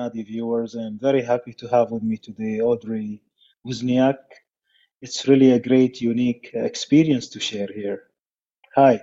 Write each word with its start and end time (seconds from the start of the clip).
Nadi 0.00 0.24
viewers, 0.26 0.74
and 0.74 0.98
very 0.98 1.22
happy 1.22 1.52
to 1.52 1.68
have 1.68 1.90
with 1.90 2.02
me 2.02 2.16
today 2.16 2.60
Audrey 2.60 3.22
Wozniak. 3.66 4.20
It's 5.02 5.28
really 5.28 5.52
a 5.52 5.60
great, 5.60 6.00
unique 6.00 6.50
experience 6.54 7.28
to 7.28 7.40
share 7.40 7.68
here. 7.80 8.04
Hi. 8.76 9.00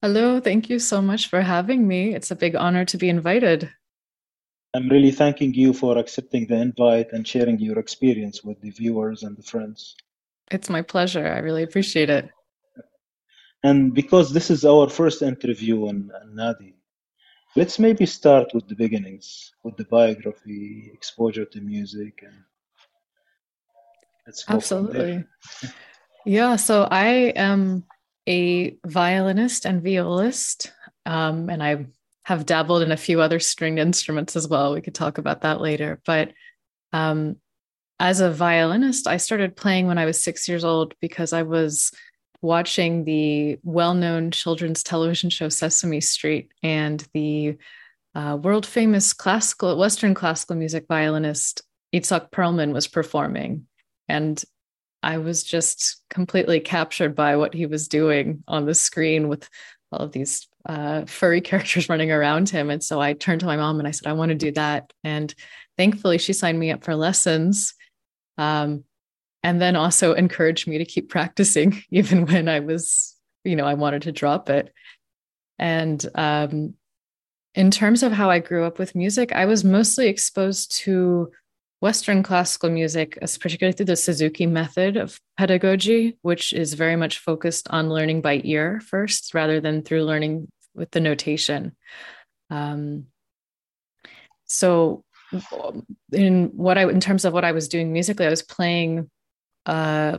Hello, 0.00 0.40
thank 0.40 0.70
you 0.70 0.78
so 0.78 1.02
much 1.02 1.28
for 1.28 1.42
having 1.42 1.86
me. 1.86 2.14
It's 2.14 2.30
a 2.30 2.36
big 2.44 2.56
honor 2.56 2.84
to 2.86 2.96
be 2.96 3.08
invited. 3.08 3.70
I'm 4.74 4.88
really 4.88 5.10
thanking 5.10 5.52
you 5.52 5.74
for 5.74 5.98
accepting 5.98 6.46
the 6.46 6.56
invite 6.56 7.12
and 7.12 7.28
sharing 7.28 7.58
your 7.58 7.78
experience 7.78 8.42
with 8.42 8.58
the 8.62 8.70
viewers 8.70 9.22
and 9.22 9.36
the 9.36 9.42
friends. 9.42 9.94
It's 10.50 10.70
my 10.70 10.82
pleasure. 10.82 11.26
I 11.26 11.40
really 11.40 11.62
appreciate 11.62 12.08
it. 12.08 12.30
And 13.62 13.94
because 13.94 14.32
this 14.32 14.50
is 14.50 14.64
our 14.64 14.88
first 14.88 15.20
interview 15.22 15.88
on, 15.88 16.10
on 16.20 16.34
Nadi, 16.34 16.72
let's 17.56 17.78
maybe 17.78 18.06
start 18.06 18.48
with 18.54 18.68
the 18.68 18.74
beginnings, 18.74 19.52
with 19.62 19.76
the 19.76 19.84
biography, 19.84 20.90
exposure 20.92 21.44
to 21.44 21.60
music, 21.60 22.22
and 22.22 22.34
let's 24.26 24.44
go 24.44 24.54
Absolutely. 24.54 25.24
yeah, 26.24 26.56
so 26.56 26.88
I 26.90 27.32
am 27.36 27.84
a 28.28 28.76
violinist 28.86 29.66
and 29.66 29.82
violist, 29.82 30.72
um, 31.06 31.50
and 31.50 31.62
I 31.62 31.86
have 32.24 32.46
dabbled 32.46 32.82
in 32.82 32.92
a 32.92 32.96
few 32.96 33.20
other 33.20 33.40
stringed 33.40 33.80
instruments 33.80 34.36
as 34.36 34.46
well. 34.46 34.74
We 34.74 34.80
could 34.80 34.94
talk 34.94 35.18
about 35.18 35.40
that 35.40 35.60
later. 35.60 36.00
But 36.06 36.32
um, 36.92 37.36
as 37.98 38.20
a 38.20 38.30
violinist, 38.30 39.06
I 39.06 39.16
started 39.16 39.56
playing 39.56 39.88
when 39.88 39.98
I 39.98 40.04
was 40.04 40.22
six 40.22 40.48
years 40.48 40.64
old 40.64 40.94
because 41.00 41.32
I 41.32 41.42
was 41.42 41.92
watching 42.42 43.04
the 43.04 43.58
well-known 43.62 44.30
children's 44.30 44.82
television 44.82 45.30
show 45.30 45.48
Sesame 45.48 46.00
Street 46.00 46.52
and 46.62 47.06
the 47.14 47.56
uh, 48.14 48.38
world 48.42 48.66
famous 48.66 49.12
classical 49.12 49.78
Western 49.78 50.12
classical 50.12 50.56
music 50.56 50.84
violinist 50.88 51.62
Itzhak 51.94 52.30
Perlman 52.30 52.72
was 52.72 52.88
performing, 52.88 53.66
and 54.08 54.42
I 55.02 55.18
was 55.18 55.42
just 55.42 56.02
completely 56.10 56.60
captured 56.60 57.14
by 57.14 57.36
what 57.36 57.54
he 57.54 57.66
was 57.66 57.88
doing 57.88 58.44
on 58.46 58.66
the 58.66 58.74
screen 58.74 59.28
with 59.28 59.48
all 59.90 60.00
of 60.00 60.12
these 60.12 60.48
uh, 60.66 61.04
furry 61.06 61.40
characters 61.42 61.88
running 61.88 62.12
around 62.12 62.48
him. 62.48 62.70
And 62.70 62.82
so 62.82 63.00
I 63.00 63.12
turned 63.12 63.40
to 63.40 63.46
my 63.46 63.56
mom 63.56 63.78
and 63.78 63.88
I 63.88 63.90
said, 63.90 64.08
I 64.08 64.12
want 64.14 64.30
to 64.30 64.34
do 64.34 64.52
that. 64.52 64.92
And 65.04 65.34
thankfully, 65.76 66.18
she 66.18 66.32
signed 66.32 66.58
me 66.58 66.70
up 66.70 66.84
for 66.84 66.94
lessons. 66.94 67.74
Um, 68.38 68.84
and 69.42 69.60
then 69.60 69.76
also 69.76 70.14
encouraged 70.14 70.66
me 70.66 70.78
to 70.78 70.84
keep 70.84 71.08
practicing 71.08 71.82
even 71.90 72.26
when 72.26 72.48
i 72.48 72.60
was 72.60 73.16
you 73.44 73.56
know 73.56 73.66
i 73.66 73.74
wanted 73.74 74.02
to 74.02 74.12
drop 74.12 74.50
it. 74.50 74.72
And 75.58 76.04
um, 76.14 76.74
in 77.54 77.70
terms 77.70 78.02
of 78.02 78.12
how 78.12 78.30
i 78.30 78.38
grew 78.38 78.64
up 78.64 78.78
with 78.78 78.94
music 78.94 79.32
i 79.32 79.46
was 79.46 79.64
mostly 79.64 80.08
exposed 80.08 80.72
to 80.72 81.30
western 81.80 82.22
classical 82.22 82.70
music 82.70 83.18
particularly 83.40 83.76
through 83.76 83.86
the 83.86 83.96
suzuki 83.96 84.46
method 84.46 84.96
of 84.96 85.20
pedagogy 85.36 86.16
which 86.22 86.52
is 86.52 86.74
very 86.74 86.96
much 86.96 87.18
focused 87.18 87.68
on 87.70 87.90
learning 87.90 88.20
by 88.20 88.40
ear 88.44 88.80
first 88.80 89.34
rather 89.34 89.60
than 89.60 89.82
through 89.82 90.04
learning 90.04 90.48
with 90.74 90.90
the 90.90 91.00
notation. 91.00 91.76
Um, 92.50 93.06
so 94.44 95.04
in 96.12 96.50
what 96.54 96.76
i 96.76 96.82
in 96.82 97.00
terms 97.00 97.24
of 97.24 97.32
what 97.32 97.42
i 97.42 97.52
was 97.52 97.66
doing 97.66 97.90
musically 97.90 98.26
i 98.26 98.30
was 98.30 98.42
playing 98.42 99.10
uh, 99.66 100.18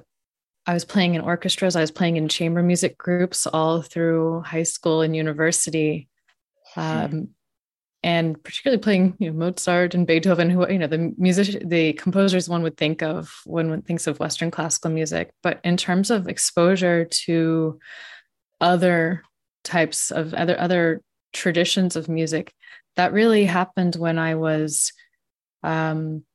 I 0.65 0.73
was 0.73 0.85
playing 0.85 1.15
in 1.15 1.21
orchestras, 1.21 1.75
I 1.75 1.81
was 1.81 1.91
playing 1.91 2.17
in 2.17 2.29
chamber 2.29 2.63
music 2.63 2.97
groups 2.97 3.45
all 3.45 3.81
through 3.81 4.41
high 4.41 4.63
school 4.63 5.01
and 5.01 5.15
university. 5.15 6.07
Um, 6.75 7.29
and 8.03 8.41
particularly 8.43 8.81
playing, 8.81 9.15
you 9.19 9.31
know, 9.31 9.37
Mozart 9.37 9.95
and 9.95 10.05
Beethoven, 10.05 10.49
who, 10.49 10.69
you 10.69 10.77
know, 10.77 10.87
the 10.87 11.13
music, 11.17 11.63
the 11.65 11.93
composers 11.93 12.49
one 12.49 12.61
would 12.63 12.75
think 12.75 13.01
of 13.01 13.33
when 13.45 13.69
one 13.69 13.81
thinks 13.81 14.07
of 14.07 14.19
Western 14.19 14.51
classical 14.51 14.91
music. 14.91 15.31
But 15.41 15.61
in 15.63 15.77
terms 15.77 16.11
of 16.11 16.27
exposure 16.27 17.05
to 17.05 17.79
other 18.59 19.23
types 19.63 20.11
of 20.11 20.33
other, 20.33 20.59
other 20.59 21.01
traditions 21.31 21.95
of 21.95 22.09
music, 22.09 22.53
that 22.97 23.13
really 23.13 23.45
happened 23.45 23.95
when 23.95 24.19
I 24.19 24.35
was 24.35 24.91
um, 25.63 26.25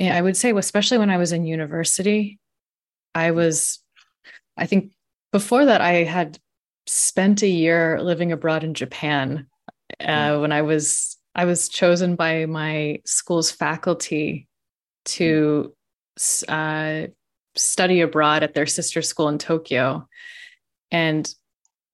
I 0.00 0.20
would 0.20 0.36
say, 0.36 0.52
especially 0.52 0.98
when 0.98 1.10
I 1.10 1.18
was 1.18 1.32
in 1.32 1.44
university, 1.44 2.38
I 3.14 3.30
was, 3.30 3.80
I 4.56 4.66
think 4.66 4.92
before 5.32 5.64
that, 5.66 5.80
I 5.80 6.04
had 6.04 6.38
spent 6.86 7.42
a 7.42 7.48
year 7.48 8.00
living 8.02 8.32
abroad 8.32 8.64
in 8.64 8.74
Japan 8.74 9.46
uh, 10.00 10.34
hmm. 10.34 10.40
when 10.40 10.52
I 10.52 10.62
was 10.62 11.16
I 11.36 11.46
was 11.46 11.68
chosen 11.68 12.14
by 12.14 12.46
my 12.46 13.00
school's 13.04 13.50
faculty 13.50 14.46
to 15.06 15.74
uh, 16.48 17.08
study 17.56 18.00
abroad 18.00 18.44
at 18.44 18.54
their 18.54 18.66
sister 18.66 19.02
school 19.02 19.28
in 19.28 19.38
Tokyo, 19.38 20.08
and 20.92 21.32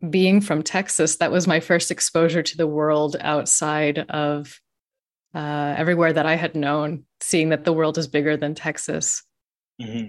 being 0.08 0.40
from 0.40 0.62
Texas, 0.62 1.16
that 1.16 1.32
was 1.32 1.46
my 1.46 1.60
first 1.60 1.90
exposure 1.90 2.42
to 2.42 2.56
the 2.56 2.66
world 2.66 3.16
outside 3.20 3.98
of 4.10 4.60
uh, 5.34 5.74
everywhere 5.76 6.12
that 6.12 6.26
I 6.26 6.36
had 6.36 6.54
known, 6.54 7.04
seeing 7.20 7.50
that 7.50 7.64
the 7.64 7.72
world 7.72 7.98
is 7.98 8.08
bigger 8.08 8.36
than 8.36 8.54
Texas. 8.54 9.22
Mm-hmm. 9.80 10.08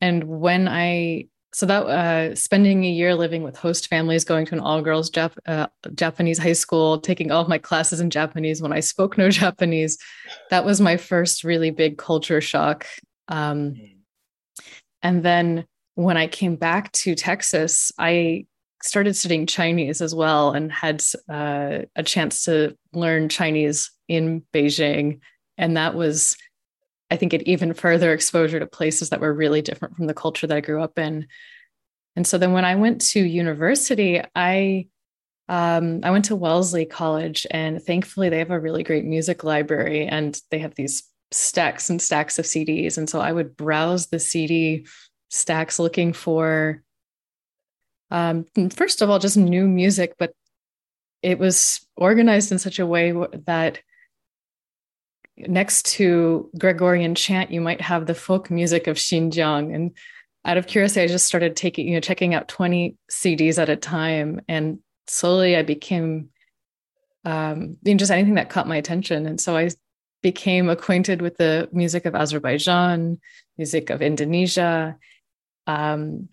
And 0.00 0.24
when 0.24 0.68
I, 0.68 1.28
so 1.52 1.66
that 1.66 1.86
uh, 1.86 2.34
spending 2.34 2.84
a 2.84 2.90
year 2.90 3.14
living 3.14 3.42
with 3.42 3.56
host 3.56 3.88
families, 3.88 4.24
going 4.24 4.46
to 4.46 4.54
an 4.54 4.60
all 4.60 4.80
girls 4.80 5.10
Jap- 5.10 5.38
uh, 5.46 5.66
Japanese 5.94 6.38
high 6.38 6.54
school, 6.54 6.98
taking 6.98 7.30
all 7.30 7.42
of 7.42 7.48
my 7.48 7.58
classes 7.58 8.00
in 8.00 8.10
Japanese 8.10 8.62
when 8.62 8.72
I 8.72 8.80
spoke 8.80 9.18
no 9.18 9.30
Japanese, 9.44 9.98
that 10.50 10.64
was 10.64 10.80
my 10.80 10.96
first 10.96 11.44
really 11.44 11.70
big 11.70 11.98
culture 11.98 12.40
shock. 12.40 12.86
Um, 13.28 13.72
mm-hmm. 13.72 14.64
and 15.02 15.22
then 15.22 15.66
when 15.94 16.16
I 16.16 16.26
came 16.26 16.56
back 16.56 16.90
to 16.92 17.14
Texas, 17.14 17.92
I 17.98 18.46
started 18.82 19.14
studying 19.14 19.46
Chinese 19.46 20.00
as 20.00 20.14
well 20.14 20.52
and 20.52 20.72
had 20.72 21.02
uh, 21.28 21.80
a 21.94 22.02
chance 22.02 22.44
to 22.44 22.76
learn 22.92 23.28
Chinese 23.28 23.90
in 24.08 24.42
Beijing. 24.52 25.20
And 25.58 25.76
that 25.76 25.94
was, 25.94 26.36
I 27.10 27.16
think, 27.16 27.32
an 27.32 27.48
even 27.48 27.74
further 27.74 28.12
exposure 28.12 28.58
to 28.58 28.66
places 28.66 29.10
that 29.10 29.20
were 29.20 29.32
really 29.32 29.62
different 29.62 29.96
from 29.96 30.06
the 30.06 30.14
culture 30.14 30.46
that 30.46 30.56
I 30.56 30.60
grew 30.60 30.82
up 30.82 30.98
in. 30.98 31.26
And 32.16 32.26
so 32.26 32.38
then 32.38 32.52
when 32.52 32.64
I 32.64 32.74
went 32.74 33.00
to 33.12 33.20
university, 33.20 34.20
I 34.34 34.86
um, 35.48 36.00
I 36.02 36.10
went 36.10 36.26
to 36.26 36.36
Wellesley 36.36 36.86
College, 36.86 37.46
and 37.50 37.82
thankfully 37.82 38.28
they 38.28 38.38
have 38.38 38.50
a 38.50 38.60
really 38.60 38.82
great 38.82 39.04
music 39.04 39.44
library, 39.44 40.06
and 40.06 40.40
they 40.50 40.58
have 40.60 40.74
these 40.74 41.02
stacks 41.30 41.90
and 41.90 42.00
stacks 42.00 42.38
of 42.38 42.44
CDs. 42.44 42.96
And 42.96 43.08
so 43.08 43.20
I 43.20 43.32
would 43.32 43.56
browse 43.56 44.06
the 44.06 44.18
CD 44.18 44.86
stacks 45.30 45.78
looking 45.78 46.12
for, 46.12 46.82
um, 48.10 48.46
first 48.74 49.02
of 49.02 49.10
all, 49.10 49.18
just 49.18 49.36
new 49.36 49.66
music, 49.66 50.14
but 50.18 50.32
it 51.22 51.38
was 51.38 51.86
organized 51.96 52.52
in 52.52 52.58
such 52.58 52.78
a 52.78 52.86
way 52.86 53.12
that 53.46 53.80
next 55.36 55.86
to 55.86 56.50
Gregorian 56.58 57.14
chant, 57.14 57.50
you 57.50 57.60
might 57.60 57.80
have 57.80 58.06
the 58.06 58.14
folk 58.14 58.50
music 58.50 58.86
of 58.86 58.96
Xinjiang. 58.96 59.74
And 59.74 59.96
out 60.44 60.56
of 60.56 60.66
curiosity, 60.66 61.02
I 61.02 61.06
just 61.06 61.26
started 61.26 61.56
taking, 61.56 61.88
you 61.88 61.94
know, 61.94 62.00
checking 62.00 62.34
out 62.34 62.48
20 62.48 62.96
CDs 63.10 63.58
at 63.58 63.68
a 63.68 63.76
time. 63.76 64.40
And 64.48 64.78
slowly 65.06 65.56
I 65.56 65.62
became 65.62 66.30
um, 67.24 67.76
you 67.82 67.94
know, 67.94 67.98
just 67.98 68.10
anything 68.10 68.34
that 68.34 68.50
caught 68.50 68.68
my 68.68 68.76
attention. 68.76 69.26
And 69.26 69.40
so 69.40 69.56
I 69.56 69.70
became 70.22 70.68
acquainted 70.68 71.22
with 71.22 71.36
the 71.36 71.68
music 71.72 72.04
of 72.04 72.14
Azerbaijan, 72.14 73.20
music 73.58 73.90
of 73.90 74.02
Indonesia, 74.02 74.96
um, 75.66 76.28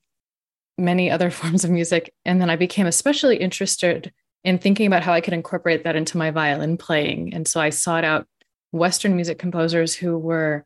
many 0.78 1.12
other 1.12 1.30
forms 1.32 1.64
of 1.64 1.72
music. 1.72 2.14
And 2.26 2.42
then 2.42 2.50
I 2.50 2.56
became 2.56 2.88
especially 2.88 3.38
interested 3.38 4.12
in 4.44 4.58
thinking 4.58 4.88
about 4.88 5.04
how 5.04 5.14
I 5.14 5.22
could 5.22 5.34
incorporate 5.34 5.84
that 5.84 5.96
into 5.96 6.18
my 6.18 6.32
violin 6.32 6.78
playing. 6.78 7.34
And 7.34 7.48
so 7.48 7.60
I 7.60 7.72
sought 7.72 8.06
out 8.06 8.28
Western 8.72 9.16
music 9.16 9.40
composers 9.40 9.96
who 9.96 10.18
were 10.18 10.66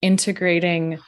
integrating 0.00 0.98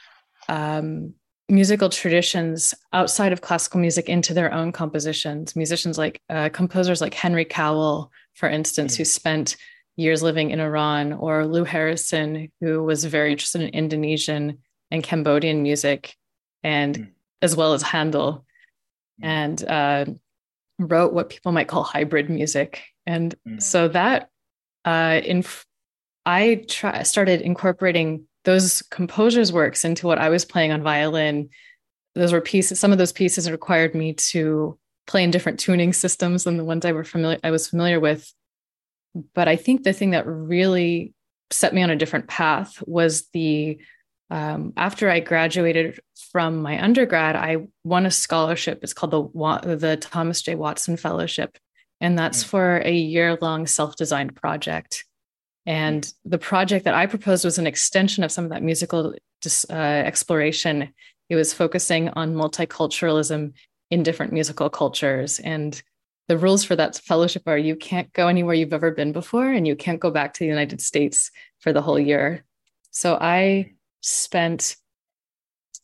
um, 0.47 1.13
musical 1.49 1.89
traditions 1.89 2.73
outside 2.93 3.31
of 3.31 3.41
classical 3.41 3.79
music 3.79 4.09
into 4.09 4.33
their 4.33 4.51
own 4.53 4.71
compositions. 4.71 5.55
Musicians 5.55 5.97
like 5.97 6.21
uh, 6.29 6.49
composers 6.49 7.01
like 7.01 7.13
Henry 7.13 7.45
Cowell, 7.45 8.11
for 8.33 8.49
instance, 8.49 8.93
mm-hmm. 8.93 9.01
who 9.01 9.05
spent 9.05 9.57
years 9.95 10.21
living 10.21 10.51
in 10.51 10.59
Iran, 10.59 11.13
or 11.13 11.45
Lou 11.45 11.63
Harrison, 11.63 12.51
who 12.59 12.83
was 12.83 13.05
very 13.05 13.31
interested 13.31 13.61
in 13.61 13.69
Indonesian 13.69 14.59
and 14.91 15.03
Cambodian 15.03 15.63
music, 15.63 16.15
and 16.63 16.95
mm-hmm. 16.95 17.09
as 17.41 17.55
well 17.55 17.73
as 17.73 17.81
Handel, 17.81 18.45
mm-hmm. 19.21 19.25
and 19.25 19.63
uh, 19.63 20.05
wrote 20.79 21.13
what 21.13 21.29
people 21.29 21.51
might 21.51 21.67
call 21.67 21.83
hybrid 21.83 22.29
music. 22.29 22.83
And 23.05 23.35
mm. 23.47 23.61
so 23.61 23.87
that 23.89 24.29
uh, 24.83 25.21
in 25.23 25.43
I 26.25 26.65
try, 26.67 27.03
started 27.03 27.41
incorporating 27.41 28.27
those 28.43 28.81
composers' 28.83 29.53
works 29.53 29.83
into 29.85 30.07
what 30.07 30.19
I 30.19 30.29
was 30.29 30.45
playing 30.45 30.71
on 30.71 30.83
violin. 30.83 31.49
Those 32.13 32.31
were 32.31 32.41
pieces. 32.41 32.79
Some 32.79 32.91
of 32.91 32.97
those 32.97 33.11
pieces 33.11 33.49
required 33.49 33.93
me 33.95 34.13
to 34.13 34.77
play 35.07 35.23
in 35.23 35.31
different 35.31 35.59
tuning 35.59 35.93
systems 35.93 36.43
than 36.43 36.57
the 36.57 36.63
ones 36.63 36.85
I 36.85 36.91
were 36.91 37.03
familiar 37.03 37.39
I 37.43 37.51
was 37.51 37.67
familiar 37.67 37.99
with. 37.99 38.31
but 39.33 39.47
I 39.47 39.55
think 39.55 39.83
the 39.83 39.93
thing 39.93 40.11
that 40.11 40.25
really 40.27 41.13
set 41.51 41.73
me 41.73 41.83
on 41.83 41.89
a 41.89 41.95
different 41.95 42.27
path 42.27 42.81
was 42.85 43.27
the 43.33 43.79
um, 44.31 44.73
after 44.75 45.09
I 45.09 45.19
graduated 45.19 45.99
from 46.31 46.61
my 46.61 46.83
undergrad, 46.83 47.35
I 47.35 47.67
won 47.83 48.07
a 48.07 48.11
scholarship. 48.11 48.79
It's 48.81 48.93
called 48.93 49.11
the 49.11 49.75
the 49.75 49.97
Thomas 49.97 50.41
J. 50.41 50.55
Watson 50.55 50.97
Fellowship, 50.97 51.57
and 52.01 52.17
that's 52.17 52.43
mm. 52.43 52.47
for 52.47 52.77
a 52.77 52.91
year 52.93 53.37
long 53.39 53.67
self 53.67 53.95
designed 53.95 54.35
project. 54.35 55.05
And 55.65 56.11
the 56.23 56.37
project 56.37 56.85
that 56.85 56.93
I 56.93 57.05
proposed 57.07 57.43
was 57.43 57.57
an 57.57 57.67
extension 57.67 58.23
of 58.23 58.31
some 58.31 58.45
of 58.45 58.51
that 58.51 58.63
musical 58.63 59.15
uh, 59.69 59.73
exploration. 59.73 60.93
It 61.29 61.35
was 61.35 61.53
focusing 61.53 62.09
on 62.09 62.35
multiculturalism 62.35 63.53
in 63.89 64.03
different 64.03 64.33
musical 64.33 64.69
cultures. 64.69 65.39
And 65.39 65.81
the 66.27 66.37
rules 66.37 66.63
for 66.63 66.75
that 66.75 66.97
fellowship 66.97 67.43
are 67.45 67.57
you 67.57 67.75
can't 67.75 68.11
go 68.13 68.27
anywhere 68.27 68.55
you've 68.55 68.73
ever 68.73 68.91
been 68.91 69.11
before, 69.11 69.51
and 69.51 69.67
you 69.67 69.75
can't 69.75 69.99
go 69.99 70.11
back 70.11 70.33
to 70.33 70.39
the 70.39 70.49
United 70.49 70.81
States 70.81 71.31
for 71.59 71.71
the 71.73 71.81
whole 71.81 71.99
year. 71.99 72.43
So 72.91 73.17
I 73.19 73.73
spent 74.01 74.75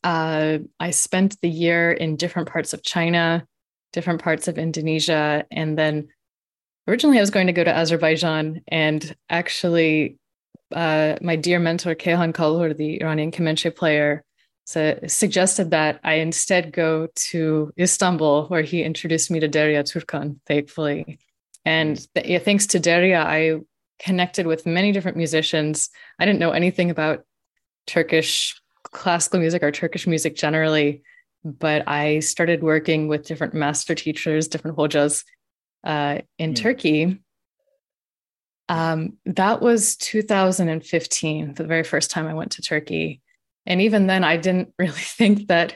uh, 0.03 0.59
I 0.79 0.91
spent 0.91 1.39
the 1.41 1.49
year 1.49 1.91
in 1.91 2.15
different 2.15 2.49
parts 2.49 2.73
of 2.73 2.81
China, 2.81 3.45
different 3.93 4.21
parts 4.21 4.47
of 4.47 4.57
Indonesia, 4.57 5.45
and 5.51 5.77
then 5.77 6.07
originally 6.87 7.17
I 7.17 7.21
was 7.21 7.29
going 7.29 7.47
to 7.47 7.53
go 7.53 7.63
to 7.63 7.75
Azerbaijan, 7.75 8.61
and 8.67 9.15
actually, 9.29 10.17
uh, 10.73 11.15
my 11.21 11.35
dear 11.35 11.59
mentor 11.59 11.95
Kayhan 11.95 12.33
Kalhor, 12.33 12.75
the 12.75 13.01
Iranian 13.01 13.31
kamancheh 13.31 13.75
player, 13.75 14.23
so, 14.65 14.99
suggested 15.07 15.71
that 15.71 15.99
I 16.03 16.15
instead 16.15 16.71
go 16.71 17.07
to 17.31 17.73
Istanbul, 17.77 18.47
where 18.47 18.61
he 18.61 18.83
introduced 18.83 19.31
me 19.31 19.39
to 19.39 19.49
Derya 19.49 19.83
Turkan, 19.83 20.39
thankfully. 20.45 21.19
And 21.65 22.05
yeah, 22.15 22.39
thanks 22.39 22.67
to 22.67 22.79
Derya, 22.79 23.23
I 23.23 23.59
connected 23.99 24.47
with 24.47 24.65
many 24.65 24.91
different 24.91 25.17
musicians. 25.17 25.89
I 26.19 26.25
didn't 26.25 26.39
know 26.39 26.51
anything 26.51 26.89
about 26.89 27.25
Turkish 27.85 28.59
classical 28.83 29.39
music 29.39 29.63
or 29.63 29.71
Turkish 29.71 30.07
music 30.07 30.35
generally, 30.35 31.03
but 31.43 31.87
I 31.87 32.19
started 32.19 32.63
working 32.63 33.07
with 33.07 33.25
different 33.25 33.53
master 33.53 33.95
teachers, 33.95 34.47
different 34.47 34.77
hojas 34.77 35.23
uh, 35.83 36.19
in 36.37 36.53
mm. 36.53 36.55
Turkey. 36.55 37.21
Um, 38.69 39.17
that 39.25 39.61
was 39.61 39.97
2015, 39.97 41.55
the 41.55 41.63
very 41.65 41.83
first 41.83 42.09
time 42.09 42.27
I 42.27 42.33
went 42.33 42.53
to 42.53 42.61
Turkey. 42.61 43.21
And 43.65 43.81
even 43.81 44.07
then, 44.07 44.23
I 44.23 44.37
didn't 44.37 44.73
really 44.79 44.91
think 44.91 45.47
that 45.47 45.75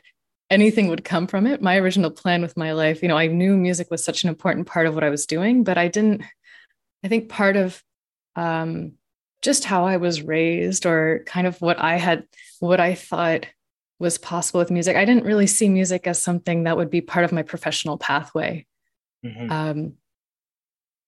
anything 0.49 0.87
would 0.87 1.03
come 1.03 1.27
from 1.27 1.47
it. 1.47 1.61
My 1.61 1.77
original 1.77 2.11
plan 2.11 2.41
with 2.41 2.55
my 2.55 2.73
life, 2.73 3.01
you 3.01 3.07
know, 3.07 3.17
I 3.17 3.27
knew 3.27 3.57
music 3.57 3.87
was 3.89 4.03
such 4.03 4.23
an 4.23 4.29
important 4.29 4.67
part 4.67 4.87
of 4.87 4.93
what 4.93 5.03
I 5.03 5.09
was 5.09 5.25
doing, 5.25 5.63
but 5.63 5.77
I 5.77 5.87
didn't, 5.87 6.23
I 7.03 7.07
think 7.07 7.29
part 7.29 7.57
of 7.57 7.81
um, 8.35 8.93
just 9.41 9.65
how 9.65 9.85
I 9.85 9.97
was 9.97 10.21
raised 10.21 10.85
or 10.85 11.23
kind 11.25 11.47
of 11.47 11.59
what 11.61 11.79
I 11.79 11.97
had, 11.97 12.25
what 12.59 12.79
I 12.79 12.95
thought 12.95 13.47
was 13.99 14.17
possible 14.17 14.59
with 14.59 14.71
music. 14.71 14.95
I 14.95 15.05
didn't 15.05 15.25
really 15.25 15.47
see 15.47 15.69
music 15.69 16.05
as 16.07 16.21
something 16.21 16.63
that 16.63 16.77
would 16.77 16.89
be 16.89 17.01
part 17.01 17.25
of 17.25 17.31
my 17.31 17.43
professional 17.43 17.97
pathway. 17.97 18.65
Mm-hmm. 19.25 19.51
Um, 19.51 19.94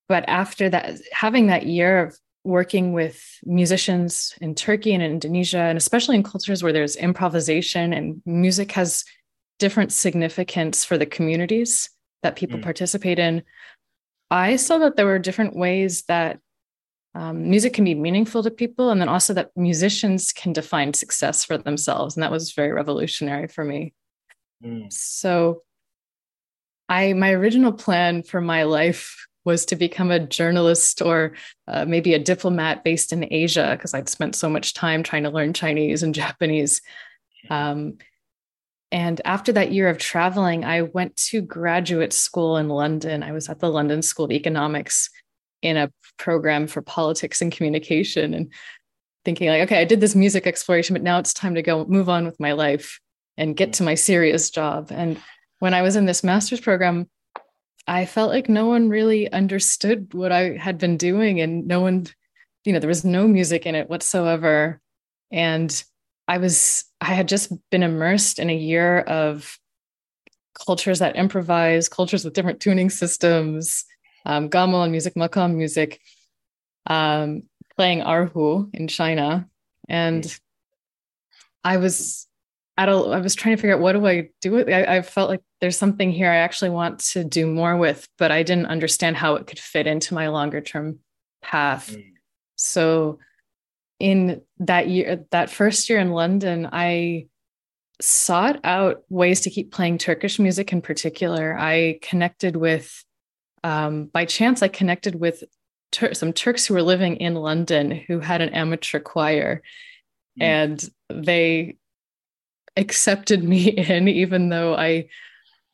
but 0.09 0.23
after 0.27 0.69
that, 0.69 0.99
having 1.11 1.47
that 1.47 1.65
year 1.65 2.05
of 2.05 2.17
working 2.43 2.93
with 2.93 3.21
musicians 3.43 4.33
in 4.39 4.55
Turkey 4.55 4.93
and 4.93 5.03
in 5.03 5.11
Indonesia, 5.11 5.59
and 5.59 5.77
especially 5.77 6.15
in 6.15 6.23
cultures 6.23 6.63
where 6.63 6.73
there's 6.73 6.95
improvisation 6.95 7.93
and 7.93 8.21
music 8.25 8.71
has 8.71 9.03
different 9.59 9.91
significance 9.91 10.85
for 10.85 10.97
the 10.97 11.05
communities 11.05 11.89
that 12.23 12.37
people 12.37 12.57
mm. 12.57 12.63
participate 12.63 13.19
in, 13.19 13.43
I 14.31 14.55
saw 14.55 14.77
that 14.79 14.95
there 14.95 15.05
were 15.05 15.19
different 15.19 15.55
ways 15.55 16.03
that 16.03 16.39
um, 17.15 17.49
music 17.49 17.73
can 17.73 17.83
be 17.83 17.95
meaningful 17.95 18.43
to 18.43 18.51
people 18.51 18.91
and 18.91 19.01
then 19.01 19.09
also 19.09 19.33
that 19.33 19.51
musicians 19.55 20.31
can 20.31 20.53
define 20.53 20.93
success 20.93 21.43
for 21.43 21.57
themselves 21.57 22.15
and 22.15 22.23
that 22.23 22.31
was 22.31 22.51
very 22.51 22.71
revolutionary 22.71 23.47
for 23.47 23.63
me 23.63 23.93
mm. 24.63 24.91
so 24.91 25.63
i 26.89 27.13
my 27.13 27.31
original 27.31 27.71
plan 27.71 28.23
for 28.23 28.41
my 28.41 28.63
life 28.63 29.27
was 29.45 29.65
to 29.65 29.75
become 29.75 30.11
a 30.11 30.19
journalist 30.19 31.01
or 31.01 31.33
uh, 31.67 31.85
maybe 31.85 32.13
a 32.13 32.19
diplomat 32.19 32.83
based 32.83 33.13
in 33.13 33.31
asia 33.31 33.73
because 33.77 33.93
i'd 33.93 34.09
spent 34.09 34.35
so 34.35 34.49
much 34.49 34.73
time 34.73 35.03
trying 35.03 35.23
to 35.23 35.29
learn 35.29 35.53
chinese 35.53 36.03
and 36.03 36.15
japanese. 36.23 36.81
Um, 37.49 37.97
and 38.91 39.21
after 39.25 39.51
that 39.53 39.71
year 39.71 39.89
of 39.89 39.97
traveling 39.97 40.65
i 40.65 40.81
went 40.81 41.15
to 41.15 41.41
graduate 41.41 42.13
school 42.13 42.57
in 42.57 42.69
london. 42.69 43.23
I 43.23 43.31
was 43.31 43.49
at 43.49 43.59
the 43.59 43.69
london 43.69 44.01
school 44.01 44.25
of 44.25 44.31
economics 44.31 45.09
in 45.61 45.77
a 45.77 45.91
program 46.17 46.67
for 46.67 46.81
politics 46.81 47.41
and 47.41 47.51
communication 47.51 48.33
and 48.33 48.53
thinking 49.25 49.49
like 49.49 49.63
okay 49.63 49.79
i 49.79 49.85
did 49.85 49.99
this 49.99 50.15
music 50.15 50.47
exploration 50.47 50.93
but 50.93 51.01
now 51.01 51.19
it's 51.19 51.33
time 51.33 51.55
to 51.55 51.61
go 51.61 51.83
move 51.85 52.09
on 52.09 52.25
with 52.25 52.39
my 52.39 52.53
life 52.53 52.99
and 53.37 53.55
get 53.55 53.73
to 53.73 53.83
my 53.83 53.95
serious 53.95 54.49
job. 54.49 54.91
And 54.91 55.21
when 55.59 55.73
i 55.73 55.81
was 55.81 55.95
in 55.95 56.05
this 56.05 56.23
master's 56.23 56.59
program 56.59 57.07
i 57.87 58.05
felt 58.05 58.31
like 58.31 58.49
no 58.49 58.65
one 58.65 58.89
really 58.89 59.31
understood 59.31 60.13
what 60.13 60.31
i 60.31 60.57
had 60.57 60.77
been 60.77 60.97
doing 60.97 61.41
and 61.41 61.67
no 61.67 61.81
one 61.81 62.05
you 62.63 62.73
know 62.73 62.79
there 62.79 62.87
was 62.87 63.05
no 63.05 63.27
music 63.27 63.65
in 63.65 63.75
it 63.75 63.89
whatsoever 63.89 64.81
and 65.31 65.83
i 66.27 66.37
was 66.37 66.85
i 67.01 67.13
had 67.13 67.27
just 67.27 67.51
been 67.71 67.83
immersed 67.83 68.39
in 68.39 68.49
a 68.49 68.55
year 68.55 68.99
of 68.99 69.57
cultures 70.65 70.99
that 70.99 71.15
improvise 71.15 71.87
cultures 71.87 72.25
with 72.25 72.33
different 72.33 72.59
tuning 72.59 72.89
systems 72.89 73.85
um, 74.27 74.49
gamelan 74.49 74.91
music, 74.91 75.15
makam 75.15 75.55
music, 75.55 76.01
um, 76.85 77.43
playing 77.75 78.01
erhu 78.01 78.69
in 78.73 78.87
China. 78.87 79.47
And 79.87 80.39
I 81.63 81.77
was 81.77 82.27
at 82.77 82.89
a, 82.89 82.91
I 82.91 83.19
was 83.19 83.35
trying 83.35 83.55
to 83.55 83.61
figure 83.61 83.75
out 83.75 83.81
what 83.81 83.93
do 83.93 84.05
I 84.05 84.29
do 84.41 84.51
with 84.51 84.69
I, 84.69 84.97
I 84.97 85.01
felt 85.01 85.29
like 85.29 85.41
there's 85.61 85.77
something 85.77 86.11
here 86.11 86.29
I 86.29 86.37
actually 86.37 86.69
want 86.69 86.99
to 86.99 87.23
do 87.23 87.47
more 87.47 87.75
with, 87.75 88.07
but 88.17 88.31
I 88.31 88.43
didn't 88.43 88.67
understand 88.67 89.17
how 89.17 89.35
it 89.35 89.47
could 89.47 89.59
fit 89.59 89.87
into 89.87 90.13
my 90.13 90.27
longer 90.27 90.61
term 90.61 90.99
path. 91.41 91.91
Mm. 91.91 92.13
So 92.55 93.19
in 93.99 94.41
that 94.59 94.87
year, 94.87 95.25
that 95.31 95.49
first 95.49 95.89
year 95.89 95.99
in 95.99 96.11
London, 96.11 96.69
I 96.71 97.27
sought 97.99 98.59
out 98.63 99.03
ways 99.09 99.41
to 99.41 99.49
keep 99.49 99.71
playing 99.71 99.97
Turkish 99.97 100.37
music 100.37 100.71
in 100.71 100.81
particular. 100.81 101.57
I 101.57 101.99
connected 102.03 102.55
with 102.55 103.03
um, 103.63 104.05
by 104.05 104.25
chance, 104.25 104.61
I 104.61 104.67
connected 104.67 105.15
with 105.15 105.43
Tur- 105.91 106.13
some 106.13 106.31
Turks 106.31 106.65
who 106.65 106.75
were 106.75 106.83
living 106.83 107.17
in 107.17 107.33
London 107.33 107.91
who 107.91 108.19
had 108.19 108.41
an 108.41 108.49
amateur 108.49 108.99
choir, 108.99 109.61
mm. 110.39 110.43
and 110.43 110.89
they 111.09 111.77
accepted 112.77 113.43
me 113.43 113.69
in, 113.89 114.07
even 114.07 114.49
though 114.49 114.75
I 114.75 115.09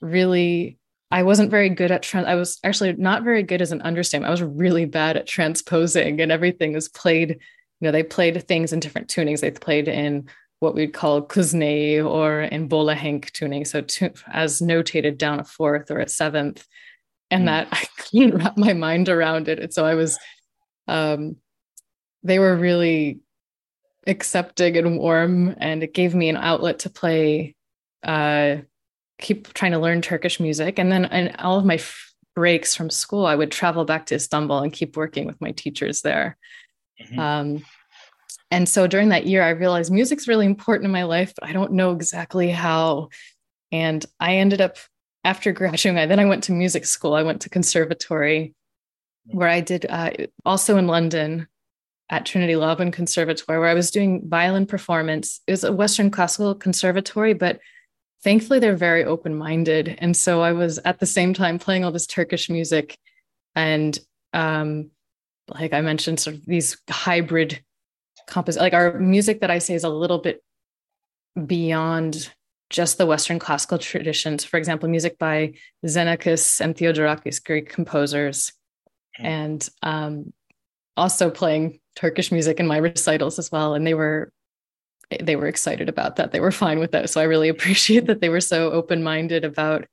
really 0.01 0.77
I 1.11 1.21
wasn't 1.21 1.51
very 1.51 1.69
good 1.69 1.91
at 1.91 2.01
trans. 2.01 2.25
I 2.25 2.35
was 2.35 2.59
actually 2.63 2.93
not 2.93 3.23
very 3.23 3.43
good 3.43 3.61
as 3.61 3.71
an 3.71 3.83
understatement. 3.83 4.27
I 4.27 4.31
was 4.31 4.41
really 4.41 4.85
bad 4.85 5.15
at 5.15 5.27
transposing, 5.27 6.19
and 6.19 6.31
everything 6.31 6.73
was 6.73 6.89
played. 6.89 7.29
You 7.29 7.87
know, 7.87 7.91
they 7.91 8.03
played 8.03 8.47
things 8.47 8.73
in 8.73 8.79
different 8.79 9.09
tunings. 9.09 9.41
They 9.41 9.51
played 9.51 9.87
in 9.87 10.27
what 10.59 10.73
we'd 10.73 10.93
call 10.93 11.21
kuzne 11.21 12.01
or 12.03 12.41
in 12.41 12.69
bolahenk 12.69 13.31
tuning, 13.31 13.65
so 13.65 13.81
to, 13.81 14.11
as 14.31 14.61
notated 14.61 15.17
down 15.17 15.39
a 15.39 15.43
fourth 15.43 15.91
or 15.91 15.99
a 15.99 16.07
seventh 16.07 16.65
and 17.33 17.43
mm. 17.43 17.45
that 17.47 17.67
I 17.71 17.85
couldn't 17.97 18.37
wrap 18.37 18.57
my 18.57 18.73
mind 18.73 19.09
around 19.09 19.47
it. 19.49 19.59
And 19.59 19.73
so 19.73 19.85
I 19.85 19.95
was, 19.95 20.17
um, 20.87 21.37
they 22.23 22.39
were 22.39 22.55
really 22.55 23.19
accepting 24.07 24.77
and 24.77 24.97
warm, 24.97 25.55
and 25.57 25.83
it 25.83 25.93
gave 25.93 26.13
me 26.15 26.29
an 26.29 26.37
outlet 26.37 26.79
to 26.79 26.89
play, 26.89 27.55
uh, 28.03 28.57
keep 29.19 29.53
trying 29.53 29.71
to 29.71 29.79
learn 29.79 30.01
Turkish 30.01 30.39
music. 30.39 30.79
And 30.79 30.91
then 30.91 31.05
in 31.05 31.35
all 31.37 31.57
of 31.57 31.65
my 31.65 31.75
f- 31.75 32.13
breaks 32.35 32.75
from 32.75 32.89
school, 32.89 33.25
I 33.25 33.35
would 33.35 33.51
travel 33.51 33.85
back 33.85 34.07
to 34.07 34.15
Istanbul 34.15 34.59
and 34.59 34.73
keep 34.73 34.97
working 34.97 35.25
with 35.25 35.39
my 35.39 35.51
teachers 35.51 36.01
there. 36.01 36.37
Mm-hmm. 37.01 37.19
Um, 37.19 37.65
and 38.51 38.69
so 38.69 38.85
during 38.87 39.09
that 39.09 39.25
year, 39.25 39.41
I 39.41 39.49
realized 39.49 39.91
music's 39.91 40.27
really 40.27 40.45
important 40.45 40.85
in 40.85 40.91
my 40.91 41.03
life, 41.03 41.33
but 41.39 41.49
I 41.49 41.53
don't 41.53 41.73
know 41.73 41.91
exactly 41.91 42.51
how. 42.51 43.09
And 43.71 44.05
I 44.19 44.37
ended 44.37 44.61
up 44.61 44.77
after 45.23 45.51
graduating, 45.51 45.97
I, 45.97 46.05
then 46.05 46.19
I 46.19 46.25
went 46.25 46.43
to 46.45 46.51
music 46.51 46.85
school. 46.85 47.13
I 47.13 47.23
went 47.23 47.41
to 47.41 47.49
conservatory 47.49 48.53
where 49.25 49.47
I 49.47 49.61
did 49.61 49.85
uh, 49.89 50.11
also 50.45 50.77
in 50.77 50.85
London 50.87 51.47
at 52.13 52.27
Trinity 52.27 52.55
Laban 52.55 52.91
Conservatory, 52.91 53.57
where 53.57 53.67
I 53.67 53.73
was 53.73 53.89
doing 53.89 54.21
violin 54.29 54.67
performance. 54.67 55.41
It 55.47 55.51
was 55.51 55.63
a 55.63 55.73
Western 55.73 56.11
classical 56.11 56.53
conservatory, 56.53 57.33
but 57.33 57.59
thankfully 58.23 58.59
they're 58.59 58.75
very 58.75 59.03
open 59.03 59.35
minded. 59.35 59.95
And 59.97 60.15
so 60.15 60.41
I 60.41 60.51
was 60.51 60.77
at 60.85 60.99
the 60.99 61.07
same 61.07 61.33
time 61.33 61.57
playing 61.57 61.83
all 61.83 61.91
this 61.91 62.05
Turkish 62.05 62.51
music 62.51 62.99
and, 63.55 63.97
um, 64.31 64.91
like 65.47 65.73
I 65.73 65.81
mentioned, 65.81 66.19
sort 66.19 66.35
of 66.35 66.45
these 66.45 66.77
hybrid 66.87 67.63
compos 68.27 68.57
like 68.57 68.75
our 68.75 68.99
music 68.99 69.41
that 69.41 69.49
I 69.49 69.57
say 69.57 69.73
is 69.73 69.83
a 69.83 69.89
little 69.89 70.19
bit 70.19 70.43
beyond 71.47 72.31
just 72.69 72.99
the 72.99 73.07
Western 73.07 73.39
classical 73.39 73.79
traditions. 73.79 74.43
For 74.43 74.57
example, 74.57 74.87
music 74.87 75.17
by 75.17 75.53
Xenakis 75.83 76.61
and 76.61 76.75
Theodorakis, 76.75 77.43
Greek 77.43 77.69
composers. 77.69 78.53
Mm. 79.19 79.25
And 79.25 79.69
um, 79.81 80.33
also 80.95 81.31
playing 81.31 81.79
Turkish 81.95 82.31
music 82.31 82.59
in 82.59 82.67
my 82.67 82.77
recitals 82.77 83.39
as 83.39 83.51
well. 83.51 83.73
And 83.73 83.85
they 83.85 83.93
were 83.93 84.31
they 85.21 85.35
were 85.35 85.47
excited 85.47 85.89
about 85.89 86.15
that. 86.15 86.31
They 86.31 86.39
were 86.39 86.51
fine 86.51 86.79
with 86.79 86.91
that. 86.91 87.09
So 87.09 87.21
I 87.21 87.25
really 87.25 87.49
appreciate 87.55 88.07
that 88.07 88.21
they 88.21 88.29
were 88.29 88.41
so 88.41 88.71
open-minded 88.71 89.43
about 89.43 89.85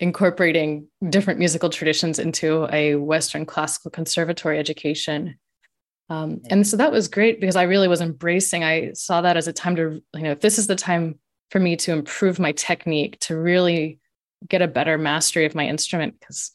incorporating 0.00 0.88
different 1.10 1.38
musical 1.38 1.68
traditions 1.68 2.18
into 2.18 2.66
a 2.72 2.94
Western 2.96 3.44
classical 3.44 3.90
conservatory 3.90 4.58
education. 4.58 5.38
Um, 6.08 6.40
and 6.48 6.66
so 6.66 6.76
that 6.78 6.90
was 6.90 7.06
great 7.06 7.40
because 7.40 7.54
I 7.54 7.64
really 7.64 7.86
was 7.86 8.00
embracing. 8.00 8.64
I 8.64 8.92
saw 8.94 9.20
that 9.20 9.36
as 9.36 9.46
a 9.46 9.52
time 9.52 9.76
to, 9.76 10.02
you 10.14 10.22
know, 10.22 10.32
if 10.32 10.40
this 10.40 10.58
is 10.58 10.66
the 10.66 10.74
time 10.74 11.18
for 11.50 11.60
me 11.60 11.76
to 11.76 11.92
improve 11.92 12.38
my 12.38 12.52
technique, 12.52 13.18
to 13.20 13.36
really 13.36 14.00
get 14.48 14.62
a 14.62 14.68
better 14.68 14.96
mastery 14.96 15.44
of 15.44 15.54
my 15.54 15.66
instrument 15.66 16.18
because 16.18 16.52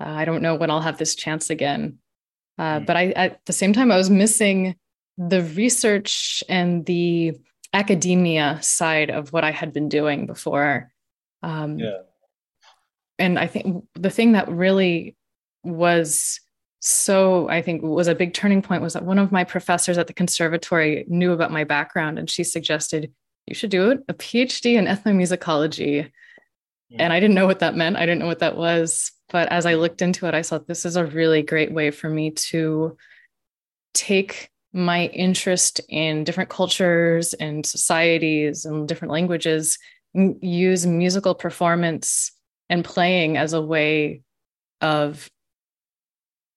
uh, 0.00 0.08
I 0.08 0.24
don't 0.24 0.42
know 0.42 0.54
when 0.54 0.70
I'll 0.70 0.80
have 0.80 0.98
this 0.98 1.14
chance 1.14 1.50
again. 1.50 1.98
Uh, 2.58 2.80
mm. 2.80 2.86
But 2.86 2.96
I, 2.96 3.10
at 3.10 3.44
the 3.46 3.52
same 3.52 3.72
time, 3.72 3.92
I 3.92 3.96
was 3.96 4.10
missing 4.10 4.76
the 5.16 5.42
research 5.42 6.42
and 6.48 6.84
the 6.86 7.34
academia 7.72 8.58
side 8.62 9.10
of 9.10 9.32
what 9.32 9.44
I 9.44 9.50
had 9.50 9.72
been 9.72 9.88
doing 9.88 10.26
before. 10.26 10.92
Um, 11.42 11.78
yeah. 11.78 11.98
And 13.18 13.38
I 13.38 13.46
think 13.46 13.84
the 13.94 14.10
thing 14.10 14.32
that 14.32 14.48
really 14.48 15.16
was 15.64 16.40
so, 16.80 17.48
I 17.48 17.62
think, 17.62 17.82
was 17.82 18.06
a 18.06 18.14
big 18.14 18.32
turning 18.32 18.62
point 18.62 18.82
was 18.82 18.92
that 18.92 19.04
one 19.04 19.18
of 19.18 19.32
my 19.32 19.42
professors 19.42 19.98
at 19.98 20.06
the 20.06 20.12
conservatory 20.12 21.04
knew 21.08 21.32
about 21.32 21.50
my 21.50 21.64
background 21.64 22.18
and 22.18 22.30
she 22.30 22.44
suggested, 22.44 23.12
you 23.46 23.54
should 23.54 23.70
do 23.70 24.02
a 24.08 24.14
PhD 24.14 24.74
in 24.76 24.86
ethnomusicology. 24.86 26.10
And 26.96 27.12
I 27.12 27.20
didn't 27.20 27.34
know 27.34 27.46
what 27.46 27.58
that 27.58 27.74
meant. 27.74 27.96
I 27.96 28.06
didn't 28.06 28.20
know 28.20 28.26
what 28.26 28.38
that 28.38 28.56
was. 28.56 29.12
But 29.30 29.50
as 29.52 29.66
I 29.66 29.74
looked 29.74 30.02
into 30.02 30.26
it, 30.26 30.34
I 30.34 30.42
saw 30.42 30.58
this 30.58 30.86
is 30.86 30.96
a 30.96 31.04
really 31.04 31.42
great 31.42 31.72
way 31.72 31.90
for 31.90 32.08
me 32.08 32.30
to 32.30 32.96
take 33.94 34.50
my 34.72 35.06
interest 35.06 35.80
in 35.88 36.24
different 36.24 36.50
cultures 36.50 37.34
and 37.34 37.64
societies 37.64 38.64
and 38.64 38.86
different 38.86 39.12
languages, 39.12 39.78
and 40.14 40.36
use 40.42 40.86
musical 40.86 41.34
performance 41.34 42.32
and 42.68 42.84
playing 42.84 43.36
as 43.36 43.52
a 43.52 43.62
way 43.62 44.22
of 44.80 45.28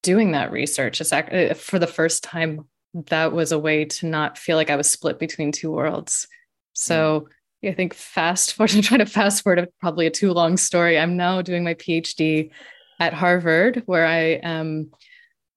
doing 0.03 0.31
that 0.31 0.51
research. 0.51 1.01
It's 1.01 1.13
uh, 1.13 1.53
for 1.57 1.79
the 1.79 1.87
first 1.87 2.23
time 2.23 2.67
that 3.07 3.31
was 3.31 3.51
a 3.51 3.59
way 3.59 3.85
to 3.85 4.07
not 4.07 4.37
feel 4.37 4.57
like 4.57 4.69
I 4.69 4.75
was 4.75 4.89
split 4.89 5.19
between 5.19 5.51
two 5.51 5.71
worlds. 5.71 6.27
So 6.73 7.27
I 7.63 7.73
think 7.73 7.93
fast 7.93 8.53
forward, 8.55 8.73
I'm 8.73 8.81
trying 8.81 8.99
to 8.99 9.05
fast 9.05 9.43
forward 9.43 9.67
probably 9.79 10.07
a 10.07 10.11
too 10.11 10.33
long 10.33 10.57
story. 10.57 10.97
I'm 10.97 11.17
now 11.17 11.41
doing 11.41 11.63
my 11.63 11.73
PhD 11.73 12.51
at 12.99 13.13
Harvard, 13.13 13.83
where 13.85 14.05
I 14.05 14.39
am 14.43 14.91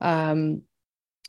um, 0.01 0.63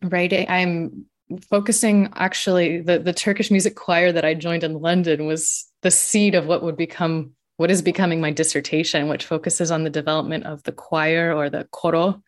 writing. 0.01 0.45
I'm 0.49 1.05
focusing 1.49 2.09
actually 2.15 2.81
the 2.81 2.99
the 2.99 3.13
Turkish 3.13 3.49
music 3.49 3.75
choir 3.75 4.11
that 4.11 4.25
I 4.25 4.33
joined 4.33 4.63
in 4.63 4.79
London 4.79 5.25
was 5.25 5.65
the 5.81 5.91
seed 5.91 6.35
of 6.35 6.45
what 6.45 6.63
would 6.63 6.77
become 6.77 7.31
what 7.57 7.71
is 7.71 7.81
becoming 7.81 8.19
my 8.19 8.31
dissertation, 8.31 9.07
which 9.07 9.25
focuses 9.25 9.71
on 9.71 9.83
the 9.83 9.89
development 9.89 10.45
of 10.45 10.61
the 10.63 10.71
choir 10.71 11.33
or 11.33 11.49
the 11.49 11.65
koro 11.71 12.21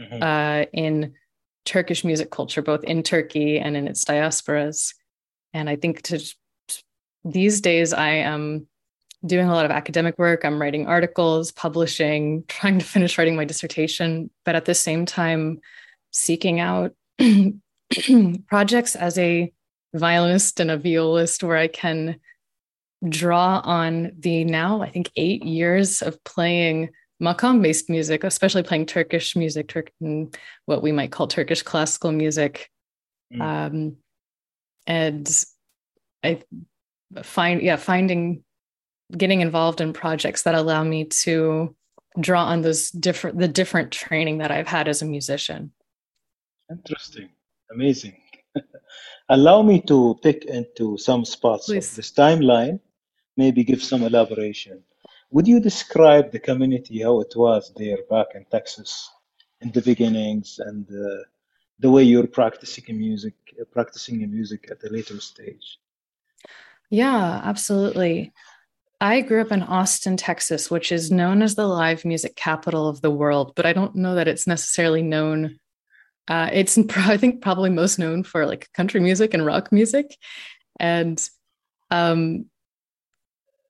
mm-hmm. 0.00 0.22
uh, 0.22 0.64
in 0.72 1.14
Turkish 1.64 2.04
music 2.04 2.30
culture, 2.30 2.62
both 2.62 2.82
in 2.84 3.02
Turkey 3.02 3.58
and 3.58 3.76
in 3.76 3.86
its 3.86 4.04
diasporas. 4.04 4.94
And 5.52 5.68
I 5.68 5.76
think 5.76 6.02
to 6.02 6.34
these 7.24 7.60
days 7.60 7.92
I 7.92 8.10
am 8.10 8.66
doing 9.24 9.48
a 9.48 9.54
lot 9.54 9.64
of 9.64 9.70
academic 9.70 10.18
work. 10.18 10.44
I'm 10.44 10.60
writing 10.60 10.86
articles, 10.86 11.52
publishing, 11.52 12.44
trying 12.48 12.78
to 12.78 12.84
finish 12.84 13.18
writing 13.18 13.36
my 13.36 13.44
dissertation, 13.44 14.30
but 14.44 14.54
at 14.54 14.64
the 14.64 14.74
same 14.74 15.06
time, 15.06 15.60
seeking 16.10 16.60
out 16.60 16.92
projects 18.48 18.96
as 18.96 19.18
a 19.18 19.52
violinist 19.94 20.60
and 20.60 20.70
a 20.70 20.76
violist 20.76 21.42
where 21.42 21.56
I 21.56 21.68
can 21.68 22.18
draw 23.08 23.60
on 23.64 24.12
the 24.18 24.44
now, 24.44 24.82
I 24.82 24.90
think, 24.90 25.10
eight 25.16 25.44
years 25.44 26.02
of 26.02 26.22
playing 26.24 26.90
makam 27.22 27.62
based 27.62 27.88
music, 27.88 28.24
especially 28.24 28.62
playing 28.62 28.86
Turkish 28.86 29.36
music, 29.36 29.68
Turk, 29.68 29.92
what 30.66 30.82
we 30.82 30.92
might 30.92 31.12
call 31.12 31.26
Turkish 31.26 31.62
classical 31.62 32.12
music. 32.12 32.70
Mm. 33.32 33.40
Um, 33.40 33.96
and 34.86 35.44
I 36.24 36.42
find 37.22 37.62
yeah 37.62 37.76
finding 37.76 38.42
getting 39.16 39.40
involved 39.40 39.80
in 39.80 39.92
projects 39.92 40.42
that 40.42 40.54
allow 40.54 40.82
me 40.82 41.04
to 41.04 41.74
draw 42.20 42.44
on 42.44 42.62
those 42.62 42.90
different 42.90 43.38
the 43.38 43.48
different 43.48 43.92
training 43.92 44.38
that 44.38 44.50
I've 44.50 44.68
had 44.68 44.88
as 44.88 45.02
a 45.02 45.06
musician. 45.06 45.72
Interesting, 46.70 47.30
amazing. 47.70 48.16
allow 49.28 49.62
me 49.62 49.80
to 49.82 50.18
pick 50.22 50.44
into 50.44 50.96
some 50.98 51.24
spots 51.24 51.66
Please. 51.66 51.90
of 51.90 51.96
this 51.96 52.12
timeline, 52.12 52.80
maybe 53.36 53.64
give 53.64 53.82
some 53.82 54.02
elaboration. 54.02 54.82
Would 55.30 55.48
you 55.48 55.60
describe 55.60 56.30
the 56.30 56.38
community 56.38 57.02
how 57.02 57.20
it 57.20 57.32
was 57.34 57.72
there 57.76 57.98
back 58.10 58.28
in 58.34 58.44
Texas 58.50 59.10
in 59.60 59.72
the 59.72 59.80
beginnings 59.80 60.58
and 60.58 60.86
uh, 60.90 61.22
the 61.78 61.90
way 61.90 62.02
you're 62.02 62.26
practicing 62.26 62.84
music, 62.98 63.34
practicing 63.70 64.18
music 64.30 64.68
at 64.70 64.84
a 64.84 64.92
later 64.92 65.18
stage? 65.20 65.78
Yeah, 66.92 67.40
absolutely. 67.42 68.34
I 69.00 69.22
grew 69.22 69.40
up 69.40 69.50
in 69.50 69.62
Austin, 69.62 70.18
Texas, 70.18 70.70
which 70.70 70.92
is 70.92 71.10
known 71.10 71.40
as 71.40 71.54
the 71.54 71.66
live 71.66 72.04
music 72.04 72.36
capital 72.36 72.86
of 72.86 73.00
the 73.00 73.10
world, 73.10 73.54
but 73.56 73.64
I 73.64 73.72
don't 73.72 73.96
know 73.96 74.14
that 74.14 74.28
it's 74.28 74.46
necessarily 74.46 75.00
known. 75.00 75.58
Uh, 76.28 76.50
it's, 76.52 76.76
I 76.96 77.16
think, 77.16 77.40
probably 77.40 77.70
most 77.70 77.98
known 77.98 78.24
for 78.24 78.44
like 78.44 78.70
country 78.74 79.00
music 79.00 79.32
and 79.32 79.44
rock 79.46 79.72
music. 79.72 80.18
And 80.78 81.18
um, 81.90 82.44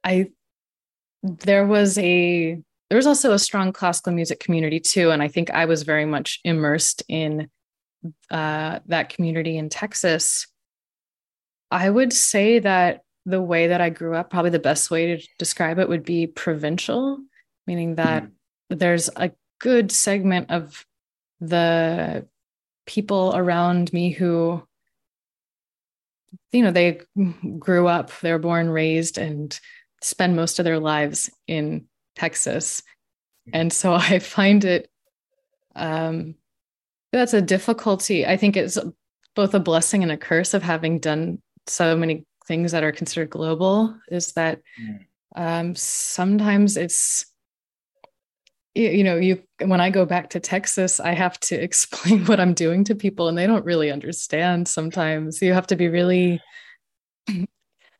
I, 0.02 0.32
there 1.22 1.64
was 1.64 1.96
a, 1.98 2.60
there 2.90 2.96
was 2.96 3.06
also 3.06 3.32
a 3.32 3.38
strong 3.38 3.72
classical 3.72 4.12
music 4.12 4.40
community 4.40 4.80
too. 4.80 5.12
And 5.12 5.22
I 5.22 5.28
think 5.28 5.48
I 5.52 5.66
was 5.66 5.84
very 5.84 6.06
much 6.06 6.40
immersed 6.42 7.04
in 7.08 7.48
uh, 8.32 8.80
that 8.86 9.10
community 9.10 9.56
in 9.58 9.68
Texas. 9.68 10.48
I 11.70 11.88
would 11.88 12.12
say 12.12 12.58
that 12.58 13.02
the 13.24 13.40
way 13.40 13.68
that 13.68 13.80
I 13.80 13.90
grew 13.90 14.14
up, 14.14 14.30
probably 14.30 14.50
the 14.50 14.58
best 14.58 14.90
way 14.90 15.16
to 15.16 15.28
describe 15.38 15.78
it 15.78 15.88
would 15.88 16.04
be 16.04 16.26
provincial, 16.26 17.18
meaning 17.66 17.96
that 17.96 18.24
mm-hmm. 18.24 18.76
there's 18.76 19.08
a 19.16 19.30
good 19.60 19.92
segment 19.92 20.50
of 20.50 20.84
the 21.40 22.26
people 22.86 23.32
around 23.34 23.92
me 23.92 24.10
who, 24.10 24.62
you 26.50 26.62
know, 26.62 26.72
they 26.72 27.00
grew 27.58 27.86
up, 27.86 28.10
they 28.20 28.32
were 28.32 28.38
born, 28.38 28.68
raised, 28.70 29.18
and 29.18 29.58
spend 30.00 30.34
most 30.34 30.58
of 30.58 30.64
their 30.64 30.80
lives 30.80 31.30
in 31.46 31.86
Texas. 32.16 32.82
And 33.52 33.72
so 33.72 33.92
I 33.94 34.18
find 34.18 34.64
it, 34.64 34.90
um, 35.76 36.34
that's 37.12 37.34
a 37.34 37.42
difficulty. 37.42 38.26
I 38.26 38.36
think 38.36 38.56
it's 38.56 38.78
both 39.34 39.54
a 39.54 39.60
blessing 39.60 40.02
and 40.02 40.10
a 40.10 40.16
curse 40.16 40.54
of 40.54 40.62
having 40.62 40.98
done 40.98 41.40
so 41.66 41.96
many 41.96 42.24
things 42.46 42.72
that 42.72 42.84
are 42.84 42.92
considered 42.92 43.30
global 43.30 43.94
is 44.08 44.32
that 44.32 44.60
mm. 44.80 44.98
um, 45.36 45.74
sometimes 45.74 46.76
it's 46.76 47.26
you 48.74 49.04
know 49.04 49.16
you 49.16 49.42
when 49.64 49.80
i 49.80 49.90
go 49.90 50.06
back 50.06 50.30
to 50.30 50.40
texas 50.40 50.98
i 50.98 51.12
have 51.12 51.38
to 51.40 51.54
explain 51.62 52.24
what 52.26 52.40
i'm 52.40 52.54
doing 52.54 52.84
to 52.84 52.94
people 52.94 53.28
and 53.28 53.36
they 53.36 53.46
don't 53.46 53.64
really 53.64 53.90
understand 53.90 54.66
sometimes 54.66 55.42
you 55.42 55.52
have 55.52 55.66
to 55.66 55.76
be 55.76 55.88
really 55.88 56.40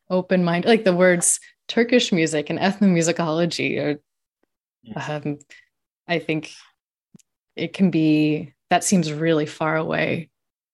open 0.09 0.43
minded 0.43 0.67
like 0.67 0.83
the 0.83 0.95
words 0.95 1.39
turkish 1.67 2.11
music 2.11 2.49
and 2.49 2.59
ethnomusicology 2.59 3.79
or 3.79 3.99
um, 4.95 5.37
i 6.07 6.19
think 6.19 6.51
it 7.55 7.73
can 7.73 7.91
be 7.91 8.53
that 8.69 8.83
seems 8.83 9.13
really 9.13 9.45
far 9.45 9.75
away 9.75 10.29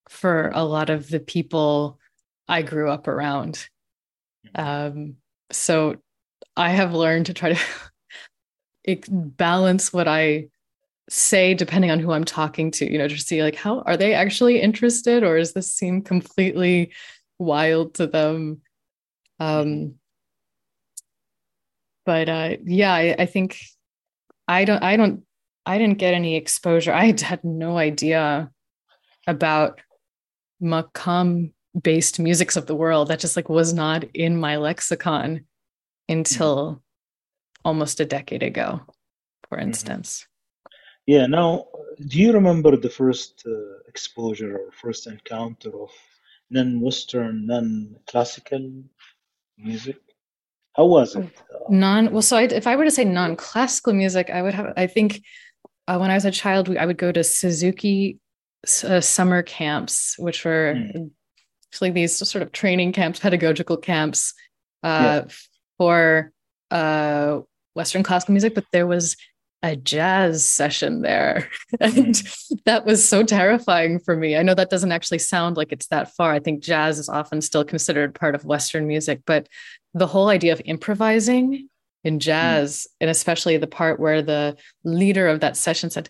for 0.07 0.49
a 0.55 0.63
lot 0.63 0.89
of 0.89 1.09
the 1.09 1.19
people 1.19 1.99
I 2.49 2.63
grew 2.63 2.89
up 2.89 3.07
around. 3.07 3.69
Um, 4.55 5.17
so 5.51 5.97
I 6.57 6.71
have 6.71 6.93
learned 6.93 7.27
to 7.27 7.33
try 7.33 7.53
to 7.53 8.99
balance 9.09 9.93
what 9.93 10.07
I 10.07 10.47
say 11.09 11.53
depending 11.53 11.91
on 11.91 11.99
who 11.99 12.11
I'm 12.11 12.23
talking 12.23 12.71
to, 12.71 12.91
you 12.91 12.97
know, 12.97 13.07
to 13.07 13.17
see 13.17 13.43
like 13.43 13.55
how 13.55 13.81
are 13.81 13.95
they 13.95 14.13
actually 14.13 14.59
interested 14.59 15.23
or 15.23 15.37
does 15.37 15.53
this 15.53 15.71
seem 15.71 16.01
completely 16.01 16.91
wild 17.37 17.93
to 17.95 18.07
them? 18.07 18.61
Um, 19.39 19.65
mm-hmm. 19.65 19.89
but 22.05 22.29
uh, 22.29 22.57
yeah, 22.65 22.93
I, 22.93 23.15
I 23.19 23.25
think 23.27 23.59
I 24.47 24.65
don't, 24.65 24.83
I 24.83 24.97
don't, 24.97 25.23
I 25.67 25.77
didn't 25.77 25.99
get 25.99 26.15
any 26.15 26.35
exposure. 26.35 26.93
I 26.93 27.13
had 27.21 27.43
no 27.43 27.77
idea 27.77 28.49
about 29.27 29.81
makam 30.61 31.51
based 31.81 32.19
musics 32.19 32.55
of 32.55 32.65
the 32.65 32.75
world 32.75 33.07
that 33.07 33.19
just 33.19 33.35
like 33.35 33.49
was 33.49 33.73
not 33.73 34.03
in 34.13 34.39
my 34.39 34.57
lexicon 34.57 35.45
until 36.07 36.57
mm-hmm. 36.57 36.79
almost 37.65 37.99
a 37.99 38.05
decade 38.05 38.43
ago 38.43 38.81
for 39.47 39.57
mm-hmm. 39.57 39.67
instance 39.67 40.27
yeah 41.05 41.25
now 41.25 41.65
do 42.07 42.17
you 42.19 42.31
remember 42.31 42.77
the 42.77 42.89
first 42.89 43.43
uh, 43.45 43.79
exposure 43.87 44.57
or 44.57 44.71
first 44.71 45.07
encounter 45.07 45.69
of 45.69 45.89
non-Western, 46.49 47.45
non-classical 47.45 48.83
music? 49.57 49.97
How 50.75 50.85
was 50.85 51.15
it? 51.15 51.29
Non. 51.69 52.11
Well, 52.11 52.21
so 52.21 52.37
I, 52.37 52.43
if 52.43 52.67
I 52.67 52.75
were 52.75 52.85
to 52.85 52.91
say 52.91 53.03
non-classical 53.03 53.93
music, 53.93 54.29
I 54.29 54.41
would 54.41 54.53
have. 54.53 54.73
I 54.77 54.87
think 54.87 55.21
uh, 55.87 55.97
when 55.97 56.11
I 56.11 56.13
was 56.13 56.25
a 56.25 56.31
child, 56.31 56.67
we, 56.67 56.77
I 56.77 56.85
would 56.85 56.97
go 56.97 57.11
to 57.11 57.23
Suzuki 57.23 58.19
uh, 58.83 59.01
summer 59.01 59.41
camps, 59.41 60.15
which 60.17 60.45
were 60.45 60.75
mm. 60.77 61.11
Actually 61.71 61.91
these 61.91 62.17
sort 62.17 62.41
of 62.41 62.51
training 62.51 62.91
camps, 62.91 63.19
pedagogical 63.19 63.77
camps 63.77 64.33
uh, 64.83 65.21
yeah. 65.23 65.33
for 65.77 66.31
uh, 66.71 67.39
Western 67.75 68.03
classical 68.03 68.33
music. 68.33 68.55
But 68.55 68.65
there 68.71 68.87
was 68.87 69.15
a 69.61 69.75
jazz 69.75 70.45
session 70.47 71.01
there. 71.01 71.49
and 71.79 72.17
hmm. 72.17 72.55
that 72.65 72.85
was 72.85 73.07
so 73.07 73.23
terrifying 73.23 73.99
for 73.99 74.15
me. 74.15 74.35
I 74.35 74.43
know 74.43 74.55
that 74.55 74.69
doesn't 74.69 74.91
actually 74.91 75.19
sound 75.19 75.57
like 75.57 75.71
it's 75.71 75.87
that 75.87 76.13
far. 76.15 76.31
I 76.31 76.39
think 76.39 76.63
jazz 76.63 76.97
is 76.97 77.09
often 77.09 77.41
still 77.41 77.63
considered 77.63 78.15
part 78.15 78.35
of 78.35 78.45
Western 78.45 78.87
music, 78.87 79.21
but 79.25 79.47
the 79.93 80.07
whole 80.07 80.29
idea 80.29 80.53
of 80.53 80.61
improvising 80.65 81.67
in 82.03 82.13
hmm. 82.15 82.19
jazz, 82.19 82.87
mm. 82.87 82.95
and 83.01 83.09
especially 83.09 83.57
the 83.57 83.67
part 83.67 83.99
where 83.99 84.21
the 84.21 84.55
leader 84.83 85.27
of 85.27 85.41
that 85.41 85.57
session 85.57 85.89
said, 85.89 86.09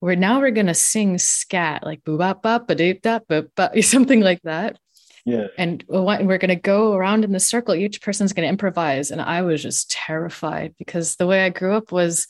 we're 0.00 0.14
now 0.14 0.40
we're 0.40 0.50
gonna 0.50 0.74
sing 0.74 1.18
scat 1.18 1.84
like 1.84 2.02
boo 2.04 2.16
bop 2.16 2.42
bop 2.42 2.66
ba 2.66 2.74
doop 2.74 3.02
da 3.02 3.18
ba 3.28 3.82
something 3.82 4.20
like 4.20 4.40
that. 4.42 4.78
Yeah. 5.24 5.48
And 5.58 5.84
we're 5.88 6.38
going 6.38 6.48
to 6.48 6.56
go 6.56 6.94
around 6.94 7.24
in 7.24 7.32
the 7.32 7.40
circle. 7.40 7.74
Each 7.74 8.00
person's 8.00 8.32
going 8.32 8.44
to 8.44 8.50
improvise. 8.50 9.10
And 9.10 9.20
I 9.20 9.42
was 9.42 9.62
just 9.62 9.90
terrified 9.90 10.74
because 10.78 11.16
the 11.16 11.26
way 11.26 11.44
I 11.44 11.50
grew 11.50 11.74
up 11.74 11.92
was 11.92 12.26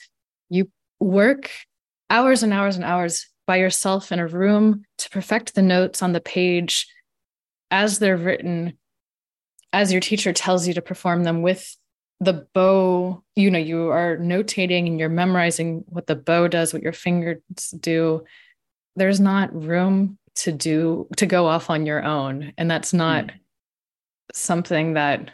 you 0.48 0.70
work 0.98 1.50
hours 2.08 2.42
and 2.42 2.52
hours 2.52 2.76
and 2.76 2.84
hours 2.84 3.28
by 3.46 3.56
yourself 3.56 4.12
in 4.12 4.18
a 4.18 4.26
room 4.26 4.84
to 4.98 5.10
perfect 5.10 5.54
the 5.54 5.62
notes 5.62 6.02
on 6.02 6.12
the 6.12 6.20
page 6.20 6.88
as 7.70 7.98
they're 7.98 8.16
written, 8.16 8.76
as 9.72 9.92
your 9.92 10.00
teacher 10.00 10.32
tells 10.32 10.66
you 10.66 10.74
to 10.74 10.82
perform 10.82 11.24
them 11.24 11.42
with 11.42 11.76
the 12.20 12.46
bow. 12.52 13.22
You 13.36 13.50
know, 13.50 13.58
you 13.58 13.88
are 13.88 14.16
notating 14.18 14.86
and 14.86 14.98
you're 14.98 15.08
memorizing 15.08 15.84
what 15.88 16.06
the 16.06 16.16
bow 16.16 16.48
does, 16.48 16.72
what 16.72 16.82
your 16.82 16.92
fingers 16.92 17.40
do. 17.78 18.24
There's 18.96 19.20
not 19.20 19.54
room 19.54 20.18
to 20.36 20.52
do 20.52 21.08
to 21.16 21.26
go 21.26 21.46
off 21.46 21.70
on 21.70 21.86
your 21.86 22.02
own. 22.02 22.52
And 22.56 22.70
that's 22.70 22.92
not 22.92 23.26
mm. 23.26 23.32
something 24.32 24.94
that 24.94 25.30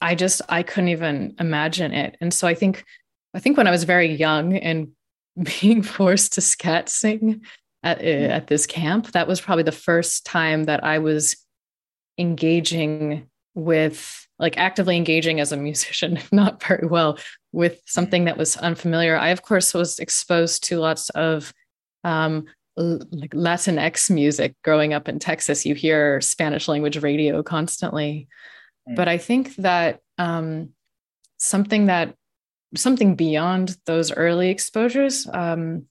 I 0.00 0.14
just 0.14 0.42
I 0.48 0.62
couldn't 0.62 0.88
even 0.88 1.34
imagine 1.38 1.92
it. 1.92 2.16
And 2.20 2.32
so 2.32 2.46
I 2.46 2.54
think 2.54 2.84
I 3.34 3.40
think 3.40 3.56
when 3.56 3.66
I 3.66 3.70
was 3.70 3.84
very 3.84 4.12
young 4.12 4.56
and 4.56 4.88
being 5.60 5.82
forced 5.82 6.34
to 6.34 6.40
scat 6.40 6.88
sing 6.88 7.42
at, 7.82 7.98
uh, 7.98 8.02
at 8.02 8.46
this 8.48 8.66
camp, 8.66 9.12
that 9.12 9.28
was 9.28 9.40
probably 9.40 9.62
the 9.62 9.72
first 9.72 10.26
time 10.26 10.64
that 10.64 10.84
I 10.84 10.98
was 10.98 11.36
engaging 12.18 13.28
with, 13.54 14.26
like, 14.38 14.58
actively 14.58 14.96
engaging 14.96 15.40
as 15.40 15.52
a 15.52 15.56
musician, 15.56 16.18
not 16.32 16.62
very 16.62 16.86
well, 16.86 17.18
with 17.52 17.80
something 17.86 18.24
that 18.24 18.36
was 18.36 18.56
unfamiliar. 18.56 19.16
I, 19.16 19.28
of 19.28 19.42
course, 19.42 19.74
was 19.74 19.98
exposed 19.98 20.64
to 20.64 20.78
lots 20.78 21.10
of 21.10 21.52
um, 22.04 22.46
like 22.76 23.32
Latinx 23.32 24.10
music 24.10 24.54
growing 24.64 24.92
up 24.92 25.08
in 25.08 25.18
Texas. 25.18 25.66
You 25.66 25.74
hear 25.74 26.20
Spanish 26.20 26.68
language 26.68 26.96
radio 26.98 27.42
constantly. 27.42 28.28
Mm. 28.88 28.96
But 28.96 29.08
I 29.08 29.18
think 29.18 29.56
that 29.56 30.00
um, 30.18 30.70
something 31.38 31.86
that 31.86 32.14
something 32.76 33.16
beyond 33.16 33.76
those 33.86 34.12
early 34.12 34.50
exposures. 34.50 35.26
Um, 35.32 35.86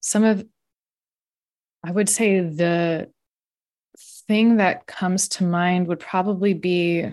some 0.00 0.24
of, 0.24 0.46
I 1.84 1.90
would 1.90 2.08
say, 2.08 2.40
the 2.40 3.10
thing 4.28 4.58
that 4.58 4.86
comes 4.86 5.28
to 5.28 5.44
mind 5.44 5.88
would 5.88 6.00
probably 6.00 6.54
be 6.54 7.12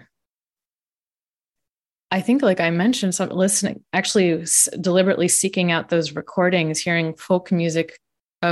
I 2.12 2.22
think, 2.22 2.42
like 2.42 2.62
I 2.62 2.70
mentioned, 2.70 3.16
some 3.16 3.30
listening, 3.30 3.84
actually 3.92 4.42
s- 4.44 4.70
deliberately 4.80 5.28
seeking 5.28 5.72
out 5.72 5.90
those 5.90 6.14
recordings, 6.14 6.80
hearing 6.80 7.16
folk 7.16 7.52
music 7.52 8.00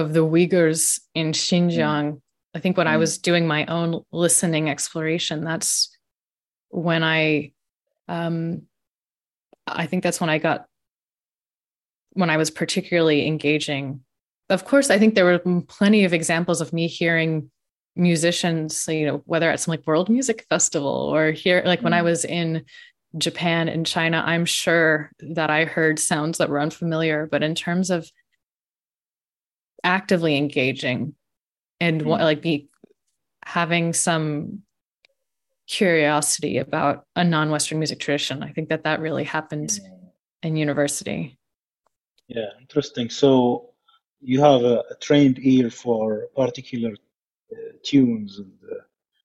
of 0.01 0.13
the 0.13 0.25
Uyghurs 0.25 0.99
in 1.13 1.31
Xinjiang. 1.31 2.13
Mm. 2.13 2.21
I 2.55 2.59
think 2.59 2.77
when 2.77 2.87
mm. 2.87 2.91
I 2.91 2.97
was 2.97 3.17
doing 3.17 3.47
my 3.47 3.65
own 3.65 4.03
listening 4.11 4.69
exploration, 4.69 5.43
that's 5.43 5.95
when 6.69 7.03
I 7.03 7.51
um, 8.07 8.63
I 9.65 9.85
think 9.85 10.03
that's 10.03 10.19
when 10.19 10.29
I 10.29 10.37
got 10.37 10.65
when 12.11 12.29
I 12.29 12.37
was 12.37 12.51
particularly 12.51 13.27
engaging. 13.27 14.01
Of 14.49 14.65
course, 14.65 14.89
I 14.89 14.99
think 14.99 15.15
there 15.15 15.25
were 15.25 15.39
plenty 15.67 16.03
of 16.03 16.13
examples 16.13 16.61
of 16.61 16.73
me 16.73 16.87
hearing 16.87 17.49
musicians, 17.95 18.87
you 18.87 19.05
know, 19.05 19.23
whether 19.25 19.49
at 19.49 19.59
some 19.59 19.71
like 19.71 19.87
World 19.87 20.09
Music 20.09 20.45
Festival 20.49 20.89
or 20.89 21.31
here, 21.31 21.63
like 21.65 21.79
mm 21.79 21.83
when 21.83 21.93
I 21.93 22.01
mm. 22.01 22.05
was 22.05 22.25
in 22.25 22.65
Japan 23.17 23.69
and 23.69 23.85
China, 23.85 24.23
I'm 24.25 24.45
sure 24.45 25.11
that 25.19 25.49
I 25.49 25.65
heard 25.65 25.99
sounds 25.99 26.39
that 26.39 26.49
were 26.49 26.59
unfamiliar. 26.59 27.27
But 27.29 27.43
in 27.43 27.55
terms 27.55 27.89
of 27.89 28.09
actively 29.83 30.37
engaging 30.37 31.15
and 31.79 32.01
mm 32.01 32.19
like 32.19 32.41
be 32.41 32.69
having 33.45 33.93
some 33.93 34.63
curiosity 35.67 36.57
about 36.57 37.05
a 37.15 37.23
non-Western 37.23 37.79
music 37.79 37.99
tradition. 37.99 38.43
I 38.43 38.51
think 38.51 38.69
that 38.69 38.83
that 38.83 38.99
really 38.99 39.23
happened 39.23 39.79
in 40.41 40.55
university. 40.55 41.37
Yeah, 42.27 42.49
interesting. 42.59 43.09
So 43.09 43.69
you 44.21 44.39
have 44.41 44.63
a, 44.63 44.83
a 44.91 44.95
trained 45.01 45.39
ear 45.41 45.69
for 45.69 46.27
particular 46.35 46.93
uh, 47.51 47.55
tunes 47.83 48.39
and 48.39 48.53
uh, 48.71 48.75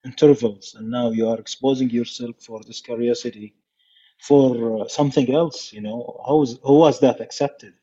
intervals, 0.05 0.75
and 0.77 0.91
now 0.91 1.11
you 1.11 1.29
are 1.29 1.39
exposing 1.39 1.91
yourself 1.91 2.37
for 2.41 2.61
this 2.65 2.81
curiosity 2.81 3.55
for 4.21 4.83
uh, 4.83 4.89
something 4.89 5.33
else. 5.35 5.73
You 5.73 5.83
know, 5.83 6.21
how 6.27 6.37
was 6.37 6.59
how 6.65 6.75
was 6.75 7.01
that 7.01 7.21
accepted? 7.21 7.75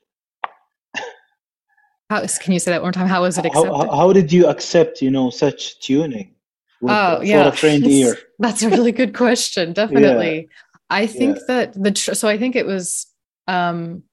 How 2.10 2.26
can 2.40 2.54
you 2.54 2.60
say 2.60 2.72
that 2.72 2.82
one 2.82 2.88
more 2.88 2.92
time? 2.92 3.08
How 3.08 3.24
was 3.24 3.38
it 3.38 3.46
accepted? 3.46 3.72
How, 3.72 3.90
how 3.90 4.14
did 4.14 4.32
you 4.32 4.48
accept, 4.48 5.02
you 5.02 5.10
know, 5.10 5.30
such 5.30 5.80
tuning? 5.80 6.36
with, 6.82 6.94
oh 6.94 7.22
yeah, 7.22 7.50
for 7.50 7.56
a 7.56 7.58
trained 7.58 7.88
ear? 7.88 8.18
That's 8.40 8.64
a 8.64 8.70
really 8.70 8.92
good 8.92 9.16
question. 9.16 9.74
Definitely. 9.74 10.36
Yeah. 10.36 10.48
I 10.90 11.08
think 11.08 11.38
yeah. 11.38 11.44
that 11.48 11.84
the 11.84 11.92
tr- 11.92 12.14
so 12.14 12.28
I 12.28 12.38
think 12.38 12.56
it 12.56 12.66
was 12.66 13.08
um 13.48 14.04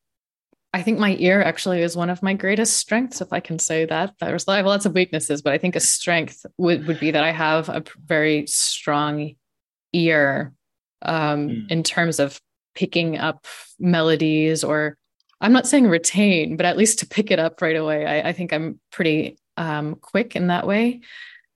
I 0.75 0.83
think 0.83 0.99
my 0.99 1.17
ear 1.19 1.43
actually 1.43 1.83
is 1.83 1.97
one 1.97 2.09
of 2.09 2.23
my 2.23 2.33
greatest 2.33 2.79
strengths, 2.79 3.21
if 3.21 3.31
I 3.31 3.41
can 3.41 3.59
say 3.59 3.85
that. 3.85 4.15
There's 4.19 4.49
I 4.49 4.57
have 4.57 4.67
lots 4.67 4.87
of 4.87 4.95
weaknesses, 4.95 5.43
but 5.43 5.53
I 5.53 5.59
think 5.59 5.77
a 5.77 5.81
strength 5.81 6.47
would, 6.57 6.87
would 6.87 6.99
be 6.99 7.11
that 7.11 7.23
I 7.23 7.31
have 7.31 7.69
a 7.69 7.85
very 8.07 8.47
strong 8.47 9.35
ear 9.93 10.55
um, 11.03 11.49
mm. 11.49 11.71
in 11.71 11.83
terms 11.83 12.19
of 12.19 12.41
picking 12.75 13.19
up 13.19 13.47
melodies, 13.79 14.65
or 14.65 14.97
I'm 15.43 15.53
not 15.53 15.67
saying 15.67 15.89
retain, 15.89 16.57
but 16.57 16.65
at 16.67 16.77
least 16.79 17.01
to 17.01 17.07
pick 17.07 17.31
it 17.31 17.39
up 17.39 17.61
right 17.61 17.77
away. 17.77 18.07
I, 18.07 18.31
I 18.31 18.33
think 18.33 18.53
I'm 18.53 18.81
pretty 18.91 19.37
um, 19.57 19.97
quick 19.97 20.37
in 20.37 20.47
that 20.47 20.67
way. 20.67 21.01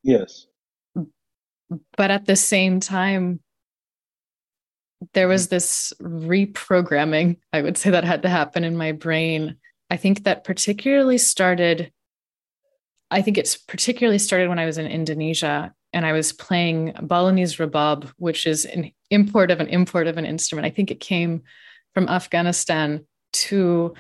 Yes 0.03 0.47
but 1.97 2.11
at 2.11 2.27
the 2.27 2.37
same 2.37 2.81
time 2.81 3.41
there 5.13 5.29
was 5.29 5.49
this 5.49 5.93
reprogramming 6.01 7.37
i 7.53 7.61
would 7.61 7.77
say 7.77 7.91
that 7.91 8.05
had 8.05 8.23
to 8.23 8.29
happen 8.29 8.65
in 8.65 8.77
my 8.77 8.93
brain 8.93 9.57
i 9.91 9.97
think 9.97 10.25
that 10.25 10.45
particularly 10.45 11.19
started 11.19 11.93
i 13.11 13.21
think 13.21 13.37
it's 13.37 13.57
particularly 13.57 14.19
started 14.19 14.49
when 14.49 14.59
i 14.59 14.67
was 14.67 14.79
in 14.79 14.87
indonesia 14.87 15.73
and 15.93 16.07
i 16.07 16.13
was 16.13 16.33
playing 16.33 16.95
balinese 17.03 17.57
rabab 17.57 18.11
which 18.17 18.47
is 18.47 18.65
an 18.65 18.91
import 19.11 19.51
of 19.51 19.61
an 19.61 19.69
import 19.69 20.07
of 20.07 20.17
an 20.17 20.25
instrument 20.25 20.65
i 20.65 20.71
think 20.71 20.91
it 20.91 21.01
came 21.01 21.43
from 21.93 22.09
afghanistan 22.09 23.05
to 23.49 23.95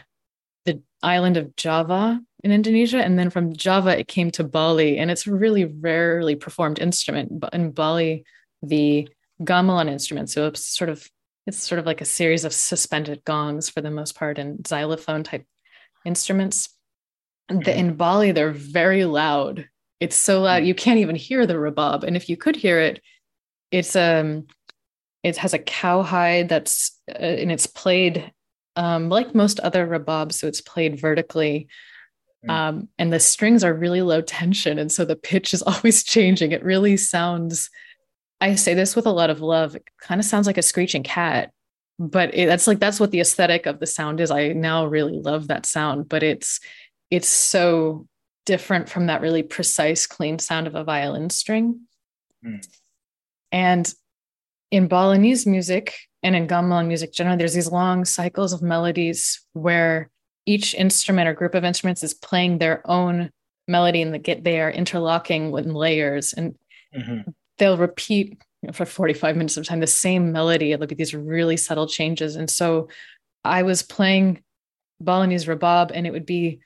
the 0.65 0.83
island 1.03 1.37
of 1.37 1.57
java 1.57 2.21
in 2.47 2.53
Indonesia. 2.53 2.99
And 2.99 3.19
then 3.19 3.29
from 3.29 3.57
Java, 3.57 3.99
it 3.99 4.07
came 4.07 4.31
to 4.33 4.45
Bali. 4.45 4.99
And 4.99 5.11
it's 5.11 5.27
a 5.27 5.35
really 5.35 5.65
rarely 5.65 6.37
performed 6.37 6.79
instrument. 6.79 7.41
But 7.41 7.53
in 7.53 7.73
Bali, 7.73 8.25
the 8.63 9.09
gamelan 9.43 9.91
instrument, 9.91 10.31
so 10.31 10.47
it's 10.47 10.65
sort 10.65 10.89
of 10.89 11.11
it's 11.47 11.59
sort 11.59 11.79
of 11.79 11.87
like 11.87 12.01
a 12.01 12.05
series 12.05 12.45
of 12.45 12.53
suspended 12.53 13.25
gongs 13.25 13.69
for 13.69 13.81
the 13.81 13.91
most 13.91 14.17
part 14.17 14.39
and 14.39 14.67
xylophone 14.67 15.23
type 15.23 15.45
instruments. 16.05 16.71
The, 17.49 17.77
in 17.77 17.95
Bali, 17.95 18.33
they're 18.33 18.51
very 18.51 19.05
loud. 19.05 19.69
It's 20.01 20.17
so 20.17 20.43
loud 20.43 20.65
you 20.65 20.75
can't 20.75 20.99
even 20.99 21.15
hear 21.15 21.47
the 21.47 21.55
rabab. 21.55 22.03
And 22.03 22.17
if 22.17 22.29
you 22.29 22.37
could 22.37 22.57
hear 22.57 22.81
it, 22.81 23.01
it's 23.73 23.97
um 23.97 24.47
it 25.25 25.37
has 25.39 25.53
a 25.53 25.59
cowhide 25.59 26.49
that's 26.49 27.01
uh, 27.11 27.19
and 27.43 27.51
it's 27.51 27.67
played 27.67 28.33
um, 28.77 29.09
like 29.09 29.35
most 29.35 29.59
other 29.61 29.87
rababs, 29.87 30.35
so 30.35 30.47
it's 30.47 30.61
played 30.61 31.01
vertically 31.01 31.69
Mm. 32.47 32.51
Um, 32.51 32.89
and 32.99 33.13
the 33.13 33.21
strings 33.21 33.65
are 33.65 33.75
really 33.75 34.03
low 34.03 34.21
tension. 34.21 34.79
And 34.79 34.91
so 34.91 35.05
the 35.05 35.17
pitch 35.17 35.55
is 35.55 35.63
always 35.67 36.03
changing. 36.03 36.53
It 36.53 36.65
really 36.65 36.97
sounds, 36.97 37.71
I 38.41 38.55
say 38.55 38.75
this 38.75 38.97
with 38.97 39.07
a 39.07 39.13
lot 39.13 39.31
of 39.31 39.41
love, 39.41 39.77
it 39.77 39.85
kind 40.01 40.21
of 40.21 40.25
sounds 40.25 40.47
like 40.47 40.59
a 40.59 40.63
screeching 40.63 41.03
cat. 41.03 41.53
But 41.99 42.35
it, 42.35 42.47
that's 42.47 42.67
like, 42.67 42.79
that's 42.79 43.01
what 43.01 43.11
the 43.11 43.21
aesthetic 43.21 43.65
of 43.65 43.81
the 43.81 43.87
sound 43.87 44.21
is. 44.21 44.31
I 44.31 44.49
now 44.49 44.85
really 44.87 45.19
love 45.19 45.49
that 45.49 45.65
sound, 45.65 46.09
but 46.09 46.23
it's, 46.23 46.61
it's 47.11 47.29
so 47.29 48.07
different 48.45 48.91
from 48.91 49.07
that 49.07 49.23
really 49.23 49.43
precise, 49.43 50.07
clean 50.07 50.39
sound 50.39 50.67
of 50.67 50.75
a 50.75 50.85
violin 50.85 51.31
string. 51.31 51.81
Mm. 52.45 52.67
And 53.51 53.95
in 54.71 54.89
Balinese 54.89 55.47
music 55.47 55.97
and 56.27 56.35
in 56.35 56.49
gamelan 56.49 56.89
music 56.89 57.13
generally, 57.13 57.39
there's 57.39 57.55
these 57.55 57.71
long 57.71 58.05
cycles 58.05 58.53
of 58.53 58.61
melodies 58.61 59.47
where 59.53 60.11
each 60.45 60.75
instrument 60.75 61.29
or 61.29 61.35
group 61.35 61.55
of 61.55 61.63
instruments 61.63 62.03
is 62.03 62.15
playing 62.15 62.59
their 62.59 62.83
own 62.91 63.31
melody 63.69 64.03
and 64.03 64.13
the 64.13 64.19
get 64.19 64.43
they 64.43 64.61
are 64.61 64.71
interlocking 64.71 65.53
with 65.53 65.67
layers. 65.67 66.33
And 66.33 66.57
mm-hmm. 66.93 67.31
they'll 67.59 67.77
repeat 67.77 68.43
you 68.63 68.67
know, 68.67 68.73
for 68.73 68.85
45 68.85 69.37
minutes 69.37 69.57
of 69.57 69.67
time 69.67 69.79
the 69.79 69.87
same 69.87 70.33
melody. 70.33 70.73
It'll 70.73 70.89
be 70.89 70.97
these 70.97 71.15
really 71.15 71.57
subtle 71.57 71.87
changes. 71.87 72.35
And 72.35 72.51
so 72.51 72.89
i 73.45 73.63
was 73.63 73.85
playing 73.85 74.43
balinese 75.01 75.47
rabab 75.47 75.93
and 75.95 76.05
it 76.05 76.11
would 76.11 76.27
be 76.27 76.59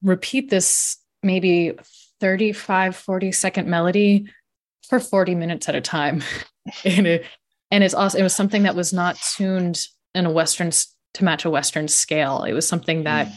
repeat 0.00 0.48
this 0.48 0.98
maybe 1.24 1.72
35 2.20 2.94
40 2.94 3.32
second 3.32 3.66
melody 3.66 4.26
for 4.88 5.00
40 5.00 5.34
minutes 5.34 5.68
at 5.68 5.74
a 5.74 5.80
time. 5.80 6.22
And, 6.84 7.06
it, 7.06 7.24
and 7.70 7.82
it's 7.82 7.94
also 7.94 8.18
it 8.18 8.22
was 8.22 8.34
something 8.34 8.62
that 8.64 8.76
was 8.76 8.92
not 8.92 9.16
tuned 9.36 9.86
in 10.14 10.26
a 10.26 10.30
western 10.30 10.70
to 11.14 11.24
match 11.24 11.44
a 11.44 11.50
western 11.50 11.88
scale 11.88 12.42
it 12.42 12.52
was 12.52 12.66
something 12.66 13.04
that 13.04 13.28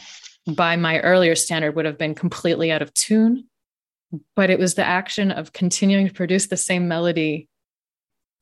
mm. 0.48 0.56
by 0.56 0.76
my 0.76 1.00
earlier 1.00 1.34
standard 1.34 1.74
would 1.74 1.84
have 1.84 1.98
been 1.98 2.14
completely 2.14 2.70
out 2.70 2.82
of 2.82 2.92
tune 2.94 3.44
but 4.34 4.50
it 4.50 4.58
was 4.58 4.74
the 4.74 4.84
action 4.84 5.30
of 5.30 5.52
continuing 5.52 6.06
to 6.06 6.12
produce 6.12 6.48
the 6.48 6.56
same 6.56 6.88
melody 6.88 7.48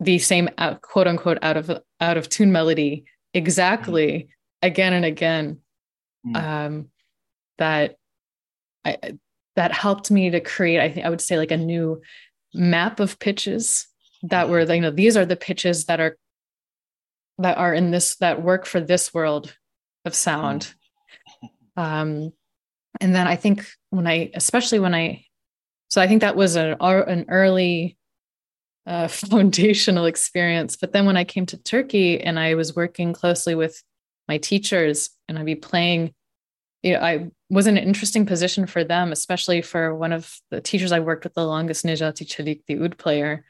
the 0.01 0.19
same 0.19 0.49
out, 0.59 0.81
quote 0.81 1.07
unquote 1.07 1.39
out 1.43 1.57
of 1.57 1.71
out 2.01 2.17
of 2.17 2.29
tune 2.29 2.53
melody 2.53 3.05
exactly 3.35 4.09
mm. 4.09 4.29
again 4.63 4.93
and 4.93 5.05
again 5.05 5.59
mm. 6.27 6.37
um, 6.37 6.89
that 7.59 7.97
I, 8.85 9.19
that 9.57 9.73
helped 9.73 10.11
me 10.11 10.31
to 10.31 10.41
create 10.41 10.81
i 10.81 10.89
think 10.89 11.05
i 11.05 11.11
would 11.11 11.21
say 11.21 11.37
like 11.37 11.51
a 11.51 11.57
new 11.57 12.01
map 12.55 13.01
of 13.01 13.19
pitches 13.19 13.89
that 14.23 14.49
were 14.49 14.61
you 14.73 14.81
know 14.81 14.91
these 14.91 15.17
are 15.17 15.27
the 15.27 15.37
pitches 15.37 15.87
that 15.87 16.01
are 16.01 16.17
that 17.39 17.57
are 17.57 17.73
in 17.73 17.91
this 17.91 18.17
that 18.17 18.43
work 18.43 18.67
for 18.67 18.81
this 18.81 19.15
world 19.15 19.57
of 20.05 20.15
sound. 20.15 20.75
Mm. 21.77 21.83
um 21.83 22.33
and 23.01 23.15
then 23.15 23.27
i 23.27 23.37
think 23.37 23.67
when 23.91 24.07
i 24.07 24.31
especially 24.35 24.79
when 24.79 24.95
i 24.95 25.25
so 25.89 26.01
i 26.01 26.07
think 26.07 26.21
that 26.21 26.37
was 26.37 26.57
an, 26.57 26.77
an 26.81 27.25
early 27.29 27.97
uh, 28.87 29.07
foundational 29.31 30.07
experience. 30.07 30.77
But 30.77 30.93
then 30.93 31.07
when 31.07 31.17
i 31.17 31.25
came 31.25 31.47
to 31.47 31.63
turkey 31.63 32.21
and 32.21 32.39
i 32.39 32.55
was 32.55 32.75
working 32.75 33.13
closely 33.13 33.55
with 33.55 33.83
my 34.29 34.39
teachers 34.39 35.11
and 35.29 35.39
i'd 35.39 35.47
be 35.47 35.55
playing 35.55 36.15
you 36.83 36.93
know 36.93 37.01
i 37.01 37.29
was 37.51 37.67
in 37.67 37.77
an 37.77 37.85
interesting 37.85 38.27
position 38.27 38.67
for 38.67 38.85
them 38.85 39.11
especially 39.11 39.63
for 39.63 39.95
one 39.95 40.13
of 40.13 40.39
the 40.51 40.61
teachers 40.61 40.93
i 40.93 41.01
worked 41.01 41.25
with 41.25 41.35
the 41.35 41.47
longest 41.47 41.85
Necati 41.85 42.27
Çelik 42.27 42.63
the 42.67 42.79
oud 42.79 42.99
player 42.99 43.45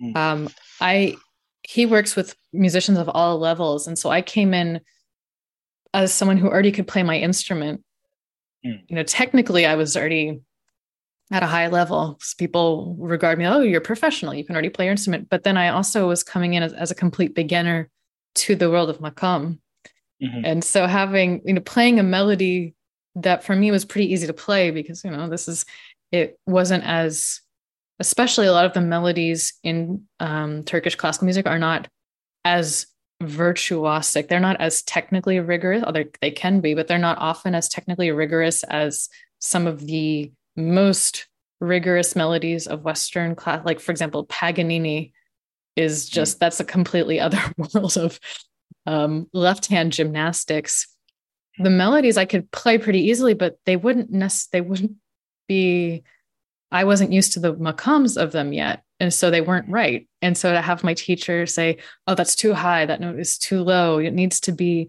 mm. 0.00 0.16
um, 0.16 0.48
i 0.80 1.14
he 1.62 1.86
works 1.86 2.14
with 2.14 2.36
musicians 2.52 2.98
of 2.98 3.08
all 3.08 3.38
levels 3.38 3.86
and 3.86 3.98
so 3.98 4.10
i 4.10 4.22
came 4.22 4.54
in 4.54 4.80
as 5.94 6.12
someone 6.12 6.36
who 6.36 6.48
already 6.48 6.72
could 6.72 6.86
play 6.86 7.02
my 7.02 7.18
instrument 7.18 7.82
mm. 8.64 8.80
you 8.88 8.96
know 8.96 9.02
technically 9.02 9.66
i 9.66 9.74
was 9.74 9.96
already 9.96 10.40
at 11.30 11.42
a 11.42 11.46
high 11.46 11.68
level. 11.68 12.18
So 12.20 12.34
people 12.38 12.96
regard 12.98 13.38
me, 13.38 13.46
oh, 13.46 13.60
you're 13.60 13.80
professional. 13.80 14.34
You 14.34 14.44
can 14.44 14.54
already 14.54 14.68
play 14.68 14.84
your 14.84 14.92
instrument. 14.92 15.28
But 15.28 15.42
then 15.42 15.56
I 15.56 15.68
also 15.68 16.08
was 16.08 16.22
coming 16.22 16.54
in 16.54 16.62
as, 16.62 16.72
as 16.72 16.90
a 16.90 16.94
complete 16.94 17.34
beginner 17.34 17.90
to 18.36 18.54
the 18.54 18.70
world 18.70 18.90
of 18.90 18.98
makam. 18.98 19.58
Mm-hmm. 20.22 20.44
And 20.44 20.64
so 20.64 20.86
having, 20.86 21.42
you 21.44 21.54
know, 21.54 21.60
playing 21.60 21.98
a 21.98 22.04
melody 22.04 22.74
that 23.16 23.42
for 23.42 23.56
me 23.56 23.70
was 23.70 23.84
pretty 23.84 24.12
easy 24.12 24.26
to 24.26 24.32
play 24.32 24.70
because, 24.70 25.04
you 25.04 25.10
know, 25.10 25.28
this 25.28 25.48
is, 25.48 25.64
it 26.12 26.38
wasn't 26.46 26.84
as, 26.84 27.40
especially 27.98 28.46
a 28.46 28.52
lot 28.52 28.66
of 28.66 28.72
the 28.72 28.80
melodies 28.80 29.54
in 29.62 30.04
um, 30.20 30.62
Turkish 30.64 30.96
classical 30.96 31.26
music 31.26 31.46
are 31.46 31.58
not 31.58 31.88
as 32.44 32.86
virtuosic. 33.22 34.28
They're 34.28 34.40
not 34.40 34.60
as 34.60 34.82
technically 34.82 35.40
rigorous, 35.40 35.82
although 35.82 36.04
they 36.20 36.30
can 36.30 36.60
be, 36.60 36.74
but 36.74 36.88
they're 36.88 36.98
not 36.98 37.18
often 37.18 37.54
as 37.54 37.68
technically 37.68 38.10
rigorous 38.10 38.62
as 38.64 39.08
some 39.40 39.66
of 39.66 39.86
the 39.86 40.30
most 40.56 41.26
rigorous 41.60 42.14
melodies 42.14 42.66
of 42.66 42.84
Western 42.84 43.34
class, 43.34 43.64
like 43.64 43.80
for 43.80 43.92
example, 43.92 44.24
Paganini 44.26 45.12
is 45.74 46.08
hmm. 46.08 46.14
just 46.14 46.36
mm. 46.36 46.40
that's 46.40 46.60
a 46.60 46.64
completely 46.64 47.20
other 47.20 47.40
world 47.56 47.96
of 47.96 48.18
um, 48.86 49.28
left 49.32 49.66
hand 49.66 49.92
gymnastics. 49.92 50.88
The 51.58 51.70
melodies 51.70 52.18
I 52.18 52.26
could 52.26 52.50
play 52.50 52.78
pretty 52.78 53.00
easily, 53.08 53.34
but 53.34 53.58
they 53.64 53.76
wouldn't 53.76 54.10
nec- 54.10 54.50
they 54.52 54.60
wouldn't 54.60 54.92
be. 55.48 56.02
I 56.72 56.84
wasn't 56.84 57.12
used 57.12 57.32
to 57.34 57.40
the 57.40 57.54
makams 57.54 58.20
of 58.20 58.32
them 58.32 58.52
yet, 58.52 58.82
and 59.00 59.12
so 59.12 59.30
they 59.30 59.40
weren't 59.40 59.68
right. 59.68 60.08
And 60.22 60.36
so 60.36 60.52
to 60.52 60.60
have 60.60 60.84
my 60.84 60.94
teacher 60.94 61.46
say, 61.46 61.78
"Oh, 62.06 62.14
that's 62.14 62.34
too 62.34 62.54
high. 62.54 62.86
That 62.86 63.00
note 63.00 63.18
is 63.18 63.38
too 63.38 63.62
low. 63.62 63.98
It 63.98 64.12
needs 64.12 64.40
to 64.40 64.52
be," 64.52 64.88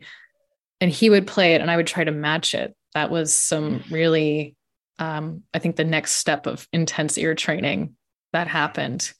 and 0.82 0.92
he 0.92 1.10
would 1.10 1.28
play 1.28 1.54
it, 1.56 1.62
and 1.62 1.70
I 1.70 1.78
would 1.78 1.88
try 1.88 2.04
to 2.04 2.12
match 2.12 2.54
it. 2.56 2.76
That 2.94 3.12
was 3.12 3.34
some 3.34 3.80
hmm. 3.80 3.94
really 3.94 4.58
um, 5.00 5.44
I 5.54 5.60
think 5.60 5.76
the 5.76 5.84
next 5.84 6.16
step 6.16 6.48
of 6.48 6.68
intense 6.74 7.18
ear 7.18 7.36
training 7.36 7.96
that 8.34 8.48
happened. 8.48 9.14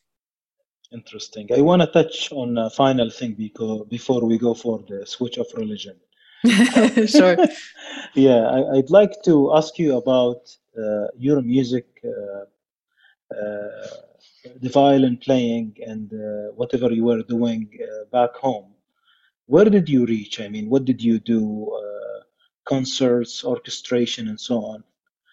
Interesting. 0.92 1.50
I 1.56 1.62
want 1.62 1.82
to 1.82 1.88
touch 1.88 2.32
on 2.32 2.58
a 2.58 2.70
final 2.70 3.10
thing 3.10 3.34
because 3.34 3.86
before 3.90 4.26
we 4.26 4.38
go 4.38 4.54
for 4.54 4.84
the 4.88 5.06
switch 5.06 5.38
of 5.38 5.48
religion. 5.56 5.96
sure. 7.08 7.38
yeah, 8.16 8.48
I, 8.48 8.62
would 8.78 8.90
like 8.90 9.12
to 9.26 9.54
ask 9.56 9.78
you 9.78 9.98
about 9.98 10.56
your 11.18 11.42
music, 11.42 11.86
uh, 12.06 12.46
uh, 13.36 13.88
the 14.62 14.70
violin 14.70 15.18
playing, 15.18 15.76
and 15.86 16.14
uh, 16.14 16.52
whatever 16.56 16.92
you 16.92 17.06
were 17.06 17.24
doing 17.24 17.70
uh, 17.84 18.06
back 18.12 18.36
home. 18.36 18.74
Where 19.46 19.66
did 19.66 19.88
you 19.90 20.06
reach? 20.06 20.40
I 20.42 20.48
mean, 20.50 20.70
what 20.70 20.86
did 20.86 21.02
you 21.02 21.20
do? 21.20 21.72
Uh, 21.72 22.08
concerts, 22.68 23.44
orchestration, 23.44 24.28
and 24.28 24.40
so 24.40 24.58
on. 24.64 24.84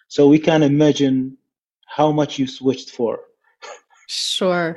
So 0.07 0.27
we 0.27 0.39
can 0.39 0.63
imagine 0.63 1.37
how 1.85 2.11
much 2.11 2.39
you 2.39 2.47
switched 2.47 2.91
for. 2.91 3.19
Sure. 4.07 4.75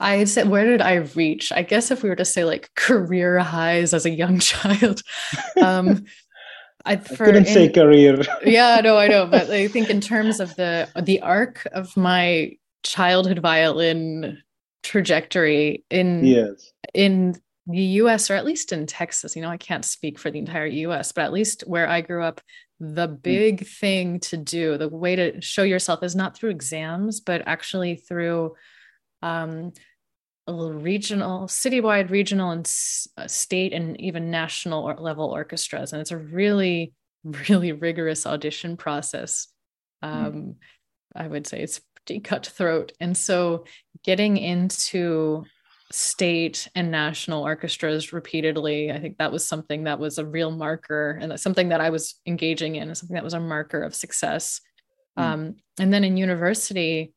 I 0.00 0.24
said, 0.24 0.48
where 0.48 0.64
did 0.64 0.82
I 0.82 0.94
reach? 1.14 1.52
I 1.52 1.62
guess 1.62 1.90
if 1.90 2.02
we 2.02 2.08
were 2.08 2.16
to 2.16 2.24
say 2.24 2.44
like 2.44 2.74
career 2.74 3.38
highs 3.38 3.94
as 3.94 4.04
a 4.04 4.10
young 4.10 4.38
child, 4.50 5.02
um, 5.62 6.04
I, 6.84 6.96
for, 6.96 7.24
I 7.24 7.26
couldn't 7.26 7.46
in, 7.46 7.54
say 7.54 7.68
career. 7.68 8.22
yeah, 8.44 8.80
no, 8.82 8.98
I 8.98 9.08
know, 9.08 9.26
but 9.26 9.50
I 9.50 9.68
think 9.74 9.90
in 9.90 10.00
terms 10.00 10.40
of 10.40 10.54
the 10.56 10.88
the 11.00 11.20
arc 11.20 11.66
of 11.72 11.96
my 11.96 12.56
childhood 12.82 13.38
violin 13.38 14.42
trajectory 14.82 15.84
in 15.90 16.24
yes. 16.24 16.72
in 16.94 17.36
the 17.66 17.82
US 17.82 18.28
or 18.30 18.34
at 18.34 18.44
least 18.44 18.72
in 18.72 18.86
Texas, 18.86 19.36
you 19.36 19.42
know, 19.42 19.48
I 19.48 19.56
can't 19.56 19.84
speak 19.84 20.18
for 20.18 20.30
the 20.30 20.38
entire 20.38 20.66
US, 20.66 21.12
but 21.12 21.22
at 21.22 21.32
least 21.32 21.62
where 21.66 21.88
I 21.88 22.00
grew 22.00 22.22
up, 22.24 22.40
the 22.80 23.06
hmm. 23.06 23.14
big 23.14 23.60
mm. 23.60 23.66
thing 23.66 24.20
to 24.20 24.36
do, 24.36 24.76
the 24.76 24.88
way 24.88 25.14
to 25.14 25.40
show 25.40 25.62
yourself 25.62 26.02
is 26.02 26.16
not 26.16 26.36
through 26.36 26.50
exams, 26.50 27.20
but 27.20 27.42
actually 27.46 27.94
through 27.94 28.54
um, 29.22 29.72
regional, 30.48 31.46
citywide, 31.46 32.10
regional, 32.10 32.50
and 32.50 32.66
s- 32.66 33.08
uh, 33.16 33.26
state, 33.26 33.72
and 33.72 34.00
even 34.00 34.30
national 34.30 34.84
level 34.98 35.30
orchestras. 35.30 35.92
And 35.92 36.00
it's 36.00 36.10
a 36.10 36.16
really, 36.16 36.92
really 37.48 37.72
rigorous 37.72 38.26
audition 38.26 38.76
process. 38.76 39.48
Hmm. 40.02 40.08
Um, 40.08 40.32
mm. 40.32 40.54
I 41.14 41.28
would 41.28 41.46
say 41.46 41.62
it's 41.62 41.80
pretty 42.06 42.20
cutthroat. 42.20 42.92
And 42.98 43.16
so 43.16 43.64
getting 44.02 44.36
into 44.36 45.44
state 45.92 46.68
and 46.74 46.90
national 46.90 47.42
orchestras 47.42 48.12
repeatedly. 48.12 48.90
I 48.90 48.98
think 48.98 49.18
that 49.18 49.30
was 49.30 49.46
something 49.46 49.84
that 49.84 49.98
was 49.98 50.16
a 50.16 50.24
real 50.24 50.50
marker 50.50 51.18
and 51.20 51.30
that's 51.30 51.42
something 51.42 51.68
that 51.68 51.82
I 51.82 51.90
was 51.90 52.18
engaging 52.26 52.76
in, 52.76 52.88
and 52.88 52.96
something 52.96 53.14
that 53.14 53.24
was 53.24 53.34
a 53.34 53.40
marker 53.40 53.82
of 53.82 53.94
success. 53.94 54.60
Mm. 55.18 55.22
Um, 55.22 55.54
and 55.78 55.92
then 55.92 56.04
in 56.04 56.16
university, 56.16 57.12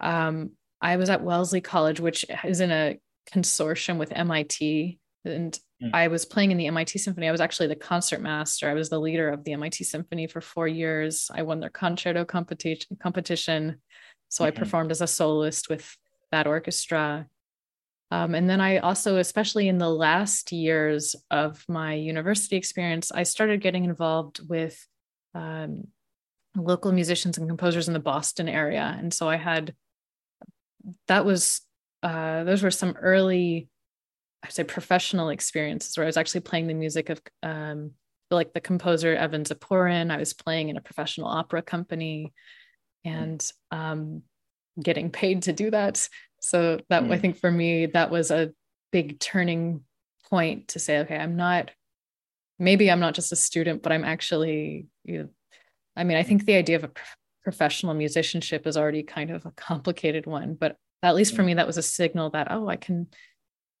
um, 0.00 0.52
I 0.82 0.96
was 0.96 1.08
at 1.08 1.22
Wellesley 1.22 1.60
College, 1.60 2.00
which 2.00 2.24
is 2.44 2.60
in 2.60 2.72
a 2.72 2.98
consortium 3.32 3.98
with 3.98 4.12
MIT. 4.12 4.98
And 5.24 5.58
mm. 5.82 5.90
I 5.94 6.08
was 6.08 6.24
playing 6.24 6.50
in 6.50 6.58
the 6.58 6.66
MIT 6.66 6.98
Symphony. 6.98 7.28
I 7.28 7.32
was 7.32 7.40
actually 7.40 7.68
the 7.68 7.76
concert 7.76 8.20
master. 8.20 8.68
I 8.68 8.74
was 8.74 8.90
the 8.90 9.00
leader 9.00 9.28
of 9.30 9.44
the 9.44 9.52
MIT 9.52 9.84
Symphony 9.84 10.26
for 10.26 10.40
four 10.40 10.66
years. 10.66 11.30
I 11.32 11.42
won 11.42 11.60
their 11.60 11.70
concerto 11.70 12.24
competition. 12.24 12.98
competition. 13.00 13.80
So 14.28 14.44
mm-hmm. 14.44 14.48
I 14.48 14.58
performed 14.58 14.90
as 14.90 15.00
a 15.00 15.06
soloist 15.06 15.70
with 15.70 15.96
that 16.32 16.48
orchestra. 16.48 17.28
Um, 18.10 18.34
and 18.34 18.50
then 18.50 18.60
I 18.60 18.78
also, 18.78 19.18
especially 19.18 19.68
in 19.68 19.78
the 19.78 19.88
last 19.88 20.52
years 20.52 21.14
of 21.30 21.64
my 21.68 21.94
university 21.94 22.56
experience, 22.56 23.12
I 23.12 23.22
started 23.22 23.62
getting 23.62 23.84
involved 23.84 24.40
with 24.48 24.86
um, 25.34 25.86
local 26.56 26.92
musicians 26.92 27.38
and 27.38 27.48
composers 27.48 27.88
in 27.88 27.94
the 27.94 28.00
Boston 28.00 28.48
area. 28.48 28.96
And 28.98 29.14
so 29.14 29.28
I 29.28 29.36
had, 29.36 29.74
that 31.08 31.24
was, 31.24 31.60
uh, 32.02 32.44
those 32.44 32.62
were 32.62 32.70
some 32.70 32.96
early, 33.00 33.68
I'd 34.42 34.52
say 34.52 34.64
professional 34.64 35.28
experiences 35.28 35.96
where 35.96 36.04
I 36.04 36.08
was 36.08 36.16
actually 36.16 36.40
playing 36.40 36.66
the 36.66 36.74
music 36.74 37.10
of 37.10 37.20
um, 37.42 37.92
like 38.30 38.52
the 38.52 38.60
composer 38.60 39.14
Evan 39.14 39.44
Ziporyn 39.44 40.10
I 40.10 40.16
was 40.16 40.32
playing 40.32 40.68
in 40.68 40.76
a 40.76 40.80
professional 40.80 41.28
opera 41.28 41.62
company 41.62 42.32
and 43.04 43.44
um, 43.70 44.22
getting 44.82 45.10
paid 45.10 45.42
to 45.42 45.52
do 45.52 45.70
that. 45.70 46.08
So 46.40 46.80
that 46.88 47.04
mm. 47.04 47.12
I 47.12 47.18
think 47.18 47.38
for 47.38 47.50
me, 47.50 47.86
that 47.86 48.10
was 48.10 48.30
a 48.30 48.52
big 48.90 49.20
turning 49.20 49.82
point 50.28 50.68
to 50.68 50.78
say, 50.78 50.98
okay, 51.00 51.16
I'm 51.16 51.36
not, 51.36 51.70
maybe 52.58 52.90
I'm 52.90 53.00
not 53.00 53.14
just 53.14 53.32
a 53.32 53.36
student, 53.36 53.82
but 53.82 53.92
I'm 53.92 54.04
actually, 54.04 54.86
you 55.04 55.18
know, 55.18 55.28
I 55.94 56.04
mean, 56.04 56.16
I 56.16 56.22
think 56.22 56.44
the 56.44 56.54
idea 56.54 56.76
of 56.76 56.84
a 56.84 56.90
professional 57.42 57.94
musicianship 57.94 58.66
is 58.66 58.76
already 58.76 59.02
kind 59.02 59.30
of 59.30 59.44
a 59.46 59.50
complicated 59.52 60.26
one, 60.26 60.54
but 60.54 60.76
at 61.02 61.14
least 61.14 61.34
for 61.34 61.42
mm. 61.42 61.46
me, 61.46 61.54
that 61.54 61.66
was 61.66 61.78
a 61.78 61.82
signal 61.82 62.30
that, 62.30 62.48
oh, 62.50 62.68
I 62.68 62.76
can, 62.76 63.08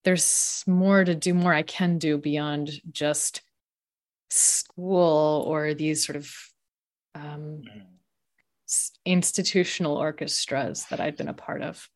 there's 0.04 0.64
more 0.66 1.04
to 1.04 1.14
do, 1.14 1.34
more 1.34 1.54
I 1.54 1.62
can 1.62 1.98
do 1.98 2.18
beyond 2.18 2.70
just 2.90 3.42
school 4.30 5.44
or 5.46 5.74
these 5.74 6.04
sort 6.04 6.16
of 6.16 6.34
um, 7.14 7.62
mm. 7.62 8.90
institutional 9.04 9.96
orchestras 9.96 10.86
that 10.86 11.00
i've 11.00 11.18
been 11.18 11.28
a 11.28 11.34
part 11.34 11.62
of. 11.62 11.88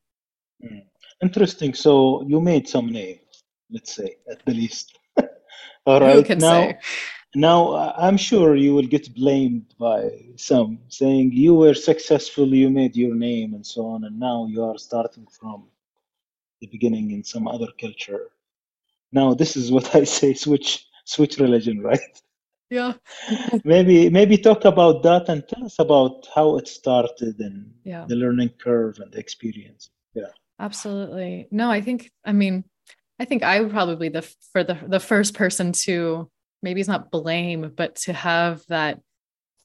Mm. 0.63 0.83
Interesting. 1.21 1.73
So 1.73 2.23
you 2.27 2.39
made 2.39 2.67
some 2.67 2.91
name, 2.91 3.19
let's 3.71 3.95
say, 3.95 4.17
at 4.31 4.45
the 4.45 4.53
least. 4.53 4.97
All 5.85 5.99
right. 5.99 6.29
now, 6.29 6.61
say? 6.61 6.79
Now 7.37 7.93
I'm 7.97 8.17
sure 8.17 8.55
you 8.55 8.73
will 8.73 8.89
get 8.95 9.13
blamed 9.13 9.73
by 9.79 10.11
some 10.35 10.79
saying 10.89 11.31
you 11.33 11.53
were 11.53 11.73
successful, 11.73 12.47
you 12.53 12.69
made 12.69 12.95
your 12.95 13.15
name, 13.15 13.53
and 13.53 13.65
so 13.65 13.85
on, 13.85 14.03
and 14.05 14.19
now 14.19 14.47
you 14.47 14.63
are 14.63 14.77
starting 14.77 15.27
from 15.39 15.67
the 16.61 16.67
beginning 16.67 17.11
in 17.11 17.23
some 17.23 17.47
other 17.47 17.67
culture. 17.79 18.31
Now, 19.11 19.33
this 19.33 19.55
is 19.55 19.71
what 19.71 19.95
I 20.01 20.03
say: 20.03 20.33
switch, 20.33 20.85
switch 21.05 21.37
religion, 21.37 21.81
right? 21.81 22.21
yeah 22.69 22.93
maybe 23.63 24.09
maybe 24.09 24.37
talk 24.37 24.65
about 24.65 25.03
that 25.03 25.29
and 25.29 25.47
tell 25.47 25.65
us 25.65 25.79
about 25.79 26.27
how 26.33 26.57
it 26.57 26.67
started 26.67 27.39
and 27.39 27.71
yeah. 27.83 28.05
the 28.07 28.15
learning 28.15 28.49
curve 28.61 28.99
and 28.99 29.11
the 29.11 29.19
experience 29.19 29.89
yeah 30.13 30.31
absolutely 30.59 31.47
no 31.51 31.71
i 31.71 31.79
think 31.79 32.11
i 32.25 32.33
mean 32.33 32.63
i 33.19 33.25
think 33.25 33.43
i 33.43 33.59
would 33.61 33.71
probably 33.71 34.09
the 34.09 34.21
for 34.51 34.63
the 34.63 34.77
the 34.87 34.99
first 34.99 35.33
person 35.33 35.71
to 35.71 36.29
maybe 36.61 36.79
it's 36.79 36.89
not 36.89 37.11
blame 37.11 37.71
but 37.75 37.95
to 37.95 38.13
have 38.13 38.63
that 38.67 38.99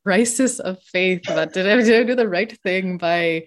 crisis 0.05 0.59
of 0.59 0.83
faith 0.83 1.29
about 1.29 1.53
did 1.53 1.67
I, 1.67 1.83
did 1.83 2.03
I 2.03 2.05
do 2.05 2.15
the 2.15 2.29
right 2.29 2.53
thing 2.63 2.99
by 2.99 3.47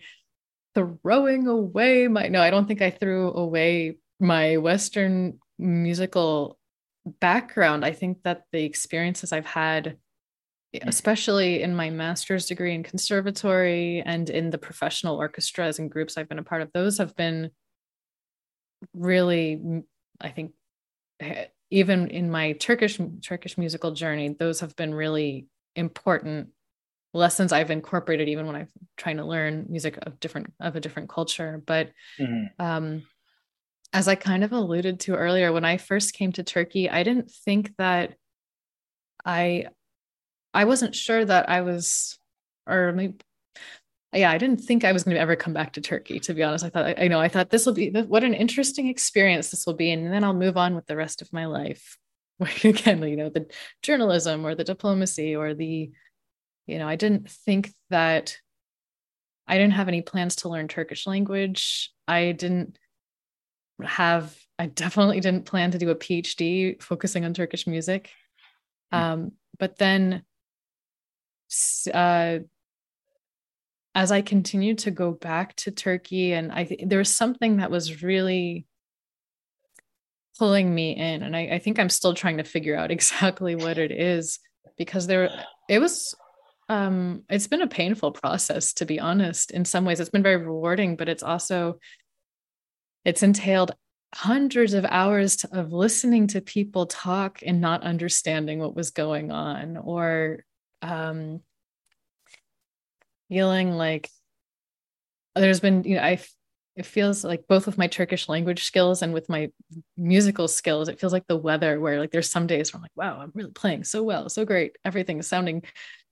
throwing 0.74 1.48
away 1.48 2.08
my 2.08 2.28
no 2.28 2.42
i 2.42 2.50
don't 2.50 2.68
think 2.68 2.82
i 2.82 2.90
threw 2.90 3.32
away 3.34 3.98
my 4.20 4.58
western 4.58 5.40
musical 5.58 6.58
background, 7.06 7.86
I 7.86 7.92
think 7.92 8.24
that 8.24 8.44
the 8.52 8.64
experiences 8.64 9.32
I've 9.32 9.46
had, 9.46 9.98
mm. 10.76 10.88
especially 10.88 11.62
in 11.62 11.76
my 11.76 11.90
master's 11.90 12.48
degree 12.48 12.74
in 12.74 12.84
conservatory 12.84 14.02
and 14.06 14.30
in 14.30 14.50
the 14.50 14.58
professional 14.58 15.18
orchestras 15.18 15.80
and 15.80 15.92
groups 15.92 16.18
I've 16.18 16.30
been 16.30 16.40
a 16.40 16.44
part 16.44 16.62
of, 16.62 16.72
those 16.74 16.98
have 16.98 17.16
been 17.16 17.52
really, 18.94 19.84
I 20.20 20.30
think, 20.30 20.54
even 21.76 22.08
in 22.08 22.32
my 22.32 22.54
Turkish 22.54 22.98
Turkish 23.22 23.58
musical 23.58 23.92
journey, 23.92 24.30
those 24.30 24.62
have 24.62 24.78
been 24.78 24.94
really 24.94 25.48
important 25.76 26.48
lessons 27.14 27.52
I've 27.52 27.70
incorporated 27.70 28.30
even 28.30 28.48
when 28.48 28.56
I'm 28.56 28.68
trying 28.96 29.18
to 29.18 29.26
learn 29.26 29.66
music 29.70 30.00
of 30.02 30.18
different 30.22 30.54
of 30.62 30.78
a 30.78 30.80
different 30.80 31.10
culture. 31.10 31.62
But 31.66 31.92
mm-hmm. 32.18 32.66
um, 32.66 33.04
as 33.92 34.08
I 34.08 34.16
kind 34.16 34.46
of 34.46 34.54
alluded 34.54 35.02
to 35.02 35.16
earlier, 35.16 35.52
when 35.52 35.66
I 35.66 35.76
first 35.76 36.14
came 36.14 36.32
to 36.34 36.44
Turkey, 36.44 36.90
I 36.90 37.04
didn't 37.04 37.30
think 37.30 37.76
that 37.78 38.16
I 39.26 39.66
I 40.54 40.64
wasn't 40.64 40.96
sure 40.96 41.26
that 41.26 41.50
I 41.50 41.60
was 41.60 42.18
or 42.66 42.94
maybe 42.94 43.16
yeah, 44.16 44.32
I 44.32 44.38
didn't 44.38 44.62
think 44.62 44.84
I 44.84 44.92
was 44.92 45.04
going 45.04 45.16
to 45.16 45.22
ever 45.22 45.36
come 45.36 45.54
back 45.54 45.74
to 45.74 45.82
Turkey. 45.82 46.20
To 46.22 46.34
be 46.34 46.44
honest, 46.44 46.66
I 46.66 46.70
thought 46.70 47.00
I, 47.00 47.08
know 47.08 47.20
I 47.20 47.28
thought 47.28 47.50
this 47.50 47.66
will 47.66 47.74
be 47.74 47.90
what 47.90 48.24
an 48.24 48.34
interesting 48.34 48.88
experience 48.88 49.52
this 49.52 49.66
will 49.66 49.74
be, 49.74 49.92
and 49.92 50.12
then 50.12 50.24
I'll 50.24 50.34
move 50.34 50.58
on 50.58 50.76
with 50.76 50.86
the 50.86 50.96
rest 50.96 51.22
of 51.22 51.32
my 51.34 51.46
life. 51.46 51.98
Again, 52.64 53.02
you 53.04 53.16
know, 53.16 53.30
the 53.30 53.48
journalism 53.82 54.46
or 54.46 54.56
the 54.56 54.64
diplomacy 54.64 55.36
or 55.36 55.54
the, 55.54 55.92
you 56.68 56.80
know, 56.80 56.88
I 56.88 56.96
didn't 56.96 57.30
think 57.30 57.72
that 57.90 58.38
I 59.48 59.58
didn't 59.58 59.74
have 59.74 59.88
any 59.88 60.02
plans 60.02 60.38
to 60.38 60.50
learn 60.50 60.68
Turkish 60.68 61.06
language. 61.06 61.92
I 62.08 62.32
didn't 62.32 62.78
have 63.84 64.36
I 64.58 64.68
definitely 64.68 65.20
didn't 65.20 65.46
plan 65.46 65.72
to 65.72 65.78
do 65.78 65.90
a 65.90 65.96
PhD 65.96 66.82
focusing 66.82 67.26
on 67.26 67.34
Turkish 67.34 67.68
music. 67.68 68.12
Hmm. 68.92 68.98
Um, 68.98 69.32
but 69.60 69.78
then 69.78 70.24
uh, 71.94 72.40
as 73.96 74.12
I 74.12 74.22
continued 74.22 74.80
to 74.80 74.92
go 74.92 75.14
back 75.14 75.56
to 75.58 75.72
Turkey, 75.72 76.34
and 76.34 76.52
I 76.52 76.66
th- 76.66 76.82
there 76.86 77.00
was 77.00 77.16
something 77.16 77.58
that 77.58 77.72
was 77.72 78.04
really 78.04 78.68
pulling 80.38 80.76
me 80.76 80.92
in, 80.98 81.24
and 81.24 81.36
I, 81.36 81.48
I 81.54 81.60
think 81.60 81.80
I'm 81.80 81.90
still 81.90 82.14
trying 82.14 82.38
to 82.38 82.44
figure 82.44 82.76
out 82.76 82.92
exactly 82.92 83.56
what 83.56 83.78
it 83.78 83.92
is 83.92 84.40
because 84.78 85.08
there 85.08 85.30
it 85.70 85.80
was 85.80 86.14
um 86.68 87.24
it's 87.30 87.48
been 87.48 87.62
a 87.62 87.68
painful 87.68 88.12
process 88.12 88.74
to 88.74 88.86
be 88.86 89.00
honest 89.00 89.52
in 89.52 89.64
some 89.64 89.86
ways. 89.86 90.00
It's 90.00 90.10
been 90.10 90.24
very 90.24 90.38
rewarding 90.38 90.96
but 90.96 91.08
it's 91.08 91.24
also 91.24 91.80
it's 93.06 93.24
entailed 93.24 93.76
hundreds 94.14 94.74
of 94.74 94.86
hours 94.86 95.38
to, 95.38 95.60
of 95.60 95.72
listening 95.72 96.28
to 96.28 96.42
people 96.42 96.88
talk 96.88 97.40
and 97.46 97.62
not 97.62 97.84
understanding 97.84 98.60
what 98.60 98.76
was 98.76 98.92
going 98.92 99.32
on 99.32 99.78
or 99.78 100.44
um, 100.82 101.42
feeling 103.30 103.72
like 103.72 104.10
there's 105.36 105.60
been 105.60 105.84
you 105.84 105.96
know 105.96 106.02
i 106.02 106.20
it 106.76 106.86
feels 106.86 107.24
like 107.24 107.48
both 107.48 107.66
with 107.66 107.78
my 107.78 107.88
turkish 107.88 108.28
language 108.28 108.64
skills 108.64 109.02
and 109.02 109.14
with 109.14 109.30
my 109.30 109.50
musical 109.98 110.48
skills 110.48 110.88
it 110.88 111.00
feels 111.00 111.14
like 111.14 111.26
the 111.28 111.38
weather 111.38 111.80
where 111.80 112.00
like 112.00 112.12
there's 112.12 112.30
some 112.30 112.48
days 112.48 112.74
where 112.74 112.80
i'm 112.80 112.84
like 112.84 112.92
wow 112.96 113.20
i'm 113.20 113.32
really 113.34 113.52
playing 113.52 113.84
so 113.84 114.04
well 114.04 114.30
so 114.30 114.46
great. 114.46 114.78
Everything 114.84 115.20
is 115.20 115.28
sounding 115.28 115.64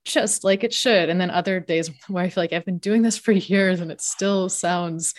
just 0.04 0.44
like 0.44 0.64
it 0.64 0.74
should. 0.74 1.08
And 1.08 1.18
then 1.18 1.30
other 1.30 1.60
days 1.60 1.90
where 2.08 2.24
i 2.24 2.28
feel 2.28 2.42
like 2.42 2.52
i've 2.52 2.64
been 2.64 2.78
doing 2.78 3.02
this 3.02 3.18
for 3.18 3.32
years 3.32 3.80
and 3.80 3.90
it 3.90 4.00
still 4.00 4.48
sounds 4.48 5.14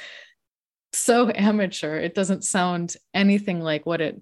so 0.96 1.30
amateur. 1.30 1.98
It 1.98 2.16
doesn't 2.16 2.44
sound 2.44 2.96
anything 3.14 3.60
like 3.62 3.86
what 3.86 4.02
it, 4.02 4.20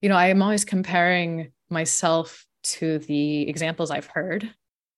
you 0.00 0.08
know, 0.08 0.16
I 0.16 0.28
am 0.28 0.42
always 0.42 0.64
comparing 0.64 1.52
myself 1.70 2.44
to 2.64 2.98
the 2.98 3.48
examples 3.48 3.90
I've 3.90 4.06
heard 4.06 4.52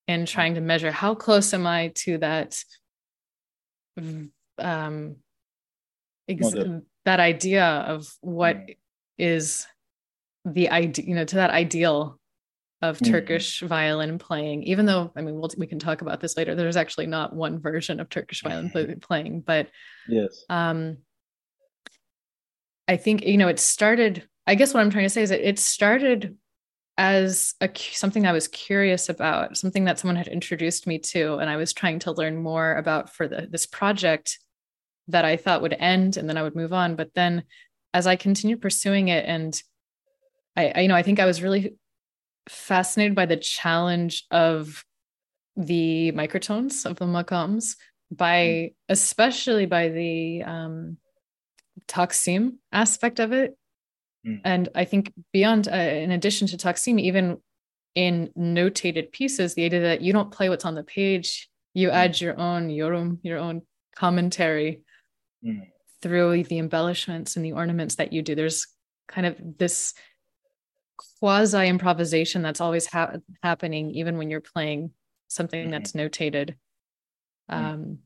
and 0.09 0.27
trying 0.27 0.55
to 0.55 0.61
measure 0.61 0.90
how 0.90 1.14
close 1.14 1.55
am 1.55 1.66
I 1.66 1.92
to 1.94 2.18
that 2.18 2.59
um 4.59 5.16
ex- 6.29 6.55
that 7.05 7.21
idea 7.21 7.64
of 7.64 8.09
what 8.21 8.57
mm. 8.57 8.77
is 9.18 9.66
the 10.44 10.71
idea 10.71 11.05
you 11.07 11.14
know 11.14 11.25
to 11.25 11.37
that 11.37 11.51
ideal 11.51 12.18
of 12.81 12.99
mm-hmm. 12.99 13.12
Turkish 13.12 13.61
violin 13.61 14.18
playing, 14.18 14.62
even 14.62 14.87
though 14.87 15.12
I 15.16 15.21
mean 15.21 15.35
we'll, 15.35 15.51
we 15.57 15.66
can 15.66 15.79
talk 15.79 16.01
about 16.01 16.21
this 16.21 16.37
later. 16.37 16.55
There's 16.55 16.77
actually 16.77 17.07
not 17.07 17.35
one 17.35 17.59
version 17.61 18.01
of 18.01 18.09
Turkish 18.09 18.42
violin 18.42 18.71
mm-hmm. 18.75 18.99
playing, 19.01 19.40
but 19.40 19.68
yes, 20.09 20.44
um, 20.49 20.99
I 22.87 22.97
think 22.97 23.25
you 23.25 23.37
know 23.37 23.49
it 23.49 23.59
started. 23.59 24.29
I 24.47 24.55
guess 24.55 24.73
what 24.73 24.81
I'm 24.81 24.90
trying 24.90 25.05
to 25.05 25.11
say 25.11 25.23
is 25.23 25.31
that 25.31 25.47
it 25.47 25.59
started 25.59 26.37
as 26.99 27.55
a 27.61 27.71
something 27.93 28.27
I 28.27 28.33
was 28.33 28.49
curious 28.49 29.09
about, 29.09 29.57
something 29.57 29.85
that 29.85 30.01
someone 30.01 30.17
had 30.17 30.27
introduced 30.29 30.87
me 30.87 30.99
to, 30.99 31.37
and 31.37 31.49
I 31.49 31.57
was 31.57 31.73
trying 31.73 32.01
to 32.01 32.13
learn 32.13 32.37
more 32.37 32.75
about 32.75 33.15
for 33.15 33.29
the, 33.29 33.47
this 33.49 33.67
project 33.67 34.41
that 35.07 35.25
I 35.25 35.37
thought 35.37 35.63
would 35.63 35.77
end, 35.79 36.17
and 36.17 36.29
then 36.29 36.37
I 36.37 36.43
would 36.43 36.57
move 36.57 36.73
on. 36.73 36.97
But 36.97 37.15
then, 37.15 37.45
as 37.95 38.09
I 38.09 38.17
continued 38.17 38.61
pursuing 38.61 39.09
it, 39.09 39.25
and 39.25 39.61
I, 40.57 40.73
I 40.75 40.81
you 40.81 40.89
know, 40.89 40.97
I 40.97 41.05
think 41.05 41.21
I 41.21 41.25
was 41.25 41.41
really 41.41 41.77
fascinated 42.49 43.15
by 43.15 43.27
the 43.27 43.37
challenge 43.37 44.27
of 44.33 44.85
the 45.57 46.13
microtones 46.13 46.85
of 46.85 46.97
the 46.97 47.05
maqams 47.05 47.77
by 48.11 48.39
mm. 48.39 48.75
especially 48.89 49.67
by 49.67 49.89
the 49.89 50.43
um 50.45 50.97
taksim 51.87 52.55
aspect 52.73 53.19
of 53.19 53.33
it 53.33 53.57
mm. 54.27 54.41
and 54.45 54.69
i 54.75 54.85
think 54.85 55.13
beyond 55.33 55.69
uh, 55.69 55.77
in 55.77 56.11
addition 56.11 56.47
to 56.47 56.57
taksim 56.57 57.01
even 57.01 57.39
in 57.95 58.31
notated 58.37 59.13
pieces 59.13 59.55
the 59.55 59.65
idea 59.65 59.81
that 59.81 60.03
you 60.03 60.13
don't 60.13 60.31
play 60.31 60.49
what's 60.49 60.65
on 60.65 60.75
the 60.75 60.85
page 60.85 61.49
you 61.75 61.89
mm. 61.89 61.93
add 61.93 62.21
your 62.21 62.39
own 62.39 62.71
yorum 62.71 63.19
your 63.23 63.39
own 63.39 63.63
commentary 63.97 64.83
mm. 65.45 65.67
through 66.03 66.45
the 66.45 66.59
embellishments 66.59 67.37
and 67.37 67.45
the 67.45 67.53
ornaments 67.53 67.97
that 67.97 68.13
you 68.13 68.23
do 68.23 68.35
there's 68.35 68.67
kind 69.09 69.27
of 69.27 69.37
this 69.59 69.95
quasi 71.21 71.67
improvisation 71.69 72.43
that's 72.43 72.61
always 72.61 72.87
ha- 72.87 73.17
happening 73.43 73.91
even 73.93 74.19
when 74.19 74.31
you're 74.31 74.41
playing 74.41 74.91
something 75.29 75.63
mm-hmm. 75.63 75.71
that's 75.71 75.93
notated 75.93 76.55
mm-hmm. 77.51 77.65
um, 77.65 77.99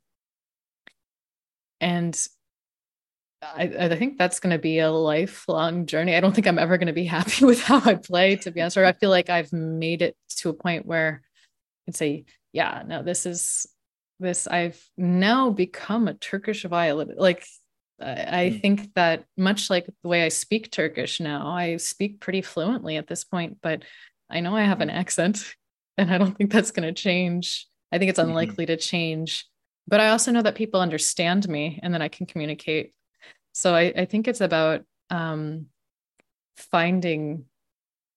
and 1.81 2.29
I, 3.43 3.63
I 3.81 3.97
think 3.97 4.19
that's 4.19 4.41
going 4.41 4.53
to 4.53 4.59
be 4.59 4.79
a 4.79 4.91
lifelong 4.91 5.87
journey. 5.87 6.15
I 6.15 6.21
don't 6.21 6.35
think 6.35 6.47
I'm 6.47 6.59
ever 6.59 6.79
going 6.79 6.87
to 6.87 6.93
be 6.93 7.05
happy 7.19 7.45
with 7.45 7.63
how 7.63 7.81
I 7.85 7.95
play, 7.95 8.37
to 8.37 8.51
be 8.51 8.61
honest. 8.61 8.77
Or 8.77 8.85
I 8.85 8.93
feel 8.93 9.11
like 9.11 9.31
I've 9.31 9.53
made 9.53 10.03
it 10.03 10.17
to 10.37 10.49
a 10.49 10.55
point 10.55 10.87
where 10.87 11.23
I'd 11.89 11.97
say, 11.97 12.25
yeah, 12.53 12.83
no, 12.87 13.03
this 13.03 13.27
is 13.27 13.67
this. 14.21 14.47
I've 14.47 14.81
now 14.97 15.51
become 15.51 16.07
a 16.09 16.15
Turkish 16.15 16.65
violinist. 16.65 17.19
Like, 17.19 17.45
I 18.01 18.53
mm. 18.53 18.61
think 18.61 18.95
that 18.95 19.25
much 19.37 19.71
like 19.71 19.87
the 20.03 20.09
way 20.09 20.25
I 20.25 20.29
speak 20.29 20.71
Turkish 20.71 21.21
now, 21.21 21.49
I 21.49 21.77
speak 21.77 22.21
pretty 22.21 22.43
fluently 22.43 22.97
at 22.97 23.07
this 23.07 23.25
point, 23.25 23.59
but 23.63 23.85
I 24.31 24.41
know 24.41 24.57
I 24.57 24.63
have 24.63 24.81
an 24.81 24.91
accent 24.91 25.55
and 25.99 26.13
I 26.13 26.19
don't 26.19 26.37
think 26.37 26.53
that's 26.53 26.71
going 26.71 26.93
to 26.93 27.01
change. 27.01 27.67
I 27.91 27.99
think 27.99 28.09
it's 28.09 28.19
mm-hmm. 28.19 28.31
unlikely 28.31 28.65
mm-hmm. 28.65 28.75
to 28.75 28.77
change. 28.77 29.47
But 29.89 30.01
I 30.01 30.11
also 30.11 30.31
know 30.31 30.43
that 30.43 30.55
people 30.55 30.81
understand 30.81 31.49
me 31.49 31.81
and 31.83 31.93
that 31.95 32.03
I 32.03 32.09
can 32.09 32.27
communicate 32.27 32.93
so 33.53 33.75
I, 33.75 33.93
I 33.97 34.05
think 34.05 34.29
it's 34.29 34.41
about 34.41 34.83
um, 35.11 35.67
finding 36.57 37.45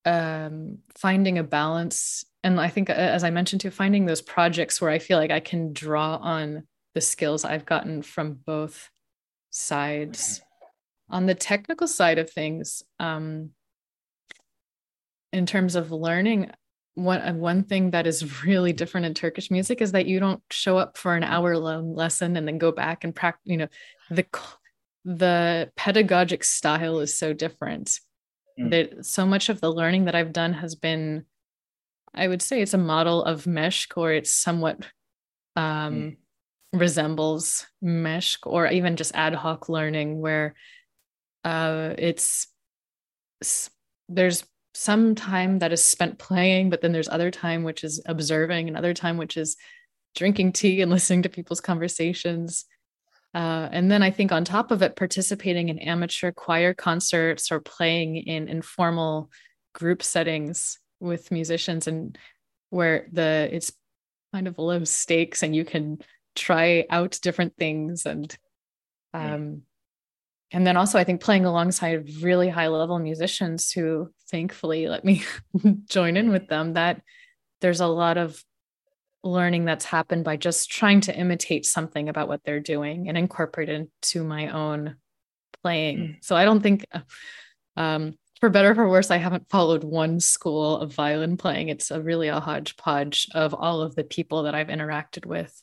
um, 0.06 0.80
finding 0.96 1.38
a 1.38 1.44
balance. 1.44 2.26
And 2.44 2.62
i 2.62 2.68
think 2.68 2.92
as 2.92 3.24
i 3.24 3.32
mentioned 3.32 3.62
too 3.62 3.72
finding 3.72 4.06
those 4.06 4.22
projects 4.22 4.80
where 4.80 4.92
i 4.92 5.00
feel 5.00 5.18
like 5.18 5.32
i 5.32 5.40
can 5.40 5.74
draw 5.74 6.18
on 6.18 6.68
the 6.94 7.02
skills 7.02 7.44
i've 7.44 7.66
gotten 7.66 8.04
from 8.04 8.34
both 8.34 8.92
sides. 9.56 10.42
On 11.10 11.26
the 11.26 11.36
technical 11.36 11.88
side 11.88 12.18
of 12.18 12.30
things 12.30 12.84
um, 13.00 13.52
in 15.32 15.46
terms 15.46 15.76
of 15.76 15.92
learning 15.92 16.52
one 16.96 17.22
uh, 17.22 17.34
one 17.34 17.64
thing 17.64 17.92
that 17.92 18.08
is 18.08 18.44
really 18.46 18.72
different 18.72 19.06
in 19.06 19.14
turkish 19.14 19.52
music 19.52 19.82
is 19.82 19.92
that 19.92 20.06
you 20.06 20.20
don't 20.20 20.42
show 20.50 20.78
up 20.78 20.98
for 20.98 21.14
an 21.14 21.24
hour 21.24 21.58
long 21.58 21.94
lesson 21.94 22.38
and 22.38 22.48
then 22.48 22.58
go 22.58 22.72
back 22.72 23.04
and 23.04 23.14
practice 23.14 23.42
you 23.44 23.58
know 23.58 23.68
the 24.10 24.26
the 25.06 25.72
pedagogic 25.78 26.44
style 26.44 27.00
is 27.00 27.18
so 27.18 27.32
different 27.32 28.00
mm. 28.60 28.72
that 28.72 29.06
so 29.06 29.26
much 29.26 29.50
of 29.50 29.62
the 29.62 29.72
learning 29.72 30.06
that 30.06 30.16
I've 30.16 30.34
done 30.34 30.54
has 30.54 30.76
been, 30.76 31.26
I 32.14 32.28
would 32.28 32.42
say 32.42 32.62
it's 32.62 32.74
a 32.74 32.80
model 32.80 33.24
of 33.24 33.46
Meshq 33.46 33.96
or 33.96 34.12
it's 34.12 34.32
somewhat 34.32 34.84
um, 35.56 35.64
mm. 35.94 36.18
resembles 36.74 37.68
Meshq 37.84 38.40
or 38.44 38.68
even 38.68 38.96
just 38.96 39.16
ad 39.16 39.36
hoc 39.36 39.70
learning 39.70 40.20
where 40.20 40.56
uh, 41.44 41.94
it's 42.00 42.48
there's 44.10 44.44
some 44.74 45.16
time 45.16 45.60
that 45.60 45.72
is 45.72 45.84
spent 45.84 46.18
playing, 46.18 46.70
but 46.70 46.82
then 46.82 46.92
there's 46.92 47.08
other 47.08 47.32
time 47.32 47.64
which 47.64 47.84
is 47.84 48.02
observing, 48.06 48.68
and 48.68 48.76
other 48.76 48.94
time 48.94 49.18
which 49.18 49.38
is 49.38 49.56
drinking 50.16 50.52
tea 50.52 50.82
and 50.82 50.92
listening 50.92 51.22
to 51.22 51.30
people's 51.30 51.62
conversations. 51.62 52.66
Uh, 53.36 53.68
and 53.74 53.92
then 53.92 54.02
I 54.02 54.12
think 54.12 54.32
on 54.32 54.46
top 54.46 54.72
of 54.72 54.82
it, 54.82 54.96
participating 54.96 55.68
in 55.68 55.78
amateur 55.78 56.32
choir 56.32 56.74
concerts 56.74 57.52
or 57.52 57.60
playing 57.60 58.16
in 58.16 58.48
informal 58.48 59.30
group 59.74 60.02
settings 60.02 60.80
with 61.02 61.32
musicians 61.32 61.86
and 61.86 62.18
where 62.70 63.08
the 63.12 63.50
it's 63.52 63.74
kind 64.34 64.48
of 64.48 64.58
low 64.58 64.86
stakes 64.86 65.44
and 65.44 65.54
you 65.54 65.66
can 65.66 66.00
try 66.34 66.86
out 66.90 67.20
different 67.22 67.56
things 67.58 68.06
and 68.06 68.38
um 69.14 69.62
and 70.52 70.66
then 70.66 70.78
also 70.78 70.98
I 70.98 71.04
think 71.04 71.20
playing 71.20 71.44
alongside 71.46 72.10
really 72.22 72.48
high 72.48 72.68
level 72.68 73.00
musicians 73.00 73.70
who 73.72 74.10
thankfully 74.32 74.88
let 74.88 75.04
me 75.04 75.26
join 75.90 76.16
in 76.16 76.30
with 76.32 76.48
them 76.48 76.74
that 76.74 77.02
there's 77.60 77.82
a 77.82 77.88
lot 77.88 78.18
of 78.18 78.42
learning 79.26 79.66
that's 79.66 79.86
happened 79.86 80.24
by 80.24 80.38
just 80.38 80.72
trying 80.72 81.02
to 81.02 81.18
imitate 81.18 81.66
something 81.66 82.08
about 82.08 82.28
what 82.28 82.44
they're 82.46 82.60
doing 82.60 83.10
and 83.10 83.18
incorporate 83.18 83.70
it 83.70 83.90
into 84.06 84.24
my 84.24 84.50
own 84.50 84.96
playing. 85.62 85.98
Mm. 85.98 86.16
So 86.22 86.36
I 86.36 86.46
don't 86.46 86.62
think, 86.62 86.86
um, 87.76 88.14
for 88.40 88.50
better 88.50 88.72
or 88.72 88.76
for 88.76 88.88
worse, 88.88 89.12
I 89.12 89.18
haven't 89.18 89.50
followed 89.50 89.84
one 89.84 90.20
school 90.20 90.78
of 90.78 90.94
violin 90.94 91.38
playing. 91.38 91.70
It's 91.70 91.90
a 91.90 92.02
really 92.02 92.28
a 92.28 92.40
hodgepodge 92.40 93.28
of 93.34 93.54
all 93.54 93.82
of 93.82 93.96
the 93.96 94.04
people 94.04 94.44
that 94.44 94.54
I've 94.54 94.68
interacted 94.68 95.26
with. 95.26 95.60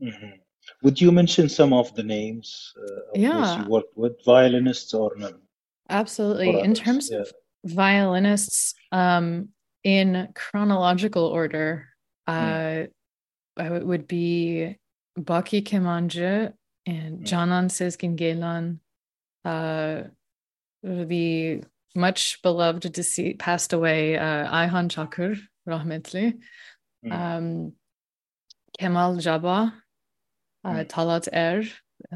Mm-hmm. 0.00 0.36
Would 0.82 1.00
you 1.00 1.10
mention 1.10 1.48
some 1.48 1.72
of 1.72 1.92
the 1.96 2.02
names 2.04 2.72
uh, 2.78 3.14
of 3.14 3.20
yeah. 3.20 3.62
you 3.62 3.68
worked 3.68 3.96
with, 3.96 4.24
violinists 4.24 4.94
or 4.94 5.12
none? 5.16 5.40
Absolutely. 5.88 6.60
In 6.60 6.74
terms 6.74 7.10
yeah. 7.10 7.20
of 7.20 7.32
violinists, 7.64 8.74
um, 8.92 9.48
in 9.82 10.28
chronological 10.34 11.24
order, 11.24 11.88
mm. 12.28 12.88
Uh, 13.58 13.74
it 13.74 13.86
would 13.86 14.06
be 14.06 14.76
Baki 15.18 15.62
Kemancı 15.64 16.52
and 16.86 17.26
Canan 17.26 17.68
Sezgin 17.68 18.16
Geylan, 18.16 18.78
uh, 19.44 20.08
the 20.82 21.62
much 21.94 22.40
beloved 22.42 22.92
deceased, 22.92 23.38
passed 23.38 23.72
away 23.72 24.16
uh, 24.16 24.48
Ayhan 24.50 24.88
Çakır, 24.88 25.40
rahmetli, 25.68 26.38
mm. 27.04 27.12
um, 27.12 27.72
Kemal 28.78 29.16
Jaba, 29.16 29.72
uh, 30.64 30.70
mm. 30.70 30.88
Talat 30.88 31.28
Er. 31.32 31.64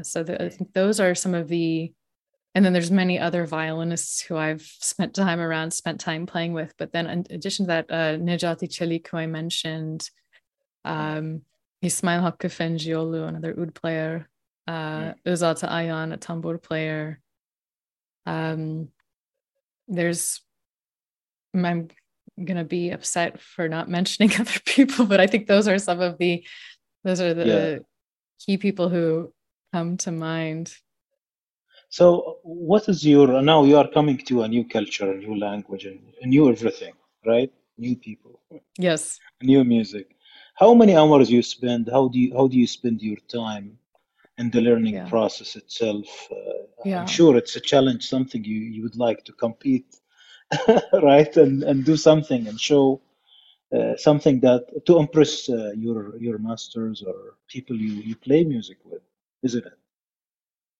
So 0.01 0.23
the, 0.23 0.43
I 0.43 0.49
think 0.49 0.73
those 0.73 0.99
are 0.99 1.13
some 1.13 1.35
of 1.35 1.47
the, 1.47 1.93
and 2.55 2.65
then 2.65 2.73
there's 2.73 2.89
many 2.89 3.19
other 3.19 3.45
violinists 3.45 4.21
who 4.21 4.35
I've 4.35 4.63
spent 4.63 5.13
time 5.13 5.39
around, 5.39 5.71
spent 5.71 5.99
time 5.99 6.25
playing 6.25 6.53
with. 6.53 6.73
But 6.77 6.91
then 6.91 7.07
in 7.07 7.25
addition 7.29 7.65
to 7.65 7.67
that, 7.67 7.85
uh, 7.91 8.17
Necati 8.17 8.67
Çelik, 8.67 9.07
who 9.07 9.17
I 9.17 9.27
mentioned, 9.27 10.09
um, 10.85 11.41
Ismail 11.81 12.19
Hakkı 12.19 12.49
Fengiolu, 12.49 13.23
another 13.23 13.57
oud 13.57 13.71
player, 13.71 14.25
uh, 14.67 15.13
Özata 15.25 15.67
Ayan, 15.67 16.11
a 16.11 16.17
tambour 16.17 16.57
player. 16.57 17.21
Um, 18.25 18.89
there's, 19.87 20.41
I'm 21.53 21.89
gonna 22.43 22.63
be 22.63 22.91
upset 22.91 23.39
for 23.39 23.67
not 23.69 23.89
mentioning 23.97 24.31
other 24.39 24.59
people, 24.65 25.05
but 25.05 25.19
I 25.19 25.27
think 25.27 25.47
those 25.47 25.67
are 25.67 25.79
some 25.79 26.01
of 26.01 26.17
the, 26.17 26.43
those 27.03 27.21
are 27.21 27.33
the 27.33 27.45
yeah. 27.45 27.79
key 28.45 28.57
people 28.57 28.89
who 28.89 29.33
come 29.73 29.97
to 29.97 30.11
mind. 30.11 30.73
So, 31.89 32.39
what 32.43 32.89
is 32.89 33.05
your 33.05 33.41
now? 33.41 33.63
You 33.63 33.77
are 33.77 33.87
coming 33.87 34.17
to 34.25 34.41
a 34.41 34.47
new 34.47 34.65
culture, 34.67 35.11
a 35.11 35.17
new 35.17 35.37
language, 35.37 35.85
and 35.85 35.99
a 36.21 36.27
new 36.27 36.49
everything, 36.49 36.93
right? 37.25 37.51
New 37.77 37.95
people. 37.95 38.41
Yes. 38.77 39.19
New 39.41 39.63
music 39.63 40.14
how 40.55 40.73
many 40.73 40.95
hours 40.95 41.29
you 41.29 41.41
spend 41.41 41.89
how 41.91 42.07
do 42.07 42.19
you 42.19 42.33
how 42.35 42.47
do 42.47 42.57
you 42.57 42.67
spend 42.67 43.01
your 43.01 43.17
time 43.27 43.77
in 44.37 44.49
the 44.51 44.61
learning 44.61 44.95
yeah. 44.95 45.09
process 45.09 45.55
itself 45.55 46.07
uh, 46.31 46.63
yeah. 46.83 47.01
i'm 47.01 47.07
sure 47.07 47.37
it's 47.37 47.55
a 47.55 47.59
challenge 47.59 48.07
something 48.07 48.43
you, 48.43 48.57
you 48.57 48.81
would 48.83 48.97
like 48.97 49.23
to 49.23 49.33
compete 49.33 49.99
right 51.03 51.37
and 51.37 51.63
and 51.63 51.85
do 51.85 51.95
something 51.95 52.47
and 52.47 52.59
show 52.59 53.01
uh, 53.75 53.95
something 53.97 54.39
that 54.39 54.63
to 54.85 54.97
impress 54.97 55.49
uh, 55.49 55.71
your 55.75 56.17
your 56.17 56.37
masters 56.37 57.03
or 57.05 57.35
people 57.47 57.75
you 57.75 57.93
you 58.09 58.15
play 58.15 58.43
music 58.43 58.77
with 58.85 59.01
isn't 59.43 59.65
it 59.65 59.79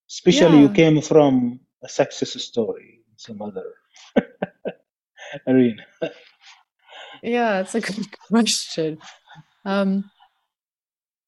especially 0.09 0.57
yeah. 0.57 0.63
you 0.63 0.69
came 0.69 1.01
from 1.01 1.59
a 1.83 1.89
success 1.89 2.31
story 2.41 3.01
some 3.17 3.41
other 3.41 3.73
arena 5.47 5.83
yeah 7.23 7.59
it's 7.59 7.75
a 7.75 7.81
good 7.81 8.17
question 8.27 8.97
um, 9.65 10.10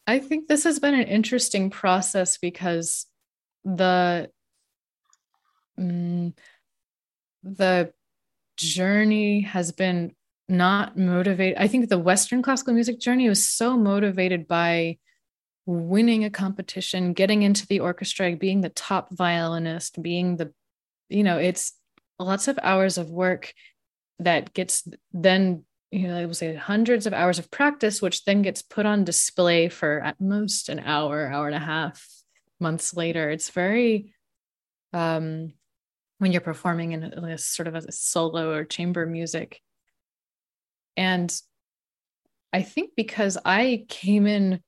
I 0.05 0.19
think 0.19 0.47
this 0.47 0.63
has 0.63 0.79
been 0.79 0.93
an 0.93 1.07
interesting 1.07 1.69
process 1.69 2.37
because 2.37 3.05
the 3.65 4.29
mm, 5.77 6.33
the 7.43 7.93
journey 8.57 9.41
has 9.41 9.71
been 9.71 10.15
not 10.47 10.97
motivated. 10.97 11.57
I 11.57 11.67
think 11.67 11.89
the 11.89 11.99
Western 11.99 12.41
classical 12.41 12.73
music 12.73 12.99
journey 12.99 13.27
was 13.27 13.45
so 13.45 13.77
motivated 13.77 14.47
by 14.47 14.97
winning 15.65 16.23
a 16.23 16.29
competition, 16.29 17.13
getting 17.13 17.43
into 17.43 17.67
the 17.67 17.81
orchestra, 17.81 18.35
being 18.35 18.61
the 18.61 18.69
top 18.69 19.13
violinist, 19.13 20.01
being 20.01 20.37
the, 20.37 20.53
you 21.09 21.23
know, 21.23 21.37
it's 21.37 21.73
lots 22.17 22.47
of 22.47 22.57
hours 22.63 22.97
of 22.97 23.09
work 23.09 23.53
that 24.19 24.53
gets 24.53 24.87
then 25.11 25.65
you 25.91 26.07
know, 26.07 26.17
I 26.17 26.25
will 26.25 26.33
say 26.33 26.53
hundreds 26.55 27.05
of 27.05 27.13
hours 27.13 27.39
of 27.39 27.49
practice, 27.49 28.01
which 28.01 28.25
then 28.25 28.41
gets 28.41 28.61
put 28.61 28.85
on 28.85 29.05
display 29.05 29.69
for 29.69 30.01
at 30.01 30.19
most 30.19 30.69
an 30.69 30.79
hour, 30.79 31.27
hour 31.27 31.47
and 31.47 31.55
a 31.55 31.59
half, 31.59 32.05
months 32.59 32.95
later. 32.95 33.29
It's 33.29 33.49
very, 33.49 34.13
um, 34.93 35.53
when 36.19 36.31
you're 36.31 36.41
performing 36.41 36.93
in 36.93 37.03
a, 37.03 37.37
sort 37.37 37.67
of 37.67 37.75
a 37.75 37.91
solo 37.91 38.53
or 38.53 38.65
chamber 38.65 39.05
music. 39.05 39.61
And 40.95 41.33
I 42.51 42.63
think 42.63 42.91
because 42.95 43.37
I 43.45 43.85
came 43.87 44.25
in, 44.25 44.61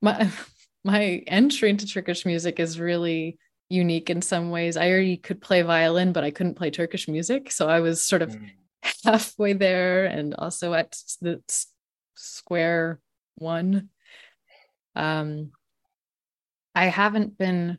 my, 0.00 0.30
my 0.84 1.22
entry 1.26 1.70
into 1.70 1.86
Turkish 1.86 2.24
music 2.24 2.58
is 2.58 2.80
really 2.80 3.38
unique 3.68 4.10
in 4.10 4.22
some 4.22 4.50
ways. 4.50 4.76
I 4.76 4.90
already 4.90 5.16
could 5.16 5.40
play 5.40 5.62
violin, 5.62 6.12
but 6.12 6.24
I 6.24 6.30
couldn't 6.30 6.54
play 6.54 6.70
Turkish 6.70 7.08
music. 7.08 7.50
So 7.50 7.68
I 7.68 7.80
was 7.80 8.02
sort 8.02 8.22
of 8.22 8.30
mm 8.30 8.50
halfway 9.04 9.52
there 9.52 10.06
and 10.06 10.34
also 10.34 10.74
at 10.74 10.96
the 11.20 11.42
square 12.14 13.00
one. 13.36 13.90
Um, 14.94 15.52
I 16.74 16.86
haven't 16.86 17.38
been 17.38 17.78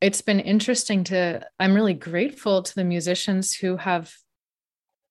it's 0.00 0.22
been 0.22 0.40
interesting 0.40 1.04
to 1.04 1.46
i'm 1.58 1.74
really 1.74 1.92
grateful 1.92 2.62
to 2.62 2.74
the 2.74 2.84
musicians 2.84 3.54
who 3.54 3.76
have 3.76 4.10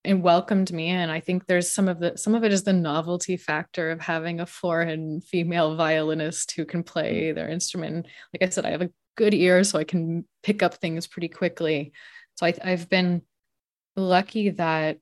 and 0.06 0.24
welcomed 0.24 0.72
me 0.72 0.88
in. 0.89 1.10
I 1.10 1.20
think 1.20 1.45
there's 1.45 1.70
some 1.70 1.88
of 1.88 2.00
the 2.00 2.18
some 2.18 2.36
of 2.36 2.43
it 2.43 2.54
is 2.54 2.64
the 2.64 2.74
novelty 2.74 3.36
factor 3.38 3.91
of 3.91 4.00
having 4.00 4.39
a 4.39 4.45
foreign 4.45 5.22
female 5.22 5.76
violinist 5.76 6.52
who 6.52 6.66
can 6.66 6.84
play 6.84 7.32
their 7.32 7.50
instrument. 7.50 8.08
Like 8.34 8.43
i 8.47 8.50
said 8.50 8.66
i 8.66 8.72
have 8.72 8.82
a 8.82 8.91
good 9.18 9.34
ear 9.34 9.64
so 9.64 9.78
i 9.78 9.84
can 9.84 10.26
pick 10.43 10.64
up 10.64 10.76
things 10.76 11.08
pretty 11.08 11.28
quickly. 11.28 11.91
So 12.36 12.45
I, 12.45 12.54
i've 12.64 12.89
been 12.89 13.24
lucky 14.00 14.52
that 14.52 14.97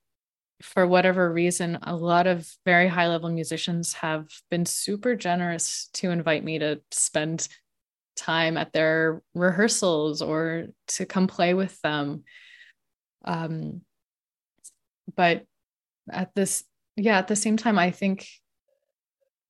for 0.61 0.87
whatever 0.87 1.31
reason 1.31 1.77
a 1.83 1.95
lot 1.95 2.25
of 2.25 2.49
very 2.65 2.87
high 2.87 3.07
level 3.07 3.29
musicians 3.29 3.93
have 3.93 4.27
been 4.49 4.65
super 4.65 5.15
generous 5.15 5.89
to 5.93 6.09
invite 6.09 6.43
me 6.43 6.59
to 6.59 6.81
spend 6.91 7.47
time 8.15 8.57
at 8.57 8.73
their 8.73 9.21
rehearsals 9.35 10.21
or 10.21 10.65
to 10.87 11.05
come 11.05 11.27
play 11.27 11.53
with 11.53 11.79
them. 11.81 12.23
Um, 13.23 13.81
but 15.15 15.45
at 16.11 16.33
this 16.35 16.63
yeah 16.95 17.17
at 17.17 17.27
the 17.27 17.35
same 17.35 17.57
time 17.57 17.77
i 17.77 17.91
think 17.91 18.27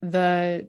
the 0.02 0.68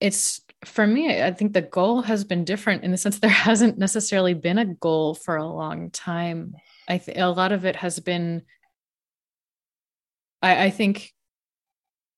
it's 0.00 0.40
for 0.64 0.86
me 0.86 1.22
i 1.22 1.32
think 1.32 1.52
the 1.52 1.62
goal 1.62 2.02
has 2.02 2.24
been 2.24 2.44
different 2.44 2.82
in 2.82 2.90
the 2.90 2.96
sense 2.96 3.18
there 3.20 3.30
hasn't 3.30 3.78
necessarily 3.78 4.34
been 4.34 4.58
a 4.58 4.64
goal 4.64 5.14
for 5.14 5.36
a 5.36 5.46
long 5.46 5.90
time 5.90 6.54
i 6.88 6.98
think 6.98 7.18
a 7.18 7.26
lot 7.26 7.52
of 7.52 7.64
it 7.64 7.76
has 7.76 8.00
been 8.00 8.42
I, 10.42 10.66
I 10.66 10.70
think 10.70 11.12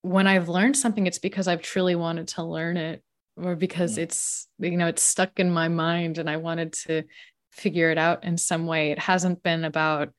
when 0.02 0.26
i've 0.26 0.48
learned 0.48 0.76
something 0.76 1.06
it's 1.06 1.18
because 1.18 1.48
i've 1.48 1.62
truly 1.62 1.94
wanted 1.94 2.28
to 2.28 2.42
learn 2.42 2.76
it 2.76 3.02
or 3.36 3.56
because 3.56 3.96
mm. 3.96 4.02
it's 4.02 4.48
you 4.58 4.76
know 4.76 4.86
it's 4.86 5.02
stuck 5.02 5.38
in 5.38 5.50
my 5.50 5.68
mind 5.68 6.18
and 6.18 6.28
i 6.28 6.36
wanted 6.38 6.72
to 6.72 7.02
figure 7.50 7.90
it 7.90 7.98
out 7.98 8.24
in 8.24 8.36
some 8.38 8.66
way 8.66 8.90
it 8.90 8.98
hasn't 8.98 9.42
been 9.42 9.64
about 9.64 10.10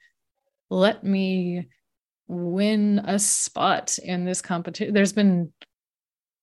let 0.70 1.04
me 1.04 1.68
win 2.28 3.00
a 3.06 3.18
spot 3.18 3.98
in 3.98 4.26
this 4.26 4.42
competition 4.42 4.94
there's 4.94 5.14
been 5.14 5.52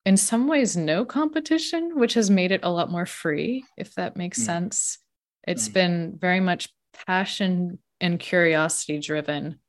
in 0.08 0.16
some 0.16 0.48
ways 0.48 0.74
no 0.74 1.04
competition 1.04 1.92
which 2.00 2.14
has 2.14 2.30
made 2.30 2.50
it 2.50 2.60
a 2.62 2.70
lot 2.70 2.90
more 2.90 3.04
free 3.04 3.62
if 3.76 3.94
that 3.94 4.16
makes 4.16 4.40
mm. 4.40 4.46
sense 4.46 4.98
It's 5.46 5.68
mm. 5.68 5.74
been 5.74 6.18
very 6.18 6.40
much 6.40 6.70
passion 7.06 7.78
and 8.00 8.18
curiosity 8.18 9.00
driven 9.00 9.60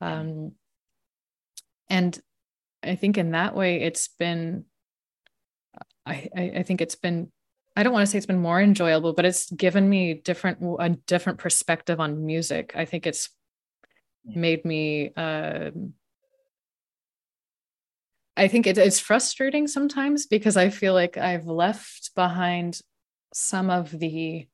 um, 0.00 0.52
and 1.90 2.16
i 2.84 2.94
think 2.94 3.18
in 3.18 3.32
that 3.32 3.56
way 3.56 3.82
it's 3.82 4.06
been 4.06 4.64
I, 6.06 6.28
I 6.36 6.62
think 6.62 6.80
it's 6.80 6.96
been 6.96 7.32
I 7.76 7.82
don't 7.82 7.92
want 7.92 8.04
to 8.06 8.10
say 8.10 8.18
it's 8.18 8.26
been 8.26 8.38
more 8.50 8.60
enjoyable, 8.60 9.14
but 9.14 9.24
it's 9.24 9.50
given 9.50 9.88
me 9.88 10.14
different 10.14 10.58
a 10.78 10.90
different 10.90 11.38
perspective 11.38 12.00
on 12.00 12.26
music. 12.26 12.72
I 12.74 12.84
think 12.84 13.06
it's 13.06 13.30
made 14.26 14.64
me 14.64 15.12
uh, 15.16 15.70
I 18.36 18.48
think 18.48 18.66
it, 18.66 18.78
it's 18.78 18.98
frustrating 18.98 19.66
sometimes 19.66 20.26
because 20.26 20.56
I 20.56 20.70
feel 20.70 20.94
like 20.94 21.16
I've 21.18 21.46
left 21.46 22.14
behind 22.14 22.80
some 23.34 23.70
of 23.70 23.90
the 23.90 24.46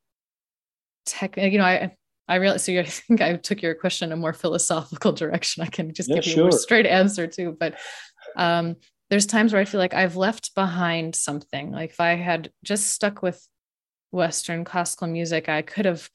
tech 1.06 1.36
you 1.36 1.58
know 1.58 1.64
I 1.64 1.96
I 2.28 2.36
realize 2.36 2.64
so 2.64 2.72
I 2.78 2.84
think 2.84 3.20
I 3.20 3.36
took 3.36 3.62
your 3.62 3.74
question 3.74 4.12
a 4.12 4.16
more 4.16 4.32
philosophical 4.32 5.12
direction. 5.12 5.62
I 5.62 5.66
can 5.66 5.94
just 5.94 6.08
yeah, 6.08 6.16
give 6.16 6.26
you 6.26 6.32
sure. 6.32 6.48
a 6.48 6.52
straight 6.52 6.86
answer 6.86 7.26
too. 7.26 7.56
But 7.58 7.74
um 8.36 8.76
there's 9.10 9.26
times 9.26 9.52
where 9.52 9.62
I 9.62 9.64
feel 9.64 9.80
like 9.80 9.94
I've 9.94 10.16
left 10.16 10.54
behind 10.54 11.14
something. 11.14 11.70
Like 11.70 11.90
if 11.90 12.00
I 12.00 12.14
had 12.16 12.50
just 12.62 12.88
stuck 12.88 13.22
with 13.22 13.46
Western 14.10 14.64
classical 14.64 15.06
music, 15.06 15.48
I 15.48 15.62
could 15.62 15.86
have 15.86 16.10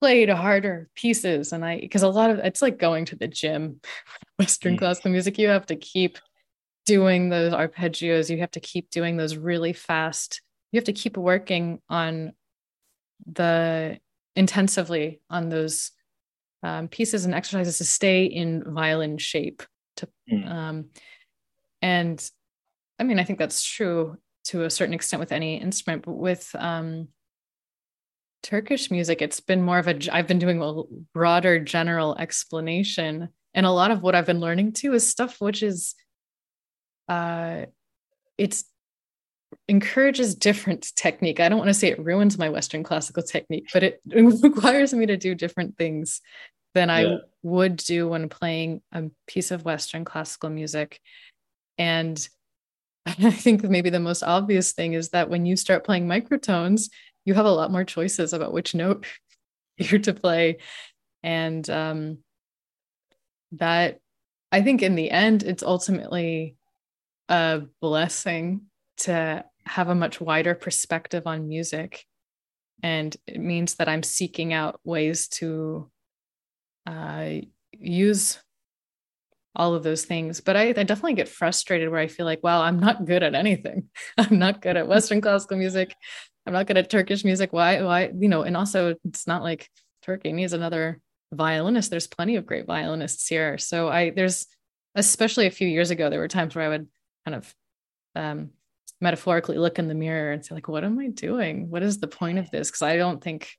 played 0.00 0.30
harder 0.30 0.88
pieces. 0.94 1.52
And 1.52 1.64
I, 1.64 1.78
because 1.78 2.02
a 2.02 2.08
lot 2.08 2.30
of 2.30 2.38
it's 2.38 2.62
like 2.62 2.78
going 2.78 3.04
to 3.06 3.16
the 3.16 3.28
gym, 3.28 3.80
Western 4.40 4.76
mm. 4.76 4.78
classical 4.78 5.10
music, 5.10 5.38
you 5.38 5.48
have 5.48 5.66
to 5.66 5.76
keep 5.76 6.18
doing 6.86 7.28
those 7.28 7.52
arpeggios, 7.52 8.30
you 8.30 8.38
have 8.38 8.50
to 8.52 8.60
keep 8.60 8.90
doing 8.90 9.16
those 9.16 9.36
really 9.36 9.72
fast, 9.72 10.42
you 10.72 10.78
have 10.78 10.84
to 10.84 10.92
keep 10.92 11.16
working 11.16 11.80
on 11.88 12.32
the 13.26 13.98
intensively 14.36 15.20
on 15.28 15.48
those 15.48 15.92
um, 16.62 16.88
pieces 16.88 17.24
and 17.24 17.34
exercises 17.34 17.78
to 17.78 17.84
stay 17.84 18.24
in 18.24 18.62
violin 18.66 19.18
shape 19.18 19.62
to 19.96 20.08
mm. 20.30 20.48
um, 20.50 20.86
and 21.82 22.30
i 22.98 23.04
mean 23.04 23.18
i 23.18 23.24
think 23.24 23.38
that's 23.38 23.62
true 23.62 24.16
to 24.44 24.64
a 24.64 24.70
certain 24.70 24.94
extent 24.94 25.20
with 25.20 25.32
any 25.32 25.60
instrument 25.60 26.04
but 26.04 26.12
with 26.12 26.50
um, 26.58 27.08
turkish 28.42 28.90
music 28.90 29.20
it's 29.20 29.40
been 29.40 29.62
more 29.62 29.78
of 29.78 29.88
a 29.88 30.14
i've 30.14 30.26
been 30.26 30.38
doing 30.38 30.62
a 30.62 30.82
broader 31.12 31.58
general 31.58 32.16
explanation 32.18 33.28
and 33.54 33.66
a 33.66 33.70
lot 33.70 33.90
of 33.90 34.02
what 34.02 34.14
i've 34.14 34.26
been 34.26 34.40
learning 34.40 34.72
too 34.72 34.92
is 34.94 35.06
stuff 35.06 35.40
which 35.40 35.62
is 35.62 35.94
uh 37.08 37.64
it's 38.38 38.64
encourages 39.68 40.34
different 40.34 40.92
technique 40.96 41.40
i 41.40 41.48
don't 41.48 41.58
want 41.58 41.68
to 41.68 41.74
say 41.74 41.88
it 41.88 42.04
ruins 42.04 42.38
my 42.38 42.48
western 42.48 42.82
classical 42.82 43.22
technique 43.22 43.68
but 43.72 43.82
it, 43.82 44.00
it 44.10 44.22
requires 44.42 44.94
me 44.94 45.06
to 45.06 45.16
do 45.16 45.34
different 45.34 45.76
things 45.76 46.20
than 46.74 46.88
yeah. 46.88 46.94
i 46.94 47.16
would 47.42 47.76
do 47.76 48.08
when 48.08 48.28
playing 48.28 48.80
a 48.92 49.04
piece 49.26 49.50
of 49.50 49.64
western 49.64 50.04
classical 50.04 50.50
music 50.50 51.00
and 51.78 52.28
I 53.06 53.30
think 53.30 53.62
maybe 53.64 53.90
the 53.90 54.00
most 54.00 54.22
obvious 54.22 54.72
thing 54.72 54.92
is 54.92 55.10
that 55.10 55.30
when 55.30 55.46
you 55.46 55.56
start 55.56 55.84
playing 55.84 56.06
microtones, 56.06 56.90
you 57.24 57.34
have 57.34 57.46
a 57.46 57.50
lot 57.50 57.72
more 57.72 57.84
choices 57.84 58.32
about 58.32 58.52
which 58.52 58.74
note 58.74 59.06
you're 59.78 60.00
to 60.00 60.14
play. 60.14 60.58
And 61.22 61.68
um, 61.68 62.18
that 63.52 63.98
I 64.52 64.62
think 64.62 64.82
in 64.82 64.94
the 64.94 65.10
end, 65.10 65.42
it's 65.42 65.62
ultimately 65.62 66.56
a 67.28 67.62
blessing 67.80 68.62
to 68.98 69.44
have 69.64 69.88
a 69.88 69.94
much 69.94 70.20
wider 70.20 70.54
perspective 70.54 71.26
on 71.26 71.48
music. 71.48 72.04
And 72.82 73.14
it 73.26 73.40
means 73.40 73.76
that 73.76 73.88
I'm 73.88 74.02
seeking 74.02 74.52
out 74.52 74.80
ways 74.84 75.28
to 75.28 75.90
uh, 76.86 77.28
use 77.72 78.38
all 79.54 79.74
of 79.74 79.82
those 79.82 80.04
things. 80.04 80.40
But 80.40 80.56
I, 80.56 80.68
I, 80.68 80.72
definitely 80.72 81.14
get 81.14 81.28
frustrated 81.28 81.90
where 81.90 82.00
I 82.00 82.06
feel 82.06 82.24
like, 82.24 82.42
wow, 82.42 82.62
I'm 82.62 82.78
not 82.78 83.04
good 83.04 83.22
at 83.22 83.34
anything. 83.34 83.88
I'm 84.18 84.38
not 84.38 84.62
good 84.62 84.76
at 84.76 84.88
Western 84.88 85.20
classical 85.20 85.58
music. 85.58 85.94
I'm 86.46 86.52
not 86.52 86.66
good 86.66 86.78
at 86.78 86.88
Turkish 86.88 87.24
music. 87.24 87.52
Why, 87.52 87.82
why, 87.82 88.10
you 88.16 88.28
know, 88.28 88.42
and 88.42 88.56
also 88.56 88.94
it's 89.04 89.26
not 89.26 89.42
like 89.42 89.68
Turkey 90.02 90.32
needs 90.32 90.52
another 90.52 91.00
violinist. 91.32 91.90
There's 91.90 92.06
plenty 92.06 92.36
of 92.36 92.46
great 92.46 92.66
violinists 92.66 93.26
here. 93.26 93.58
So 93.58 93.88
I, 93.88 94.10
there's, 94.10 94.46
especially 94.94 95.46
a 95.46 95.50
few 95.50 95.68
years 95.68 95.90
ago, 95.90 96.10
there 96.10 96.20
were 96.20 96.28
times 96.28 96.54
where 96.54 96.64
I 96.64 96.68
would 96.68 96.88
kind 97.24 97.34
of 97.36 97.54
um, 98.16 98.50
metaphorically 99.00 99.58
look 99.58 99.78
in 99.78 99.88
the 99.88 99.94
mirror 99.94 100.32
and 100.32 100.44
say, 100.44 100.54
like, 100.54 100.68
what 100.68 100.84
am 100.84 100.98
I 100.98 101.08
doing? 101.08 101.70
What 101.70 101.82
is 101.82 101.98
the 101.98 102.08
point 102.08 102.38
of 102.38 102.50
this? 102.50 102.68
Because 102.68 102.82
I 102.82 102.96
don't 102.96 103.22
think 103.22 103.50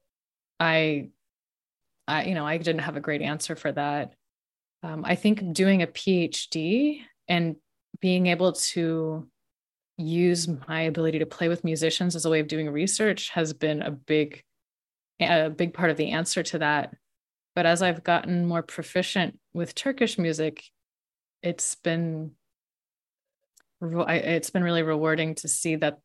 I, 0.59 1.09
I, 2.07 2.25
you 2.25 2.35
know, 2.35 2.45
I 2.45 2.57
didn't 2.57 2.81
have 2.81 2.97
a 2.97 3.01
great 3.01 3.21
answer 3.21 3.55
for 3.55 3.71
that 3.71 4.13
um, 4.83 5.03
I 5.05 5.15
think 5.15 5.53
doing 5.53 5.81
a 5.81 5.87
PhD 5.87 7.01
and 7.27 7.55
being 7.99 8.27
able 8.27 8.53
to 8.53 9.27
use 9.97 10.47
my 10.67 10.81
ability 10.81 11.19
to 11.19 11.25
play 11.25 11.47
with 11.47 11.63
musicians 11.63 12.15
as 12.15 12.25
a 12.25 12.29
way 12.29 12.39
of 12.39 12.47
doing 12.47 12.69
research 12.69 13.29
has 13.29 13.53
been 13.53 13.81
a 13.81 13.91
big 13.91 14.43
a 15.19 15.51
big 15.51 15.75
part 15.75 15.91
of 15.91 15.97
the 15.97 16.11
answer 16.11 16.41
to 16.41 16.57
that 16.57 16.95
but 17.55 17.65
as 17.65 17.81
i've 17.81 18.03
gotten 18.03 18.45
more 18.45 18.61
proficient 18.61 19.37
with 19.53 19.75
turkish 19.75 20.17
music 20.17 20.63
it's 21.41 21.75
been 21.75 22.31
it's 23.81 24.49
been 24.49 24.63
really 24.63 24.83
rewarding 24.83 25.35
to 25.35 25.47
see 25.47 25.75
that 25.75 25.97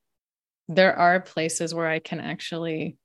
there 0.69 0.97
are 0.97 1.21
places 1.21 1.75
where 1.75 1.87
i 1.87 1.99
can 1.99 2.21
actually 2.21 2.97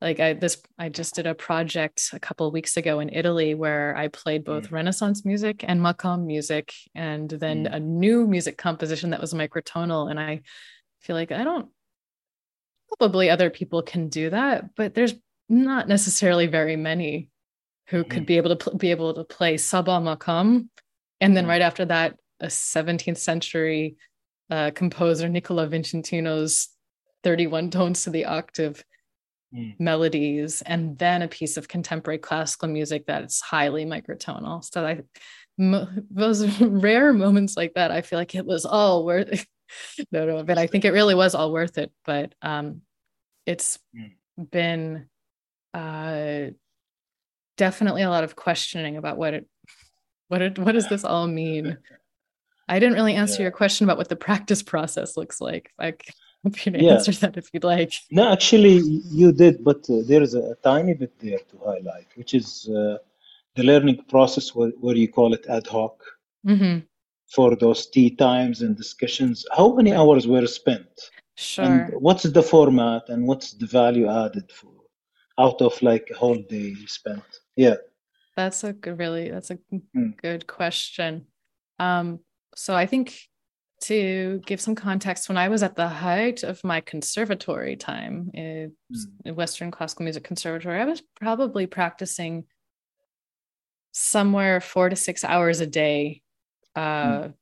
like 0.00 0.20
i 0.20 0.32
this 0.32 0.62
i 0.78 0.88
just 0.88 1.14
did 1.14 1.26
a 1.26 1.34
project 1.34 2.10
a 2.12 2.20
couple 2.20 2.46
of 2.46 2.52
weeks 2.52 2.76
ago 2.76 3.00
in 3.00 3.08
italy 3.10 3.54
where 3.54 3.96
i 3.96 4.08
played 4.08 4.44
both 4.44 4.68
mm. 4.68 4.72
renaissance 4.72 5.24
music 5.24 5.64
and 5.66 5.80
makam 5.80 6.24
music 6.24 6.72
and 6.94 7.28
then 7.30 7.64
mm. 7.64 7.74
a 7.74 7.80
new 7.80 8.26
music 8.26 8.56
composition 8.56 9.10
that 9.10 9.20
was 9.20 9.34
microtonal 9.34 10.10
and 10.10 10.18
i 10.18 10.40
feel 11.00 11.16
like 11.16 11.32
i 11.32 11.44
don't 11.44 11.68
probably 12.98 13.28
other 13.30 13.50
people 13.50 13.82
can 13.82 14.08
do 14.08 14.30
that 14.30 14.74
but 14.74 14.94
there's 14.94 15.14
not 15.48 15.88
necessarily 15.88 16.46
very 16.46 16.76
many 16.76 17.28
who 17.90 18.04
could 18.04 18.22
mm. 18.22 18.26
be 18.26 18.36
able 18.36 18.50
to 18.50 18.56
pl- 18.56 18.76
be 18.76 18.90
able 18.90 19.14
to 19.14 19.24
play 19.24 19.56
saba 19.56 19.92
makam 19.92 20.68
and 21.20 21.36
then 21.36 21.46
right 21.46 21.62
after 21.62 21.84
that 21.84 22.16
a 22.40 22.46
17th 22.46 23.18
century 23.18 23.96
uh, 24.50 24.70
composer 24.74 25.28
nicola 25.28 25.66
vicentino's 25.66 26.68
31 27.22 27.70
tones 27.70 28.04
to 28.04 28.10
the 28.10 28.24
octave 28.24 28.82
mm. 29.54 29.74
melodies 29.78 30.62
and 30.62 30.98
then 30.98 31.22
a 31.22 31.28
piece 31.28 31.56
of 31.56 31.68
contemporary 31.68 32.18
classical 32.18 32.68
music 32.68 33.04
that's 33.06 33.40
highly 33.40 33.84
microtonal 33.84 34.64
so 34.64 34.86
i 34.86 35.00
those 36.10 36.60
rare 36.60 37.12
moments 37.12 37.56
like 37.56 37.74
that 37.74 37.90
i 37.90 38.00
feel 38.00 38.18
like 38.18 38.34
it 38.34 38.46
was 38.46 38.64
all 38.64 39.04
worth 39.04 39.28
it 39.28 39.46
no 40.12 40.24
no 40.24 40.42
but 40.42 40.58
i 40.58 40.66
think 40.66 40.84
it 40.84 40.92
really 40.92 41.14
was 41.14 41.34
all 41.34 41.52
worth 41.52 41.76
it 41.76 41.92
but 42.04 42.34
um 42.42 42.80
it's 43.46 43.78
mm. 43.96 44.12
been 44.50 45.06
uh, 45.74 46.50
definitely 47.60 48.00
a 48.00 48.08
lot 48.08 48.24
of 48.24 48.36
questioning 48.36 48.96
about 48.96 49.18
what 49.18 49.34
it 49.34 49.46
what 50.28 50.40
it 50.40 50.58
what 50.58 50.72
does 50.72 50.88
this 50.88 51.04
all 51.04 51.28
mean? 51.28 51.76
I 52.72 52.78
didn't 52.78 52.94
really 52.94 53.16
answer 53.22 53.40
yeah. 53.40 53.46
your 53.46 53.56
question 53.60 53.84
about 53.84 53.98
what 53.98 54.08
the 54.08 54.22
practice 54.28 54.62
process 54.62 55.16
looks 55.18 55.38
like. 55.48 55.64
I 55.78 55.88
hope 56.42 56.64
you 56.64 56.72
yeah. 56.72 56.94
answer 56.94 57.12
that 57.22 57.36
if 57.36 57.46
you'd 57.52 57.70
like. 57.74 57.92
No 58.10 58.32
actually 58.36 58.76
you 59.18 59.30
did 59.44 59.62
but 59.62 59.80
uh, 59.90 59.98
there 60.10 60.22
is 60.22 60.34
a, 60.34 60.44
a, 60.54 60.56
tiny 60.70 60.94
bit 60.94 61.12
there 61.24 61.42
to 61.50 61.56
highlight 61.68 62.08
which 62.18 62.32
is 62.40 62.46
uh, 62.78 62.96
the 63.56 63.64
learning 63.70 63.98
process 64.14 64.54
where, 64.54 64.72
where 64.82 64.96
you 65.02 65.08
call 65.18 65.30
it 65.34 65.44
ad 65.56 65.66
hoc 65.66 65.96
mm-hmm. 66.46 66.78
for 67.36 67.48
those 67.56 67.80
tea 67.94 68.10
times 68.26 68.62
and 68.62 68.74
discussions. 68.84 69.44
How 69.58 69.68
many 69.78 69.92
hours 70.00 70.26
were 70.26 70.46
spent? 70.46 70.94
Sure. 71.36 71.64
and 71.64 71.94
what's 72.06 72.24
the 72.38 72.46
format 72.54 73.04
and 73.12 73.20
what's 73.28 73.52
the 73.60 73.66
value 73.66 74.08
added 74.24 74.48
for 74.58 74.72
out 75.44 75.60
of 75.68 75.72
like 75.90 76.06
a 76.10 76.18
whole 76.22 76.42
day 76.56 76.74
spent 76.98 77.39
yeah 77.60 77.74
that's 78.36 78.64
a 78.64 78.72
good 78.72 78.98
really 78.98 79.30
that's 79.30 79.50
a 79.50 79.58
mm. 79.72 80.16
good 80.22 80.46
question 80.46 81.26
um 81.78 82.18
so 82.54 82.74
i 82.74 82.86
think 82.86 83.18
to 83.82 84.40
give 84.46 84.60
some 84.60 84.74
context 84.74 85.28
when 85.28 85.38
i 85.38 85.48
was 85.48 85.62
at 85.62 85.76
the 85.76 85.88
height 85.88 86.42
of 86.42 86.62
my 86.64 86.80
conservatory 86.80 87.76
time 87.76 88.30
in 88.34 88.72
mm. 88.92 89.34
western 89.34 89.70
classical 89.70 90.04
music 90.04 90.24
conservatory 90.24 90.80
i 90.80 90.84
was 90.84 91.02
probably 91.20 91.66
practicing 91.66 92.44
somewhere 93.92 94.60
four 94.60 94.88
to 94.88 94.96
six 94.96 95.24
hours 95.24 95.60
a 95.60 95.66
day 95.66 96.22
uh, 96.76 96.80
mm. 96.80 97.34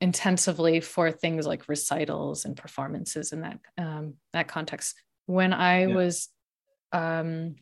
intensively 0.00 0.80
for 0.80 1.10
things 1.10 1.46
like 1.46 1.68
recitals 1.68 2.44
and 2.44 2.56
performances 2.56 3.32
in 3.32 3.40
that 3.40 3.58
um, 3.78 4.14
that 4.32 4.46
context 4.46 4.94
when 5.26 5.52
i 5.52 5.86
yeah. 5.86 5.94
was 5.94 6.28
um, 6.92 7.56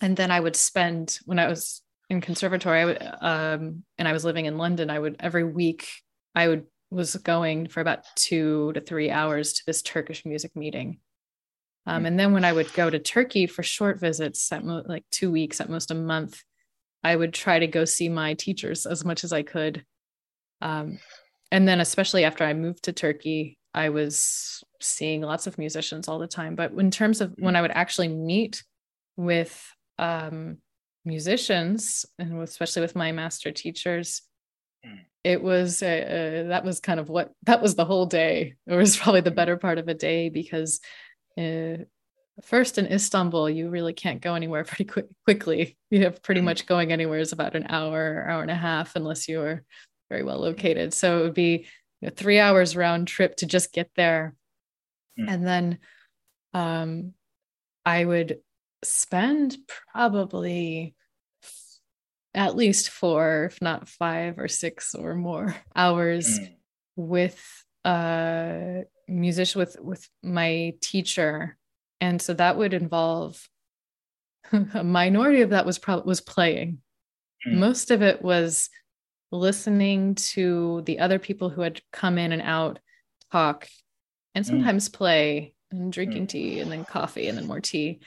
and 0.00 0.16
then 0.16 0.30
I 0.30 0.40
would 0.40 0.56
spend 0.56 1.18
when 1.24 1.38
I 1.38 1.48
was 1.48 1.82
in 2.08 2.20
conservatory, 2.20 2.80
I 2.80 2.84
would, 2.84 3.02
um, 3.20 3.84
and 3.98 4.08
I 4.08 4.12
was 4.12 4.24
living 4.24 4.46
in 4.46 4.58
London. 4.58 4.90
I 4.90 4.98
would 4.98 5.16
every 5.20 5.44
week 5.44 5.88
I 6.34 6.48
would 6.48 6.64
was 6.90 7.16
going 7.16 7.68
for 7.68 7.80
about 7.80 8.04
two 8.16 8.72
to 8.74 8.80
three 8.80 9.10
hours 9.10 9.54
to 9.54 9.62
this 9.66 9.82
Turkish 9.82 10.24
music 10.26 10.54
meeting. 10.54 10.98
Um, 11.86 12.06
and 12.06 12.20
then 12.20 12.32
when 12.32 12.44
I 12.44 12.52
would 12.52 12.72
go 12.74 12.90
to 12.90 12.98
Turkey 12.98 13.46
for 13.46 13.62
short 13.62 13.98
visits, 13.98 14.52
at 14.52 14.64
mo- 14.64 14.84
like 14.86 15.04
two 15.10 15.32
weeks, 15.32 15.60
at 15.60 15.70
most 15.70 15.90
a 15.90 15.94
month, 15.94 16.42
I 17.02 17.16
would 17.16 17.32
try 17.32 17.58
to 17.58 17.66
go 17.66 17.84
see 17.84 18.08
my 18.08 18.34
teachers 18.34 18.86
as 18.86 19.04
much 19.04 19.24
as 19.24 19.32
I 19.32 19.42
could. 19.42 19.84
Um, 20.60 20.98
and 21.50 21.66
then, 21.66 21.80
especially 21.80 22.24
after 22.24 22.44
I 22.44 22.52
moved 22.52 22.84
to 22.84 22.92
Turkey, 22.92 23.58
I 23.74 23.88
was 23.88 24.62
seeing 24.80 25.22
lots 25.22 25.46
of 25.46 25.58
musicians 25.58 26.08
all 26.08 26.18
the 26.18 26.28
time. 26.28 26.54
But 26.54 26.72
in 26.72 26.90
terms 26.90 27.20
of 27.20 27.34
when 27.38 27.56
I 27.56 27.62
would 27.62 27.72
actually 27.72 28.08
meet 28.08 28.62
with 29.16 29.66
um, 30.02 30.58
musicians, 31.04 32.04
and 32.18 32.40
especially 32.42 32.82
with 32.82 32.96
my 32.96 33.12
master 33.12 33.52
teachers, 33.52 34.22
hmm. 34.84 34.96
it 35.24 35.42
was 35.42 35.82
uh, 35.82 35.86
uh, 35.86 36.48
that 36.48 36.64
was 36.64 36.80
kind 36.80 37.00
of 37.00 37.08
what 37.08 37.32
that 37.44 37.62
was 37.62 37.74
the 37.74 37.84
whole 37.84 38.06
day. 38.06 38.54
It 38.66 38.74
was 38.74 38.96
probably 38.96 39.20
the 39.20 39.30
hmm. 39.30 39.36
better 39.36 39.56
part 39.56 39.78
of 39.78 39.88
a 39.88 39.94
day 39.94 40.28
because 40.28 40.80
uh, 41.38 41.84
first 42.42 42.78
in 42.78 42.86
Istanbul, 42.86 43.50
you 43.50 43.68
really 43.68 43.92
can't 43.92 44.20
go 44.20 44.34
anywhere 44.34 44.64
pretty 44.64 44.84
quick, 44.84 45.06
quickly. 45.24 45.76
You 45.90 46.04
have 46.04 46.22
pretty 46.22 46.40
hmm. 46.40 46.46
much 46.46 46.66
going 46.66 46.92
anywhere 46.92 47.18
is 47.18 47.32
about 47.32 47.56
an 47.56 47.66
hour, 47.68 48.26
hour 48.28 48.42
and 48.42 48.50
a 48.50 48.54
half, 48.54 48.96
unless 48.96 49.28
you 49.28 49.40
are 49.40 49.64
very 50.10 50.24
well 50.24 50.40
located. 50.40 50.92
So 50.92 51.20
it 51.20 51.22
would 51.22 51.34
be 51.34 51.66
know, 52.02 52.10
three 52.14 52.38
hours 52.38 52.76
round 52.76 53.08
trip 53.08 53.36
to 53.36 53.46
just 53.46 53.72
get 53.72 53.90
there. 53.96 54.34
Mm. 55.18 55.26
And 55.28 55.46
then 55.46 55.78
um, 56.52 57.14
I 57.84 58.04
would 58.04 58.38
spend 58.84 59.56
probably 59.92 60.94
at 62.34 62.56
least 62.56 62.90
four, 62.90 63.44
if 63.44 63.60
not 63.60 63.88
five 63.88 64.38
or 64.38 64.48
six 64.48 64.94
or 64.94 65.14
more 65.14 65.54
hours 65.76 66.38
mm. 66.38 66.54
with 66.96 67.64
a 67.84 68.82
musician 69.08 69.58
with 69.58 69.76
with 69.80 70.08
my 70.22 70.74
teacher. 70.80 71.56
And 72.00 72.20
so 72.20 72.34
that 72.34 72.56
would 72.56 72.74
involve 72.74 73.48
a 74.74 74.82
minority 74.84 75.42
of 75.42 75.50
that 75.50 75.66
was 75.66 75.78
probably 75.78 76.08
was 76.08 76.20
playing. 76.20 76.78
Mm. 77.46 77.58
Most 77.58 77.90
of 77.90 78.02
it 78.02 78.22
was 78.22 78.70
listening 79.30 80.14
to 80.14 80.82
the 80.84 80.98
other 80.98 81.18
people 81.18 81.48
who 81.48 81.62
had 81.62 81.80
come 81.92 82.18
in 82.18 82.32
and 82.32 82.42
out 82.42 82.78
talk 83.30 83.68
and 84.34 84.44
mm. 84.44 84.48
sometimes 84.48 84.88
mm. 84.88 84.92
play 84.92 85.54
and 85.70 85.92
drinking 85.92 86.26
mm. 86.26 86.28
tea 86.28 86.60
and 86.60 86.70
then 86.70 86.84
coffee 86.84 87.28
and 87.28 87.38
then 87.38 87.46
more 87.46 87.60
tea 87.60 88.00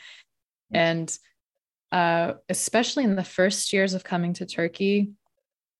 and 0.72 1.18
uh, 1.92 2.34
especially 2.50 3.04
in 3.04 3.16
the 3.16 3.24
first 3.24 3.72
years 3.72 3.94
of 3.94 4.04
coming 4.04 4.34
to 4.34 4.46
Turkey, 4.46 5.12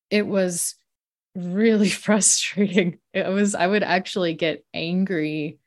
it 0.10 0.26
was 0.26 0.76
really 1.36 1.90
frustrating. 2.08 3.00
It 3.14 3.28
was, 3.28 3.56
I 3.56 3.68
would 3.68 3.84
actually 3.84 4.34
get 4.34 4.64
angry, 4.74 5.58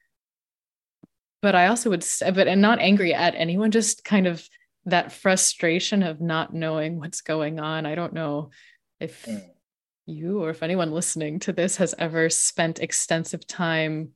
but 1.42 1.54
I 1.54 1.66
also 1.66 1.90
would, 1.90 2.04
but 2.20 2.48
and 2.48 2.62
not 2.62 2.80
angry 2.80 3.14
at 3.14 3.34
anyone, 3.34 3.70
just 3.70 4.04
kind 4.04 4.26
of 4.26 4.46
that 4.86 5.12
frustration 5.12 6.02
of 6.02 6.20
not 6.20 6.54
knowing 6.54 6.98
what's 6.98 7.20
going 7.20 7.60
on. 7.60 7.86
I 7.86 7.94
don't 7.94 8.14
know 8.14 8.50
if 9.00 9.26
mm. 9.26 9.44
you 10.06 10.42
or 10.42 10.50
if 10.50 10.62
anyone 10.62 10.92
listening 10.92 11.40
to 11.40 11.52
this 11.52 11.76
has 11.76 11.94
ever 11.98 12.30
spent 12.30 12.80
extensive 12.80 13.46
time 13.46 14.10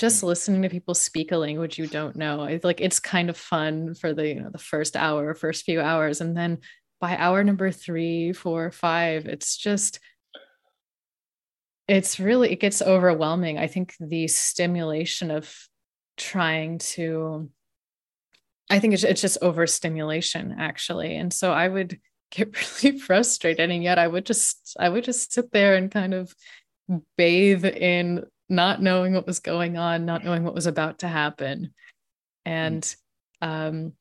just 0.00 0.22
listening 0.22 0.62
to 0.62 0.70
people 0.70 0.94
speak 0.94 1.30
a 1.30 1.36
language 1.36 1.76
you 1.76 1.86
don't 1.86 2.16
know 2.16 2.44
it's 2.44 2.64
like 2.64 2.80
it's 2.80 2.98
kind 2.98 3.28
of 3.28 3.36
fun 3.36 3.94
for 3.94 4.14
the 4.14 4.28
you 4.28 4.40
know 4.40 4.48
the 4.50 4.56
first 4.56 4.96
hour 4.96 5.34
first 5.34 5.64
few 5.64 5.78
hours. 5.78 6.22
And 6.22 6.34
then 6.34 6.60
by 7.02 7.18
hour 7.18 7.44
number 7.44 7.70
three 7.70 8.32
four 8.32 8.70
five 8.70 9.26
it's 9.26 9.58
just 9.58 10.00
it's 11.86 12.18
really 12.18 12.50
it 12.50 12.60
gets 12.60 12.80
overwhelming. 12.80 13.58
I 13.58 13.66
think 13.66 13.94
the 14.00 14.26
stimulation 14.26 15.30
of 15.30 15.54
trying 16.16 16.78
to 16.78 17.50
i 18.70 18.78
think 18.78 18.94
it's, 18.94 19.04
it's 19.04 19.20
just 19.20 19.38
overstimulation 19.42 20.56
actually. 20.58 21.14
And 21.14 21.30
so 21.30 21.52
i 21.52 21.68
would 21.68 22.00
get 22.30 22.56
really 22.82 22.98
frustrated 22.98 23.70
and 23.70 23.82
yet 23.82 23.98
i 23.98 24.06
would 24.06 24.24
just 24.24 24.76
i 24.78 24.88
would 24.88 25.04
just 25.04 25.32
sit 25.32 25.50
there 25.50 25.74
and 25.74 25.90
kind 25.90 26.14
of 26.14 26.32
bathe 27.16 27.64
in 27.64 28.24
not 28.50 28.82
knowing 28.82 29.14
what 29.14 29.26
was 29.26 29.40
going 29.40 29.76
on, 29.78 30.04
not 30.04 30.24
knowing 30.24 30.44
what 30.44 30.54
was 30.54 30.66
about 30.66 30.98
to 30.98 31.08
happen. 31.08 31.72
And 32.44 32.94
um, 33.40 33.92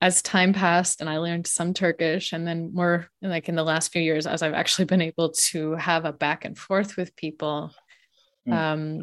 as 0.00 0.22
time 0.22 0.52
passed 0.52 1.00
and 1.00 1.10
I 1.10 1.18
learned 1.18 1.46
some 1.46 1.74
Turkish, 1.74 2.32
and 2.32 2.46
then 2.46 2.72
more 2.72 3.08
like 3.20 3.48
in 3.48 3.56
the 3.56 3.64
last 3.64 3.92
few 3.92 4.00
years, 4.00 4.26
as 4.26 4.42
I've 4.42 4.54
actually 4.54 4.84
been 4.84 5.02
able 5.02 5.30
to 5.50 5.74
have 5.74 6.04
a 6.04 6.12
back 6.12 6.44
and 6.44 6.56
forth 6.56 6.96
with 6.96 7.16
people, 7.16 7.72
mm. 8.48 8.52
um, 8.52 9.02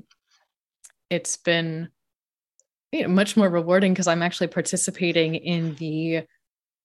it's 1.10 1.38
been 1.38 1.90
you 2.92 3.04
know, 3.04 3.10
much 3.10 3.36
more 3.36 3.50
rewarding 3.50 3.94
because 3.94 4.08
I'm 4.08 4.24
actually 4.24 4.48
participating 4.48 5.36
in 5.36 5.76
the 5.76 6.24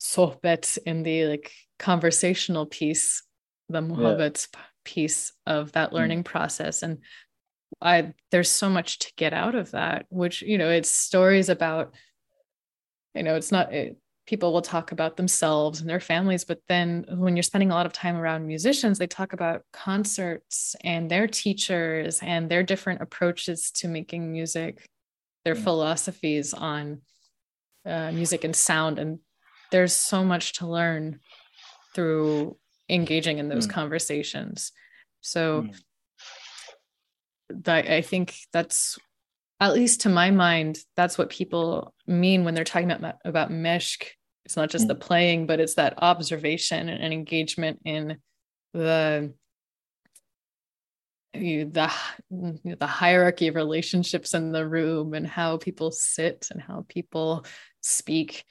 sohbet, 0.01 0.79
in 0.85 1.05
the 1.05 1.27
like 1.27 1.53
conversational 1.79 2.67
piece, 2.67 3.23
the 3.69 3.81
muhabbet 3.81 4.49
yeah. 4.53 4.61
piece 4.85 5.33
of 5.47 5.71
that 5.73 5.91
hmm. 5.91 5.97
learning 5.97 6.23
mm. 6.23 6.27
process. 6.27 6.83
And 6.83 6.99
I 7.83 8.13
there's 8.31 8.51
so 8.51 8.69
much 8.69 8.99
to 9.01 9.13
get 9.17 9.33
out 9.33 9.55
of 9.55 9.71
that, 9.73 10.07
which 10.11 10.43
you 10.43 10.59
know, 10.59 10.69
it's 10.69 10.91
stories 10.91 11.49
about, 11.49 11.95
you 13.15 13.23
know, 13.23 13.37
it's 13.37 13.53
not 13.53 13.73
it, 13.73 13.97
people 14.27 14.53
will 14.53 14.63
talk 14.63 14.93
about 14.93 15.17
themselves 15.17 15.81
and 15.81 15.89
their 15.89 16.01
families, 16.01 16.45
but 16.45 16.61
then 16.69 17.05
when 17.09 17.37
you're 17.37 17.43
spending 17.43 17.71
a 17.71 17.75
lot 17.75 17.87
of 17.87 17.93
time 17.93 18.17
around 18.17 18.47
musicians, 18.47 18.99
they 18.99 19.07
talk 19.07 19.33
about 19.33 19.63
concerts 19.73 20.77
and 20.85 21.11
their 21.11 21.27
teachers 21.27 22.21
and 22.23 22.49
their 22.49 22.63
different 22.63 23.01
approaches 23.01 23.71
to 23.73 23.89
making 23.89 24.31
music, 24.31 24.89
their 25.45 25.57
mm. 25.57 25.65
philosophies 25.65 26.55
on 26.55 27.01
uh, 27.85 28.13
music 28.13 28.45
and 28.45 28.55
sound, 28.55 28.99
and 28.99 29.19
there's 29.73 29.95
so 29.95 30.23
much 30.23 30.53
to 30.55 30.67
learn 30.67 31.19
through 31.95 32.57
engaging 32.89 33.39
in 33.39 33.49
those 33.49 33.67
mm. 33.67 33.71
conversations. 33.71 34.73
So. 35.23 35.63
Mm 35.63 35.81
that 37.65 37.89
I 37.89 38.03
think 38.03 38.35
that's 38.53 38.99
at 39.61 39.75
least 39.75 40.03
to 40.03 40.09
my 40.09 40.31
mind, 40.31 40.79
that's 40.97 41.19
what 41.19 41.29
people 41.29 41.95
mean 42.07 42.45
when 42.45 42.55
they're 42.55 42.65
talking 42.65 42.91
about 42.91 43.17
about 43.25 43.51
meshk. 43.51 44.05
It's 44.45 44.57
not 44.57 44.71
just 44.71 44.89
the 44.89 44.97
mm. 44.97 45.01
playing, 45.01 45.47
but 45.47 45.61
it's 45.61 45.75
that 45.75 45.95
observation 45.99 46.89
and 46.89 47.13
engagement 47.13 47.81
in 47.85 48.19
the 48.73 49.33
the 51.33 51.93
the 52.65 52.87
hierarchy 52.87 53.49
of 53.49 53.55
relationships 53.55 54.35
in 54.35 54.51
the 54.51 54.67
room 54.67 55.15
and 55.15 55.27
how 55.27 55.59
people 55.59 55.93
sit 55.93 56.49
and 56.51 56.61
how 56.61 56.85
people 56.89 57.45
speak 57.81 58.45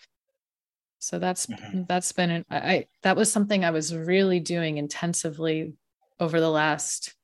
so 0.99 1.17
that's 1.17 1.45
mm-hmm. 1.47 1.83
that's 1.87 2.11
been 2.11 2.29
an, 2.29 2.45
I 2.51 2.85
that 3.03 3.15
was 3.15 3.31
something 3.31 3.63
I 3.63 3.71
was 3.71 3.95
really 3.95 4.41
doing 4.41 4.77
intensively 4.77 5.73
over 6.19 6.39
the 6.39 6.49
last 6.49 7.15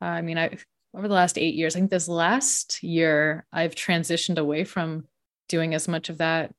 I 0.00 0.22
mean 0.22 0.38
I 0.38 0.56
over 0.94 1.08
the 1.08 1.14
last 1.14 1.38
eight 1.38 1.54
years. 1.54 1.74
I 1.74 1.80
think 1.80 1.90
this 1.90 2.08
last 2.08 2.82
year 2.82 3.46
I've 3.52 3.74
transitioned 3.74 4.38
away 4.38 4.64
from 4.64 5.04
doing 5.48 5.74
as 5.74 5.88
much 5.88 6.08
of 6.08 6.18
that 6.18 6.52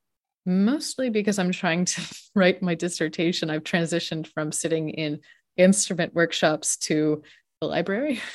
mostly 0.46 1.10
because 1.10 1.38
I'm 1.38 1.52
trying 1.52 1.86
to 1.86 2.02
write 2.36 2.62
my 2.62 2.76
dissertation. 2.76 3.50
I've 3.50 3.64
transitioned 3.64 4.28
from 4.28 4.52
sitting 4.52 4.90
in 4.90 5.20
instrument 5.58 6.14
workshops 6.14 6.78
to 6.78 7.24
the 7.60 7.68
library. 7.68 8.22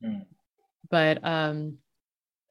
Mm. 0.00 0.26
But 0.92 1.26
um 1.26 1.78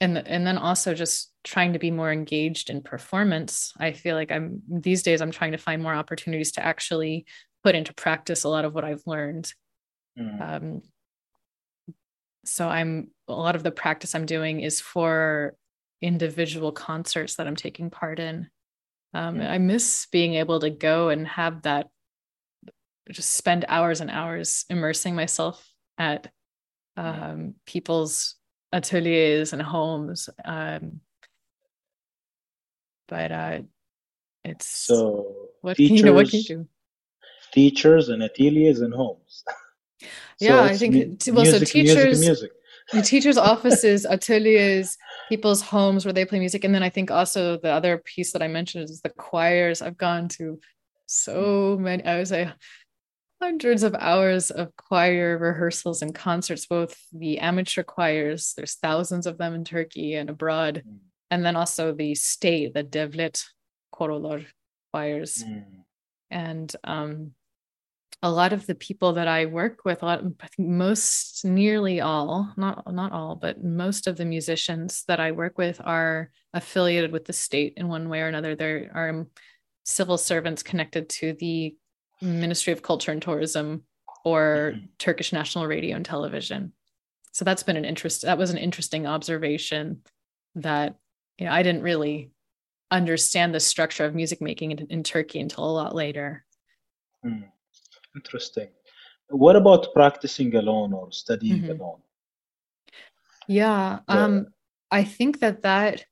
and 0.01 0.17
and 0.17 0.45
then 0.45 0.57
also 0.57 0.93
just 0.93 1.31
trying 1.45 1.71
to 1.71 1.79
be 1.79 1.91
more 1.91 2.11
engaged 2.11 2.69
in 2.69 2.81
performance. 2.81 3.71
I 3.79 3.93
feel 3.93 4.17
like 4.17 4.33
I'm 4.33 4.63
these 4.67 5.01
days 5.01 5.21
I'm 5.21 5.31
trying 5.31 5.53
to 5.53 5.57
find 5.57 5.81
more 5.81 5.95
opportunities 5.95 6.51
to 6.51 6.65
actually 6.65 7.25
put 7.63 7.73
into 7.73 7.93
practice 7.93 8.43
a 8.43 8.49
lot 8.49 8.65
of 8.65 8.73
what 8.73 8.83
I've 8.83 9.03
learned. 9.05 9.53
Mm. 10.19 10.41
Um 10.41 10.81
so 12.47 12.67
I'm 12.67 13.11
a 13.27 13.33
lot 13.33 13.55
of 13.55 13.63
the 13.63 13.71
practice 13.71 14.15
I'm 14.15 14.25
doing 14.25 14.61
is 14.61 14.79
for 14.79 15.55
individual 16.01 16.71
concerts 16.71 17.35
that 17.35 17.47
I'm 17.47 17.55
taking 17.55 17.89
part 17.89 18.19
in. 18.19 18.49
Um, 19.13 19.41
I 19.41 19.57
miss 19.57 20.07
being 20.11 20.35
able 20.35 20.59
to 20.59 20.69
go 20.69 21.09
and 21.09 21.27
have 21.27 21.63
that, 21.63 21.89
just 23.11 23.31
spend 23.31 23.65
hours 23.67 24.01
and 24.01 24.11
hours 24.11 24.65
immersing 24.69 25.15
myself 25.15 25.65
at 25.97 26.31
um, 26.95 27.55
people's 27.65 28.35
ateliers 28.73 29.53
and 29.53 29.61
homes. 29.61 30.29
Um, 30.43 31.01
but 33.07 33.31
uh, 33.31 33.59
it's 34.43 34.67
so 34.67 35.49
what 35.61 35.77
teachers, 35.77 35.87
can 35.89 35.97
you 35.97 36.03
know 36.03 36.13
what 36.13 36.29
can 36.29 36.39
you 36.39 36.45
do? 36.45 36.67
Teachers 37.53 38.09
and 38.09 38.21
ateliers 38.21 38.81
and 38.81 38.93
homes. 38.93 39.43
so 40.01 40.07
yeah, 40.39 40.61
I 40.61 40.77
think 40.77 40.93
mu- 40.95 41.33
well, 41.33 41.43
music, 41.43 41.67
so 41.67 41.71
teachers, 41.71 42.19
music, 42.19 42.21
music 42.21 42.51
the 42.93 43.01
teachers' 43.01 43.37
offices, 43.37 44.05
ateliers, 44.05 44.97
people's 45.29 45.61
homes 45.61 46.05
where 46.05 46.13
they 46.13 46.25
play 46.25 46.39
music. 46.39 46.63
And 46.63 46.73
then 46.73 46.83
I 46.83 46.89
think 46.89 47.11
also 47.11 47.57
the 47.57 47.71
other 47.71 47.97
piece 47.97 48.31
that 48.31 48.41
I 48.41 48.47
mentioned 48.47 48.89
is 48.89 49.01
the 49.01 49.09
choirs. 49.09 49.81
I've 49.81 49.97
gone 49.97 50.29
to 50.29 50.59
so 51.05 51.77
many, 51.79 52.03
I 52.05 52.17
would 52.17 52.27
say 52.27 52.51
hundreds 53.41 53.83
of 53.83 53.95
hours 53.95 54.51
of 54.51 54.75
choir 54.75 55.37
rehearsals 55.37 56.01
and 56.01 56.15
concerts, 56.15 56.65
both 56.65 56.97
the 57.13 57.39
amateur 57.39 57.83
choirs, 57.83 58.53
there's 58.55 58.75
thousands 58.75 59.27
of 59.27 59.37
them 59.37 59.53
in 59.53 59.63
Turkey 59.63 60.15
and 60.15 60.29
abroad, 60.29 60.83
mm. 60.87 60.97
and 61.29 61.45
then 61.45 61.55
also 61.55 61.93
the 61.93 62.15
state, 62.15 62.73
the 62.73 62.83
Devlet 62.83 63.43
Koroları 63.93 64.47
choirs. 64.91 65.43
Mm. 65.43 65.65
And 66.31 66.75
um, 66.83 67.31
a 68.23 68.31
lot 68.31 68.51
of 68.51 68.65
the 68.65 68.75
people 68.75 69.13
that 69.13 69.27
I 69.27 69.45
work 69.45 69.85
with, 69.85 70.01
a 70.01 70.05
lot, 70.05 70.23
I 70.41 70.47
think 70.47 70.69
most, 70.69 71.45
nearly 71.45 72.01
all, 72.01 72.51
not 72.57 72.91
not 72.91 73.11
all, 73.11 73.35
but 73.35 73.63
most 73.63 74.07
of 74.07 74.17
the 74.17 74.25
musicians 74.25 75.03
that 75.07 75.19
I 75.19 75.31
work 75.31 75.57
with 75.57 75.79
are 75.83 76.31
affiliated 76.53 77.11
with 77.11 77.25
the 77.25 77.33
state 77.33 77.73
in 77.77 77.87
one 77.87 78.09
way 78.09 78.21
or 78.21 78.27
another. 78.27 78.55
There 78.55 78.89
are 78.93 79.27
civil 79.85 80.17
servants 80.17 80.63
connected 80.63 81.09
to 81.09 81.33
the 81.33 81.75
Ministry 82.21 82.73
of 82.73 82.81
Culture 82.81 83.11
and 83.11 83.21
Tourism 83.21 83.83
or 84.25 84.73
mm-hmm. 84.75 84.85
Turkish 84.97 85.31
National 85.31 85.67
Radio 85.67 85.95
and 85.95 86.05
Television. 86.05 86.73
So 87.33 87.45
that's 87.45 87.63
been 87.63 87.77
an 87.77 87.85
interest. 87.85 88.23
That 88.23 88.39
was 88.39 88.49
an 88.49 88.57
interesting 88.57 89.05
observation 89.05 90.01
that 90.55 90.95
you 91.37 91.45
know 91.45 91.51
I 91.51 91.61
didn't 91.61 91.83
really 91.83 92.31
understand 92.89 93.53
the 93.53 93.59
structure 93.59 94.05
of 94.05 94.15
music 94.15 94.41
making 94.41 94.71
in, 94.71 94.87
in 94.89 95.03
Turkey 95.03 95.39
until 95.39 95.65
a 95.65 95.71
lot 95.71 95.93
later. 95.93 96.45
Mm. 97.23 97.43
Interesting. 98.17 98.69
What 99.29 99.55
about 99.55 99.93
practicing 99.93 100.55
alone 100.55 100.93
or 100.93 101.11
studying 101.11 101.63
mm-hmm. 101.63 101.81
alone? 101.81 101.99
Yeah, 103.47 103.99
yeah, 104.09 104.23
um, 104.23 104.47
I 104.91 105.03
think 105.03 105.39
that 105.39 105.61
that 105.63 106.05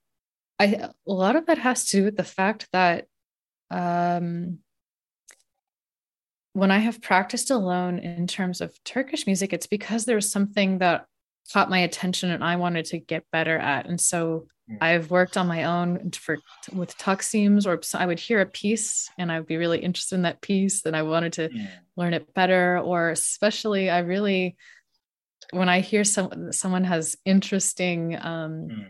I 0.59 0.65
a 0.65 0.93
lot 1.05 1.35
of 1.35 1.47
that 1.47 1.57
has 1.57 1.85
to 1.85 1.97
do 1.97 2.03
with 2.05 2.17
the 2.17 2.23
fact 2.23 2.67
that 2.73 3.07
um, 3.71 4.59
when 6.53 6.71
I 6.71 6.79
have 6.79 7.01
practiced 7.01 7.49
alone 7.51 7.99
in 7.99 8.27
terms 8.27 8.61
of 8.61 8.71
Turkish 8.83 9.25
music, 9.25 9.51
it's 9.51 9.67
because 9.67 10.05
there's 10.05 10.31
something 10.31 10.79
that 10.79 11.05
caught 11.51 11.69
my 11.69 11.79
attention 11.79 12.31
and 12.31 12.43
I 12.43 12.55
wanted 12.55 12.85
to 12.85 12.99
get 12.99 13.23
better 13.31 13.57
at, 13.57 13.87
and 13.87 13.99
so. 13.99 14.47
I've 14.81 15.11
worked 15.11 15.37
on 15.37 15.47
my 15.47 15.63
own 15.65 16.11
for 16.11 16.37
with 16.73 16.97
Taksim's, 16.97 17.67
or 17.67 17.79
I 17.93 18.05
would 18.05 18.19
hear 18.19 18.41
a 18.41 18.45
piece 18.45 19.09
and 19.17 19.31
I 19.31 19.39
would 19.39 19.47
be 19.47 19.57
really 19.57 19.79
interested 19.79 20.15
in 20.15 20.23
that 20.23 20.41
piece, 20.41 20.85
and 20.85 20.95
I 20.95 21.03
wanted 21.03 21.33
to 21.33 21.49
yeah. 21.53 21.67
learn 21.95 22.13
it 22.13 22.33
better. 22.33 22.79
Or 22.79 23.09
especially, 23.09 23.89
I 23.89 23.99
really, 23.99 24.55
when 25.51 25.69
I 25.69 25.81
hear 25.81 26.03
some 26.03 26.51
someone 26.51 26.83
has 26.83 27.15
interesting 27.25 28.15
um, 28.15 28.67
mm. 28.69 28.85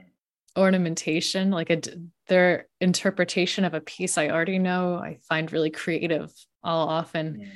ornamentation, 0.57 1.51
like 1.51 1.69
a 1.69 1.81
their 2.27 2.67
interpretation 2.79 3.65
of 3.65 3.73
a 3.73 3.81
piece 3.81 4.17
I 4.17 4.29
already 4.29 4.59
know, 4.59 4.95
I 4.95 5.17
find 5.27 5.51
really 5.51 5.71
creative. 5.71 6.31
I'll 6.63 6.87
often 6.87 7.51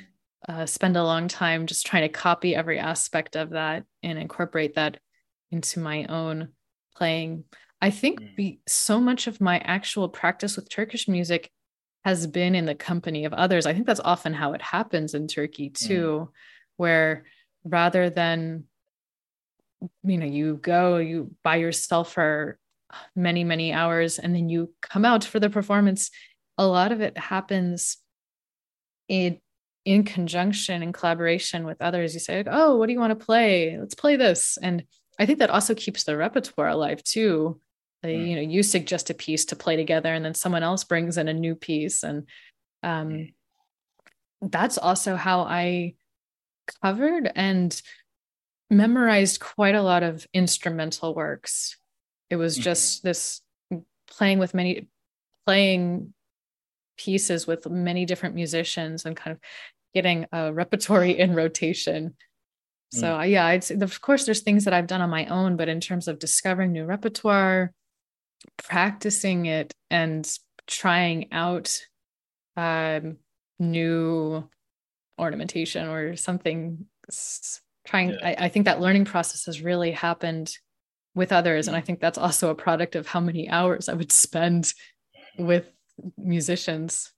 mm. 0.48 0.54
uh, 0.54 0.66
spend 0.66 0.96
a 0.96 1.04
long 1.04 1.26
time 1.26 1.66
just 1.66 1.86
trying 1.86 2.02
to 2.02 2.08
copy 2.08 2.54
every 2.54 2.78
aspect 2.78 3.34
of 3.34 3.50
that 3.50 3.84
and 4.02 4.18
incorporate 4.18 4.74
that 4.74 4.98
into 5.50 5.80
my 5.80 6.04
own 6.04 6.50
playing. 6.94 7.44
I 7.82 7.90
think 7.90 8.20
mm. 8.20 8.36
be, 8.36 8.60
so 8.66 9.00
much 9.00 9.26
of 9.26 9.40
my 9.40 9.58
actual 9.58 10.08
practice 10.08 10.56
with 10.56 10.68
Turkish 10.68 11.08
music 11.08 11.50
has 12.04 12.26
been 12.26 12.54
in 12.54 12.66
the 12.66 12.74
company 12.74 13.24
of 13.24 13.32
others. 13.32 13.66
I 13.66 13.74
think 13.74 13.86
that's 13.86 14.00
often 14.00 14.32
how 14.32 14.52
it 14.52 14.62
happens 14.62 15.14
in 15.14 15.28
Turkey 15.28 15.70
mm. 15.70 15.74
too, 15.74 16.28
mm. 16.28 16.28
where 16.76 17.24
rather 17.64 18.10
than 18.10 18.64
you 20.02 20.18
know 20.18 20.26
you 20.26 20.56
go 20.56 20.98
you 20.98 21.34
by 21.42 21.56
yourself 21.56 22.12
for 22.12 22.58
many 23.14 23.44
many 23.44 23.72
hours 23.72 24.18
and 24.18 24.34
then 24.34 24.48
you 24.48 24.72
come 24.82 25.04
out 25.04 25.24
for 25.24 25.40
the 25.40 25.50
performance 25.50 26.10
a 26.58 26.66
lot 26.66 26.92
of 26.92 27.00
it 27.00 27.16
happens 27.16 27.98
in 29.08 29.38
in 29.84 30.04
conjunction 30.04 30.82
in 30.82 30.92
collaboration 30.92 31.64
with 31.64 31.80
others 31.80 32.12
you 32.12 32.20
say 32.20 32.44
oh 32.46 32.76
what 32.76 32.86
do 32.86 32.92
you 32.92 33.00
want 33.00 33.18
to 33.18 33.24
play 33.24 33.78
let's 33.78 33.94
play 33.94 34.16
this 34.16 34.58
and 34.60 34.84
i 35.18 35.24
think 35.24 35.38
that 35.38 35.50
also 35.50 35.74
keeps 35.74 36.04
the 36.04 36.16
repertoire 36.16 36.68
alive 36.68 37.02
too 37.02 37.58
mm. 38.04 38.28
you 38.28 38.36
know 38.36 38.42
you 38.42 38.62
suggest 38.62 39.10
a 39.10 39.14
piece 39.14 39.44
to 39.46 39.56
play 39.56 39.76
together 39.76 40.12
and 40.12 40.24
then 40.24 40.34
someone 40.34 40.62
else 40.62 40.84
brings 40.84 41.18
in 41.18 41.28
a 41.28 41.34
new 41.34 41.54
piece 41.54 42.02
and 42.02 42.28
um, 42.82 43.08
mm. 43.08 43.32
that's 44.42 44.78
also 44.78 45.16
how 45.16 45.40
i 45.42 45.94
covered 46.82 47.30
and 47.34 47.82
memorized 48.70 49.40
quite 49.40 49.74
a 49.74 49.82
lot 49.82 50.02
of 50.02 50.26
instrumental 50.32 51.14
works 51.14 51.76
it 52.30 52.36
was 52.36 52.54
mm-hmm. 52.54 52.62
just 52.62 53.02
this 53.02 53.40
playing 54.08 54.38
with 54.38 54.54
many 54.54 54.88
playing 55.46 56.12
pieces 56.96 57.46
with 57.46 57.68
many 57.68 58.04
different 58.04 58.34
musicians 58.34 59.04
and 59.04 59.16
kind 59.16 59.32
of 59.32 59.40
getting 59.94 60.26
a 60.32 60.52
repertory 60.52 61.18
in 61.18 61.34
rotation 61.34 62.14
so 62.92 63.06
mm. 63.06 63.30
yeah 63.30 63.46
I'd 63.46 63.64
say, 63.64 63.74
of 63.76 64.00
course 64.00 64.24
there's 64.24 64.40
things 64.40 64.64
that 64.64 64.74
i've 64.74 64.86
done 64.86 65.00
on 65.00 65.10
my 65.10 65.26
own 65.26 65.56
but 65.56 65.68
in 65.68 65.80
terms 65.80 66.06
of 66.06 66.18
discovering 66.18 66.72
new 66.72 66.84
repertoire 66.84 67.72
practicing 68.56 69.46
it 69.46 69.74
and 69.90 70.38
trying 70.66 71.32
out 71.32 71.78
um, 72.56 73.16
new 73.58 74.48
ornamentation 75.18 75.88
or 75.88 76.16
something 76.16 76.86
trying 77.86 78.10
yeah. 78.10 78.34
I, 78.38 78.44
I, 78.44 78.48
think 78.48 78.66
that 78.66 78.80
learning 78.80 79.04
process 79.04 79.46
has 79.46 79.60
really 79.60 79.90
happened 79.90 80.56
with 81.14 81.32
others 81.32 81.66
and 81.66 81.76
i 81.76 81.80
think 81.80 82.00
that's 82.00 82.16
also 82.16 82.50
a 82.50 82.54
product 82.54 82.94
of 82.94 83.06
how 83.06 83.20
many 83.20 83.48
hours 83.48 83.88
i 83.88 83.94
would 83.94 84.12
spend 84.12 84.72
with 85.38 85.70
musicians. 86.16 87.12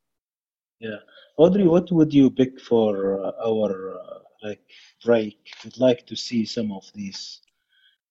Yeah. 0.80 0.98
Audrey 1.38 1.66
what 1.66 1.90
would 1.92 2.12
you 2.12 2.30
pick 2.30 2.60
for 2.60 3.24
uh, 3.24 3.32
our 3.46 3.94
uh, 3.94 4.18
like 4.42 4.62
break? 5.04 5.38
Would 5.64 5.78
like 5.78 6.06
to 6.06 6.16
see 6.16 6.44
some 6.44 6.72
of 6.72 6.84
these 6.94 7.40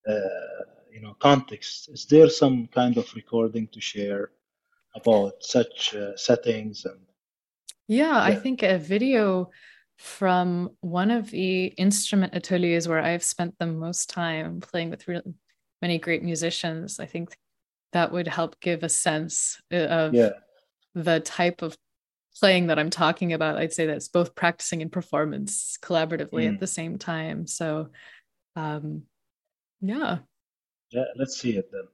uh, 0.08 0.64
you 0.92 1.00
know 1.00 1.14
context. 1.18 1.88
Is 1.88 2.06
there 2.06 2.28
some 2.28 2.68
kind 2.68 2.96
of 2.96 3.12
recording 3.14 3.68
to 3.68 3.80
share 3.80 4.30
about 4.94 5.34
such 5.40 5.94
uh, 5.94 6.16
settings 6.16 6.84
and 6.84 7.00
yeah, 7.88 8.12
yeah, 8.12 8.22
i 8.22 8.34
think 8.34 8.62
a 8.62 8.78
video 8.78 9.50
from 9.98 10.70
one 10.80 11.10
of 11.10 11.30
the 11.30 11.66
instrument 11.66 12.34
ateliers 12.34 12.88
where 12.88 13.00
i've 13.00 13.24
spent 13.24 13.54
the 13.58 13.66
most 13.66 14.10
time 14.10 14.60
playing 14.60 14.90
with 14.90 15.06
really 15.08 15.22
many 15.80 15.98
great 15.98 16.22
musicians 16.22 17.00
i 17.00 17.06
think 17.06 17.34
that 17.92 18.12
would 18.12 18.28
help 18.28 18.58
give 18.60 18.82
a 18.82 18.88
sense 18.88 19.60
uh, 19.72 19.76
of 19.76 20.14
yeah. 20.14 20.30
the 20.94 21.20
type 21.20 21.62
of 21.62 21.76
playing 22.40 22.68
that 22.68 22.78
i'm 22.78 22.88
talking 22.88 23.34
about. 23.34 23.58
I'd 23.58 23.74
say 23.74 23.84
that's 23.84 24.08
both 24.08 24.34
practicing 24.34 24.80
and 24.80 24.90
performance 24.90 25.76
collaboratively 25.82 26.44
mm. 26.44 26.54
at 26.54 26.60
the 26.60 26.66
same 26.66 26.96
time. 26.96 27.46
So 27.46 27.88
um 28.56 29.02
yeah 29.82 30.18
yeah, 30.92 31.04
let's 31.16 31.36
see 31.40 31.56
it 31.56 31.70
then. 31.72 31.88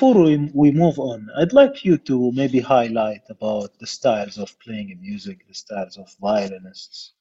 Before 0.00 0.24
we, 0.24 0.50
we 0.54 0.70
move 0.70 0.98
on, 0.98 1.28
I'd 1.36 1.52
like 1.52 1.84
you 1.84 1.98
to 1.98 2.32
maybe 2.32 2.58
highlight 2.58 3.20
about 3.28 3.78
the 3.78 3.86
styles 3.86 4.38
of 4.38 4.58
playing 4.58 4.88
in 4.88 4.98
music, 5.02 5.46
the 5.46 5.52
styles 5.52 5.98
of 5.98 6.10
violinists 6.18 7.12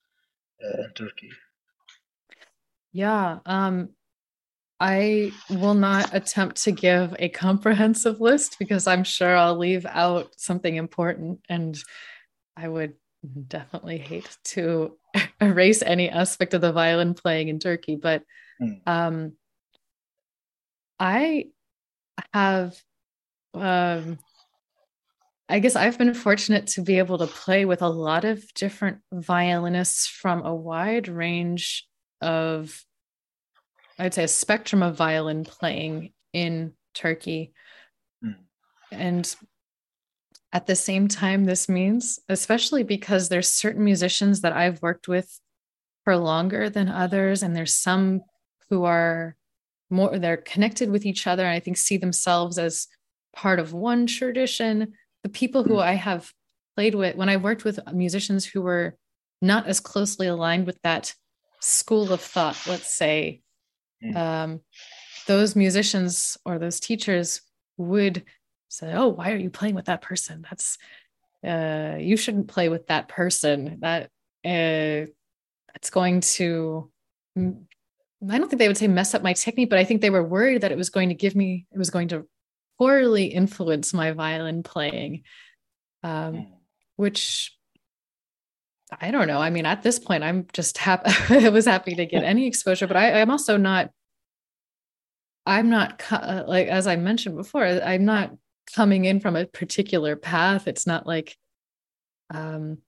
uh, 0.64 0.84
in 0.84 0.94
Turkey. 0.94 1.30
Yeah, 2.94 3.40
um, 3.46 3.90
I 4.80 5.34
will 5.50 5.74
not 5.74 6.16
attempt 6.16 6.64
to 6.64 6.72
give 6.72 7.14
a 7.20 7.28
comprehensive 7.46 8.22
list 8.22 8.56
because 8.60 8.88
I'm 8.88 9.04
sure 9.04 9.36
I'll 9.36 9.58
leave 9.58 9.86
out 9.86 10.30
something 10.38 10.74
important, 10.74 11.42
and 11.50 11.78
I 12.56 12.70
would 12.70 12.94
definitely 13.50 13.98
hate 13.98 14.38
to 14.56 14.98
erase 15.42 15.82
any 15.82 16.10
aspect 16.10 16.54
of 16.54 16.62
the 16.62 16.72
violin 16.72 17.14
playing 17.14 17.50
in 17.50 17.60
Turkey. 17.60 17.98
But 17.98 18.24
mm. 18.62 18.80
um, 18.88 19.34
I 20.98 21.48
have 22.34 22.76
um 23.54 24.20
I 25.52 25.58
guess 25.58 25.76
I've 25.76 25.98
been 25.98 26.14
fortunate 26.14 26.68
to 26.68 26.82
be 26.82 27.00
able 27.00 27.18
to 27.18 27.28
play 27.28 27.66
with 27.66 27.82
a 27.82 27.90
lot 27.90 28.24
of 28.24 28.54
different 28.54 29.00
violinists 29.12 30.06
from 30.06 30.46
a 30.46 30.54
wide 30.54 31.08
range 31.08 31.88
of 32.22 32.84
I'd 33.98 34.14
say 34.14 34.24
a 34.24 34.28
spectrum 34.28 34.84
of 34.84 34.96
violin 34.96 35.44
playing 35.44 36.14
in 36.32 36.74
Turkey. 36.94 37.54
Mm. 38.24 38.36
And 38.92 39.36
at 40.54 40.68
the 40.68 40.76
same 40.76 41.08
time 41.08 41.46
this 41.46 41.68
means 41.68 42.20
especially 42.30 42.84
because 42.84 43.30
there's 43.30 43.50
certain 43.50 43.84
musicians 43.84 44.42
that 44.42 44.54
I've 44.54 44.82
worked 44.82 45.08
with 45.08 45.40
for 46.04 46.16
longer 46.16 46.70
than 46.70 46.90
others 46.90 47.44
and 47.44 47.56
there's 47.56 47.76
some 47.76 48.22
who 48.70 48.84
are 48.84 49.36
more 49.90 50.18
they're 50.18 50.38
connected 50.38 50.90
with 50.90 51.06
each 51.06 51.28
other 51.28 51.44
and 51.44 51.54
i 51.54 51.60
think 51.60 51.78
see 51.78 51.98
themselves 51.98 52.58
as 52.58 52.88
part 53.36 53.60
of 53.60 53.74
one 53.74 54.06
tradition 54.06 54.94
the 55.24 55.30
people 55.30 55.64
who 55.64 55.76
hmm. 55.76 55.80
i 55.82 55.94
have 55.94 56.32
played 56.76 56.96
with 56.96 57.16
when 57.16 57.30
i 57.30 57.38
worked 57.38 57.64
with 57.64 57.80
musicians 57.94 58.46
who 58.46 58.62
were 58.62 58.96
not 59.42 59.68
as 59.68 59.80
closely 59.80 60.28
aligned 60.28 60.66
with 60.66 60.80
that 60.84 61.14
school 61.60 62.12
of 62.14 62.22
thought 62.22 62.58
let's 62.68 62.94
say 62.96 63.42
hmm. 64.02 64.16
um, 64.16 64.60
those 65.28 65.56
musicians 65.56 66.38
or 66.46 66.58
those 66.58 66.80
teachers 66.80 67.42
would 67.78 68.24
say 68.68 68.94
oh 68.94 69.08
why 69.08 69.32
are 69.32 69.38
you 69.38 69.50
playing 69.50 69.76
with 69.76 69.86
that 69.86 70.02
person 70.02 70.46
that's 70.48 70.78
uh, 71.46 71.96
you 71.98 72.18
shouldn't 72.18 72.50
play 72.50 72.68
with 72.68 72.88
that 72.88 73.08
person 73.08 73.78
that 73.80 74.10
uh, 74.46 75.08
it's 75.76 75.90
going 75.90 76.20
to 76.20 76.92
I 78.28 78.38
don't 78.38 78.50
think 78.50 78.60
they 78.60 78.68
would 78.68 78.78
say 78.78 78.88
mess 78.88 79.14
up 79.14 79.24
my 79.24 79.34
technique, 79.34 79.70
but 79.70 79.80
I 79.80 79.86
think 79.86 80.02
they 80.02 80.10
were 80.10 80.24
worried 80.24 80.62
that 80.62 80.72
it 80.72 80.78
was 80.78 80.90
going 80.90 81.10
to 81.10 81.16
give 81.16 81.36
me, 81.36 81.66
it 81.72 81.78
was 81.78 81.90
going 81.90 82.10
to 82.10 82.28
poorly 82.78 83.26
influence 83.26 83.94
my 83.94 84.12
violin 84.12 84.64
playing, 84.64 85.24
um, 86.04 86.34
hmm. 86.34 86.42
which 86.98 87.56
I 89.00 89.12
don't 89.12 89.28
know. 89.28 89.40
I 89.40 89.50
mean, 89.50 89.66
at 89.66 89.84
this 89.84 90.00
point, 90.00 90.24
I'm 90.24 90.48
just 90.52 90.78
happy. 90.78 91.12
I 91.46 91.50
was 91.50 91.66
happy 91.66 91.96
to 91.96 92.06
get 92.06 92.24
any 92.26 92.48
exposure, 92.48 92.88
but 92.88 92.98
I, 92.98 93.22
I'm 93.22 93.30
also 93.30 93.58
not. 93.58 93.92
I'm 95.46 95.70
not 95.70 96.04
uh, 96.12 96.44
like 96.48 96.68
as 96.68 96.88
I 96.88 96.96
mentioned 96.96 97.36
before. 97.36 97.66
I'm 97.66 98.06
not 98.06 98.32
coming 98.76 99.06
in 99.06 99.20
from 99.20 99.36
a 99.36 99.46
particular 99.46 100.16
path. 100.16 100.68
It's 100.68 100.86
not 100.86 101.08
like 101.08 101.38
um, 102.34 102.80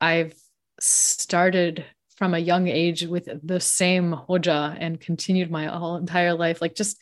I've 0.00 0.34
started 0.80 1.84
from 2.16 2.34
a 2.34 2.38
young 2.38 2.68
age 2.68 3.02
with 3.02 3.28
the 3.42 3.60
same 3.60 4.12
hoja 4.12 4.76
and 4.78 5.00
continued 5.00 5.50
my 5.50 5.66
whole 5.66 5.96
entire 5.96 6.34
life 6.34 6.60
like 6.60 6.74
just 6.74 6.98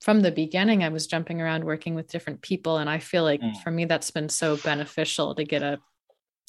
from 0.00 0.20
the 0.20 0.30
beginning 0.30 0.84
i 0.84 0.88
was 0.88 1.06
jumping 1.06 1.40
around 1.40 1.64
working 1.64 1.94
with 1.94 2.10
different 2.10 2.40
people 2.42 2.78
and 2.78 2.88
i 2.88 2.98
feel 2.98 3.24
like 3.24 3.40
mm. 3.40 3.56
for 3.62 3.70
me 3.70 3.84
that's 3.84 4.10
been 4.10 4.28
so 4.28 4.56
beneficial 4.58 5.34
to 5.34 5.44
get 5.44 5.62
a 5.62 5.78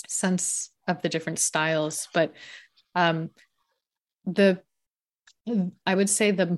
sense 0.07 0.71
of 0.87 1.01
the 1.01 1.09
different 1.09 1.39
styles 1.39 2.07
but 2.13 2.33
um 2.95 3.29
the 4.25 4.61
i 5.85 5.95
would 5.95 6.09
say 6.09 6.31
the 6.31 6.57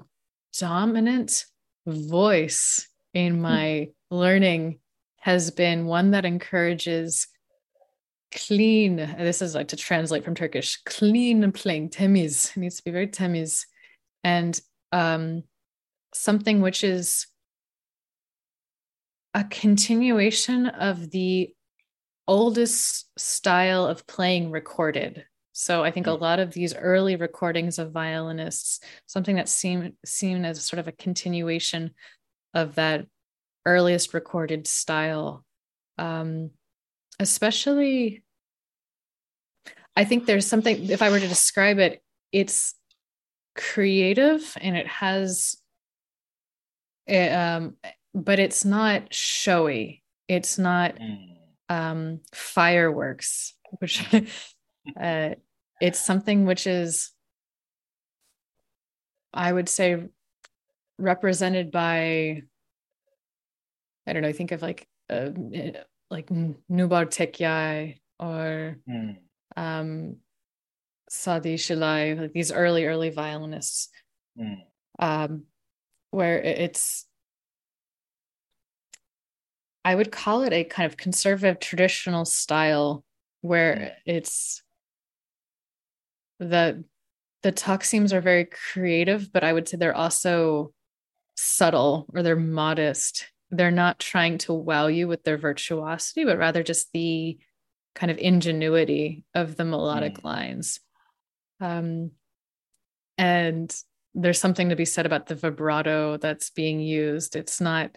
dominant 0.59 1.45
voice 1.87 2.87
in 3.13 3.35
hmm. 3.35 3.41
my 3.41 3.57
mm. 3.57 3.93
learning 4.09 4.79
has 5.17 5.51
been 5.51 5.85
one 5.85 6.11
that 6.11 6.25
encourages 6.25 7.27
clean 8.31 8.95
this 8.95 9.41
is 9.41 9.55
like 9.55 9.69
to 9.69 9.75
translate 9.75 10.23
from 10.23 10.35
turkish 10.35 10.77
clean 10.85 11.43
and 11.43 11.53
plain 11.53 11.89
temiz. 11.89 12.55
It 12.55 12.59
needs 12.59 12.77
to 12.77 12.83
be 12.83 12.91
very 12.91 13.07
temiz. 13.07 13.65
And 14.23 14.59
um, 14.91 15.43
something 16.13 16.61
which 16.61 16.83
is 16.83 17.27
a 19.33 19.43
continuation 19.43 20.67
of 20.67 21.09
the 21.11 21.53
oldest 22.27 23.07
style 23.17 23.85
of 23.85 24.05
playing 24.05 24.51
recorded. 24.51 25.25
So 25.53 25.83
i 25.83 25.91
think 25.91 26.07
a 26.07 26.15
hmm. 26.15 26.21
lot 26.21 26.39
of 26.39 26.53
these 26.53 26.75
early 26.75 27.15
recordings 27.17 27.77
of 27.77 27.91
violinists 27.91 28.79
something 29.05 29.35
that 29.35 29.49
seemed 29.49 29.93
seen 30.05 30.45
as 30.45 30.63
sort 30.63 30.79
of 30.79 30.87
a 30.87 30.93
continuation 30.93 31.91
of 32.53 32.75
that 32.75 33.05
earliest 33.65 34.13
recorded 34.13 34.65
style 34.67 35.45
um, 35.97 36.51
especially 37.21 38.23
i 39.95 40.03
think 40.03 40.25
there's 40.25 40.47
something 40.47 40.89
if 40.89 41.01
i 41.01 41.09
were 41.09 41.19
to 41.19 41.27
describe 41.27 41.77
it 41.77 42.01
it's 42.31 42.73
creative 43.55 44.57
and 44.59 44.75
it 44.75 44.87
has 44.87 45.55
it, 47.05 47.13
eh, 47.13 47.55
um 47.55 47.75
but 48.13 48.39
it's 48.39 48.65
not 48.65 49.13
showy 49.13 50.03
it's 50.27 50.57
not 50.57 50.95
mm. 50.95 51.37
um 51.69 52.19
fireworks 52.33 53.53
which 53.79 54.03
uh 54.99 55.29
it's 55.79 55.99
something 55.99 56.45
which 56.45 56.65
is 56.65 57.11
i 59.31 59.51
would 59.51 59.69
say 59.69 60.03
represented 60.97 61.71
by 61.71 62.41
i 64.07 64.13
don't 64.13 64.23
know 64.23 64.33
think 64.33 64.51
of 64.51 64.63
like 64.63 64.87
uh, 65.09 65.29
like 66.11 66.27
Nubar 66.27 67.05
Tekyay 67.07 67.99
or 68.19 68.77
mm. 68.87 69.17
um, 69.55 70.17
Sadi 71.09 71.55
Işılay, 71.55 72.19
like 72.19 72.33
these 72.33 72.51
early, 72.51 72.85
early 72.85 73.09
violinists, 73.09 73.89
mm. 74.39 74.57
um, 74.99 75.43
where 76.11 76.39
it's, 76.39 77.07
I 79.83 79.95
would 79.95 80.11
call 80.11 80.43
it 80.43 80.53
a 80.53 80.63
kind 80.63 80.91
of 80.91 80.97
conservative 80.97 81.59
traditional 81.59 82.25
style 82.25 83.03
where 83.41 83.75
mm. 83.75 83.91
it's 84.05 84.61
the 86.39 86.83
the 87.43 87.51
taksims 87.51 88.13
are 88.13 88.21
very 88.21 88.45
creative, 88.45 89.33
but 89.33 89.43
I 89.43 89.51
would 89.51 89.67
say 89.67 89.77
they're 89.77 89.97
also 89.97 90.73
subtle 91.35 92.05
or 92.13 92.21
they're 92.21 92.35
modest 92.35 93.30
they're 93.51 93.69
not 93.69 93.99
trying 93.99 94.37
to 94.39 94.53
wow 94.53 94.87
you 94.87 95.07
with 95.07 95.23
their 95.23 95.37
virtuosity, 95.37 96.23
but 96.23 96.37
rather 96.37 96.63
just 96.63 96.91
the 96.93 97.37
kind 97.93 98.09
of 98.09 98.17
ingenuity 98.17 99.25
of 99.35 99.57
the 99.57 99.65
melodic 99.65 100.19
mm. 100.19 100.23
lines. 100.23 100.79
Um, 101.59 102.11
and 103.17 103.75
there's 104.15 104.39
something 104.39 104.69
to 104.69 104.75
be 104.75 104.85
said 104.85 105.05
about 105.05 105.27
the 105.27 105.35
vibrato 105.35 106.17
that's 106.17 106.49
being 106.49 106.79
used. 106.79 107.35
It's 107.35 107.59
not 107.59 107.91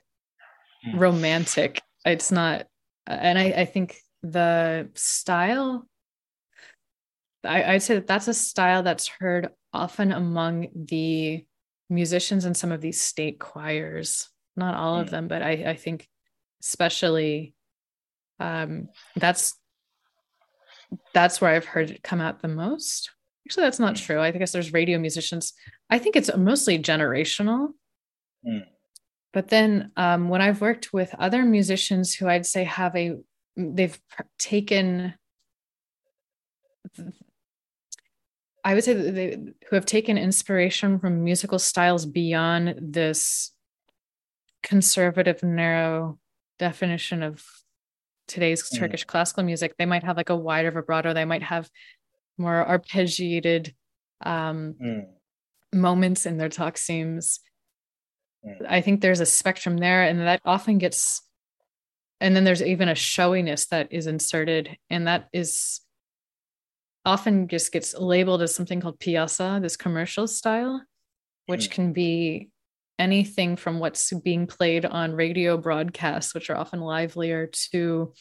mm. 0.87 0.99
romantic. 0.99 1.81
It's 2.05 2.33
not, 2.33 2.67
and 3.07 3.39
I, 3.39 3.45
I 3.45 3.65
think 3.65 3.97
the 4.23 4.89
style, 4.95 5.87
I, 7.45 7.75
I'd 7.75 7.83
say 7.83 7.95
that 7.95 8.09
that's 8.09 8.29
a 8.29 8.35
style 8.35 8.83
that's 8.83 9.07
heard 9.07 9.51
often 9.73 10.11
among 10.11 10.69
the 10.75 11.45
musicians 11.89 12.45
in 12.45 12.55
some 12.55 12.73
of 12.73 12.81
these 12.81 13.01
state 13.01 13.39
choirs 13.39 14.29
not 14.57 14.75
all 14.75 14.99
of 14.99 15.09
mm. 15.09 15.11
them, 15.11 15.29
but 15.29 15.43
I, 15.43 15.51
I 15.71 15.77
think 15.77 16.09
especially 16.63 17.55
um, 18.41 18.89
that's 19.17 19.55
that's 21.13 21.41
where 21.41 21.51
I've 21.51 21.65
heard 21.65 21.91
it 21.91 22.03
come 22.03 22.21
out 22.21 22.41
the 22.41 22.49
most. 22.49 23.11
Actually, 23.47 23.65
that's 23.65 23.81
not 23.81 23.95
mm. 23.95 24.05
true. 24.05 24.21
I 24.21 24.31
guess 24.31 24.53
there's 24.53 24.73
radio 24.73 24.99
musicians. 24.99 25.53
I 25.91 25.99
think 25.99 26.17
it's 26.17 26.35
mostly 26.37 26.79
generational. 26.79 27.69
Mm. 28.47 28.65
But 29.33 29.49
then 29.49 29.91
um, 29.97 30.29
when 30.29 30.41
I've 30.41 30.61
worked 30.61 30.93
with 30.93 31.15
other 31.19 31.45
musicians 31.45 32.15
who 32.15 32.29
I'd 32.29 32.47
say 32.47 32.65
have 32.65 32.95
a, 32.95 33.17
they've 33.57 33.99
taken, 34.39 35.15
I 38.65 38.75
would 38.75 38.85
say 38.85 38.95
that 38.95 39.15
they 39.15 39.37
who 39.69 39.77
have 39.77 39.87
taken 39.87 40.17
inspiration 40.17 41.01
from 41.01 41.25
musical 41.25 41.59
styles 41.59 42.07
beyond 42.07 42.77
this 42.81 43.51
conservative, 44.65 45.43
narrow 45.45 46.19
definition 46.59 47.23
of 47.23 47.45
today's 48.27 48.69
mm. 48.69 48.79
Turkish 48.79 49.05
classical 49.05 49.45
music. 49.45 49.75
They 49.79 49.87
might 49.87 50.03
have 50.03 50.17
like 50.17 50.31
a 50.31 50.37
wider 50.37 50.73
vibrato. 50.73 51.13
They 51.15 51.27
might 51.27 51.43
have 51.45 51.71
more 52.37 52.65
arpeggiated 52.67 53.75
um, 54.25 54.75
mm. 54.83 55.05
moments 55.73 56.27
in 56.27 56.39
their 56.39 56.49
taksims. 56.49 57.39
mm. 58.45 58.67
I 58.69 58.81
think 58.81 59.01
there's 59.01 59.21
a 59.21 59.27
spectrum 59.27 59.77
there, 59.77 60.03
and 60.03 60.21
that 60.21 60.41
often 60.45 60.79
gets, 60.79 61.23
and 62.21 62.35
then 62.35 62.45
there's 62.45 62.63
even 62.63 62.89
a 62.89 62.95
showiness 62.95 63.67
that 63.67 63.93
is 63.93 64.07
inserted, 64.07 64.77
and 64.91 65.07
that 65.07 65.29
is 65.33 65.81
often 67.05 67.49
just 67.49 67.71
gets 67.71 67.95
labeled 67.95 68.41
as 68.41 68.55
something 68.55 68.81
called 68.81 68.99
piyasa, 68.99 69.61
this 69.61 69.77
commercial 69.77 70.27
style, 70.27 70.83
which 71.47 71.69
mm. 71.69 71.73
can 71.73 71.93
be 71.93 72.49
anything 72.99 73.57
from 73.57 73.79
what's 73.79 74.13
being 74.13 74.47
played 74.47 74.85
on 74.85 75.13
radio 75.13 75.57
broadcasts, 75.57 76.35
which 76.35 76.51
are 76.51 76.57
often 76.57 76.81
livelier, 76.81 77.47
to 77.71 78.13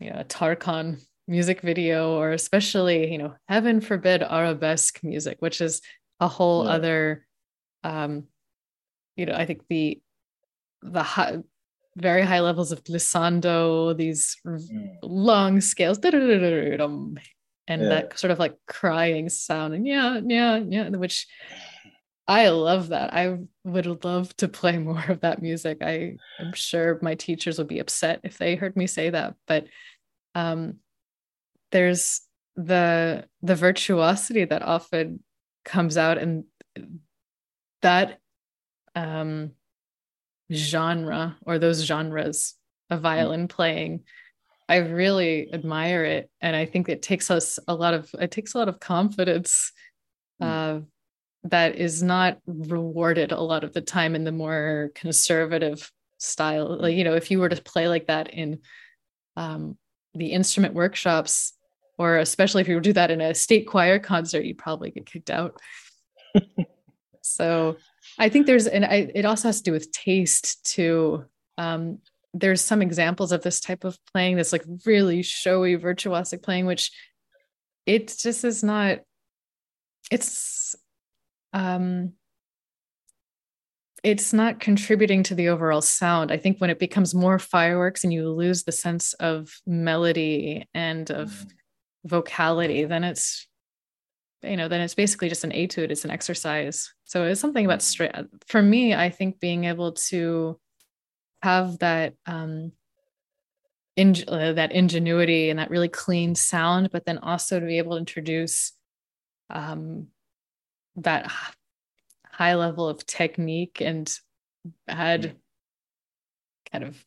you 0.00 0.10
know, 0.10 0.22
Tarkan 0.24 1.00
music 1.26 1.60
video, 1.60 2.16
or 2.18 2.32
especially, 2.32 3.10
you 3.10 3.18
know, 3.18 3.34
heaven 3.48 3.80
forbid 3.80 4.22
arabesque 4.22 5.02
music, 5.02 5.36
which 5.40 5.60
is 5.60 5.80
a 6.20 6.28
whole 6.28 6.64
yeah. 6.64 6.70
other 6.70 7.26
um, 7.84 8.24
you 9.16 9.26
know, 9.26 9.34
I 9.34 9.46
think 9.46 9.62
the 9.68 10.00
the 10.82 11.02
high, 11.02 11.38
very 11.96 12.22
high 12.22 12.40
levels 12.40 12.72
of 12.72 12.82
glissando, 12.82 13.96
these 13.96 14.36
mm. 14.44 14.96
long 15.02 15.60
scales, 15.60 15.98
and 17.66 17.82
yeah. 17.82 17.88
that 17.88 18.18
sort 18.18 18.30
of 18.30 18.38
like 18.38 18.56
crying 18.66 19.28
sound, 19.28 19.74
and 19.74 19.86
yeah, 19.86 20.20
yeah, 20.26 20.56
yeah, 20.56 20.88
which 20.88 21.26
I 22.26 22.48
love 22.48 22.88
that. 22.88 23.12
I 23.12 23.38
would 23.64 24.04
love 24.04 24.34
to 24.38 24.48
play 24.48 24.78
more 24.78 25.04
of 25.08 25.20
that 25.20 25.42
music. 25.42 25.78
I 25.82 26.16
am 26.38 26.52
sure 26.52 26.98
my 27.02 27.14
teachers 27.14 27.58
would 27.58 27.68
be 27.68 27.80
upset 27.80 28.20
if 28.24 28.38
they 28.38 28.54
heard 28.54 28.76
me 28.76 28.86
say 28.86 29.10
that, 29.10 29.34
but 29.46 29.66
um, 30.34 30.78
there's 31.70 32.22
the 32.56 33.26
the 33.42 33.56
virtuosity 33.56 34.44
that 34.44 34.62
often 34.62 35.22
comes 35.64 35.96
out, 35.96 36.18
and 36.18 36.44
that 37.82 38.20
um, 38.94 39.52
genre 40.52 41.36
or 41.42 41.58
those 41.58 41.84
genres 41.84 42.54
of 42.90 43.00
mm. 43.00 43.02
violin 43.02 43.48
playing. 43.48 44.04
I 44.66 44.76
really 44.76 45.52
admire 45.52 46.04
it, 46.04 46.30
and 46.40 46.56
I 46.56 46.64
think 46.64 46.88
it 46.88 47.02
takes 47.02 47.30
us 47.30 47.58
a 47.68 47.74
lot 47.74 47.92
of 47.92 48.10
it 48.18 48.30
takes 48.30 48.54
a 48.54 48.58
lot 48.58 48.68
of 48.68 48.80
confidence 48.80 49.72
mm. 50.40 50.46
uh, 50.46 50.80
that 51.44 51.76
is 51.76 52.02
not 52.02 52.38
rewarded 52.46 53.32
a 53.32 53.40
lot 53.40 53.64
of 53.64 53.72
the 53.72 53.80
time 53.80 54.14
in 54.14 54.24
the 54.24 54.32
more 54.32 54.90
conservative 54.94 55.90
style. 56.18 56.78
Like 56.80 56.96
you 56.96 57.04
know, 57.04 57.14
if 57.14 57.30
you 57.30 57.38
were 57.38 57.48
to 57.48 57.62
play 57.62 57.88
like 57.88 58.06
that 58.06 58.32
in 58.32 58.60
um, 59.36 59.76
the 60.14 60.32
instrument 60.32 60.74
workshops, 60.74 61.52
or 61.98 62.18
especially 62.18 62.62
if 62.62 62.68
you 62.68 62.80
do 62.80 62.92
that 62.94 63.10
in 63.10 63.20
a 63.20 63.34
state 63.34 63.66
choir 63.66 63.98
concert, 63.98 64.44
you'd 64.44 64.58
probably 64.58 64.90
get 64.90 65.06
kicked 65.06 65.30
out. 65.30 65.60
so 67.22 67.76
I 68.18 68.28
think 68.28 68.46
there's, 68.46 68.66
and 68.66 68.84
I, 68.84 69.10
it 69.14 69.24
also 69.24 69.48
has 69.48 69.58
to 69.58 69.64
do 69.64 69.72
with 69.72 69.92
taste 69.92 70.64
too. 70.64 71.24
Um, 71.58 71.98
there's 72.32 72.60
some 72.60 72.82
examples 72.82 73.32
of 73.32 73.42
this 73.42 73.60
type 73.60 73.84
of 73.84 73.98
playing, 74.12 74.36
this 74.36 74.52
like 74.52 74.64
really 74.84 75.22
showy 75.22 75.76
virtuosic 75.76 76.42
playing, 76.42 76.66
which 76.66 76.90
it 77.86 78.14
just 78.18 78.44
is 78.44 78.64
not. 78.64 79.00
It's, 80.10 80.74
um, 81.54 82.12
it's 84.02 84.34
not 84.34 84.60
contributing 84.60 85.22
to 85.22 85.34
the 85.34 85.48
overall 85.48 85.80
sound. 85.80 86.30
I 86.30 86.36
think 86.36 86.58
when 86.58 86.68
it 86.68 86.78
becomes 86.78 87.14
more 87.14 87.38
fireworks 87.38 88.04
and 88.04 88.12
you 88.12 88.28
lose 88.28 88.64
the 88.64 88.72
sense 88.72 89.14
of 89.14 89.62
melody 89.66 90.68
and 90.74 91.10
of 91.10 91.30
mm. 91.30 91.50
vocality, 92.04 92.84
then 92.84 93.02
it's 93.02 93.46
you 94.42 94.56
know 94.56 94.68
then 94.68 94.80
it's 94.80 94.94
basically 94.94 95.28
just 95.28 95.44
an 95.44 95.52
etude 95.52 95.90
it's 95.90 96.04
an 96.04 96.10
exercise 96.10 96.92
so 97.04 97.24
it's 97.24 97.40
something 97.40 97.64
about 97.64 97.82
straight 97.82 98.12
for 98.46 98.60
me 98.62 98.94
i 98.94 99.08
think 99.08 99.40
being 99.40 99.64
able 99.64 99.92
to 99.92 100.58
have 101.42 101.78
that 101.78 102.14
um 102.26 102.72
in, 103.96 104.14
uh, 104.28 104.52
that 104.52 104.72
ingenuity 104.72 105.50
and 105.50 105.58
that 105.58 105.70
really 105.70 105.88
clean 105.88 106.34
sound 106.34 106.90
but 106.90 107.06
then 107.06 107.18
also 107.18 107.58
to 107.58 107.66
be 107.66 107.78
able 107.78 107.92
to 107.92 107.98
introduce 107.98 108.72
um 109.50 110.08
that 110.96 111.30
high 112.30 112.54
level 112.54 112.88
of 112.88 113.06
technique 113.06 113.80
and 113.80 114.18
had 114.88 115.36
kind 116.72 116.84
of 116.84 117.04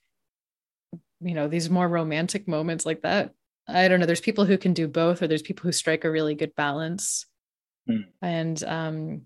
you 1.19 1.33
know 1.33 1.47
these 1.47 1.69
more 1.69 1.87
romantic 1.87 2.47
moments 2.47 2.85
like 2.85 3.01
that 3.01 3.33
I 3.67 3.87
don't 3.87 3.99
know. 3.99 4.05
There's 4.05 4.21
people 4.21 4.45
who 4.45 4.57
can 4.57 4.73
do 4.73 4.87
both, 4.87 5.21
or 5.21 5.27
there's 5.27 5.41
people 5.41 5.63
who 5.63 5.71
strike 5.71 6.05
a 6.05 6.11
really 6.11 6.35
good 6.35 6.55
balance. 6.55 7.25
Mm. 7.89 8.05
And 8.21 8.63
um, 8.63 9.21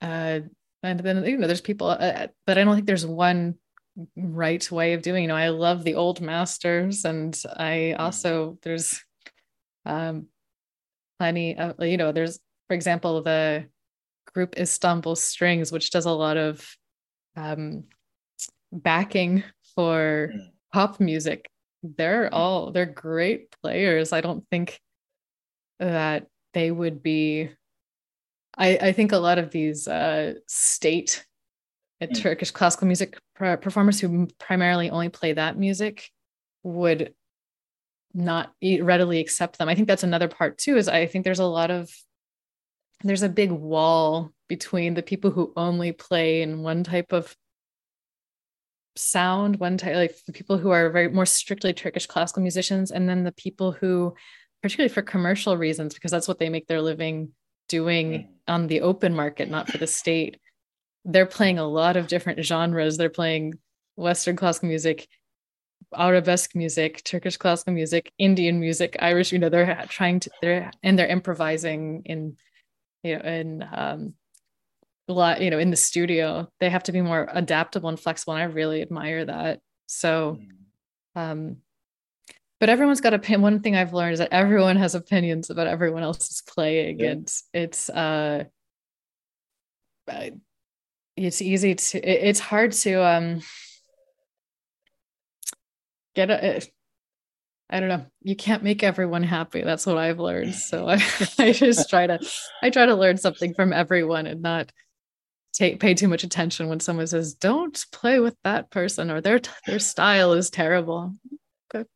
uh, 0.00 0.40
and 0.82 1.00
then 1.00 1.24
you 1.24 1.36
know, 1.36 1.46
there's 1.46 1.60
people, 1.60 1.88
uh, 1.88 1.96
uh, 1.96 2.26
but 2.46 2.58
I 2.58 2.64
don't 2.64 2.74
think 2.74 2.86
there's 2.86 3.06
one 3.06 3.56
right 4.16 4.70
way 4.70 4.92
of 4.92 5.02
doing. 5.02 5.22
You 5.22 5.28
know, 5.28 5.36
I 5.36 5.48
love 5.48 5.82
the 5.82 5.96
old 5.96 6.20
masters, 6.20 7.04
and 7.04 7.40
I 7.56 7.94
hmm. 7.96 8.02
also 8.02 8.58
there's 8.62 9.02
um 9.84 10.26
plenty 11.18 11.58
of 11.58 11.82
you 11.82 11.96
know, 11.96 12.12
there's 12.12 12.38
for 12.70 12.74
example 12.74 13.20
the 13.20 13.66
group 14.32 14.56
Istanbul 14.56 15.16
Strings, 15.16 15.72
which 15.72 15.90
does 15.90 16.04
a 16.04 16.12
lot 16.12 16.36
of 16.36 16.64
um 17.34 17.82
backing 18.70 19.42
for 19.74 20.30
mm. 20.32 20.48
pop 20.72 21.00
music 21.00 21.50
they're 21.82 22.26
mm. 22.26 22.32
all 22.32 22.70
they're 22.70 22.86
great 22.86 23.50
players. 23.60 24.12
I 24.12 24.20
don't 24.20 24.46
think 24.50 24.80
that 25.80 26.28
they 26.54 26.70
would 26.70 27.02
be 27.02 27.50
I, 28.56 28.78
I 28.80 28.92
think 28.92 29.10
a 29.10 29.18
lot 29.18 29.38
of 29.38 29.50
these 29.50 29.88
uh, 29.88 30.34
state 30.46 31.26
uh, 32.00 32.06
mm. 32.06 32.22
Turkish 32.22 32.52
classical 32.52 32.86
music 32.86 33.18
performers 33.34 33.98
who 33.98 34.28
primarily 34.38 34.90
only 34.90 35.08
play 35.08 35.32
that 35.32 35.58
music 35.58 36.08
would 36.62 37.14
not 38.14 38.52
readily 38.62 39.18
accept 39.18 39.58
them. 39.58 39.68
I 39.68 39.74
think 39.74 39.88
that's 39.88 40.04
another 40.04 40.28
part 40.28 40.56
too. 40.56 40.76
Is 40.76 40.86
I 40.86 41.06
think 41.06 41.24
there's 41.24 41.40
a 41.40 41.44
lot 41.44 41.72
of 41.72 41.90
there's 43.02 43.22
a 43.22 43.28
big 43.28 43.50
wall 43.50 44.32
between 44.48 44.94
the 44.94 45.02
people 45.02 45.30
who 45.30 45.52
only 45.56 45.92
play 45.92 46.42
in 46.42 46.62
one 46.62 46.84
type 46.84 47.12
of 47.12 47.34
sound 48.96 49.56
one 49.56 49.78
type 49.78 49.94
like 49.94 50.14
the 50.26 50.32
people 50.32 50.58
who 50.58 50.70
are 50.70 50.90
very 50.90 51.08
more 51.08 51.26
strictly 51.26 51.72
turkish 51.72 52.06
classical 52.06 52.42
musicians 52.42 52.90
and 52.90 53.08
then 53.08 53.24
the 53.24 53.32
people 53.32 53.72
who 53.72 54.14
particularly 54.62 54.92
for 54.92 55.02
commercial 55.02 55.56
reasons 55.56 55.94
because 55.94 56.10
that's 56.10 56.28
what 56.28 56.38
they 56.38 56.48
make 56.48 56.66
their 56.66 56.82
living 56.82 57.30
doing 57.68 58.10
mm. 58.12 58.26
on 58.48 58.66
the 58.66 58.80
open 58.80 59.14
market 59.14 59.48
not 59.48 59.68
for 59.70 59.78
the 59.78 59.86
state 59.86 60.38
they're 61.04 61.24
playing 61.24 61.58
a 61.58 61.66
lot 61.66 61.96
of 61.96 62.08
different 62.08 62.44
genres 62.44 62.96
they're 62.96 63.08
playing 63.08 63.54
western 63.96 64.36
classical 64.36 64.68
music 64.68 65.08
arabesque 65.96 66.54
music 66.54 67.02
turkish 67.04 67.36
classical 67.36 67.72
music 67.72 68.12
indian 68.18 68.58
music 68.58 68.96
irish 68.98 69.32
you 69.32 69.38
know 69.38 69.48
they're 69.48 69.86
trying 69.88 70.18
to 70.20 70.30
they're 70.42 70.70
and 70.82 70.98
they're 70.98 71.06
improvising 71.06 72.02
in 72.04 72.36
you 73.02 73.16
know 73.16 73.22
in 73.22 73.68
um 73.72 74.14
lot 75.08 75.40
you 75.40 75.50
know 75.50 75.58
in 75.58 75.70
the 75.70 75.76
studio 75.76 76.48
they 76.60 76.70
have 76.70 76.84
to 76.84 76.92
be 76.92 77.00
more 77.00 77.28
adaptable 77.32 77.88
and 77.88 77.98
flexible 77.98 78.34
and 78.34 78.42
i 78.42 78.46
really 78.46 78.80
admire 78.80 79.24
that 79.24 79.60
so 79.86 80.38
um 81.16 81.56
but 82.60 82.68
everyone's 82.68 83.00
got 83.00 83.14
a 83.14 83.38
one 83.38 83.60
thing 83.60 83.74
i've 83.74 83.92
learned 83.92 84.12
is 84.12 84.18
that 84.18 84.32
everyone 84.32 84.76
has 84.76 84.94
opinions 84.94 85.50
about 85.50 85.66
everyone 85.66 86.02
else's 86.02 86.42
playing 86.46 87.00
yeah. 87.00 87.10
and 87.10 87.32
it's 87.52 87.90
uh 87.90 88.44
it's 91.16 91.42
easy 91.42 91.74
to 91.74 91.98
it's 91.98 92.40
hard 92.40 92.72
to 92.72 92.94
um 93.04 93.40
get 96.14 96.30
a 96.30 96.62
I 97.70 97.78
don't 97.78 97.88
know. 97.88 98.04
You 98.22 98.34
can't 98.34 98.64
make 98.64 98.82
everyone 98.82 99.22
happy. 99.22 99.62
That's 99.62 99.86
what 99.86 99.96
I've 99.96 100.18
learned. 100.18 100.54
So 100.54 100.88
I, 100.88 101.02
I 101.38 101.52
just 101.52 101.88
try 101.88 102.06
to 102.06 102.18
I 102.62 102.70
try 102.70 102.86
to 102.86 102.94
learn 102.94 103.16
something 103.16 103.54
from 103.54 103.72
everyone 103.72 104.26
and 104.26 104.42
not 104.42 104.72
take 105.52 105.80
pay 105.80 105.94
too 105.94 106.08
much 106.08 106.24
attention 106.24 106.68
when 106.68 106.80
someone 106.80 107.06
says 107.06 107.34
don't 107.34 107.84
play 107.92 108.20
with 108.20 108.36
that 108.44 108.70
person 108.70 109.10
or 109.10 109.20
their 109.20 109.40
their 109.66 109.78
style 109.78 110.32
is 110.32 110.50
terrible. 110.50 111.14
Okay 111.74 111.88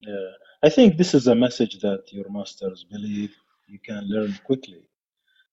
yeah. 0.00 0.30
I 0.62 0.68
think 0.70 0.96
this 0.96 1.14
is 1.14 1.26
a 1.26 1.34
message 1.34 1.78
that 1.80 2.02
your 2.12 2.28
masters 2.30 2.84
believe 2.90 3.34
you 3.66 3.78
can 3.78 4.04
learn 4.08 4.38
quickly. 4.44 4.82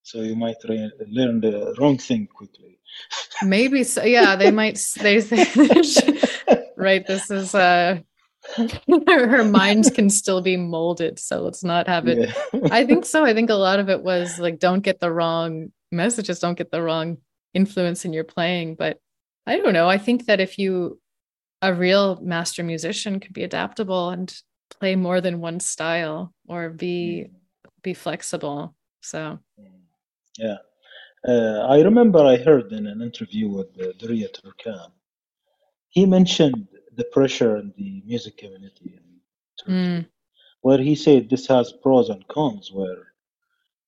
So 0.03 0.21
you 0.21 0.35
might 0.35 0.57
re- 0.67 0.91
learn 1.07 1.41
the 1.41 1.75
wrong 1.79 1.97
thing 1.97 2.27
quickly. 2.27 2.79
Maybe 3.43 3.83
so. 3.83 4.03
Yeah 4.03 4.35
they 4.35 4.51
might 4.51 4.79
they 4.99 5.21
say 5.21 5.45
right 6.77 7.05
this 7.05 7.31
is 7.31 7.55
uh 7.55 7.99
her 9.07 9.43
mind 9.43 9.93
can 9.93 10.09
still 10.09 10.41
be 10.41 10.57
molded 10.57 11.19
so 11.19 11.41
let's 11.41 11.63
not 11.63 11.87
have 11.87 12.07
it. 12.07 12.29
Yeah. 12.53 12.59
i 12.71 12.85
think 12.85 13.05
so. 13.05 13.25
I 13.25 13.33
think 13.33 13.49
a 13.49 13.55
lot 13.55 13.79
of 13.79 13.89
it 13.89 14.01
was 14.01 14.39
like 14.39 14.59
don't 14.59 14.81
get 14.81 14.99
the 14.99 15.11
wrong 15.11 15.71
messages 15.91 16.39
don't 16.39 16.57
get 16.57 16.71
the 16.71 16.81
wrong 16.81 17.17
influence 17.53 18.05
in 18.05 18.13
your 18.13 18.23
playing 18.23 18.75
but 18.75 18.99
i 19.47 19.57
don't 19.57 19.73
know. 19.73 19.89
I 19.89 19.97
think 19.97 20.25
that 20.25 20.39
if 20.39 20.57
you 20.57 20.99
a 21.61 21.73
real 21.73 22.19
master 22.21 22.63
musician 22.63 23.19
could 23.19 23.33
be 23.33 23.43
adaptable 23.43 24.09
and 24.09 24.33
play 24.69 24.95
more 24.95 25.21
than 25.21 25.41
one 25.41 25.59
style 25.59 26.33
or 26.47 26.69
be 26.69 27.27
be 27.81 27.93
flexible 27.93 28.75
so. 29.01 29.39
Yeah. 30.37 30.57
Uh, 31.27 31.65
I 31.69 31.81
remember 31.81 32.19
I 32.19 32.37
heard 32.37 32.71
in 32.71 32.87
an 32.87 33.01
interview 33.01 33.47
with 33.47 33.67
uh, 33.79 33.93
Derya 33.99 34.29
Türkan, 34.31 34.91
he 35.89 36.05
mentioned 36.05 36.67
the 36.97 37.05
pressure 37.05 37.57
in 37.57 37.73
the 37.77 38.01
music 38.05 38.37
community 38.37 38.99
in 38.99 39.03
Turkey, 39.59 39.71
mm. 39.71 40.07
where 40.61 40.79
he 40.79 40.95
said 40.95 41.29
this 41.29 41.47
has 41.47 41.73
pros 41.83 42.09
and 42.09 42.27
cons, 42.27 42.71
where 42.71 43.13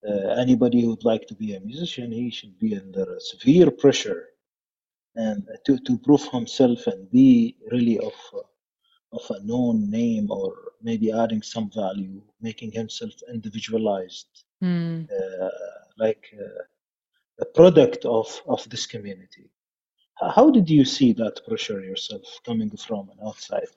uh, 0.08 0.30
anybody 0.40 0.82
who 0.82 0.90
would 0.90 1.04
like 1.04 1.28
to 1.28 1.36
be 1.36 1.56
a 1.56 1.60
musician, 1.60 2.12
he 2.12 2.30
should 2.30 2.58
be 2.60 2.78
under 2.78 3.18
severe 3.20 3.72
pressure 3.72 4.28
and 5.16 5.48
to, 5.66 5.78
to 5.80 5.98
prove 5.98 6.28
himself 6.30 6.88
and 6.88 7.10
be 7.12 7.58
really 7.72 8.00
of 8.00 8.14
of 9.14 9.24
a 9.32 9.44
known 9.44 9.90
name 9.90 10.30
or 10.30 10.54
maybe 10.82 11.12
adding 11.12 11.42
some 11.42 11.72
value, 11.72 12.22
making 12.42 12.72
himself 12.72 13.14
individualized, 13.34 14.28
mm. 14.62 15.08
uh, 15.10 15.50
like 15.98 16.30
uh, 16.40 16.64
a 17.40 17.46
product 17.46 18.06
of 18.06 18.42
of 18.48 18.68
this 18.70 18.86
community. 18.86 19.50
How 20.20 20.50
did 20.50 20.70
you 20.70 20.84
see 20.84 21.14
that 21.14 21.46
pressure 21.48 21.82
yourself 21.82 22.24
coming 22.46 22.70
from 22.76 23.10
an 23.10 23.18
outside 23.26 23.68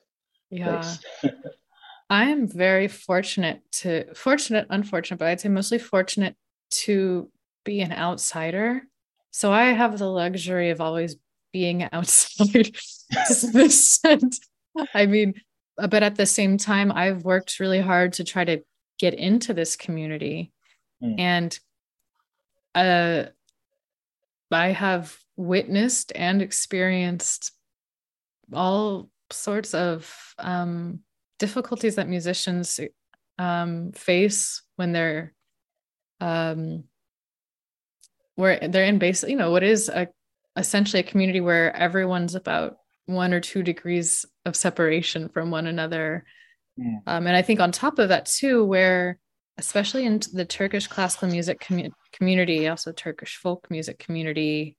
yeah. 0.50 0.80
place? 0.80 1.32
I 2.10 2.24
am 2.30 2.48
very 2.48 2.88
fortunate 2.88 3.62
to 3.72 4.12
fortunate, 4.14 4.66
unfortunate, 4.70 5.18
but 5.18 5.28
I'd 5.28 5.40
say 5.40 5.48
mostly 5.48 5.78
fortunate 5.78 6.34
to 6.70 7.30
be 7.64 7.80
an 7.80 7.92
outsider. 7.92 8.82
So 9.30 9.52
I 9.52 9.66
have 9.66 9.98
the 9.98 10.08
luxury 10.08 10.70
of 10.70 10.80
always 10.80 11.16
being 11.52 11.88
outside 11.92 12.74
to 13.28 13.46
this 13.52 13.88
sense. 13.88 14.40
I 14.94 15.06
mean, 15.06 15.34
but 15.76 16.02
at 16.02 16.16
the 16.16 16.26
same 16.26 16.58
time, 16.58 16.90
I've 16.90 17.24
worked 17.24 17.60
really 17.60 17.80
hard 17.80 18.14
to 18.14 18.24
try 18.24 18.44
to 18.44 18.62
get 18.98 19.14
into 19.14 19.54
this 19.54 19.76
community. 19.76 20.52
Mm. 21.02 21.20
And 21.20 21.60
uh 22.74 23.30
I 24.52 24.68
have 24.68 25.16
witnessed 25.40 26.12
and 26.14 26.42
experienced 26.42 27.52
all 28.52 29.08
sorts 29.30 29.72
of 29.72 30.34
um, 30.38 31.00
difficulties 31.38 31.94
that 31.94 32.08
musicians 32.08 32.78
um, 33.38 33.92
face 33.92 34.62
when 34.76 34.92
they're 34.92 35.32
um, 36.20 36.84
where 38.34 38.68
they're 38.68 38.84
in 38.84 38.98
base 38.98 39.22
you 39.22 39.36
know 39.36 39.50
what 39.50 39.62
is 39.62 39.88
a 39.88 40.08
essentially 40.56 41.00
a 41.00 41.04
community 41.10 41.40
where 41.40 41.74
everyone's 41.74 42.34
about 42.34 42.76
one 43.06 43.32
or 43.32 43.40
two 43.40 43.62
degrees 43.62 44.26
of 44.44 44.54
separation 44.54 45.30
from 45.30 45.50
one 45.50 45.66
another 45.66 46.24
yeah. 46.76 46.98
um, 47.06 47.26
and 47.26 47.34
i 47.34 47.40
think 47.40 47.60
on 47.60 47.72
top 47.72 47.98
of 47.98 48.10
that 48.10 48.26
too 48.26 48.62
where 48.64 49.18
especially 49.56 50.04
in 50.04 50.20
the 50.34 50.44
turkish 50.44 50.86
classical 50.86 51.28
music 51.28 51.60
com- 51.60 51.94
community 52.12 52.68
also 52.68 52.92
turkish 52.92 53.36
folk 53.36 53.66
music 53.70 53.98
community 53.98 54.76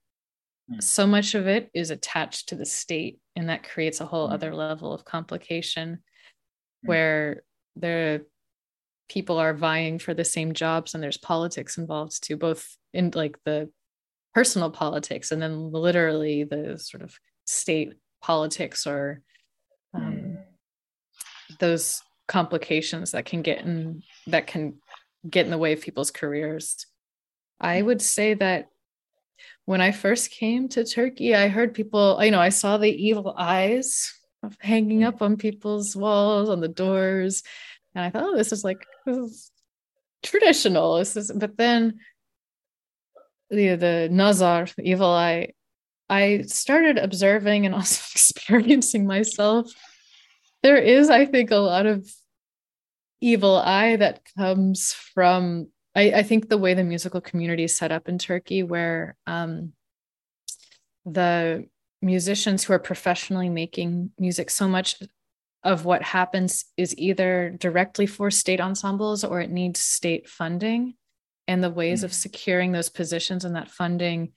mm. 0.69 0.81
so 0.81 1.07
much 1.07 1.35
of 1.35 1.47
it 1.47 1.69
is 1.73 1.91
attached 1.91 2.49
to 2.49 2.55
the 2.55 2.65
state 2.65 3.19
and 3.35 3.49
that 3.49 3.67
creates 3.67 4.01
a 4.01 4.05
whole 4.05 4.29
mm. 4.29 4.33
other 4.33 4.53
level 4.53 4.93
of 4.93 5.05
complication 5.05 5.95
mm. 5.95 5.99
where 6.87 7.43
the 7.75 8.25
people 9.09 9.37
are 9.37 9.53
vying 9.53 9.99
for 9.99 10.13
the 10.13 10.25
same 10.25 10.53
jobs 10.53 10.93
and 10.93 11.03
there's 11.03 11.17
politics 11.17 11.77
involved 11.77 12.23
too 12.23 12.37
both 12.37 12.77
in 12.93 13.11
like 13.13 13.37
the 13.45 13.69
personal 14.33 14.71
politics 14.71 15.31
and 15.31 15.41
then 15.41 15.71
literally 15.71 16.43
the 16.43 16.77
sort 16.77 17.03
of 17.03 17.13
state 17.45 17.93
politics 18.21 18.87
or 18.87 19.21
um, 19.93 20.03
mm. 20.03 20.37
those 21.59 22.01
complications 22.27 23.11
that 23.11 23.25
can 23.25 23.41
get 23.41 23.59
in 23.59 24.01
that 24.27 24.47
can 24.47 24.75
get 25.29 25.45
in 25.45 25.51
the 25.51 25.57
way 25.57 25.73
of 25.73 25.81
people's 25.81 26.11
careers 26.11 26.85
i 27.59 27.81
mm. 27.81 27.85
would 27.85 28.01
say 28.01 28.33
that 28.33 28.67
when 29.65 29.81
I 29.81 29.91
first 29.91 30.31
came 30.31 30.67
to 30.69 30.85
Turkey, 30.85 31.35
I 31.35 31.47
heard 31.47 31.73
people, 31.73 32.23
you 32.23 32.31
know, 32.31 32.39
I 32.39 32.49
saw 32.49 32.77
the 32.77 32.91
evil 32.91 33.33
eyes 33.37 34.13
hanging 34.59 35.03
up 35.03 35.21
on 35.21 35.37
people's 35.37 35.95
walls, 35.95 36.49
on 36.49 36.61
the 36.61 36.67
doors. 36.67 37.43
And 37.95 38.03
I 38.03 38.09
thought, 38.09 38.23
oh, 38.23 38.37
this 38.37 38.51
is 38.51 38.63
like 38.63 38.85
this 39.05 39.17
is 39.17 39.51
traditional. 40.23 40.97
This 40.97 41.15
is, 41.15 41.31
but 41.31 41.57
then 41.57 41.99
the 43.49 43.75
the 43.75 44.09
nazar, 44.11 44.67
the 44.77 44.89
evil 44.89 45.09
eye, 45.09 45.53
I 46.09 46.43
started 46.47 46.97
observing 46.97 47.65
and 47.65 47.75
also 47.75 48.01
experiencing 48.13 49.05
myself. 49.05 49.71
There 50.63 50.77
is, 50.77 51.09
I 51.09 51.25
think, 51.25 51.51
a 51.51 51.57
lot 51.57 51.85
of 51.85 52.11
evil 53.19 53.55
eye 53.55 53.95
that 53.95 54.21
comes 54.37 54.93
from 54.93 55.67
I, 55.95 56.11
I 56.11 56.23
think 56.23 56.47
the 56.47 56.57
way 56.57 56.73
the 56.73 56.83
musical 56.83 57.21
community 57.21 57.63
is 57.63 57.75
set 57.75 57.91
up 57.91 58.07
in 58.07 58.17
Turkey, 58.17 58.63
where 58.63 59.15
um, 59.27 59.73
the 61.05 61.67
musicians 62.01 62.63
who 62.63 62.73
are 62.73 62.79
professionally 62.79 63.49
making 63.49 64.11
music, 64.17 64.49
so 64.49 64.67
much 64.67 65.01
of 65.63 65.85
what 65.85 66.01
happens 66.01 66.65
is 66.77 66.97
either 66.97 67.55
directly 67.59 68.07
for 68.07 68.31
state 68.31 68.59
ensembles 68.59 69.23
or 69.23 69.41
it 69.41 69.51
needs 69.51 69.79
state 69.79 70.27
funding. 70.27 70.95
And 71.47 71.63
the 71.63 71.69
ways 71.69 71.99
mm-hmm. 71.99 72.05
of 72.05 72.13
securing 72.13 72.71
those 72.71 72.89
positions 72.89 73.45
and 73.45 73.55
that 73.55 73.69
funding 73.69 74.31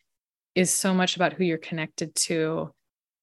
is 0.54 0.70
so 0.70 0.92
much 0.92 1.16
about 1.16 1.32
who 1.32 1.44
you're 1.44 1.58
connected 1.58 2.14
to. 2.14 2.72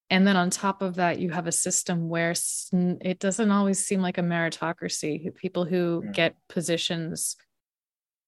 And 0.09 0.25
then 0.25 0.35
on 0.35 0.49
top 0.49 0.81
of 0.81 0.95
that, 0.95 1.19
you 1.19 1.29
have 1.29 1.47
a 1.47 1.51
system 1.51 2.09
where 2.09 2.33
it 2.73 3.19
doesn't 3.19 3.51
always 3.51 3.85
seem 3.85 4.01
like 4.01 4.17
a 4.17 4.21
meritocracy. 4.21 5.33
People 5.35 5.65
who 5.65 6.01
mm-hmm. 6.01 6.11
get 6.11 6.35
positions 6.49 7.37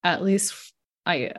at 0.04 0.24
least 0.24 0.74
I 1.06 1.32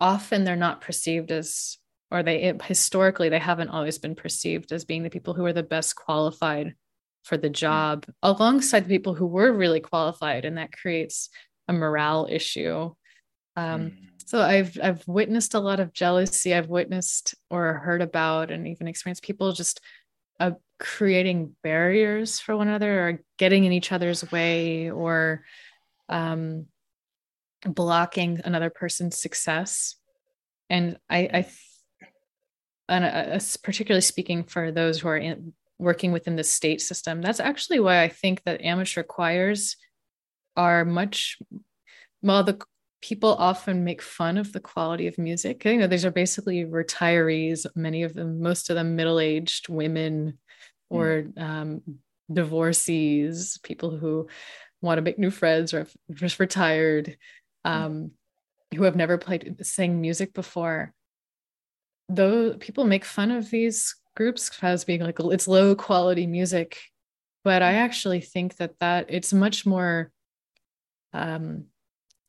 often 0.00 0.44
they're 0.44 0.56
not 0.56 0.80
perceived 0.80 1.30
as 1.30 1.78
or 2.10 2.22
they 2.22 2.42
it, 2.42 2.62
historically 2.62 3.28
they 3.28 3.38
haven't 3.38 3.68
always 3.68 3.98
been 3.98 4.14
perceived 4.14 4.72
as 4.72 4.84
being 4.84 5.02
the 5.02 5.10
people 5.10 5.34
who 5.34 5.44
are 5.44 5.52
the 5.52 5.62
best 5.62 5.94
qualified 5.94 6.74
for 7.22 7.36
the 7.36 7.50
job 7.50 8.06
mm. 8.06 8.12
alongside 8.22 8.80
the 8.84 8.96
people 8.96 9.14
who 9.14 9.26
were 9.26 9.52
really 9.52 9.80
qualified 9.80 10.44
and 10.44 10.58
that 10.58 10.72
creates 10.72 11.28
a 11.68 11.72
morale 11.72 12.26
issue 12.30 12.90
um, 13.56 13.80
mm. 13.80 13.96
so 14.24 14.40
i've 14.40 14.76
i've 14.82 15.06
witnessed 15.06 15.54
a 15.54 15.60
lot 15.60 15.80
of 15.80 15.92
jealousy 15.92 16.54
i've 16.54 16.68
witnessed 16.68 17.34
or 17.50 17.74
heard 17.74 18.02
about 18.02 18.50
and 18.50 18.66
even 18.66 18.88
experienced 18.88 19.22
people 19.22 19.52
just 19.52 19.80
uh, 20.40 20.52
creating 20.78 21.54
barriers 21.62 22.40
for 22.40 22.56
one 22.56 22.66
another 22.66 23.08
or 23.08 23.22
getting 23.36 23.64
in 23.64 23.72
each 23.72 23.92
other's 23.92 24.32
way 24.32 24.90
or 24.90 25.44
um, 26.08 26.64
blocking 27.66 28.40
another 28.44 28.70
person's 28.70 29.18
success. 29.18 29.96
And 30.68 30.98
i 31.08 31.18
i 31.32 31.46
and 32.90 33.04
uh, 33.04 33.38
particularly 33.62 34.02
speaking 34.02 34.42
for 34.42 34.72
those 34.72 35.00
who 35.00 35.08
are 35.08 35.16
in, 35.16 35.54
working 35.78 36.12
within 36.12 36.36
the 36.36 36.44
state 36.44 36.82
system 36.82 37.22
that's 37.22 37.40
actually 37.40 37.80
why 37.80 38.02
i 38.02 38.08
think 38.08 38.42
that 38.44 38.60
amateur 38.62 39.02
choirs 39.02 39.76
are 40.56 40.84
much 40.84 41.38
well 42.20 42.44
the 42.44 42.60
people 43.00 43.34
often 43.34 43.82
make 43.82 44.02
fun 44.02 44.36
of 44.36 44.52
the 44.52 44.60
quality 44.60 45.06
of 45.06 45.16
music 45.16 45.64
you 45.64 45.78
know 45.78 45.86
these 45.86 46.04
are 46.04 46.10
basically 46.10 46.64
retirees 46.64 47.64
many 47.74 48.02
of 48.02 48.12
them 48.12 48.42
most 48.42 48.68
of 48.68 48.76
them 48.76 48.94
middle-aged 48.94 49.68
women 49.70 50.38
or 50.90 51.22
mm. 51.22 51.42
um, 51.42 51.80
divorcees 52.30 53.58
people 53.62 53.96
who 53.96 54.28
want 54.82 54.98
to 54.98 55.02
make 55.02 55.18
new 55.18 55.30
friends 55.30 55.72
or 55.72 55.86
just 56.12 56.38
retired 56.38 57.16
um, 57.64 58.12
who 58.74 58.84
have 58.84 58.96
never 58.96 59.18
played 59.18 59.56
sang 59.62 60.00
music 60.00 60.32
before. 60.34 60.92
Though 62.08 62.54
people 62.54 62.84
make 62.84 63.04
fun 63.04 63.30
of 63.30 63.50
these 63.50 63.94
groups 64.16 64.50
as 64.62 64.84
being 64.84 65.00
like 65.00 65.18
it's 65.18 65.48
low 65.48 65.74
quality 65.74 66.26
music 66.26 66.78
but 67.44 67.62
i 67.62 67.74
actually 67.74 68.20
think 68.20 68.56
that 68.56 68.78
that 68.80 69.06
it's 69.08 69.32
much 69.32 69.64
more 69.64 70.10
um 71.12 71.64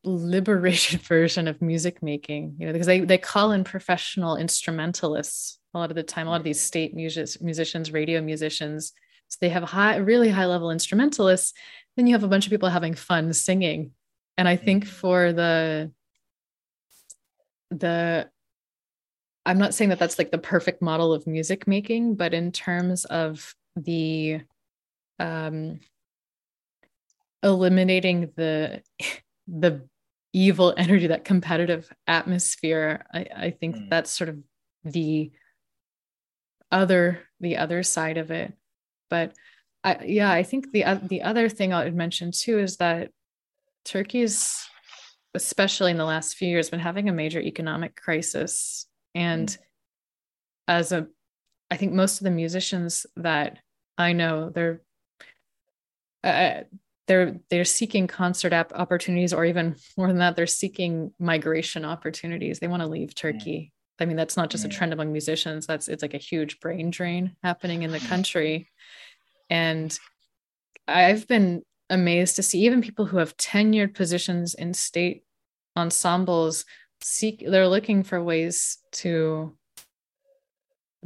liberated 0.04 1.00
version 1.14 1.48
of 1.48 1.60
music 1.62 2.02
making 2.02 2.56
you 2.58 2.66
know 2.66 2.72
because 2.72 2.86
they 2.86 3.00
they 3.00 3.18
call 3.18 3.52
in 3.52 3.64
professional 3.64 4.36
instrumentalists 4.36 5.58
a 5.74 5.78
lot 5.78 5.90
of 5.90 5.96
the 5.96 6.02
time 6.02 6.26
a 6.26 6.30
lot 6.30 6.40
of 6.40 6.44
these 6.44 6.60
state 6.60 6.94
music, 6.94 7.40
musicians 7.40 7.92
radio 7.92 8.20
musicians. 8.20 8.92
So 9.28 9.38
they 9.40 9.48
have 9.48 9.62
high 9.62 9.96
really 9.96 10.28
high 10.28 10.46
level 10.46 10.70
instrumentalists 10.70 11.52
then 11.96 12.06
you 12.06 12.14
have 12.14 12.24
a 12.24 12.28
bunch 12.28 12.46
of 12.46 12.50
people 12.50 12.68
having 12.68 12.94
fun 12.94 13.32
singing 13.32 13.92
and 14.36 14.48
i 14.48 14.56
think 14.56 14.84
mm-hmm. 14.84 14.92
for 14.92 15.32
the 15.32 15.90
the 17.70 18.28
i'm 19.46 19.58
not 19.58 19.74
saying 19.74 19.90
that 19.90 19.98
that's 19.98 20.18
like 20.18 20.30
the 20.30 20.38
perfect 20.38 20.82
model 20.82 21.12
of 21.12 21.26
music 21.26 21.66
making 21.66 22.14
but 22.14 22.34
in 22.34 22.52
terms 22.52 23.04
of 23.06 23.54
the 23.76 24.40
um 25.18 25.80
eliminating 27.42 28.30
the 28.36 28.82
the 29.48 29.86
evil 30.34 30.72
energy 30.76 31.08
that 31.08 31.24
competitive 31.24 31.90
atmosphere 32.06 33.04
i 33.12 33.26
i 33.36 33.50
think 33.50 33.76
mm. 33.76 33.90
that's 33.90 34.10
sort 34.10 34.30
of 34.30 34.38
the 34.84 35.30
other 36.70 37.20
the 37.40 37.58
other 37.58 37.82
side 37.82 38.16
of 38.16 38.30
it 38.30 38.52
but 39.10 39.34
i 39.84 39.98
yeah 40.04 40.30
i 40.30 40.42
think 40.42 40.72
the 40.72 40.84
the 41.02 41.22
other 41.22 41.48
thing 41.48 41.72
i 41.72 41.84
would 41.84 41.94
mention 41.94 42.30
too 42.32 42.58
is 42.58 42.78
that 42.78 43.10
Turkey's 43.84 44.68
especially 45.34 45.90
in 45.90 45.96
the 45.96 46.04
last 46.04 46.36
few 46.36 46.48
years, 46.48 46.70
been 46.70 46.80
having 46.80 47.08
a 47.08 47.12
major 47.12 47.40
economic 47.40 47.96
crisis. 47.96 48.86
And 49.14 49.48
mm. 49.48 49.58
as 50.68 50.92
a, 50.92 51.06
I 51.70 51.76
think 51.76 51.92
most 51.92 52.20
of 52.20 52.24
the 52.24 52.30
musicians 52.30 53.06
that 53.16 53.58
I 53.96 54.12
know, 54.12 54.50
they're, 54.50 54.82
uh, 56.22 56.64
they're 57.08 57.40
they're 57.50 57.64
seeking 57.64 58.06
concert 58.06 58.52
app 58.52 58.72
opportunities, 58.74 59.32
or 59.32 59.44
even 59.44 59.74
more 59.96 60.06
than 60.06 60.18
that, 60.18 60.36
they're 60.36 60.46
seeking 60.46 61.12
migration 61.18 61.84
opportunities. 61.84 62.60
They 62.60 62.68
want 62.68 62.82
to 62.82 62.88
leave 62.88 63.14
Turkey. 63.14 63.72
I 63.98 64.04
mean, 64.04 64.16
that's 64.16 64.36
not 64.36 64.50
just 64.50 64.64
a 64.64 64.68
trend 64.68 64.92
among 64.92 65.12
musicians. 65.12 65.66
That's 65.66 65.88
it's 65.88 66.02
like 66.02 66.14
a 66.14 66.18
huge 66.18 66.60
brain 66.60 66.90
drain 66.90 67.36
happening 67.42 67.82
in 67.82 67.90
the 67.90 67.98
country. 68.08 68.68
And 69.50 69.96
I've 70.86 71.26
been 71.26 71.62
amazed 71.92 72.36
to 72.36 72.42
see 72.42 72.64
even 72.64 72.80
people 72.80 73.04
who 73.04 73.18
have 73.18 73.36
tenured 73.36 73.94
positions 73.94 74.54
in 74.54 74.72
state 74.72 75.24
ensembles 75.76 76.64
seek 77.02 77.44
they're 77.46 77.68
looking 77.68 78.02
for 78.02 78.22
ways 78.22 78.78
to 78.92 79.54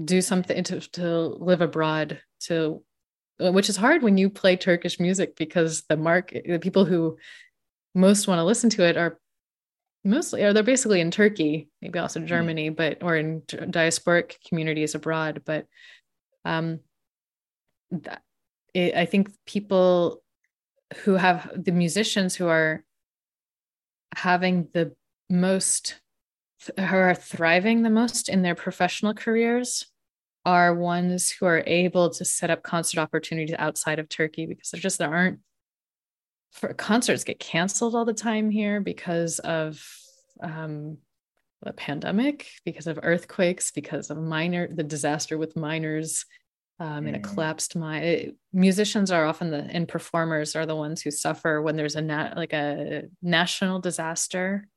do 0.03 0.23
something 0.23 0.63
to, 0.63 0.81
to 0.81 1.09
live 1.41 1.61
abroad 1.61 2.21
to 2.39 2.83
which 3.39 3.69
is 3.69 3.77
hard 3.77 4.03
when 4.03 4.17
you 4.17 4.31
play 4.31 4.57
turkish 4.57 5.01
music 5.01 5.37
because 5.37 5.83
the 5.89 5.97
market 5.97 6.45
the 6.47 6.59
people 6.59 6.85
who 6.85 7.17
most 7.95 8.29
want 8.29 8.39
to 8.39 8.45
listen 8.45 8.71
to 8.71 8.85
it 8.85 8.97
are 8.97 9.19
mostly 10.05 10.45
or 10.45 10.53
they're 10.53 10.63
basically 10.63 11.01
in 11.01 11.11
turkey 11.11 11.69
maybe 11.83 11.99
also 11.99 12.21
mm-hmm. 12.21 12.29
germany 12.29 12.69
but 12.69 13.03
or 13.03 13.17
in 13.17 13.41
diasporic 13.43 14.35
communities 14.47 14.95
abroad 14.95 15.43
but 15.45 15.67
um 16.45 16.79
that, 17.91 18.23
it, 18.73 18.95
i 18.95 19.05
think 19.05 19.31
people 19.47 20.23
who 20.99 21.15
have 21.15 21.51
the 21.57 21.73
musicians 21.73 22.35
who 22.35 22.47
are 22.47 22.85
having 24.15 24.69
the 24.73 24.95
most 25.29 26.01
who 26.79 26.97
are 26.97 27.15
thriving 27.15 27.83
the 27.83 27.91
most 27.91 28.29
in 28.29 28.43
their 28.43 28.55
professional 28.55 29.15
careers 29.15 29.87
are 30.45 30.75
ones 30.75 31.31
who 31.31 31.47
are 31.47 31.63
able 31.67 32.11
to 32.11 32.25
set 32.25 32.51
up 32.51 32.63
concert 32.63 33.01
opportunities 33.01 33.55
outside 33.59 33.99
of 33.99 34.09
Turkey 34.09 34.47
because 34.47 34.71
there 34.71 34.81
just 34.81 34.99
there 34.99 35.13
aren't 35.13 35.41
for 36.53 36.73
concerts 36.73 37.25
get 37.25 37.39
canceled 37.39 37.95
all 37.95 38.05
the 38.05 38.15
time 38.15 38.51
here 38.51 38.81
because 38.81 39.39
of 39.41 39.85
um, 40.41 40.97
the 41.63 41.73
pandemic, 41.73 42.49
because 42.65 42.87
of 42.87 43.01
earthquakes, 43.03 43.71
because 43.71 44.11
of 44.11 44.19
minor 44.19 44.69
the 44.73 44.85
disaster 44.85 45.37
with 45.37 45.57
miners 45.57 46.25
um, 46.79 47.07
in 47.07 47.15
a 47.15 47.19
mm. 47.19 47.23
collapsed 47.23 47.77
mine. 47.77 48.03
It, 48.03 48.37
musicians 48.53 49.11
are 49.11 49.25
often 49.25 49.51
the 49.51 49.67
and 49.71 49.89
performers 49.89 50.57
are 50.57 50.67
the 50.67 50.77
ones 50.77 51.03
who 51.03 51.11
suffer 51.11 51.63
when 51.63 51.77
there's 51.77 51.97
a 51.97 52.03
nat, 52.03 52.37
like 52.37 52.53
a 52.53 53.05
national 53.23 53.81
disaster, 53.81 54.69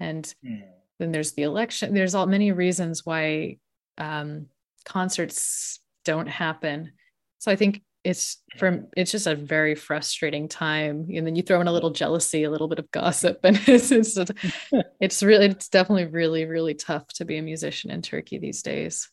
and 0.00 0.32
mm. 0.44 0.62
then 0.98 1.12
there's 1.12 1.32
the 1.32 1.42
election. 1.42 1.94
There's 1.94 2.14
all 2.14 2.26
many 2.26 2.52
reasons 2.52 3.04
why 3.04 3.58
um, 3.98 4.46
concerts 4.84 5.80
don't 6.04 6.28
happen. 6.28 6.92
So 7.38 7.50
I 7.50 7.56
think 7.56 7.82
it's 8.04 8.42
from 8.58 8.86
it's 8.96 9.10
just 9.10 9.26
a 9.26 9.34
very 9.34 9.74
frustrating 9.74 10.46
time 10.46 11.08
and 11.14 11.26
then 11.26 11.34
you 11.34 11.42
throw 11.42 11.60
in 11.60 11.68
a 11.68 11.72
little 11.72 11.90
jealousy 11.90 12.44
a 12.44 12.50
little 12.50 12.68
bit 12.68 12.78
of 12.78 12.90
gossip 12.90 13.40
and 13.44 13.58
it's 13.66 13.90
it's, 13.90 14.18
it's 15.00 15.22
really 15.22 15.46
it's 15.46 15.70
definitely 15.70 16.04
really 16.04 16.44
really 16.44 16.74
tough 16.74 17.06
to 17.08 17.24
be 17.24 17.38
a 17.38 17.42
musician 17.42 17.90
in 17.90 18.02
turkey 18.02 18.38
these 18.38 18.62
days 18.62 19.10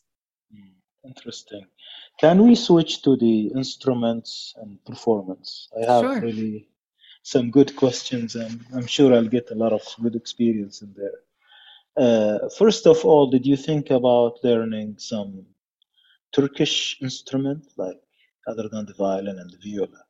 mm, 0.54 0.68
interesting 1.08 1.64
can 2.18 2.42
we 2.42 2.54
switch 2.54 3.02
to 3.02 3.16
the 3.16 3.48
instruments 3.54 4.54
and 4.60 4.82
performance? 4.84 5.68
I 5.76 5.92
have 5.92 6.04
sure. 6.04 6.20
really 6.20 6.68
some 7.22 7.50
good 7.50 7.74
questions, 7.76 8.36
and 8.36 8.64
I'm 8.74 8.86
sure 8.86 9.14
I'll 9.14 9.28
get 9.28 9.50
a 9.50 9.54
lot 9.54 9.72
of 9.72 9.82
good 10.02 10.16
experience 10.16 10.82
in 10.82 10.94
there. 10.96 11.18
Uh, 11.96 12.48
first 12.58 12.86
of 12.86 13.04
all, 13.04 13.30
did 13.30 13.46
you 13.46 13.56
think 13.56 13.90
about 13.90 14.38
learning 14.42 14.96
some 14.98 15.46
Turkish 16.32 16.98
instrument, 17.02 17.64
like 17.76 18.00
other 18.46 18.68
than 18.68 18.86
the 18.86 18.94
violin 18.94 19.38
and 19.38 19.50
the 19.50 19.58
viola? 19.58 20.04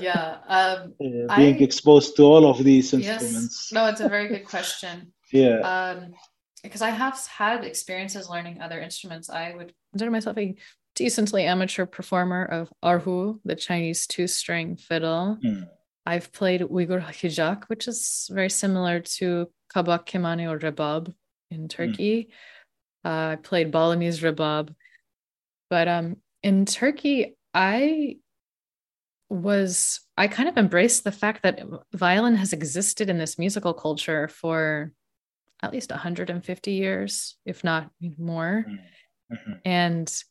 Yeah, 0.00 0.38
um, 0.48 0.94
uh, 1.00 1.36
being 1.36 1.56
I, 1.56 1.64
exposed 1.64 2.16
to 2.16 2.22
all 2.22 2.50
of 2.50 2.62
these 2.64 2.92
instruments. 2.92 3.70
Yes. 3.70 3.72
No, 3.72 3.86
it's 3.86 4.00
a 4.00 4.08
very 4.08 4.28
good 4.28 4.44
question. 4.44 5.12
yeah. 5.32 5.58
Um, 5.60 6.14
because 6.62 6.82
I 6.82 6.90
have 6.90 7.18
had 7.26 7.64
experiences 7.64 8.28
learning 8.28 8.60
other 8.60 8.80
instruments. 8.80 9.30
I 9.30 9.54
would 9.54 9.72
consider 9.92 10.10
myself 10.10 10.38
a 10.38 10.54
decently 10.94 11.44
amateur 11.44 11.86
performer 11.86 12.44
of 12.44 12.72
erhu, 12.84 13.38
the 13.44 13.56
Chinese 13.56 14.06
two-string 14.06 14.76
fiddle. 14.76 15.38
Mm. 15.44 15.68
I've 16.06 16.32
played 16.32 16.62
Uyghur 16.62 17.02
ghijak, 17.02 17.64
which 17.68 17.86
is 17.86 18.28
very 18.32 18.50
similar 18.50 19.00
to 19.00 19.50
kabak 19.72 20.06
kemane 20.06 20.50
or 20.50 20.58
rebab 20.58 21.12
in 21.50 21.60
hmm. 21.60 21.66
Turkey. 21.66 22.30
Mm. 23.04 23.10
Uh, 23.10 23.32
I 23.32 23.36
played 23.36 23.70
Balinese 23.70 24.20
rebab, 24.20 24.74
but 25.68 25.88
um, 25.88 26.16
in 26.42 26.66
Turkey, 26.66 27.36
I 27.54 28.16
was 29.30 30.00
I 30.16 30.26
kind 30.26 30.48
of 30.48 30.58
embraced 30.58 31.04
the 31.04 31.12
fact 31.12 31.44
that 31.44 31.60
violin 31.94 32.34
has 32.34 32.52
existed 32.52 33.08
in 33.08 33.16
this 33.16 33.38
musical 33.38 33.72
culture 33.72 34.28
for 34.28 34.92
at 35.62 35.72
least 35.72 35.90
150 35.90 36.72
years, 36.72 37.36
if 37.44 37.64
not 37.64 37.90
more. 38.18 38.64
Mm-hmm. 38.66 39.34
mm-hmm. 39.34 39.52
And 39.64 40.22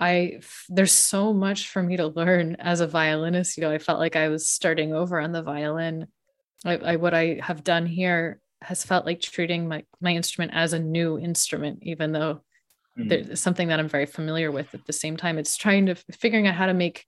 I 0.00 0.40
there's 0.70 0.92
so 0.92 1.34
much 1.34 1.68
for 1.68 1.82
me 1.82 1.98
to 1.98 2.06
learn 2.06 2.56
as 2.58 2.80
a 2.80 2.86
violinist. 2.86 3.56
You 3.56 3.62
know, 3.62 3.70
I 3.70 3.78
felt 3.78 3.98
like 3.98 4.16
I 4.16 4.28
was 4.28 4.48
starting 4.48 4.94
over 4.94 5.20
on 5.20 5.32
the 5.32 5.42
violin. 5.42 6.06
I, 6.64 6.76
I 6.78 6.96
what 6.96 7.12
I 7.12 7.40
have 7.42 7.62
done 7.62 7.86
here 7.86 8.40
has 8.62 8.84
felt 8.84 9.06
like 9.06 9.20
treating 9.20 9.68
my 9.68 9.84
my 10.00 10.12
instrument 10.12 10.52
as 10.54 10.72
a 10.72 10.78
new 10.78 11.18
instrument, 11.18 11.80
even 11.82 12.12
though 12.12 12.40
mm-hmm. 12.98 13.08
there's 13.08 13.40
something 13.40 13.68
that 13.68 13.78
I'm 13.78 13.88
very 13.88 14.06
familiar 14.06 14.50
with. 14.50 14.74
At 14.74 14.86
the 14.86 14.92
same 14.92 15.18
time, 15.18 15.36
it's 15.36 15.56
trying 15.56 15.86
to 15.86 15.94
figuring 15.94 16.46
out 16.46 16.54
how 16.54 16.66
to 16.66 16.74
make 16.74 17.04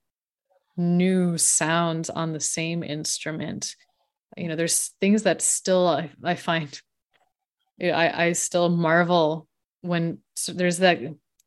new 0.77 1.37
sounds 1.37 2.11
on 2.11 2.31
the 2.31 2.39
same 2.39 2.83
instrument. 2.83 3.75
You 4.37 4.49
know, 4.49 4.55
there's 4.55 4.91
things 5.01 5.23
that 5.23 5.41
still 5.41 5.87
I, 5.87 6.11
I 6.23 6.35
find 6.35 6.79
I, 7.81 8.27
I 8.27 8.31
still 8.33 8.69
marvel 8.69 9.47
when 9.81 10.19
so 10.35 10.53
there's 10.53 10.79
that 10.79 10.99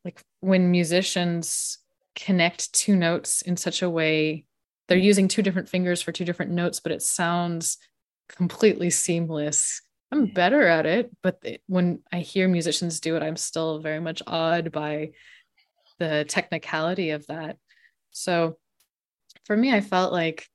like 0.05 0.21
when 0.39 0.71
musicians 0.71 1.79
connect 2.15 2.73
two 2.73 2.95
notes 2.95 3.41
in 3.41 3.57
such 3.57 3.81
a 3.81 3.89
way 3.89 4.45
they're 4.87 4.97
using 4.97 5.27
two 5.27 5.41
different 5.41 5.69
fingers 5.69 6.01
for 6.01 6.11
two 6.11 6.25
different 6.25 6.51
notes 6.51 6.79
but 6.79 6.91
it 6.91 7.01
sounds 7.01 7.77
completely 8.29 8.89
seamless. 8.89 9.81
I'm 10.11 10.27
better 10.27 10.65
at 10.65 10.85
it 10.85 11.15
but 11.21 11.39
it, 11.43 11.61
when 11.67 11.99
i 12.11 12.19
hear 12.19 12.47
musicians 12.47 12.99
do 12.99 13.15
it 13.15 13.23
i'm 13.23 13.35
still 13.35 13.79
very 13.79 13.99
much 13.99 14.21
awed 14.25 14.71
by 14.71 15.11
the 15.99 16.25
technicality 16.25 17.11
of 17.11 17.25
that. 17.27 17.57
So 18.11 18.57
for 19.45 19.57
me 19.57 19.73
i 19.73 19.81
felt 19.81 20.13
like 20.13 20.47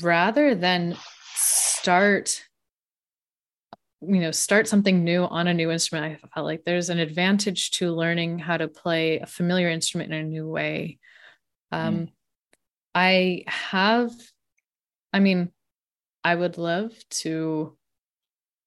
rather 0.00 0.54
than 0.54 0.96
start 1.34 2.44
you 4.02 4.20
know 4.20 4.30
start 4.30 4.66
something 4.66 5.04
new 5.04 5.24
on 5.24 5.46
a 5.46 5.54
new 5.54 5.70
instrument 5.70 6.18
i 6.22 6.28
felt 6.28 6.46
like 6.46 6.64
there's 6.64 6.88
an 6.88 6.98
advantage 6.98 7.70
to 7.70 7.92
learning 7.92 8.38
how 8.38 8.56
to 8.56 8.68
play 8.68 9.18
a 9.18 9.26
familiar 9.26 9.68
instrument 9.68 10.12
in 10.12 10.20
a 10.20 10.24
new 10.24 10.48
way. 10.48 10.98
Um, 11.72 11.96
mm. 11.96 12.08
i 12.94 13.44
have 13.46 14.10
i 15.12 15.20
mean 15.20 15.52
i 16.24 16.34
would 16.34 16.58
love 16.58 16.92
to 17.10 17.76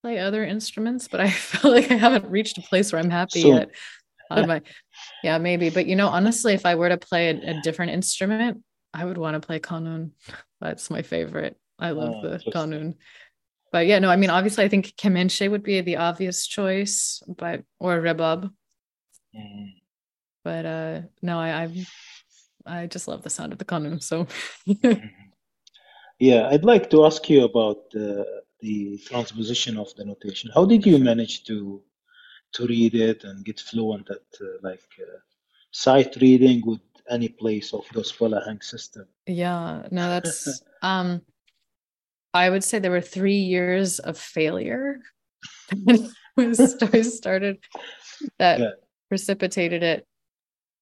play 0.04 0.20
other 0.20 0.44
instruments 0.46 1.08
but 1.08 1.20
i 1.20 1.30
feel 1.30 1.72
like 1.72 1.92
i 1.92 1.96
haven't 1.96 2.30
reached 2.30 2.58
a 2.58 2.62
place 2.62 2.92
where 2.92 3.02
i'm 3.02 3.10
happy 3.10 3.42
so, 3.42 3.48
yet 3.56 3.72
on 4.30 4.48
my 4.48 4.62
yeah 5.24 5.38
maybe 5.38 5.70
but 5.70 5.86
you 5.86 5.96
know 5.96 6.08
honestly 6.08 6.54
if 6.54 6.66
i 6.66 6.76
were 6.76 6.90
to 6.90 6.98
play 6.98 7.30
a, 7.30 7.52
a 7.52 7.62
different 7.62 7.92
instrument 7.92 8.64
i 8.94 9.04
would 9.04 9.18
want 9.18 9.40
to 9.40 9.46
play 9.46 9.60
kanun. 9.60 10.12
That's 10.62 10.90
my 10.90 11.02
favorite. 11.02 11.58
I 11.78 11.92
love 11.92 12.16
oh, 12.16 12.22
the 12.22 12.52
kanun 12.52 12.96
but 13.74 13.88
yeah, 13.88 13.98
no, 13.98 14.10
I 14.12 14.18
mean, 14.18 14.30
obviously, 14.30 14.64
I 14.64 14.70
think 14.70 14.94
Kemenche 14.98 15.50
would 15.50 15.64
be 15.64 15.82
the 15.82 15.98
obvious 15.98 16.46
choice, 16.46 17.24
but 17.28 17.64
or 17.80 18.00
Rebab. 18.00 18.52
Mm. 19.36 19.74
But 20.44 20.66
uh, 20.66 21.02
no, 21.24 21.40
I, 21.40 21.64
I 21.64 21.86
I 22.66 22.86
just 22.86 23.08
love 23.08 23.24
the 23.24 23.32
sound 23.32 23.52
of 23.52 23.58
the 23.58 23.66
kanun. 23.66 24.02
So. 24.02 24.28
Mm-hmm. 24.68 25.08
yeah, 26.20 26.50
I'd 26.50 26.64
like 26.64 26.92
to 26.92 27.04
ask 27.04 27.28
you 27.32 27.46
about 27.46 27.82
uh, 27.96 28.24
the 28.60 29.00
transposition 29.08 29.80
of 29.80 29.94
the 29.96 30.06
notation. 30.06 30.52
How 30.54 30.66
did 30.66 30.86
you 30.86 31.00
manage 31.00 31.44
to 31.46 31.82
to 32.54 32.68
read 32.68 32.94
it 32.94 33.24
and 33.24 33.44
get 33.44 33.60
fluent 33.60 34.08
at 34.12 34.28
uh, 34.40 34.46
like 34.62 34.88
uh, 35.02 35.18
sight 35.72 36.16
reading 36.22 36.62
with 36.64 36.82
any 37.10 37.30
place 37.30 37.74
of 37.74 37.86
the 37.92 38.02
Ahenk 38.02 38.64
system? 38.64 39.08
Yeah, 39.26 39.88
no, 39.90 40.10
that's 40.10 40.62
um 40.84 41.24
I 42.34 42.50
would 42.50 42.64
say 42.64 42.80
there 42.80 42.92
were 42.92 43.02
three 43.02 43.38
years 43.40 44.00
of 44.00 44.18
failure 44.18 45.00
when 45.86 46.10
I 46.82 47.02
started 47.02 47.60
that 48.40 48.60
yeah. 48.60 48.70
precipitated 49.10 49.84
it. 49.84 50.08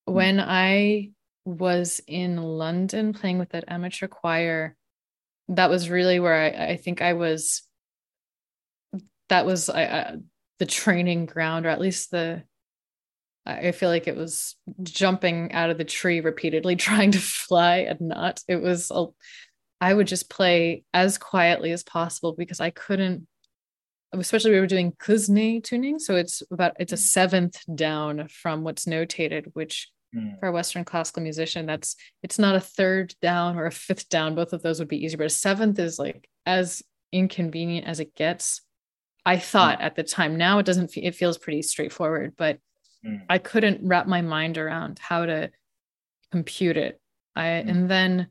Hmm. 0.07 0.13
When 0.13 0.39
I 0.39 1.11
was 1.45 2.01
in 2.07 2.37
London 2.37 3.13
playing 3.13 3.39
with 3.39 3.49
that 3.49 3.65
amateur 3.67 4.07
choir, 4.07 4.75
that 5.49 5.69
was 5.69 5.89
really 5.89 6.19
where 6.19 6.35
I, 6.35 6.71
I 6.71 6.77
think 6.77 7.01
I 7.01 7.13
was 7.13 7.63
that 9.29 9.45
was 9.45 9.69
I, 9.69 9.83
I, 9.83 10.15
the 10.59 10.65
training 10.65 11.25
ground 11.25 11.65
or 11.65 11.69
at 11.69 11.81
least 11.81 12.11
the 12.11 12.43
I 13.43 13.71
feel 13.71 13.89
like 13.89 14.07
it 14.07 14.15
was 14.15 14.55
jumping 14.83 15.51
out 15.51 15.71
of 15.71 15.79
the 15.79 15.83
tree 15.83 16.19
repeatedly 16.19 16.75
trying 16.77 17.11
to 17.11 17.19
fly 17.19 17.77
and 17.77 17.99
not 18.01 18.41
it 18.47 18.61
was 18.61 18.91
a, 18.91 19.07
I 19.81 19.93
would 19.93 20.07
just 20.07 20.29
play 20.29 20.83
as 20.93 21.17
quietly 21.17 21.71
as 21.71 21.83
possible 21.83 22.33
because 22.37 22.61
I 22.61 22.69
couldn't 22.69 23.27
especially 24.13 24.51
we 24.51 24.59
were 24.59 24.67
doing 24.67 24.91
kız 24.99 25.29
ney 25.29 25.59
tuning 25.59 25.99
so 25.99 26.15
it's 26.15 26.43
about 26.51 26.73
it's 26.79 26.93
a 26.93 26.97
seventh 26.97 27.63
down 27.75 28.27
from 28.27 28.63
what's 28.63 28.85
notated 28.85 29.45
which 29.53 29.89
mm. 30.15 30.39
for 30.39 30.47
a 30.47 30.51
western 30.51 30.83
classical 30.83 31.23
musician 31.23 31.65
that's 31.65 31.95
it's 32.21 32.37
not 32.37 32.55
a 32.55 32.59
third 32.59 33.15
down 33.21 33.57
or 33.57 33.65
a 33.65 33.71
fifth 33.71 34.09
down 34.09 34.35
both 34.35 34.53
of 34.53 34.61
those 34.61 34.79
would 34.79 34.87
be 34.87 35.03
easier 35.03 35.17
but 35.17 35.27
a 35.27 35.29
seventh 35.29 35.79
is 35.79 35.97
like 35.97 36.27
as 36.45 36.83
inconvenient 37.11 37.87
as 37.87 37.99
it 37.99 38.15
gets 38.15 38.61
i 39.25 39.37
thought 39.37 39.79
mm. 39.79 39.83
at 39.83 39.95
the 39.95 40.03
time 40.03 40.35
now 40.35 40.59
it 40.59 40.65
doesn't 40.65 40.95
it 40.97 41.15
feels 41.15 41.37
pretty 41.37 41.61
straightforward 41.61 42.33
but 42.37 42.59
mm. 43.05 43.21
i 43.29 43.37
couldn't 43.37 43.79
wrap 43.81 44.07
my 44.07 44.21
mind 44.21 44.57
around 44.57 44.99
how 44.99 45.25
to 45.25 45.49
compute 46.31 46.77
it 46.77 46.99
i 47.35 47.43
mm. 47.43 47.69
and 47.69 47.89
then 47.89 48.27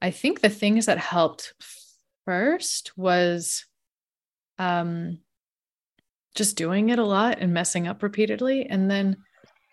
i 0.00 0.10
think 0.10 0.40
the 0.40 0.48
things 0.48 0.86
that 0.86 0.98
helped 0.98 1.54
first 2.24 2.92
was 2.96 3.64
um, 4.58 5.18
just 6.34 6.56
doing 6.56 6.90
it 6.90 6.98
a 6.98 7.04
lot 7.04 7.38
and 7.40 7.52
messing 7.52 7.88
up 7.88 8.02
repeatedly. 8.02 8.66
And 8.66 8.90
then 8.90 9.16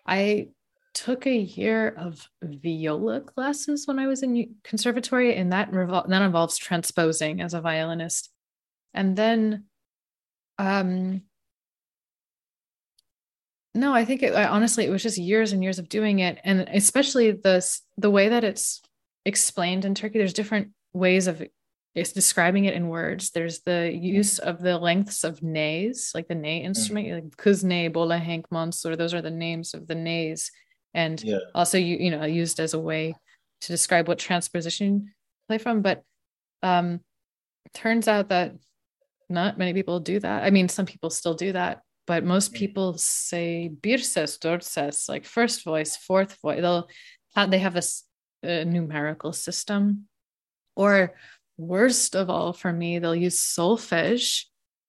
I 0.08 0.50
took 0.94 1.28
a 1.28 1.38
year 1.38 1.90
of 1.90 2.28
viola 2.42 3.22
classes 3.22 3.86
when 3.86 4.00
I 4.00 4.08
was 4.08 4.24
in 4.24 4.56
conservatory, 4.64 5.36
and 5.36 5.52
that 5.52 5.72
revol- 5.72 6.08
that 6.08 6.22
involves 6.22 6.58
transposing 6.58 7.42
as 7.42 7.54
a 7.54 7.62
violinist. 7.62 8.32
And 8.94 9.16
then, 9.16 9.66
um, 10.58 11.24
no, 13.74 13.94
I 13.94 14.06
think 14.06 14.24
it, 14.24 14.34
I, 14.34 14.46
honestly 14.46 14.86
it 14.86 14.90
was 14.90 15.04
just 15.04 15.18
years 15.18 15.52
and 15.52 15.62
years 15.62 15.80
of 15.80 15.90
doing 15.90 16.20
it, 16.20 16.40
and 16.44 16.62
especially 16.74 17.32
the 17.32 17.64
the 17.98 18.10
way 18.10 18.30
that 18.30 18.44
it's 18.44 18.82
explained 19.26 19.86
in 19.86 19.96
Turkey. 19.96 20.18
There's 20.20 20.34
different 20.34 20.72
ways 20.94 21.28
of 21.28 21.44
it's 21.96 22.12
describing 22.12 22.66
it 22.66 22.74
in 22.74 22.90
words. 22.90 23.32
There's 23.32 23.62
the 23.62 23.90
use 23.94 24.38
of 24.40 24.62
the 24.62 24.78
lengths 24.78 25.24
of 25.24 25.42
nays, 25.42 26.12
like 26.14 26.28
the 26.28 26.36
nay 26.36 26.58
instrument, 26.58 27.08
mm-hmm. 27.08 27.16
like 27.16 27.38
kız 27.38 27.64
ney, 27.64 27.88
bola, 27.88 28.18
hank, 28.18 28.46
mansur. 28.52 28.98
Those 28.98 29.14
are 29.14 29.22
the 29.22 29.32
names 29.32 29.74
of 29.74 29.88
the 29.88 29.96
nays, 29.96 30.52
and 30.94 31.24
yeah. 31.24 31.38
also 31.54 31.78
you 31.78 31.96
you 31.98 32.12
know 32.12 32.26
used 32.26 32.60
as 32.60 32.74
a 32.74 32.80
way 32.80 33.16
to 33.62 33.68
describe 33.68 34.08
what 34.08 34.20
transposition 34.20 35.14
play 35.48 35.58
from. 35.58 35.82
But 35.82 36.04
um, 36.62 37.00
turns 37.74 38.10
out 38.10 38.30
that 38.30 38.54
not 39.30 39.58
many 39.58 39.74
people 39.74 40.02
do 40.02 40.20
that. 40.20 40.44
I 40.44 40.50
mean, 40.50 40.68
some 40.68 40.86
people 40.86 41.10
still 41.10 41.34
do 41.34 41.54
that, 41.54 41.82
but 42.08 42.26
most 42.26 42.52
mm. 42.52 42.58
people 42.58 42.98
say 42.98 43.72
birses, 43.82 44.38
dorses, 44.38 45.08
like 45.08 45.26
first 45.26 45.64
voice, 45.64 45.96
fourth 45.96 46.38
voice. 46.42 46.60
They'll 46.62 46.88
they 47.48 47.60
have 47.60 47.76
a, 47.76 47.84
a 48.46 48.66
numerical 48.66 49.34
system, 49.34 50.08
or 50.76 51.14
worst 51.58 52.16
of 52.16 52.30
all 52.30 52.54
for 52.54 52.72
me, 52.72 53.00
they'll 53.00 53.16
use 53.16 53.38
solfege. 53.38 54.46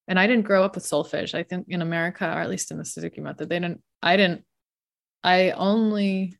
And 0.09 0.19
I 0.19 0.27
didn't 0.27 0.45
grow 0.45 0.65
up 0.65 0.75
with 0.75 0.85
solfege. 0.85 1.35
I 1.35 1.43
think 1.43 1.67
in 1.69 1.83
America, 1.83 2.25
or 2.25 2.39
at 2.41 2.51
least 2.51 2.71
in 2.71 2.79
the 2.79 2.85
Suzuki 2.85 3.21
method, 3.21 3.49
they 3.49 3.59
didn't, 3.59 3.83
I 4.03 4.17
didn't, 4.17 4.45
I 5.25 5.51
only, 5.51 6.37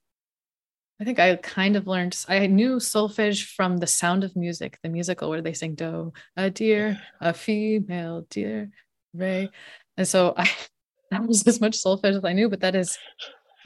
I 1.01 1.05
think 1.05 1.19
I 1.19 1.35
kind 1.37 1.77
of 1.77 1.87
learned, 1.87 2.17
I 2.29 2.47
knew 2.47 2.77
solfege 2.77 3.45
from 3.45 3.79
the 3.79 3.87
sound 3.87 4.25
of 4.25 4.37
music, 4.37 4.79
the 4.83 4.89
musical 4.89 5.29
where 5.29 5.43
they 5.43 5.53
sing 5.53 5.75
do, 5.75 6.13
a 6.37 6.51
deer, 6.51 7.01
a 7.21 7.35
female 7.35 8.27
deer, 8.31 8.71
Ray. 9.13 9.51
And 9.97 10.07
so 10.07 10.35
I, 10.37 10.49
that 11.11 11.27
was 11.27 11.47
as 11.47 11.61
much 11.61 11.83
solfege 11.83 12.17
as 12.17 12.25
I 12.25 12.33
knew, 12.33 12.49
but 12.49 12.61
that 12.61 12.77
is, 12.77 12.99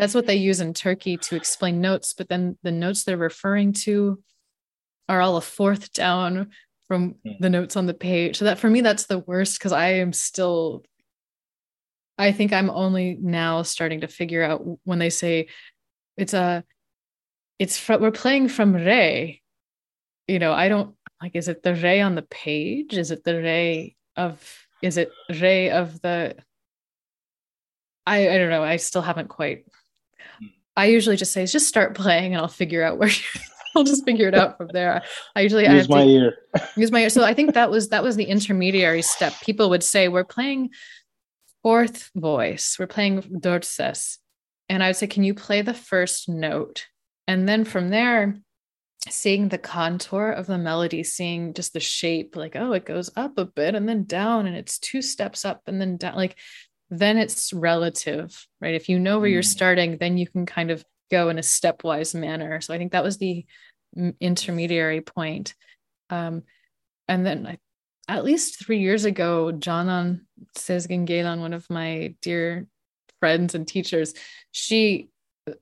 that's 0.00 0.14
what 0.14 0.26
they 0.26 0.36
use 0.36 0.60
in 0.60 0.72
Turkey 0.72 1.18
to 1.18 1.36
explain 1.36 1.82
notes. 1.82 2.14
But 2.14 2.30
then 2.30 2.56
the 2.62 2.72
notes 2.72 3.04
they're 3.04 3.18
referring 3.18 3.74
to 3.84 4.22
are 5.10 5.20
all 5.20 5.36
a 5.36 5.42
fourth 5.42 5.92
down 5.92 6.52
from 6.88 7.16
hmm. 7.22 7.32
the 7.38 7.50
notes 7.50 7.76
on 7.76 7.84
the 7.84 7.92
page. 7.92 8.38
So 8.38 8.46
that 8.46 8.58
for 8.58 8.70
me, 8.70 8.80
that's 8.80 9.04
the 9.04 9.18
worst 9.18 9.58
because 9.58 9.72
I 9.72 9.88
am 9.96 10.14
still, 10.14 10.84
I 12.16 12.32
think 12.32 12.54
I'm 12.54 12.70
only 12.70 13.18
now 13.20 13.60
starting 13.60 14.00
to 14.00 14.08
figure 14.08 14.42
out 14.42 14.62
when 14.84 14.98
they 14.98 15.10
say 15.10 15.48
it's 16.16 16.32
a, 16.32 16.64
it's 17.58 17.76
from, 17.76 18.00
we're 18.00 18.10
playing 18.10 18.48
from 18.48 18.72
re. 18.72 19.42
You 20.26 20.38
know, 20.38 20.54
I 20.54 20.70
don't 20.70 20.96
like, 21.20 21.36
is 21.36 21.48
it 21.48 21.62
the 21.62 21.74
re 21.74 22.00
on 22.00 22.14
the 22.14 22.22
page? 22.22 22.96
Is 22.96 23.10
it 23.10 23.22
the 23.22 23.34
re 23.34 23.96
of, 24.16 24.66
is 24.80 24.96
it 24.96 25.10
re 25.28 25.68
of 25.68 26.00
the, 26.00 26.36
I, 28.06 28.30
I 28.30 28.38
don't 28.38 28.48
know. 28.48 28.64
I 28.64 28.76
still 28.76 29.02
haven't 29.02 29.28
quite. 29.28 29.66
I 30.76 30.86
usually 30.86 31.16
just 31.16 31.32
say, 31.32 31.44
just 31.46 31.68
start 31.68 31.94
playing 31.94 32.32
and 32.34 32.40
I'll 32.40 32.48
figure 32.48 32.82
out 32.82 32.98
where 32.98 33.10
I'll 33.76 33.84
just 33.84 34.04
figure 34.04 34.28
it 34.28 34.34
out 34.34 34.56
from 34.56 34.68
there. 34.72 35.02
I 35.36 35.40
usually 35.42 35.68
use 35.68 35.90
I 35.90 35.94
my 35.94 36.02
ear. 36.02 36.34
use 36.76 36.90
my 36.90 37.02
ear. 37.02 37.10
So 37.10 37.24
I 37.24 37.34
think 37.34 37.54
that 37.54 37.70
was 37.70 37.90
that 37.90 38.02
was 38.02 38.16
the 38.16 38.24
intermediary 38.24 39.02
step. 39.02 39.32
People 39.42 39.70
would 39.70 39.82
say 39.82 40.08
we're 40.08 40.24
playing 40.24 40.70
fourth 41.62 42.10
voice. 42.14 42.76
We're 42.78 42.86
playing 42.86 43.22
dorses, 43.22 44.18
and 44.68 44.82
I 44.82 44.88
would 44.88 44.96
say, 44.96 45.06
can 45.06 45.24
you 45.24 45.34
play 45.34 45.62
the 45.62 45.74
first 45.74 46.28
note? 46.28 46.86
And 47.28 47.48
then 47.48 47.64
from 47.64 47.90
there, 47.90 48.40
seeing 49.08 49.48
the 49.48 49.58
contour 49.58 50.30
of 50.30 50.46
the 50.46 50.58
melody, 50.58 51.04
seeing 51.04 51.54
just 51.54 51.72
the 51.72 51.80
shape, 51.80 52.34
like 52.34 52.56
oh, 52.56 52.72
it 52.72 52.84
goes 52.84 53.10
up 53.16 53.38
a 53.38 53.44
bit 53.44 53.74
and 53.74 53.88
then 53.88 54.04
down, 54.04 54.46
and 54.46 54.56
it's 54.56 54.78
two 54.78 55.02
steps 55.02 55.44
up 55.44 55.62
and 55.66 55.80
then 55.80 55.96
down, 55.96 56.16
like 56.16 56.36
then 56.90 57.16
it's 57.18 57.52
relative, 57.52 58.46
right? 58.60 58.74
If 58.74 58.88
you 58.88 58.98
know 58.98 59.20
where 59.20 59.30
mm. 59.30 59.34
you're 59.34 59.42
starting, 59.42 59.96
then 59.96 60.18
you 60.18 60.26
can 60.26 60.44
kind 60.44 60.70
of 60.70 60.84
go 61.10 61.28
in 61.28 61.38
a 61.38 61.42
stepwise 61.42 62.14
manner. 62.14 62.60
So 62.60 62.74
I 62.74 62.78
think 62.78 62.92
that 62.92 63.04
was 63.04 63.18
the 63.18 63.46
intermediary 64.20 65.00
point. 65.00 65.54
Um, 66.10 66.42
and 67.08 67.24
then 67.24 67.46
I, 67.46 67.58
at 68.08 68.24
least 68.24 68.64
three 68.64 68.80
years 68.80 69.04
ago, 69.04 69.52
Canan 69.52 70.26
Sezgin 70.56 71.06
Geylan, 71.06 71.40
one 71.40 71.52
of 71.52 71.68
my 71.70 72.14
dear 72.20 72.66
friends 73.20 73.54
and 73.54 73.66
teachers, 73.66 74.14
she 74.50 75.10
uh, 75.48 75.52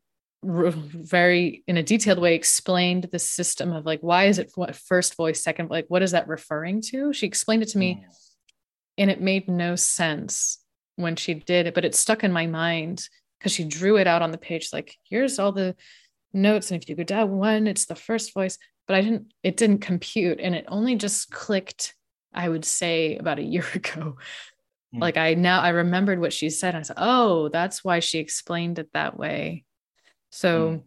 very 0.43 1.63
in 1.67 1.77
a 1.77 1.83
detailed 1.83 2.19
way 2.19 2.35
explained 2.35 3.05
the 3.05 3.19
system 3.19 3.73
of 3.73 3.85
like 3.85 4.01
why 4.01 4.25
is 4.27 4.39
it 4.39 4.53
what 4.55 4.77
first 4.77 5.17
voice 5.17 5.43
second 5.43 5.69
like 5.69 5.85
what 5.89 6.01
is 6.01 6.13
that 6.13 6.29
referring 6.29 6.81
to 6.81 7.13
she 7.13 7.27
explained 7.27 7.61
it 7.61 7.69
to 7.71 7.77
me 7.77 7.95
mm. 7.95 8.15
and 8.97 9.11
it 9.11 9.21
made 9.21 9.49
no 9.49 9.75
sense 9.75 10.59
when 10.99 11.17
she 11.17 11.35
did 11.35 11.67
it 11.67 11.75
but 11.75 11.85
it 11.85 11.95
stuck 11.95 12.25
in 12.25 12.33
my 12.33 12.47
mind 12.47 13.09
because 13.39 13.53
she 13.53 13.65
drew 13.65 13.97
it 13.97 14.07
out 14.07 14.23
on 14.23 14.33
the 14.33 14.39
page 14.39 14.71
like 14.73 14.97
here's 15.05 15.39
all 15.39 15.53
the 15.53 15.75
notes 16.33 16.71
and 16.71 16.83
if 16.83 16.89
you 16.89 16.97
go 16.97 17.05
down 17.05 17.31
one 17.31 17.67
it's 17.67 17.87
the 17.87 17.95
first 17.95 18.35
voice 18.35 18.59
but 18.87 18.97
i 18.97 19.01
didn't 19.01 19.33
it 19.43 19.57
didn't 19.57 19.79
compute 19.79 20.41
and 20.41 20.55
it 20.55 20.65
only 20.69 20.97
just 20.97 21.31
clicked 21.31 21.95
i 22.35 22.49
would 22.49 22.65
say 22.65 23.17
about 23.17 23.39
a 23.39 23.43
year 23.55 23.65
ago 23.75 24.17
mm. 24.95 25.01
like 25.01 25.17
i 25.17 25.35
now 25.35 25.61
i 25.61 25.69
remembered 25.69 26.21
what 26.21 26.33
she 26.33 26.51
said 26.51 26.75
i 26.75 26.83
said 26.83 26.97
oh 26.99 27.49
that's 27.49 27.85
why 27.85 28.01
she 28.01 28.19
explained 28.19 28.79
it 28.79 28.93
that 28.93 29.17
way 29.17 29.65
so 30.31 30.83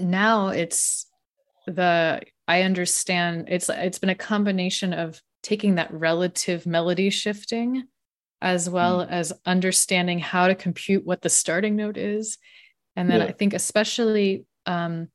mm. 0.00 0.04
now 0.04 0.48
it's 0.48 1.06
the 1.66 2.20
i 2.48 2.62
understand 2.62 3.46
it's 3.48 3.68
it's 3.68 3.98
been 3.98 4.10
a 4.10 4.14
combination 4.14 4.92
of 4.92 5.20
taking 5.42 5.76
that 5.76 5.92
relative 5.92 6.66
melody 6.66 7.10
shifting 7.10 7.84
as 8.42 8.68
well 8.68 9.04
mm. 9.04 9.10
as 9.10 9.32
understanding 9.44 10.18
how 10.18 10.48
to 10.48 10.54
compute 10.54 11.04
what 11.04 11.22
the 11.22 11.28
starting 11.28 11.76
note 11.76 11.96
is. 11.96 12.38
And 12.96 13.10
then 13.10 13.20
yeah. 13.20 13.26
I 13.26 13.32
think, 13.32 13.54
especially 13.54 14.44
um, 14.66 15.08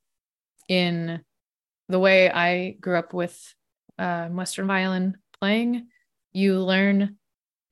in 0.68 1.20
the 1.88 1.98
way 1.98 2.30
I 2.30 2.72
grew 2.80 2.96
up 2.96 3.12
with 3.12 3.54
uh, 3.98 4.28
Western 4.28 4.66
violin 4.66 5.16
playing, 5.40 5.88
you 6.32 6.60
learn 6.60 7.16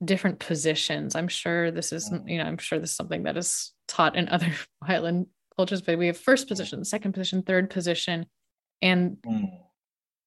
different 0.04 0.38
positions. 0.38 1.14
I'm 1.14 1.28
sure 1.28 1.70
this 1.70 1.92
is, 1.92 2.10
mm. 2.10 2.28
you 2.28 2.38
know, 2.38 2.44
I'm 2.44 2.58
sure 2.58 2.78
this 2.78 2.90
is 2.90 2.96
something 2.96 3.24
that 3.24 3.36
is 3.36 3.72
taught 3.88 4.16
in 4.16 4.28
other 4.30 4.52
violin 4.84 5.26
cultures, 5.56 5.82
but 5.82 5.98
we 5.98 6.08
have 6.08 6.18
first 6.18 6.48
position, 6.48 6.84
second 6.84 7.12
position, 7.12 7.42
third 7.42 7.70
position. 7.70 8.26
And 8.82 9.18
mm. 9.26 9.50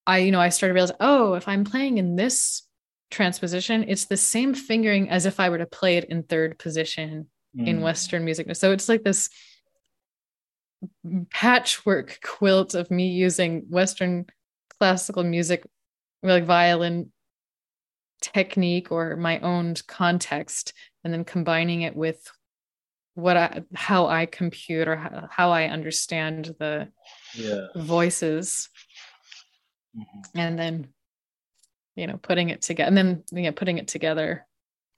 I, 0.05 0.19
you 0.19 0.31
know, 0.31 0.39
I 0.39 0.49
started 0.49 0.73
realizing, 0.73 0.97
oh, 0.99 1.33
if 1.33 1.47
I'm 1.47 1.65
playing 1.65 1.97
in 1.97 2.15
this 2.15 2.63
transposition, 3.09 3.85
it's 3.88 4.05
the 4.05 4.17
same 4.17 4.53
fingering 4.53 5.09
as 5.09 5.25
if 5.25 5.39
I 5.39 5.49
were 5.49 5.57
to 5.57 5.65
play 5.65 5.97
it 5.97 6.05
in 6.05 6.23
third 6.23 6.59
position 6.59 7.27
mm. 7.55 7.67
in 7.67 7.81
Western 7.81 8.25
music. 8.25 8.53
So 8.55 8.71
it's 8.71 8.89
like 8.89 9.03
this 9.03 9.29
patchwork 11.31 12.19
quilt 12.23 12.75
of 12.75 12.91
me 12.91 13.07
using 13.09 13.65
Western 13.69 14.25
classical 14.77 15.23
music, 15.23 15.65
like 16.21 16.45
violin 16.45 17.11
technique 18.21 18.91
or 18.91 19.15
my 19.15 19.39
own 19.39 19.75
context, 19.88 20.73
and 21.03 21.13
then 21.13 21.23
combining 21.23 21.81
it 21.81 21.95
with 21.95 22.31
what 23.15 23.38
I, 23.38 23.63
how 23.73 24.07
I 24.07 24.27
compute 24.27 24.88
or 24.88 24.95
how, 24.95 25.27
how 25.31 25.51
I 25.51 25.65
understand 25.65 26.53
the 26.59 26.89
yeah. 27.34 27.67
voices. 27.75 28.69
Mm-hmm. 29.97 30.39
And 30.39 30.59
then 30.59 30.88
you 31.98 32.07
know 32.07 32.18
putting 32.22 32.49
it 32.49 32.61
together 32.61 32.88
and 32.88 32.98
then 32.98 33.24
you 33.32 33.44
know 33.44 33.52
putting 33.52 33.78
it 33.78 33.88
together. 33.88 34.45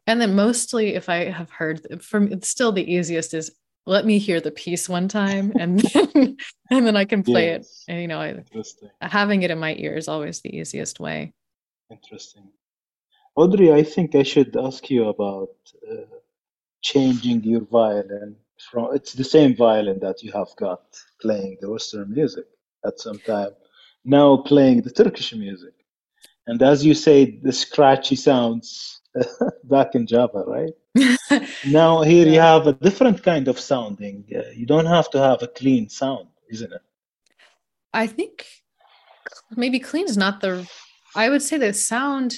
And 0.06 0.20
then 0.20 0.36
mostly 0.36 0.96
if 0.96 1.08
i 1.08 1.26
have 1.26 1.52
heard 1.52 2.04
from 2.04 2.32
it's 2.32 2.48
still 2.48 2.72
the 2.72 2.94
easiest 2.96 3.34
is 3.34 3.52
let 3.86 4.06
me 4.06 4.18
hear 4.18 4.42
the 4.42 4.52
piece 4.52 4.90
one 4.90 5.08
time 5.08 5.54
and 5.60 5.80
then 5.80 6.38
and 6.72 6.88
then 6.88 6.98
i 6.98 7.06
can 7.06 7.22
play 7.22 7.48
yes. 7.48 7.84
it 7.88 7.92
and 7.92 8.02
you 8.02 8.08
know 8.08 8.20
I, 8.20 8.44
having 9.02 9.44
it 9.44 9.52
in 9.52 9.60
my 9.60 9.76
ear 9.76 9.96
is 9.96 10.08
always 10.08 10.42
the 10.42 10.56
easiest 10.56 11.00
way. 11.00 11.34
Interesting. 11.92 12.48
Audrey 13.36 13.72
i 13.72 13.84
think 13.84 14.16
i 14.16 14.24
should 14.24 14.56
ask 14.58 14.90
you 14.90 15.08
about 15.08 15.56
uh, 15.90 16.18
changing 16.82 17.44
your 17.44 17.66
violin 17.80 18.36
from 18.70 18.90
it's 18.96 19.14
the 19.14 19.24
same 19.36 19.56
violin 19.56 20.00
that 20.00 20.24
you 20.24 20.32
have 20.32 20.52
got 20.58 20.84
playing 21.22 21.58
the 21.62 21.70
western 21.70 22.12
music 22.12 22.46
at 22.86 23.00
some 23.00 23.20
time 23.20 23.54
now 24.04 24.38
playing 24.38 24.82
the 24.82 24.92
turkish 24.92 25.34
music 25.34 25.79
and 26.50 26.62
as 26.62 26.86
you 26.86 26.94
say 26.94 27.40
the 27.44 27.54
scratchy 27.54 28.16
sounds 28.16 29.02
back 29.66 29.96
in 29.96 30.06
java 30.06 30.44
right? 30.48 30.74
Now 31.68 32.02
here 32.02 32.28
you 32.28 32.40
have 32.40 32.66
a 32.68 32.74
different 32.74 33.22
kind 33.24 33.48
of 33.48 33.60
sounding. 33.60 34.26
Uh, 34.36 34.50
you 34.56 34.66
don't 34.66 34.88
have 34.88 35.10
to 35.12 35.20
have 35.20 35.44
a 35.44 35.48
clean 35.48 35.88
sound 35.90 36.28
isn't 36.50 36.74
it? 36.74 36.82
I 37.94 38.08
think 38.08 38.46
maybe 39.56 39.80
clean 39.80 40.06
is 40.06 40.18
not 40.18 40.42
the 40.42 40.68
i 41.16 41.30
would 41.30 41.42
say 41.42 41.58
the 41.58 41.74
sound 41.74 42.36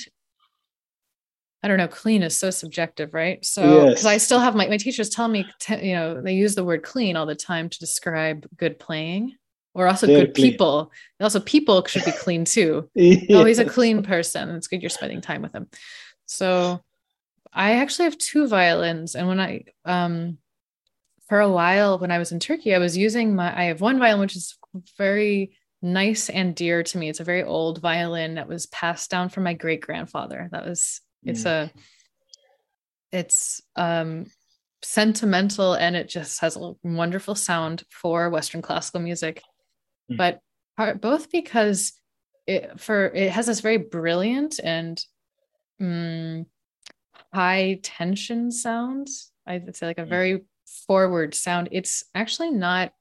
I 1.63 1.67
don't 1.67 1.77
know, 1.77 1.87
clean 1.87 2.23
is 2.23 2.35
so 2.35 2.49
subjective, 2.49 3.13
right? 3.13 3.45
So, 3.45 3.61
because 3.61 4.03
yes. 4.03 4.05
I 4.05 4.17
still 4.17 4.39
have 4.39 4.55
my, 4.55 4.67
my 4.67 4.77
teachers 4.77 5.09
tell 5.09 5.27
me, 5.27 5.45
you 5.69 5.93
know, 5.93 6.19
they 6.19 6.33
use 6.33 6.55
the 6.55 6.63
word 6.63 6.81
clean 6.81 7.15
all 7.15 7.27
the 7.27 7.35
time 7.35 7.69
to 7.69 7.77
describe 7.77 8.47
good 8.57 8.79
playing 8.79 9.35
or 9.73 9.87
also 9.87 10.07
They're 10.07 10.25
good 10.25 10.35
clean. 10.35 10.51
people. 10.51 10.91
Also, 11.19 11.39
people 11.39 11.85
should 11.85 12.05
be 12.05 12.11
clean 12.11 12.45
too. 12.45 12.89
yes. 12.95 13.25
Oh, 13.29 13.45
he's 13.45 13.59
a 13.59 13.65
clean 13.65 14.03
person. 14.03 14.49
It's 14.49 14.67
good 14.67 14.81
you're 14.81 14.89
spending 14.89 15.21
time 15.21 15.41
with 15.41 15.53
him. 15.53 15.67
So, 16.25 16.81
I 17.53 17.73
actually 17.77 18.05
have 18.05 18.17
two 18.17 18.47
violins. 18.47 19.15
And 19.15 19.27
when 19.27 19.39
I, 19.39 19.65
um, 19.85 20.37
for 21.27 21.39
a 21.39 21.49
while 21.49 21.99
when 21.99 22.11
I 22.11 22.17
was 22.17 22.31
in 22.31 22.39
Turkey, 22.39 22.73
I 22.73 22.79
was 22.79 22.97
using 22.97 23.35
my, 23.35 23.57
I 23.57 23.65
have 23.65 23.81
one 23.81 23.99
violin, 23.99 24.21
which 24.21 24.35
is 24.35 24.57
very 24.97 25.57
nice 25.81 26.29
and 26.29 26.55
dear 26.55 26.83
to 26.83 26.97
me. 26.97 27.09
It's 27.09 27.19
a 27.19 27.25
very 27.25 27.43
old 27.43 27.81
violin 27.81 28.35
that 28.35 28.47
was 28.47 28.67
passed 28.67 29.09
down 29.09 29.29
from 29.29 29.43
my 29.43 29.53
great 29.53 29.81
grandfather. 29.81 30.49
That 30.51 30.65
was 30.65 31.01
it's 31.23 31.43
mm. 31.43 31.47
a 31.47 31.71
it's 33.11 33.61
um 33.75 34.25
sentimental 34.83 35.73
and 35.73 35.95
it 35.95 36.09
just 36.09 36.41
has 36.41 36.57
a 36.57 36.73
wonderful 36.83 37.35
sound 37.35 37.83
for 37.89 38.29
western 38.29 38.61
classical 38.61 38.99
music 38.99 39.41
mm. 40.11 40.17
but 40.17 40.39
part, 40.77 41.01
both 41.01 41.31
because 41.31 41.93
it 42.47 42.79
for 42.79 43.05
it 43.07 43.31
has 43.31 43.45
this 43.45 43.61
very 43.61 43.77
brilliant 43.77 44.59
and 44.63 45.03
um, 45.79 46.45
high 47.33 47.79
tension 47.81 48.51
sound 48.51 49.07
i'd 49.47 49.75
say 49.75 49.85
like 49.85 49.97
a 49.97 50.03
mm. 50.03 50.09
very 50.09 50.41
forward 50.87 51.33
sound 51.33 51.69
it's 51.71 52.03
actually 52.15 52.51
not 52.51 52.91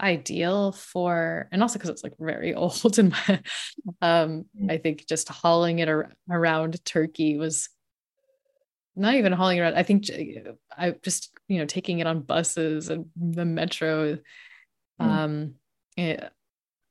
ideal 0.00 0.72
for 0.72 1.48
and 1.50 1.62
also 1.62 1.78
because 1.78 1.88
it's 1.88 2.04
like 2.04 2.14
very 2.18 2.54
old 2.62 2.98
and 2.98 3.14
um 4.02 4.44
mm. 4.60 4.70
i 4.70 4.76
think 4.76 5.06
just 5.08 5.28
hauling 5.28 5.78
it 5.78 5.88
ar- 5.88 6.12
around 6.30 6.82
turkey 6.84 7.38
was 7.38 7.68
not 8.94 9.14
even 9.14 9.32
hauling 9.32 9.58
around 9.58 9.74
i 9.74 9.82
think 9.82 10.04
i 10.76 10.94
just 11.02 11.30
you 11.48 11.58
know 11.58 11.66
taking 11.66 11.98
it 11.98 12.06
on 12.06 12.20
buses 12.20 12.90
and 12.90 13.06
the 13.16 13.44
metro 13.44 14.14
mm. 14.14 14.20
It 15.96 16.30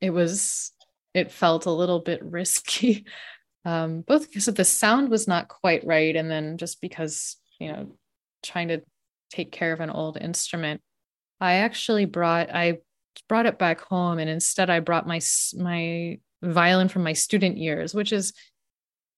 it 0.02 0.10
was 0.10 0.72
it 1.14 1.32
felt 1.32 1.66
a 1.66 1.72
little 1.72 2.00
bit 2.00 2.24
risky 2.24 3.06
um 3.66 4.02
both 4.02 4.28
because 4.28 4.48
of 4.48 4.56
the 4.56 4.66
sound 4.66 5.10
was 5.10 5.28
not 5.28 5.48
quite 5.48 5.86
right 5.86 6.16
and 6.16 6.30
then 6.30 6.58
just 6.58 6.82
because 6.82 7.38
you 7.60 7.72
know 7.72 7.98
trying 8.44 8.68
to 8.68 8.82
take 9.30 9.52
care 9.52 9.74
of 9.74 9.80
an 9.80 9.90
old 9.90 10.18
instrument 10.18 10.82
I 11.40 11.56
actually 11.56 12.06
brought 12.06 12.50
I 12.54 12.80
brought 13.28 13.46
it 13.46 13.60
back 13.60 13.82
home 13.82 14.20
and 14.20 14.30
instead 14.30 14.70
I 14.70 14.80
brought 14.80 15.08
my 15.08 15.20
my 15.58 16.20
violin 16.42 16.88
from 16.88 17.04
my 17.04 17.14
student 17.14 17.58
years, 17.58 17.94
which 17.94 18.14
is 18.14 18.34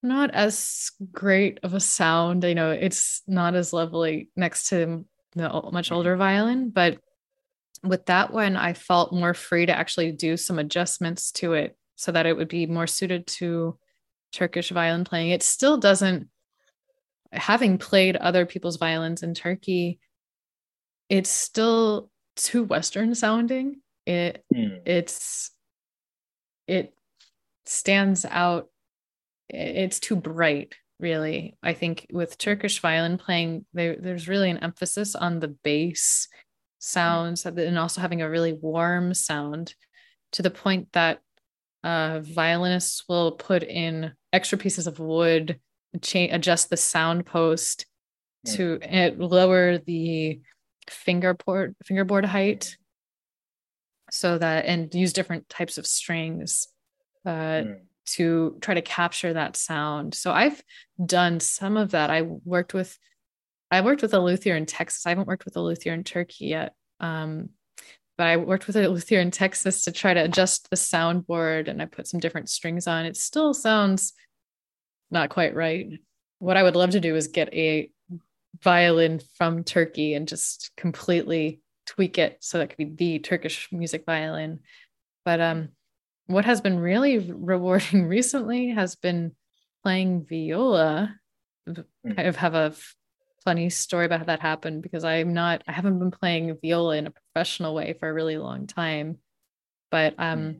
not 0.03 0.31
as 0.31 0.91
great 1.11 1.59
of 1.64 1.73
a 1.73 1.80
sound. 1.80 2.43
You 2.43 2.55
know, 2.55 2.72
it's 2.72 3.22
not 3.27 3.55
as 3.55 3.73
lovely 3.73 4.30
next 4.35 4.69
to 4.69 5.05
the 5.35 5.69
much 5.72 5.91
older 5.91 6.11
mm-hmm. 6.11 6.19
violin, 6.19 6.69
but 6.69 6.97
with 7.83 8.05
that 8.07 8.33
one, 8.33 8.55
I 8.55 8.73
felt 8.73 9.13
more 9.13 9.33
free 9.33 9.65
to 9.65 9.77
actually 9.77 10.11
do 10.11 10.37
some 10.37 10.59
adjustments 10.59 11.31
to 11.33 11.53
it 11.53 11.77
so 11.95 12.11
that 12.11 12.25
it 12.25 12.35
would 12.35 12.47
be 12.47 12.65
more 12.65 12.87
suited 12.87 13.27
to 13.27 13.77
Turkish 14.31 14.69
violin 14.69 15.03
playing. 15.03 15.31
It 15.31 15.43
still 15.43 15.77
doesn't, 15.77 16.27
having 17.31 17.77
played 17.77 18.15
other 18.15 18.45
people's 18.45 18.77
violins 18.77 19.23
in 19.23 19.33
Turkey, 19.33 19.99
it's 21.09 21.29
still 21.29 22.09
too 22.35 22.63
Western 22.63 23.15
sounding 23.15 23.81
it 24.07 24.43
mm. 24.55 24.79
it's 24.85 25.51
it 26.65 26.93
stands 27.65 28.25
out 28.25 28.69
it's 29.49 29.99
too 29.99 30.15
bright 30.15 30.73
really 30.99 31.57
i 31.61 31.73
think 31.73 32.07
with 32.11 32.37
turkish 32.37 32.79
violin 32.79 33.17
playing 33.17 33.65
there, 33.73 33.97
there's 33.99 34.29
really 34.29 34.49
an 34.49 34.57
emphasis 34.59 35.13
on 35.13 35.39
the 35.39 35.49
bass 35.49 36.29
sounds 36.79 37.45
and 37.45 37.79
also 37.79 38.01
having 38.01 38.21
a 38.21 38.29
really 38.29 38.53
warm 38.53 39.13
sound 39.13 39.73
to 40.33 40.41
the 40.41 40.51
point 40.51 40.87
that 40.93 41.19
uh, 41.83 42.19
violinists 42.21 43.03
will 43.07 43.31
put 43.31 43.63
in 43.63 44.11
extra 44.33 44.57
pieces 44.57 44.87
of 44.87 44.99
wood 44.99 45.59
cha- 46.01 46.27
adjust 46.31 46.69
the 46.69 46.77
sound 46.77 47.25
post 47.25 47.85
mm. 48.45 48.55
to 48.55 48.79
it 48.81 49.19
lower 49.19 49.77
the 49.77 50.41
fingerboard 50.89 51.75
fingerboard 51.83 52.25
height 52.25 52.77
so 54.11 54.37
that 54.37 54.65
and 54.65 54.93
use 54.93 55.13
different 55.13 55.47
types 55.49 55.77
of 55.77 55.85
strings 55.85 56.67
uh, 57.25 57.29
mm. 57.29 57.79
to 58.05 58.57
try 58.61 58.73
to 58.73 58.81
capture 58.81 59.33
that 59.33 59.55
sound. 59.55 60.15
So 60.15 60.31
I've 60.31 60.61
done 61.03 61.39
some 61.39 61.77
of 61.77 61.91
that. 61.91 62.09
I 62.09 62.21
worked 62.21 62.73
with 62.73 62.97
I 63.69 63.81
worked 63.81 64.02
with 64.02 64.14
a 64.14 64.19
luthier 64.19 64.56
in 64.56 64.65
Texas. 64.65 65.06
I 65.06 65.10
haven't 65.10 65.27
worked 65.27 65.45
with 65.45 65.57
a 65.57 65.61
luthier 65.61 65.94
in 65.94 66.03
Turkey 66.03 66.48
yet. 66.48 66.73
Um, 66.99 67.49
but 68.18 68.27
I 68.27 68.38
worked 68.38 68.65
with 68.65 68.76
a 68.76 68.88
luthier 68.88 69.19
in 69.19 69.31
Texas 69.31 69.84
to 69.84 69.91
try 69.91 70.14
to 70.14 70.23
adjust 70.23 70.69
the 70.69 70.76
soundboard 70.76 71.68
and 71.68 71.81
I 71.81 71.85
put 71.85 72.07
some 72.07 72.19
different 72.19 72.49
strings 72.49 72.88
on. 72.88 73.06
It 73.06 73.15
still 73.15 73.53
sounds 73.53 74.14
not 75.11 75.30
quite 75.30 75.53
right. 75.53 75.99
What 76.39 76.57
I 76.57 76.64
would 76.64 76.76
love 76.76 76.91
to 76.91 76.99
do 76.99 77.15
is 77.15 77.27
get 77.27 77.53
a 77.53 77.91
violin 78.64 79.22
from 79.38 79.64
Turkey 79.64 80.15
and 80.15 80.27
just 80.27 80.72
completely 80.77 81.61
tweak 81.85 82.18
it 82.18 82.38
so 82.41 82.57
that 82.57 82.69
could 82.69 82.77
be 82.77 83.18
the 83.18 83.19
Turkish 83.19 83.69
music 83.72 84.03
violin. 84.06 84.61
But 85.23 85.39
um, 85.39 85.69
what 86.26 86.45
has 86.45 86.61
been 86.61 86.80
really 86.80 87.19
rewarding 87.19 88.06
recently 88.07 88.69
has 88.69 88.95
been 88.95 89.34
playing 89.84 90.26
viola. 90.27 91.15
I 91.68 91.84
hmm. 92.03 92.31
have 92.31 92.56
a 92.56 92.73
funny 93.48 93.69
story 93.69 94.06
about 94.06 94.19
how 94.19 94.26
that 94.26 94.41
happened 94.41 94.82
because 94.82 95.06
I'm 95.06 95.32
not, 95.32 95.64
I 95.69 95.72
haven't 95.72 95.99
been 95.99 96.11
playing 96.11 96.57
viola 96.61 96.98
in 96.98 97.07
a 97.07 97.11
professional 97.11 97.74
way 97.74 97.95
for 97.98 98.10
a 98.10 98.14
really 98.14 98.38
long 98.38 98.68
time. 98.68 99.19
But 99.90 100.15
um, 100.18 100.40
mm. 100.40 100.56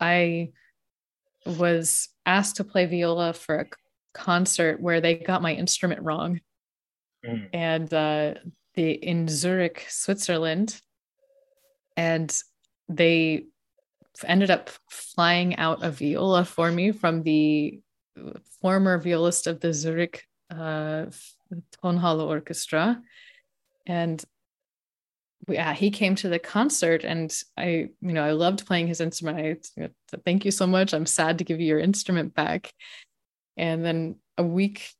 I 0.00 0.52
was 1.44 2.08
asked 2.24 2.56
to 2.56 2.64
play 2.64 2.86
viola 2.86 3.34
for 3.34 3.56
a 3.56 3.66
concert 4.14 4.80
where 4.80 5.02
they 5.02 5.16
got 5.16 5.42
my 5.42 5.52
instrument 5.52 6.00
wrong. 6.00 6.40
Mm. 7.22 7.48
And 7.52 7.92
uh, 7.92 8.34
the 8.76 8.92
in 8.92 9.28
Zurich, 9.28 9.84
Switzerland, 9.90 10.80
and 11.98 12.34
they 12.88 13.44
ended 14.24 14.50
up 14.50 14.70
flying 14.88 15.56
out 15.56 15.84
a 15.84 15.90
viola 15.90 16.46
for 16.46 16.72
me 16.72 16.92
from 16.92 17.24
the 17.24 17.82
former 18.62 18.98
violist 18.98 19.46
of 19.46 19.60
the 19.60 19.74
Zurich 19.74 20.24
uh, 20.48 21.04
Tonhalle 21.82 22.20
Orchestra, 22.20 23.00
and 23.86 24.22
yeah, 25.48 25.72
he 25.72 25.90
came 25.90 26.14
to 26.16 26.28
the 26.28 26.38
concert, 26.38 27.04
and 27.04 27.34
I, 27.56 27.88
you 28.00 28.12
know, 28.12 28.22
I 28.22 28.32
loved 28.32 28.66
playing 28.66 28.88
his 28.88 29.00
instrument. 29.00 29.38
I 29.38 29.56
said, 30.10 30.24
thank 30.24 30.44
you 30.44 30.50
so 30.50 30.66
much. 30.66 30.92
I'm 30.92 31.06
sad 31.06 31.38
to 31.38 31.44
give 31.44 31.60
you 31.60 31.66
your 31.66 31.80
instrument 31.80 32.34
back. 32.34 32.72
And 33.56 33.84
then 33.84 34.16
a 34.36 34.44
week 34.44 34.90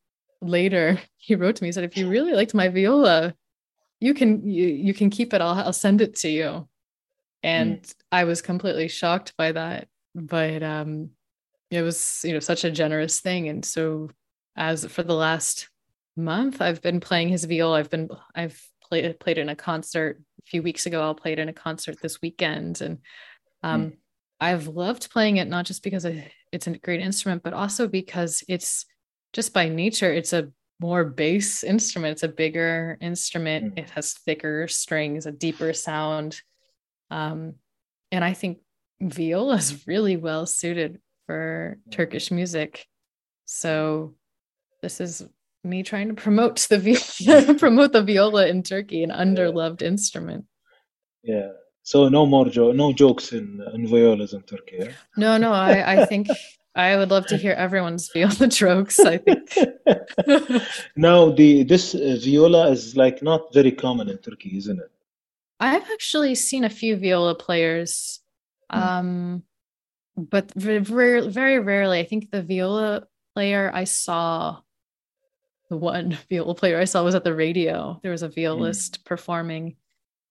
later, 0.41 0.99
he 1.17 1.35
wrote 1.35 1.57
to 1.57 1.63
me, 1.63 1.69
he 1.69 1.73
said, 1.73 1.85
if 1.85 1.97
you 1.97 2.09
really 2.09 2.33
liked 2.33 2.55
my 2.55 2.69
viola, 2.69 3.35
you 4.01 4.15
can 4.15 4.47
you, 4.47 4.67
you 4.67 4.95
can 4.95 5.11
keep 5.11 5.33
it 5.33 5.41
I'll, 5.41 5.55
I'll 5.55 5.73
send 5.73 6.01
it 6.01 6.17
to 6.17 6.29
you 6.29 6.69
and 7.43 7.83
mm. 7.83 7.95
i 8.11 8.25
was 8.25 8.43
completely 8.43 8.89
shocked 8.89 9.35
by 9.37 9.53
that 9.53 9.89
but 10.15 10.63
um 10.63 11.11
it 11.71 11.83
was 11.83 12.23
you 12.25 12.33
know 12.33 12.41
such 12.41 12.65
a 12.65 12.71
generous 12.71 13.21
thing 13.21 13.49
and 13.49 13.65
so 13.65 14.11
as 14.57 14.85
for 14.87 15.03
the 15.03 15.15
last 15.15 15.69
month 16.17 16.61
i've 16.61 16.83
been 16.83 17.01
playing 17.01 17.29
his 17.29 17.45
viola 17.45 17.79
i've 17.79 17.91
been 17.91 18.09
i've 18.35 18.61
played 18.83 19.19
played 19.21 19.39
in 19.39 19.49
a 19.49 19.57
concert 19.57 20.21
a 20.41 20.47
few 20.47 20.63
weeks 20.63 20.87
ago 20.87 21.03
i'll 21.03 21.15
play 21.15 21.33
it 21.33 21.39
in 21.39 21.49
a 21.49 21.53
concert 21.53 21.97
this 22.03 22.21
weekend 22.21 22.81
and 22.81 22.99
um 23.63 23.87
mm. 23.87 23.97
i've 24.41 24.67
loved 24.67 25.11
playing 25.11 25.37
it 25.37 25.49
not 25.49 25.65
just 25.65 25.83
because 25.83 26.05
it's 26.53 26.67
a 26.67 26.79
great 26.79 27.01
instrument, 27.01 27.43
but 27.43 27.53
also 27.53 27.87
because 27.87 28.43
it's 28.49 28.87
just 29.33 29.53
by 29.53 29.69
nature, 29.69 30.13
it's 30.13 30.33
a 30.33 30.51
more 30.81 31.05
bass 31.05 31.63
instrument. 31.63 32.13
It's 32.13 32.23
a 32.23 32.29
bigger 32.29 32.99
instrument. 33.01 33.75
Mm. 33.75 33.79
It 33.81 33.91
has 33.91 34.15
thicker 34.15 34.67
strings, 34.67 35.27
a 35.27 35.33
deeper 35.33 35.73
sound. 35.73 36.41
Um, 37.11 37.55
and 38.11 38.25
I 38.25 38.33
think 38.33 38.59
viola 39.01 39.57
is 39.57 39.87
really 39.87 40.17
well 40.17 40.47
suited 40.47 41.01
for 41.27 41.79
Turkish 41.91 42.31
music. 42.31 42.87
So 43.45 44.15
this 44.83 45.01
is 45.01 45.23
me 45.63 45.83
trying 45.83 46.09
to 46.09 46.15
promote 46.15 46.67
the 46.69 46.79
viola, 46.79 47.55
promote 47.59 47.93
the 47.93 48.03
viola 48.03 48.47
in 48.47 48.63
Turkey, 48.63 49.03
an 49.03 49.11
underloved 49.11 49.83
instrument. 49.83 50.45
Yeah. 51.23 51.51
So 51.83 52.09
no 52.09 52.27
more 52.27 52.47
jo- 52.47 52.73
no 52.73 52.93
jokes 52.93 53.33
in 53.33 53.63
in 53.75 53.87
violas 53.87 54.33
in 54.33 54.43
Turkey. 54.43 54.77
Yeah? 54.81 54.93
No, 55.17 55.37
no. 55.39 55.53
I 55.53 56.03
I 56.03 56.07
think 56.07 56.29
I 56.75 56.97
would 56.97 57.11
love 57.11 57.27
to 57.27 57.37
hear 57.37 57.53
everyone's 57.53 58.11
viola 58.13 58.47
jokes. 58.63 59.01
I 59.01 59.19
think. 59.19 59.51
now 60.97 61.31
the 61.31 61.65
this 61.65 61.95
uh, 61.95 62.17
viola 62.21 62.71
is 62.71 62.97
like 62.97 63.23
not 63.23 63.53
very 63.53 63.73
common 63.73 64.09
in 64.09 64.19
Turkey, 64.19 64.57
isn't 64.57 64.79
it? 64.79 64.91
I've 65.59 65.89
actually 65.93 66.35
seen 66.37 66.65
a 66.65 66.71
few 66.71 66.97
viola 66.97 67.35
players, 67.35 68.21
hmm. 68.73 68.79
um, 68.79 69.43
but 70.17 70.53
very 70.55 71.29
very 71.29 71.59
rarely. 71.59 72.01
I 72.01 72.05
think 72.05 72.31
the 72.31 72.43
viola 72.43 73.07
player 73.35 73.71
I 73.73 73.85
saw, 73.85 74.61
the 75.71 75.77
one 75.77 76.19
viola 76.29 76.55
player 76.55 76.79
I 76.79 76.85
saw 76.85 77.03
was 77.03 77.15
at 77.15 77.25
the 77.25 77.35
radio. 77.35 77.99
There 78.03 78.13
was 78.13 78.23
a 78.23 78.29
violist 78.29 79.01
mm. 79.01 79.05
performing, 79.07 79.77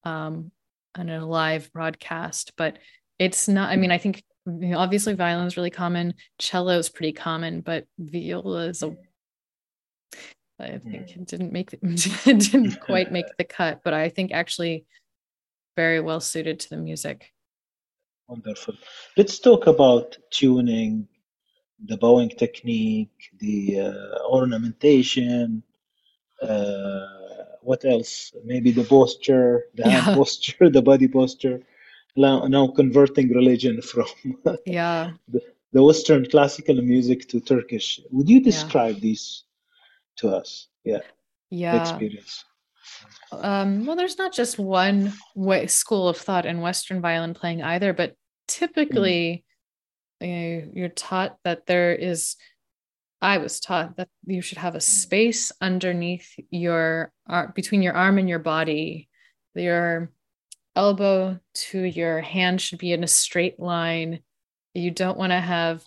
um, 0.03 0.52
on 0.95 1.10
a 1.10 1.26
live 1.26 1.72
broadcast, 1.72 2.53
but 2.57 2.78
it's 3.18 3.48
not. 3.48 3.70
I 3.70 3.76
mean, 3.76 3.91
I 3.91 3.98
think 3.98 4.24
obviously 4.76 5.14
violin 5.14 5.48
is 5.48 5.57
really 5.57 5.70
common 5.70 6.14
cello 6.38 6.78
is 6.78 6.90
pretty 6.90 7.11
common 7.11 7.61
but 7.61 7.86
viola 7.98 8.68
is 8.68 8.84
a 8.84 8.95
i 10.60 10.78
think 10.78 11.10
it 11.10 11.26
didn't 11.28 11.52
make 11.52 11.74
it 11.74 11.82
didn't 12.26 12.80
quite 12.82 13.11
make 13.11 13.26
the 13.38 13.44
cut 13.44 13.82
but 13.84 13.94
i 13.94 14.10
think 14.10 14.32
actually 14.32 14.86
very 15.76 15.99
well 15.99 16.20
suited 16.20 16.60
to 16.60 16.70
the 16.70 16.78
music 16.78 17.32
wonderful 18.28 18.74
let's 19.18 19.40
talk 19.40 19.68
about 19.68 20.18
tuning 20.32 21.07
the 21.85 21.97
bowing 21.97 22.30
technique 22.30 23.31
the 23.39 23.80
uh, 23.80 24.27
ornamentation 24.27 25.64
uh, 26.41 27.06
what 27.61 27.84
else 27.85 28.34
maybe 28.43 28.72
the 28.72 28.84
posture 28.84 29.65
the 29.76 29.89
hand 29.89 30.15
posture 30.18 30.69
the 30.77 30.81
body 30.81 31.07
posture 31.07 31.61
now, 32.15 32.45
now 32.47 32.68
converting 32.68 33.30
religion 33.30 33.81
from 33.91 34.07
yeah 34.65 35.11
the, 35.27 35.41
the, 35.72 35.84
Western 35.84 36.26
classical 36.27 36.76
music 36.81 37.27
to 37.30 37.39
Turkish. 37.39 38.01
Would 38.11 38.30
you 38.30 38.41
describe 38.41 38.95
yeah. 38.95 39.01
these 39.01 39.43
to 40.18 40.30
us? 40.30 40.68
Yeah. 40.84 40.99
Yeah. 41.49 41.81
experience. 41.81 42.45
Um, 43.31 43.85
well, 43.85 43.95
there's 43.95 44.18
not 44.18 44.34
just 44.34 44.57
one 44.60 45.14
way 45.35 45.68
school 45.68 46.07
of 46.10 46.18
thought 46.18 46.45
in 46.45 46.61
Western 46.61 47.01
violin 47.01 47.34
playing 47.34 47.61
either, 47.64 47.93
but 47.93 48.15
typically 48.47 49.43
mm. 49.43 49.48
You're 50.22 50.90
taught 50.90 51.38
that 51.44 51.66
there 51.66 51.94
is. 51.94 52.36
I 53.22 53.40
was 53.40 53.60
taught 53.60 53.98
that 53.98 54.08
you 54.26 54.41
should 54.41 54.60
have 54.60 54.76
a 54.76 54.82
space 54.82 55.52
underneath 55.60 56.34
your 56.50 57.12
arm 57.28 57.52
between 57.54 57.82
your 57.82 57.94
arm 57.94 58.18
and 58.18 58.30
your 58.30 58.40
body. 58.40 59.10
Your 59.56 60.12
elbow 60.76 61.40
to 61.54 61.82
your 61.82 62.22
hand 62.22 62.62
should 62.62 62.80
be 62.80 62.94
in 62.94 63.04
a 63.04 63.08
straight 63.08 63.60
line. 63.60 64.22
You 64.74 64.91
don't 64.91 65.18
want 65.18 65.32
to 65.32 65.40
have 65.40 65.84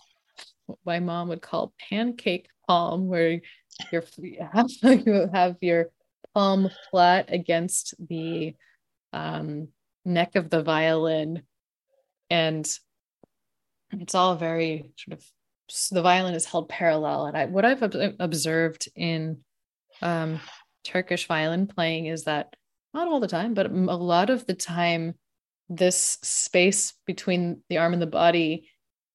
what 0.67 0.79
my 0.85 0.99
mom 0.99 1.29
would 1.29 1.41
call 1.41 1.73
pancake 1.89 2.47
palm, 2.67 3.07
where 3.07 3.41
you 3.91 5.29
have 5.33 5.57
your 5.61 5.89
palm 6.33 6.69
flat 6.91 7.33
against 7.33 7.95
the 7.99 8.55
um, 9.11 9.69
neck 10.05 10.35
of 10.35 10.49
the 10.49 10.63
violin. 10.63 11.43
And 12.29 12.67
it's 13.99 14.15
all 14.15 14.35
very 14.35 14.91
sort 14.97 15.19
of 15.19 15.25
the 15.91 16.01
violin 16.01 16.33
is 16.33 16.45
held 16.45 16.69
parallel. 16.69 17.25
And 17.25 17.37
I, 17.37 17.45
what 17.45 17.65
I've 17.65 17.81
observed 18.19 18.89
in 18.95 19.39
um, 20.01 20.39
Turkish 20.83 21.27
violin 21.27 21.67
playing 21.67 22.07
is 22.07 22.25
that 22.25 22.55
not 22.93 23.07
all 23.07 23.19
the 23.19 23.27
time, 23.27 23.53
but 23.53 23.67
a 23.67 23.71
lot 23.71 24.29
of 24.29 24.45
the 24.45 24.53
time, 24.53 25.15
this 25.69 26.19
space 26.21 26.93
between 27.05 27.61
the 27.69 27.77
arm 27.77 27.93
and 27.93 28.01
the 28.01 28.07
body 28.07 28.69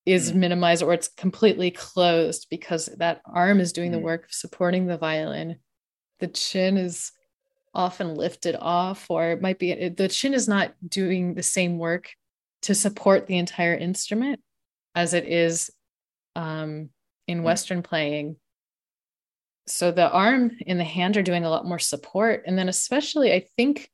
is 0.06 0.32
mm. 0.32 0.36
minimized 0.36 0.82
or 0.82 0.94
it's 0.94 1.08
completely 1.08 1.70
closed 1.70 2.46
because 2.50 2.86
that 2.96 3.20
arm 3.26 3.60
is 3.60 3.72
doing 3.72 3.90
mm. 3.90 3.94
the 3.94 4.00
work 4.00 4.24
of 4.24 4.32
supporting 4.32 4.86
the 4.86 4.98
violin. 4.98 5.56
The 6.18 6.28
chin 6.28 6.76
is 6.76 7.12
often 7.74 8.14
lifted 8.14 8.56
off, 8.58 9.06
or 9.08 9.30
it 9.30 9.42
might 9.42 9.58
be 9.58 9.90
the 9.90 10.08
chin 10.08 10.34
is 10.34 10.48
not 10.48 10.74
doing 10.88 11.34
the 11.34 11.42
same 11.42 11.78
work 11.78 12.10
to 12.62 12.74
support 12.74 13.26
the 13.26 13.38
entire 13.38 13.74
instrument 13.74 14.40
as 14.98 15.14
it 15.14 15.28
is 15.28 15.70
um, 16.34 16.90
in 17.28 17.40
mm. 17.40 17.44
Western 17.44 17.82
playing. 17.82 18.34
So 19.68 19.92
the 19.92 20.10
arm 20.10 20.50
and 20.66 20.80
the 20.80 20.84
hand 20.84 21.16
are 21.16 21.22
doing 21.22 21.44
a 21.44 21.50
lot 21.50 21.64
more 21.64 21.78
support. 21.78 22.42
And 22.46 22.58
then 22.58 22.68
especially 22.68 23.32
i 23.32 23.44
think 23.56 23.88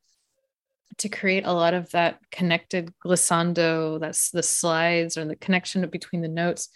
to 0.98 1.08
create 1.08 1.44
a 1.44 1.52
lot 1.52 1.74
of 1.74 1.90
that 1.90 2.20
connected 2.30 2.92
glissando 3.04 3.98
that's 3.98 4.30
the 4.30 4.44
slides 4.44 5.18
or 5.18 5.24
the 5.24 5.34
connection 5.34 5.84
between 5.88 6.22
the 6.22 6.28
notes 6.28 6.68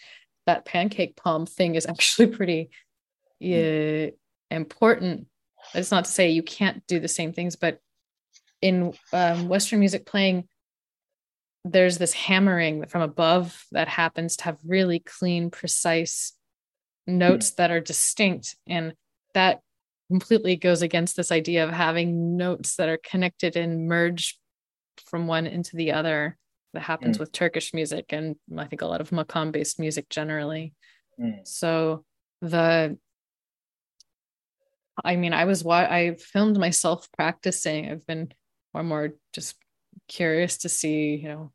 that 0.45 0.65
pancake 0.65 1.15
palm 1.15 1.47
thing 1.47 1.77
is 1.77 1.87
actually 1.93 2.27
pretty 2.27 2.71
uh, 3.41 4.11
important. 4.51 5.29
It's 5.73 5.93
not 5.93 6.07
to 6.07 6.11
say 6.11 6.31
you 6.31 6.43
can't 6.43 6.85
do 6.87 6.99
the 7.01 7.09
same 7.09 7.33
things 7.33 7.57
but 7.57 7.79
in 8.61 8.93
um, 9.13 9.49
western 9.49 9.79
music 9.79 10.05
playing 10.05 10.49
there's 11.65 11.99
this 11.99 12.13
hammering 12.13 12.87
from 12.87 13.03
above 13.03 13.65
that 13.73 13.89
happens 13.89 14.37
to 14.37 14.45
have 14.45 14.59
really 14.65 15.01
clean 15.01 15.51
precise 15.51 16.33
notes 17.07 17.53
that 17.53 17.71
are 17.71 17.81
distinct 17.81 18.57
and 18.67 18.93
that 19.35 19.61
completely 20.11 20.57
goes 20.57 20.83
against 20.83 21.17
this 21.17 21.33
idea 21.33 21.65
of 21.65 21.71
having 21.71 22.37
notes 22.37 22.77
that 22.77 22.89
are 22.89 22.99
connected 22.99 23.57
and 23.57 23.89
merge 23.89 24.39
from 25.07 25.27
one 25.27 25.47
into 25.47 25.77
the 25.77 25.93
other 25.93 26.37
that 26.75 26.83
happens 26.83 27.17
mm. 27.17 27.21
with 27.21 27.33
turkish 27.33 27.73
music 27.73 28.07
and 28.11 28.37
i 28.57 28.65
think 28.65 28.83
a 28.83 28.87
lot 28.87 29.01
of 29.01 29.11
makam 29.11 29.53
based 29.53 29.79
music 29.79 30.09
generally 30.09 30.75
mm. 31.19 31.47
so 31.47 32.05
the 32.43 32.97
i 35.05 35.17
mean 35.17 35.33
i 35.33 35.45
was 35.45 35.65
i 35.67 36.15
filmed 36.19 36.59
myself 36.59 37.09
practicing 37.13 37.91
i've 37.91 38.07
been 38.07 38.29
more 38.75 38.81
and 38.81 38.89
more 38.89 39.11
just 39.33 39.57
curious 40.09 40.59
to 40.59 40.69
see 40.69 41.17
you 41.17 41.29
know 41.29 41.53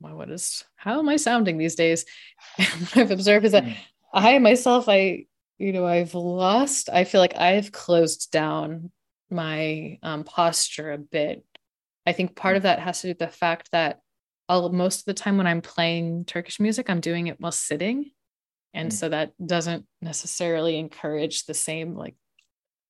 what 0.00 0.30
is 0.30 0.64
how 0.76 0.98
am 0.98 1.08
i 1.08 1.16
sounding 1.16 1.56
these 1.56 1.74
days 1.74 2.04
what 2.56 2.96
i've 2.96 3.10
observed 3.10 3.46
is 3.46 3.52
that 3.52 3.64
mm. 3.64 3.76
I 4.14 4.38
myself, 4.38 4.88
I, 4.88 5.26
you 5.58 5.72
know, 5.72 5.84
I've 5.84 6.14
lost, 6.14 6.88
I 6.88 7.02
feel 7.02 7.20
like 7.20 7.36
I've 7.36 7.72
closed 7.72 8.30
down 8.30 8.92
my 9.28 9.98
um, 10.04 10.22
posture 10.22 10.92
a 10.92 10.98
bit. 10.98 11.44
I 12.06 12.12
think 12.12 12.36
part 12.36 12.56
of 12.56 12.62
that 12.62 12.78
has 12.78 13.00
to 13.00 13.08
do 13.08 13.10
with 13.10 13.18
the 13.18 13.28
fact 13.28 13.70
that 13.72 14.00
I'll, 14.48 14.70
most 14.70 15.00
of 15.00 15.04
the 15.06 15.14
time 15.14 15.36
when 15.36 15.48
I'm 15.48 15.62
playing 15.62 16.26
Turkish 16.26 16.60
music, 16.60 16.88
I'm 16.88 17.00
doing 17.00 17.26
it 17.26 17.40
while 17.40 17.50
sitting. 17.50 18.12
And 18.72 18.90
mm. 18.90 18.92
so 18.92 19.08
that 19.08 19.32
doesn't 19.44 19.84
necessarily 20.00 20.78
encourage 20.78 21.44
the 21.44 21.54
same 21.54 21.96
like 21.96 22.14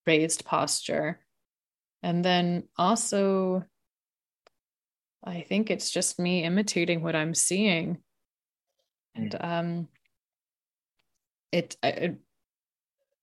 raised 0.07 0.45
posture. 0.45 1.21
And 2.03 2.23
then 2.23 2.65
also, 2.77 3.65
I 5.25 5.41
think 5.43 5.71
it's 5.71 5.91
just 5.91 6.19
me 6.19 6.45
imitating 6.45 7.03
what 7.03 7.17
I'm 7.17 7.35
seeing. 7.35 7.99
And 9.15 9.31
mm. 9.31 9.45
um, 9.45 9.89
it, 11.53 11.77
it 11.83 12.19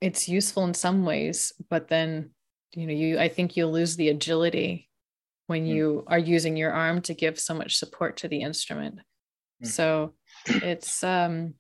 it's 0.01 0.27
useful 0.27 0.63
in 0.65 0.73
some 0.73 1.05
ways 1.05 1.53
but 1.69 1.87
then 1.87 2.31
you 2.73 2.87
know 2.87 2.93
you 2.93 3.19
i 3.19 3.27
think 3.27 3.55
you'll 3.55 3.71
lose 3.71 3.95
the 3.95 4.09
agility 4.09 4.89
when 5.47 5.65
mm. 5.65 5.75
you 5.75 6.03
are 6.07 6.17
using 6.17 6.57
your 6.57 6.71
arm 6.71 7.01
to 7.01 7.13
give 7.13 7.39
so 7.39 7.53
much 7.53 7.77
support 7.77 8.17
to 8.17 8.27
the 8.27 8.41
instrument 8.41 8.99
mm. 9.63 9.67
so 9.67 10.13
it's 10.47 11.03
um 11.03 11.53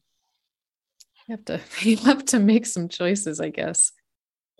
you 1.27 1.35
have 1.35 1.45
to 1.45 1.59
you 1.87 1.97
have 1.97 2.25
to 2.25 2.39
make 2.39 2.65
some 2.65 2.89
choices 2.89 3.39
i 3.39 3.49
guess 3.49 3.91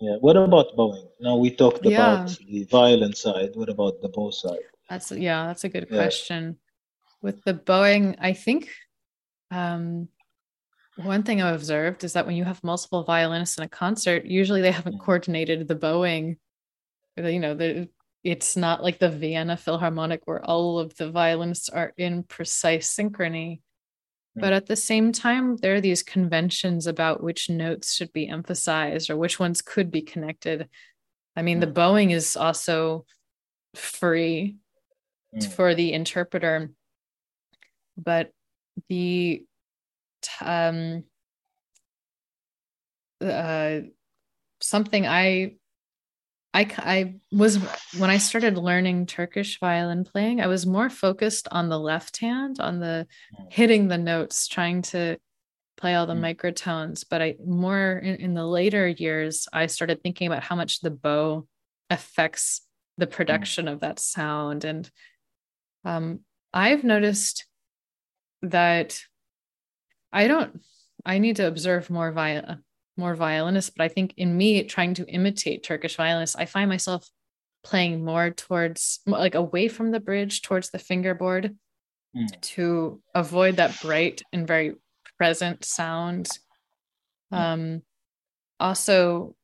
yeah 0.00 0.16
what 0.20 0.36
about 0.36 0.76
bowing 0.76 1.08
now 1.20 1.36
we 1.36 1.50
talked 1.50 1.84
yeah. 1.84 2.22
about 2.22 2.38
the 2.38 2.64
violin 2.70 3.14
side 3.14 3.50
what 3.54 3.68
about 3.68 4.00
the 4.00 4.08
bow 4.08 4.30
side 4.30 4.71
that's 4.92 5.10
yeah 5.10 5.46
that's 5.46 5.64
a 5.64 5.68
good 5.68 5.86
yeah. 5.90 5.96
question 5.96 6.58
with 7.22 7.42
the 7.44 7.54
bowing 7.54 8.16
i 8.20 8.32
think 8.32 8.68
um 9.50 10.08
one 10.96 11.22
thing 11.22 11.40
I've 11.40 11.54
observed 11.54 12.04
is 12.04 12.12
that 12.12 12.26
when 12.26 12.36
you 12.36 12.44
have 12.44 12.62
multiple 12.62 13.02
violinists 13.02 13.56
in 13.56 13.64
a 13.64 13.68
concert, 13.68 14.26
usually 14.26 14.60
they 14.60 14.72
haven't 14.72 14.96
mm. 14.96 15.00
coordinated 15.00 15.66
the 15.66 15.74
bowing. 15.74 16.36
You 17.16 17.38
know, 17.38 17.86
it's 18.22 18.56
not 18.56 18.82
like 18.82 18.98
the 18.98 19.08
Vienna 19.08 19.56
Philharmonic 19.56 20.20
where 20.26 20.44
all 20.44 20.78
of 20.78 20.94
the 20.96 21.10
violinists 21.10 21.68
are 21.68 21.92
in 21.96 22.24
precise 22.24 22.94
synchrony. 22.94 23.60
but 24.36 24.52
at 24.52 24.66
the 24.66 24.76
same 24.76 25.12
time 25.12 25.56
there 25.56 25.74
are 25.74 25.80
these 25.80 26.02
conventions 26.02 26.86
about 26.86 27.22
which 27.22 27.50
notes 27.50 27.94
should 27.94 28.12
be 28.12 28.28
emphasized 28.28 29.10
or 29.10 29.16
which 29.16 29.38
ones 29.38 29.60
could 29.60 29.90
be 29.90 30.00
connected 30.00 30.70
i 31.36 31.42
mean 31.42 31.60
the 31.60 31.66
bowing 31.66 32.12
is 32.12 32.34
also 32.34 33.04
free 33.74 34.56
mm. 35.34 35.52
for 35.52 35.74
the 35.74 35.92
interpreter 35.92 36.70
but 37.96 38.30
the 38.88 39.44
um 40.40 41.04
uh 43.20 43.80
something 44.60 45.06
i 45.06 45.52
I, 46.54 46.70
I 46.78 47.14
was 47.30 47.56
when 47.96 48.10
I 48.10 48.18
started 48.18 48.58
learning 48.58 49.06
Turkish 49.06 49.58
violin 49.58 50.04
playing, 50.04 50.40
I 50.40 50.48
was 50.48 50.66
more 50.66 50.90
focused 50.90 51.48
on 51.50 51.68
the 51.68 51.78
left 51.78 52.18
hand, 52.18 52.60
on 52.60 52.78
the 52.78 53.06
mm. 53.38 53.52
hitting 53.52 53.88
the 53.88 53.98
notes, 53.98 54.48
trying 54.48 54.82
to 54.82 55.16
play 55.78 55.94
all 55.94 56.06
the 56.06 56.14
mm. 56.14 56.36
microtones. 56.36 57.04
But 57.08 57.22
I 57.22 57.36
more 57.44 57.92
in, 57.92 58.16
in, 58.16 58.34
the 58.34 58.46
later 58.46 58.86
years, 58.86 59.48
I 59.52 59.66
started 59.66 60.02
thinking 60.02 60.26
about 60.26 60.42
how 60.42 60.54
much 60.54 60.80
the 60.80 60.90
bow 60.90 61.46
affects 61.88 62.66
the 62.98 63.06
mm. 63.06 63.12
production 63.12 63.66
mm. 63.66 63.72
of 63.72 63.80
that 63.80 63.98
sound. 63.98 64.64
And 64.64 64.90
um, 65.84 66.20
I've 66.52 66.84
noticed 66.84 67.46
that 68.42 68.98
I 70.12 70.26
don't, 70.28 70.60
I 71.04 71.18
need 71.18 71.36
to 71.36 71.46
observe 71.46 71.90
more 71.90 72.12
via 72.12 72.58
more 72.96 73.14
violinists, 73.14 73.70
but 73.70 73.84
I 73.84 73.88
think 73.88 74.14
in 74.16 74.36
me 74.36 74.62
trying 74.64 74.94
to 74.94 75.06
imitate 75.06 75.64
Turkish 75.64 75.96
violinists, 75.96 76.36
I 76.36 76.44
find 76.44 76.68
myself 76.68 77.08
playing 77.64 78.04
more 78.04 78.30
towards 78.30 79.00
like 79.06 79.34
away 79.34 79.68
from 79.68 79.90
the 79.90 80.00
bridge 80.00 80.42
towards 80.42 80.70
the 80.70 80.78
fingerboard 80.78 81.56
mm. 82.16 82.40
to 82.40 83.00
avoid 83.14 83.56
that 83.56 83.80
bright 83.80 84.22
and 84.32 84.46
very 84.46 84.74
present 85.16 85.64
sound. 85.64 86.28
Mm. 87.32 87.38
Um, 87.38 87.82
also, 88.60 89.34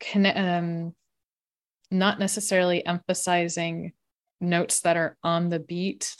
can, 0.00 0.26
um, 0.26 0.94
not 1.90 2.18
necessarily 2.18 2.84
emphasizing 2.84 3.92
notes 4.40 4.80
that 4.80 4.96
are 4.96 5.16
on 5.22 5.48
the 5.48 5.58
beat. 5.58 6.14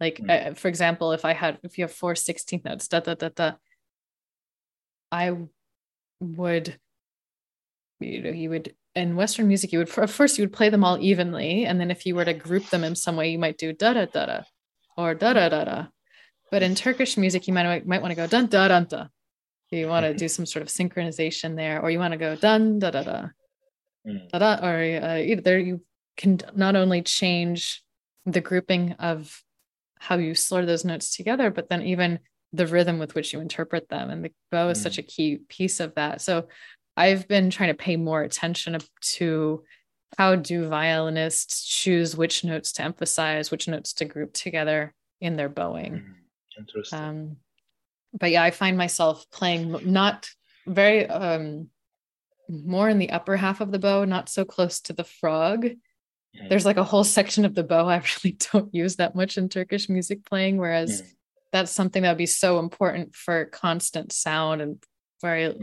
Like, 0.00 0.18
mm. 0.18 0.50
uh, 0.50 0.54
for 0.54 0.68
example, 0.68 1.12
if 1.12 1.24
I 1.24 1.32
had, 1.32 1.58
if 1.62 1.78
you 1.78 1.84
have 1.84 1.92
four 1.92 2.14
16th 2.14 2.64
notes, 2.64 2.88
da 2.88 3.00
da 3.00 3.14
da 3.14 3.28
da, 3.28 3.52
I 5.10 5.36
would 6.20 6.78
you 8.00 8.22
know 8.22 8.30
you 8.30 8.50
would 8.50 8.74
in 8.94 9.16
western 9.16 9.48
music 9.48 9.72
you 9.72 9.78
would 9.78 9.88
for 9.88 10.06
first 10.06 10.38
you 10.38 10.42
would 10.42 10.52
play 10.52 10.68
them 10.68 10.84
all 10.84 10.98
evenly 11.00 11.64
and 11.64 11.80
then 11.80 11.90
if 11.90 12.06
you 12.06 12.14
were 12.14 12.24
to 12.24 12.34
group 12.34 12.68
them 12.70 12.84
in 12.84 12.94
some 12.94 13.16
way 13.16 13.30
you 13.30 13.38
might 13.38 13.58
do 13.58 13.72
da 13.72 13.92
da 13.92 14.04
da 14.06 14.26
da 14.26 14.40
or 14.96 15.14
da 15.14 15.32
da 15.32 15.48
da 15.48 15.64
da 15.64 15.86
but 16.50 16.62
in 16.62 16.74
turkish 16.74 17.16
music 17.16 17.46
you 17.46 17.54
might 17.54 17.86
might 17.86 18.02
want 18.02 18.10
to 18.10 18.16
go 18.16 18.26
dun 18.26 18.46
da 18.46 18.68
dun 18.68 18.84
da 18.84 19.06
you 19.70 19.86
want 19.86 20.04
to 20.04 20.14
do 20.14 20.28
some 20.28 20.46
sort 20.46 20.62
of 20.62 20.68
synchronization 20.68 21.56
there 21.56 21.80
or 21.80 21.90
you 21.90 21.98
want 21.98 22.12
to 22.12 22.18
go 22.18 22.34
dun 22.36 22.78
da 22.78 22.90
da 22.90 23.02
da 23.02 23.26
mm. 24.06 24.28
da 24.30 24.38
da 24.38 24.66
or 24.66 25.04
uh, 25.04 25.18
either 25.18 25.58
you 25.58 25.80
can 26.18 26.38
not 26.54 26.76
only 26.76 27.00
change 27.00 27.82
the 28.26 28.42
grouping 28.42 28.92
of 28.98 29.42
how 29.98 30.16
you 30.18 30.34
slur 30.34 30.66
those 30.66 30.84
notes 30.84 31.16
together 31.16 31.50
but 31.50 31.70
then 31.70 31.82
even 31.82 32.18
the 32.52 32.66
rhythm 32.66 32.98
with 32.98 33.14
which 33.14 33.32
you 33.32 33.40
interpret 33.40 33.88
them 33.88 34.10
and 34.10 34.24
the 34.24 34.32
bow 34.50 34.68
is 34.68 34.78
mm. 34.78 34.82
such 34.82 34.98
a 34.98 35.02
key 35.02 35.38
piece 35.48 35.80
of 35.80 35.94
that 35.94 36.20
so 36.20 36.46
i've 36.96 37.26
been 37.28 37.48
trying 37.48 37.70
to 37.70 37.74
pay 37.74 37.96
more 37.96 38.22
attention 38.22 38.76
to 39.00 39.62
how 40.16 40.34
do 40.34 40.66
violinists 40.66 41.66
choose 41.66 42.16
which 42.16 42.44
notes 42.44 42.72
to 42.72 42.82
emphasize 42.82 43.50
which 43.50 43.68
notes 43.68 43.92
to 43.92 44.04
group 44.04 44.32
together 44.32 44.92
in 45.20 45.36
their 45.36 45.48
bowing 45.48 45.92
mm. 45.92 46.14
interesting 46.58 46.98
um, 46.98 47.36
but 48.18 48.30
yeah 48.30 48.42
i 48.42 48.50
find 48.50 48.76
myself 48.76 49.24
playing 49.30 49.76
not 49.84 50.28
very 50.66 51.06
um 51.06 51.68
more 52.48 52.88
in 52.88 52.98
the 52.98 53.10
upper 53.10 53.36
half 53.36 53.60
of 53.60 53.70
the 53.72 53.78
bow 53.78 54.04
not 54.04 54.28
so 54.28 54.44
close 54.44 54.80
to 54.80 54.92
the 54.92 55.04
frog 55.04 55.68
mm. 56.36 56.48
there's 56.48 56.66
like 56.66 56.76
a 56.76 56.84
whole 56.84 57.04
section 57.04 57.44
of 57.44 57.54
the 57.54 57.64
bow 57.64 57.88
i 57.88 57.96
really 58.24 58.36
don't 58.52 58.74
use 58.74 58.96
that 58.96 59.14
much 59.14 59.38
in 59.38 59.48
turkish 59.48 59.88
music 59.88 60.24
playing 60.24 60.56
whereas 60.56 61.02
mm 61.02 61.06
that's 61.52 61.72
something 61.72 62.02
that 62.02 62.10
would 62.10 62.18
be 62.18 62.26
so 62.26 62.58
important 62.58 63.14
for 63.14 63.46
constant 63.46 64.12
sound 64.12 64.60
and 64.60 64.82
very 65.20 65.54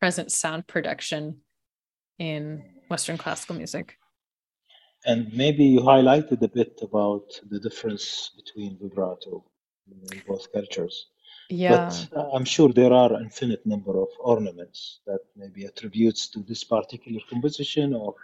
present 0.00 0.30
sound 0.30 0.66
production 0.66 1.38
in 2.18 2.62
Western 2.88 3.18
classical 3.18 3.56
music. 3.56 3.96
And 5.04 5.32
maybe 5.32 5.64
you 5.64 5.80
highlighted 5.80 6.42
a 6.42 6.48
bit 6.48 6.80
about 6.82 7.40
the 7.48 7.60
difference 7.60 8.30
between 8.36 8.78
vibrato 8.80 9.44
in 9.88 10.22
both 10.26 10.52
cultures. 10.52 11.06
Yeah. 11.48 11.70
But 11.70 12.08
uh, 12.16 12.30
I'm 12.32 12.44
sure 12.44 12.72
there 12.72 12.92
are 12.92 13.20
infinite 13.20 13.64
number 13.64 14.00
of 14.00 14.08
ornaments 14.18 15.00
that 15.06 15.20
maybe 15.36 15.64
attributes 15.64 16.26
to 16.28 16.40
this 16.40 16.64
particular 16.64 17.20
composition 17.30 17.94
or 17.94 18.14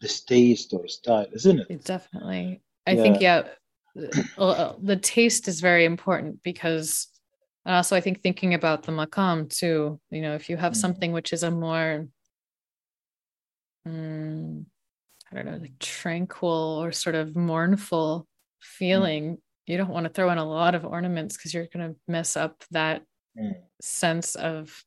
this 0.00 0.22
taste 0.22 0.72
or 0.72 0.86
style, 0.88 1.26
isn't 1.32 1.60
it? 1.68 1.84
Definitely. 1.84 2.62
I 2.86 2.92
yeah. 2.92 3.02
think, 3.02 3.20
yeah, 3.20 3.42
uh, 4.38 4.72
the 4.82 4.96
taste 4.96 5.48
is 5.48 5.60
very 5.60 5.84
important 5.84 6.42
because 6.42 7.08
and 7.64 7.74
also 7.74 7.96
i 7.96 8.00
think 8.00 8.22
thinking 8.22 8.54
about 8.54 8.82
the 8.82 8.92
makam 8.92 9.48
too 9.48 10.00
you 10.10 10.20
know 10.20 10.34
if 10.34 10.48
you 10.48 10.56
have 10.56 10.72
mm-hmm. 10.72 10.80
something 10.80 11.12
which 11.12 11.32
is 11.32 11.42
a 11.42 11.50
more 11.50 12.06
um, 13.86 14.66
i 15.30 15.36
don't 15.36 15.46
know 15.46 15.58
like 15.58 15.78
tranquil 15.78 16.80
or 16.82 16.92
sort 16.92 17.14
of 17.14 17.36
mournful 17.36 18.26
feeling 18.60 19.36
mm. 19.36 19.38
you 19.66 19.76
don't 19.76 19.90
want 19.90 20.04
to 20.04 20.12
throw 20.12 20.30
in 20.30 20.38
a 20.38 20.48
lot 20.48 20.74
of 20.74 20.84
ornaments 20.84 21.36
because 21.36 21.54
you're 21.54 21.68
going 21.72 21.88
to 21.88 21.96
mess 22.06 22.36
up 22.36 22.64
that 22.70 23.02
mm. 23.38 23.54
sense 23.80 24.34
of 24.34 24.82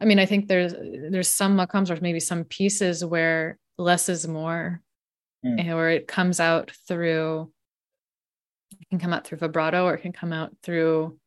i 0.00 0.04
mean 0.04 0.18
i 0.18 0.26
think 0.26 0.48
there's 0.48 0.74
there's 1.10 1.28
some 1.28 1.56
makams 1.56 1.90
or 1.90 2.00
maybe 2.00 2.20
some 2.20 2.44
pieces 2.44 3.04
where 3.04 3.58
less 3.78 4.08
is 4.08 4.26
more 4.26 4.80
mm. 5.44 5.74
where 5.74 5.90
it 5.90 6.08
comes 6.08 6.40
out 6.40 6.72
through 6.88 7.50
it 8.80 8.88
can 8.88 8.98
come 8.98 9.12
out 9.12 9.26
through 9.26 9.38
vibrato 9.38 9.84
or 9.84 9.94
it 9.94 10.02
can 10.02 10.12
come 10.12 10.32
out 10.32 10.52
through 10.62 11.18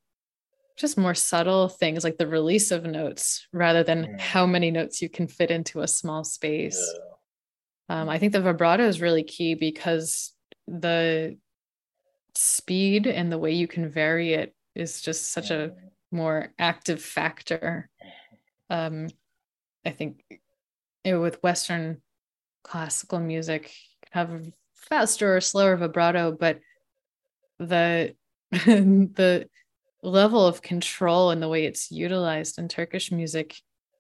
just 0.80 0.98
more 0.98 1.14
subtle 1.14 1.68
things 1.68 2.06
like 2.06 2.18
the 2.18 2.28
release 2.28 2.72
of 2.72 2.86
notes 2.86 3.46
rather 3.52 3.84
than 3.84 4.06
mm. 4.06 4.20
how 4.20 4.46
many 4.46 4.72
notes 4.72 5.02
you 5.02 5.10
can 5.10 5.28
fit 5.28 5.52
into 5.52 5.82
a 5.82 5.88
small 5.88 6.24
space. 6.24 6.82
Yeah. 7.90 8.02
Um, 8.02 8.10
I 8.10 8.18
think 8.18 8.32
the 8.32 8.42
vibrato 8.42 8.88
is 8.88 9.02
really 9.02 9.24
key 9.24 9.56
because 9.56 10.34
the 10.68 11.38
speed 12.34 13.08
and 13.08 13.30
the 13.30 13.38
way 13.38 13.52
you 13.52 13.68
can 13.68 13.90
vary 13.90 14.34
it 14.34 14.56
is 14.74 15.02
just 15.02 15.34
such 15.34 15.52
a 15.52 15.54
mm. 15.54 15.76
more 16.12 16.54
active 16.58 17.02
factor. 17.02 17.90
Um, 18.72 19.08
I 19.84 19.90
think 19.90 20.24
it, 21.04 21.16
with 21.16 21.42
Western 21.42 22.04
classical 22.70 23.20
music, 23.20 23.74
have 24.12 24.46
faster 24.74 25.36
or 25.36 25.42
slower 25.42 25.76
vibrato, 25.76 26.32
but 26.32 26.60
the 27.60 28.16
the 28.52 29.48
level 30.02 30.46
of 30.46 30.62
control 30.62 31.32
and 31.32 31.42
the 31.42 31.50
way 31.50 31.66
it's 31.66 31.92
utilized 31.92 32.58
in 32.58 32.68
Turkish 32.68 33.12
music 33.12 33.56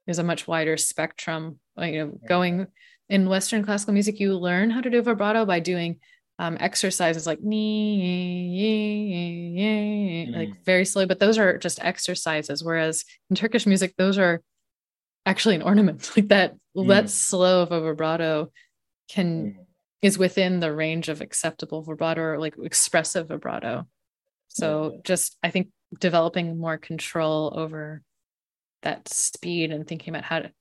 is 0.08 0.20
a 0.20 0.24
much 0.24 0.48
wider 0.48 0.78
spectrum. 0.78 1.60
You 1.78 2.06
know, 2.06 2.20
going 2.28 2.68
in 3.10 3.30
Western 3.30 3.64
classical 3.64 3.94
music, 3.94 4.20
you 4.20 4.38
learn 4.38 4.70
how 4.70 4.82
to 4.82 4.90
do 4.90 5.02
vibrato 5.02 5.46
by 5.46 5.60
doing 5.60 6.00
um, 6.40 6.58
exercises 6.60 7.28
like 7.28 7.40
mm. 7.42 7.56
like 10.36 10.64
very 10.64 10.86
slowly, 10.86 11.06
but 11.06 11.20
those 11.20 11.38
are 11.38 11.58
just 11.58 11.84
exercises. 11.84 12.64
Whereas 12.64 13.04
in 13.30 13.36
Turkish 13.36 13.66
music, 13.66 13.96
those 13.98 14.18
are 14.18 14.42
actually 15.26 15.56
an 15.56 15.62
ornament. 15.62 16.12
Like 16.16 16.30
that, 16.30 16.56
mm. 16.76 16.88
that 16.90 17.10
slow 17.10 17.62
of 17.62 17.72
a 17.72 17.82
vibrato 17.82 18.52
can 19.10 19.54
mm 19.58 19.66
is 20.02 20.18
within 20.18 20.60
the 20.60 20.74
range 20.74 21.10
of 21.10 21.22
acceptable 21.22 21.82
vibrato 21.82 22.22
or 22.22 22.40
like 22.40 22.56
expressive 22.62 23.28
vibrato. 23.28 23.88
So 24.48 24.92
yeah. 24.94 25.00
just 25.04 25.38
I 25.44 25.50
think 25.50 25.70
developing 26.00 26.58
more 26.58 26.78
control 26.78 27.54
over 27.56 28.02
that 28.84 29.10
speed 29.10 29.72
and 29.72 29.86
thinking 29.88 30.14
about 30.14 30.24
how 30.24 30.40
to 30.40 30.48
I 30.48 30.52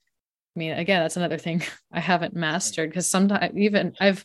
mean 0.57 0.73
again 0.73 1.03
that's 1.03 1.17
another 1.17 1.39
thing 1.39 1.63
I 1.93 2.01
haven't 2.01 2.35
mastered 2.35 2.91
because 2.91 3.07
sometimes 3.07 3.57
even 3.57 3.95
I've 4.01 4.25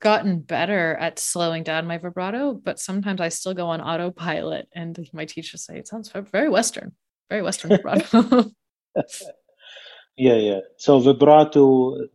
gotten 0.00 0.40
better 0.40 0.94
at 0.94 1.18
slowing 1.18 1.64
down 1.64 1.86
my 1.86 1.98
vibrato 1.98 2.54
but 2.54 2.78
sometimes 2.78 3.20
I 3.20 3.28
still 3.28 3.52
go 3.52 3.66
on 3.66 3.80
autopilot 3.80 4.68
and 4.72 4.98
my 5.12 5.24
teachers 5.24 5.64
say 5.64 5.76
it 5.76 5.88
sounds 5.88 6.10
very 6.30 6.48
western 6.48 6.92
very 7.28 7.42
western 7.42 7.70
vibrato 7.76 8.44
yeah 10.18 10.34
yeah 10.34 10.60
so 10.76 11.00
vibrato 11.00 12.08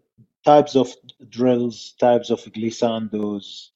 types 0.44 0.76
of 0.76 0.94
drills, 1.30 1.94
types 2.00 2.30
of 2.30 2.40
glissandos. 2.40 3.70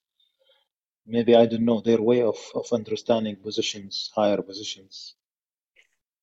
Maybe 1.06 1.34
I 1.34 1.46
don't 1.46 1.64
know 1.64 1.80
their 1.80 2.02
way 2.02 2.22
of, 2.22 2.36
of 2.54 2.66
understanding 2.72 3.36
positions, 3.36 4.10
higher 4.14 4.42
positions. 4.42 5.14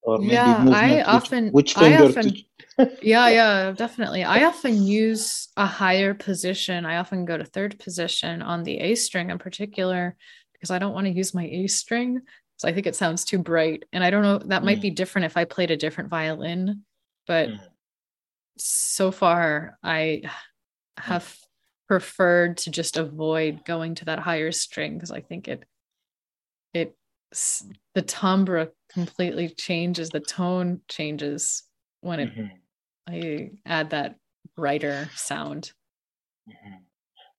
Or 0.03 0.19
maybe 0.19 0.34
yeah, 0.34 0.57
movement, 0.60 0.76
I 0.76 0.95
which, 0.98 1.06
often, 1.07 1.49
which 1.49 1.73
finger 1.73 2.03
I 2.03 2.07
often, 2.07 2.36
to... 2.77 2.98
yeah, 3.02 3.30
yeah, 3.30 3.72
definitely. 3.72 4.23
I 4.23 4.44
often 4.44 4.84
use 4.84 5.48
a 5.57 5.65
higher 5.65 6.14
position. 6.14 6.86
I 6.86 6.98
often 6.98 7.26
go 7.26 7.38
to 7.38 7.44
third 7.44 7.80
position 7.80 8.44
on 8.44 8.64
the 8.64 8.77
A 8.77 8.94
string 8.94 9.32
in 9.32 9.40
particular 9.40 10.15
because 10.53 10.69
I 10.69 10.77
don't 10.77 10.94
want 10.94 11.07
to 11.07 11.14
use 11.14 11.34
my 11.34 11.45
A 11.45 11.65
string 11.65 12.22
So 12.57 12.68
I 12.68 12.73
think 12.73 12.86
it 12.86 12.95
sounds 12.95 13.26
too 13.26 13.40
bright. 13.40 13.86
And 13.94 14.03
I 14.03 14.11
don't 14.11 14.22
know, 14.22 14.38
that 14.38 14.64
might 14.64 14.82
be 14.82 14.91
mm. 14.91 14.95
different 14.95 15.26
if 15.26 15.38
I 15.38 15.45
played 15.45 15.72
a 15.72 15.77
different 15.77 16.11
violin, 16.11 16.84
but 17.26 17.49
mm. 17.49 17.60
So 18.57 19.11
far 19.11 19.77
I 19.84 20.23
have 20.98 21.36
preferred 21.88 22.57
to 22.57 22.72
just 22.72 22.98
avoid 22.98 23.65
going 23.65 23.95
to 23.95 24.06
that 24.06 24.19
higher 24.19 24.52
string 24.52 24.95
because 24.95 25.11
I 25.11 25.22
think 25.22 25.48
it 25.48 25.65
it 26.73 26.95
the 27.94 28.02
timbre 28.02 28.72
completely 28.90 29.49
changes, 29.49 30.10
the 30.10 30.19
tone 30.19 30.82
changes 30.88 31.64
when 32.02 32.19
it 32.19 32.36
mm-hmm. 32.36 32.56
I 33.07 33.52
add 33.65 33.90
that 33.91 34.15
brighter 34.56 35.10
sound. 35.15 35.72
Mm-hmm. 36.49 36.77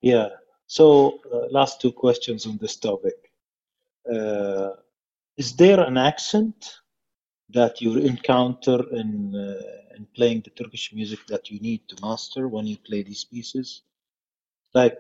Yeah. 0.00 0.28
So, 0.66 1.20
uh, 1.32 1.46
last 1.50 1.80
two 1.80 1.92
questions 1.92 2.46
on 2.46 2.58
this 2.58 2.76
topic. 2.76 3.14
Uh, 4.12 4.70
is 5.36 5.54
there 5.56 5.80
an 5.80 5.96
accent 5.96 6.76
that 7.50 7.80
you 7.80 7.98
encounter 7.98 8.82
in 8.92 9.34
uh, 9.34 9.96
in 9.96 10.06
playing 10.14 10.42
the 10.42 10.50
Turkish 10.50 10.92
music 10.92 11.20
that 11.28 11.50
you 11.50 11.58
need 11.60 11.88
to 11.88 11.96
master 12.02 12.48
when 12.48 12.66
you 12.66 12.76
play 12.76 13.02
these 13.02 13.24
pieces? 13.24 13.82
Like, 14.74 14.98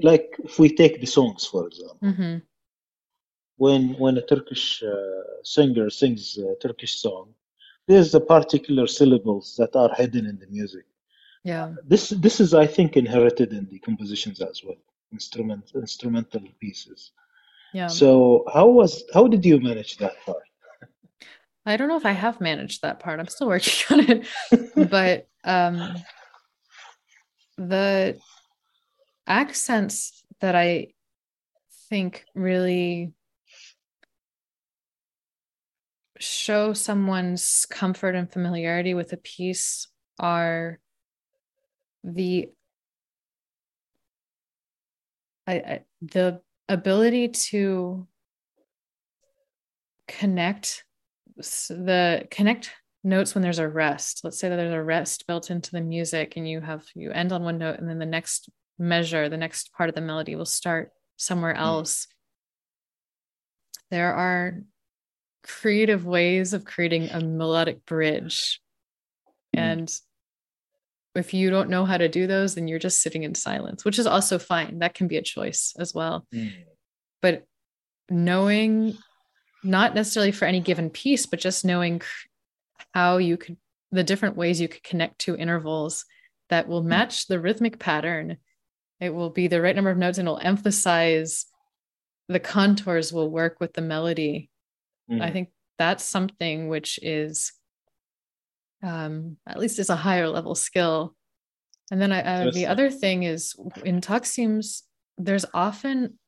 like 0.00 0.36
if 0.42 0.58
we 0.58 0.74
take 0.74 1.00
the 1.00 1.06
songs 1.06 1.44
for 1.44 1.66
example, 1.66 1.98
mm-hmm. 2.02 2.38
when 3.56 3.94
when 3.98 4.16
a 4.18 4.26
Turkish 4.26 4.82
uh, 4.82 5.22
singer 5.42 5.90
sings 5.90 6.38
a 6.38 6.54
Turkish 6.60 7.00
song, 7.00 7.34
there's 7.86 8.14
a 8.14 8.20
particular 8.20 8.86
syllables 8.86 9.56
that 9.58 9.76
are 9.76 9.92
hidden 9.94 10.26
in 10.26 10.38
the 10.38 10.46
music. 10.46 10.86
Yeah. 11.42 11.74
This 11.84 12.08
this 12.08 12.40
is 12.40 12.54
i 12.54 12.66
think 12.66 12.96
inherited 12.96 13.52
in 13.52 13.68
the 13.68 13.78
compositions 13.80 14.40
as 14.40 14.62
well 14.64 14.80
instrument 15.12 15.70
instrumental 15.74 16.42
pieces. 16.60 17.12
Yeah. 17.74 17.88
So 17.88 18.44
how 18.52 18.68
was 18.68 19.04
how 19.12 19.28
did 19.28 19.44
you 19.44 19.60
manage 19.60 19.98
that 19.98 20.16
part 20.24 20.48
i 21.66 21.76
don't 21.76 21.88
know 21.88 21.96
if 21.96 22.06
i 22.06 22.12
have 22.12 22.40
managed 22.40 22.82
that 22.82 23.00
part. 23.00 23.20
I'm 23.20 23.28
still 23.28 23.48
working 23.48 23.72
on 23.90 24.00
it. 24.10 24.90
But 24.90 25.28
um 25.44 25.94
the 27.56 28.18
accents 29.26 30.22
that 30.40 30.54
i 30.54 30.88
think 31.88 32.24
really 32.34 33.12
show 36.18 36.72
someone's 36.72 37.66
comfort 37.70 38.14
and 38.14 38.30
familiarity 38.30 38.94
with 38.94 39.12
a 39.12 39.16
piece 39.16 39.88
are 40.18 40.78
the 42.02 42.48
I, 45.46 45.54
I, 45.54 45.80
the 46.00 46.40
ability 46.68 47.28
to 47.28 48.06
connect 50.08 50.84
the 51.36 52.26
connect 52.30 52.70
notes 53.02 53.34
when 53.34 53.42
there's 53.42 53.58
a 53.58 53.68
rest 53.68 54.20
let's 54.24 54.38
say 54.38 54.48
that 54.48 54.56
there's 54.56 54.72
a 54.72 54.82
rest 54.82 55.26
built 55.26 55.50
into 55.50 55.70
the 55.72 55.80
music 55.80 56.34
and 56.36 56.48
you 56.48 56.60
have 56.60 56.84
you 56.94 57.10
end 57.10 57.32
on 57.32 57.42
one 57.42 57.58
note 57.58 57.78
and 57.78 57.88
then 57.88 57.98
the 57.98 58.06
next 58.06 58.48
measure 58.78 59.28
the 59.28 59.36
next 59.36 59.72
part 59.74 59.88
of 59.88 59.94
the 59.94 60.00
melody 60.00 60.36
will 60.36 60.44
start 60.44 60.90
somewhere 61.16 61.54
hmm. 61.54 61.60
else 61.60 62.06
mm. 62.06 62.08
there 63.90 64.14
are 64.14 64.60
creative 65.42 66.06
ways 66.06 66.54
of 66.54 66.64
creating 66.64 67.10
a 67.10 67.20
melodic 67.20 67.84
bridge 67.84 68.60
mm. 69.54 69.60
and 69.60 70.00
if 71.14 71.32
you 71.32 71.50
don't 71.50 71.70
know 71.70 71.84
how 71.84 71.96
to 71.96 72.08
do 72.08 72.26
those, 72.26 72.54
then 72.54 72.66
you're 72.66 72.78
just 72.78 73.00
sitting 73.00 73.22
in 73.22 73.34
silence, 73.34 73.84
which 73.84 73.98
is 73.98 74.06
also 74.06 74.38
fine. 74.38 74.80
That 74.80 74.94
can 74.94 75.06
be 75.06 75.16
a 75.16 75.22
choice 75.22 75.74
as 75.78 75.94
well. 75.94 76.26
Mm. 76.34 76.52
But 77.22 77.44
knowing, 78.10 78.98
not 79.64 79.94
necessarily 79.94 80.32
for 80.32 80.44
any 80.44 80.60
given 80.60 80.90
piece, 80.90 81.26
but 81.26 81.40
just 81.40 81.64
knowing 81.64 82.02
how 82.92 83.16
you 83.16 83.36
could, 83.36 83.56
the 83.90 84.04
different 84.04 84.36
ways 84.36 84.60
you 84.60 84.68
could 84.68 84.82
connect 84.82 85.20
to 85.20 85.36
intervals 85.36 86.04
that 86.50 86.68
will 86.68 86.82
hmm. 86.82 86.88
match 86.88 87.26
the 87.26 87.40
rhythmic 87.40 87.78
pattern. 87.78 88.36
It 89.00 89.14
will 89.14 89.30
be 89.30 89.48
the 89.48 89.60
right 89.60 89.74
number 89.74 89.90
of 89.90 89.98
notes 89.98 90.18
and 90.18 90.28
it'll 90.28 90.38
emphasize 90.38 91.46
the 92.28 92.40
contours 92.40 93.12
will 93.12 93.30
work 93.30 93.56
with 93.60 93.72
the 93.74 93.82
melody. 93.82 94.50
Mm. 95.10 95.20
I 95.20 95.30
think 95.30 95.50
that's 95.78 96.04
something 96.04 96.68
which 96.68 96.98
is 97.02 97.52
um, 98.82 99.36
at 99.46 99.58
least 99.58 99.78
is 99.78 99.90
a 99.90 99.96
higher 99.96 100.28
level 100.28 100.54
skill. 100.54 101.14
And 101.90 102.00
then 102.00 102.12
I, 102.12 102.22
uh, 102.22 102.50
the 102.50 102.66
other 102.66 102.90
thing 102.90 103.24
is 103.24 103.54
in 103.84 104.00
Taksim's, 104.00 104.84
there's 105.18 105.44
often 105.52 106.18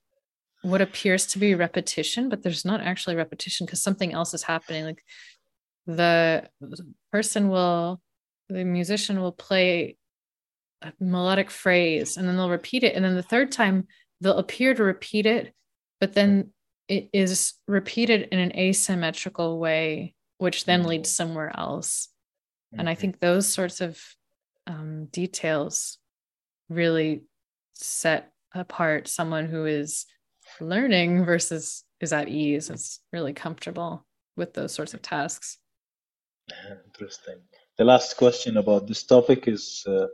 what 0.62 0.80
appears 0.80 1.26
to 1.26 1.38
be 1.38 1.54
repetition, 1.54 2.28
but 2.28 2.42
there's 2.42 2.64
not 2.64 2.80
actually 2.80 3.16
repetition 3.16 3.66
because 3.66 3.82
something 3.82 4.12
else 4.12 4.34
is 4.34 4.42
happening. 4.42 4.84
Like 4.84 5.02
the 5.86 6.48
person 7.12 7.48
will, 7.48 8.00
the 8.48 8.64
musician 8.64 9.20
will 9.20 9.32
play 9.32 9.96
a 10.82 10.92
melodic 11.00 11.50
phrase 11.50 12.16
and 12.16 12.26
then 12.26 12.36
they'll 12.36 12.50
repeat 12.50 12.84
it. 12.84 12.94
And 12.94 13.04
then 13.04 13.14
the 13.14 13.22
third 13.22 13.52
time 13.52 13.86
they'll 14.20 14.38
appear 14.38 14.74
to 14.74 14.82
repeat 14.82 15.26
it, 15.26 15.54
but 16.00 16.14
then 16.14 16.50
it 16.88 17.10
is 17.12 17.54
repeated 17.66 18.28
in 18.32 18.38
an 18.38 18.56
asymmetrical 18.56 19.58
way, 19.58 20.14
which 20.38 20.64
then 20.64 20.84
leads 20.84 21.10
somewhere 21.10 21.52
else. 21.56 22.08
Mm-hmm. 22.72 22.80
And 22.80 22.88
I 22.88 22.94
think 22.94 23.18
those 23.18 23.48
sorts 23.48 23.80
of 23.80 24.00
um, 24.66 25.06
details 25.06 25.98
really 26.68 27.22
set 27.74 28.32
apart 28.54 29.08
someone 29.08 29.46
who 29.46 29.66
is 29.66 30.06
learning 30.60 31.24
versus 31.24 31.84
is 32.00 32.12
at 32.12 32.28
ease, 32.28 32.70
is 32.70 33.00
really 33.12 33.32
comfortable 33.32 34.04
with 34.36 34.54
those 34.54 34.72
sorts 34.72 34.94
of 34.94 35.02
tasks. 35.02 35.58
Interesting. 36.86 37.40
The 37.78 37.84
last 37.84 38.16
question 38.16 38.56
about 38.56 38.86
this 38.86 39.02
topic 39.02 39.48
is 39.48 39.84
uh, 39.86 40.06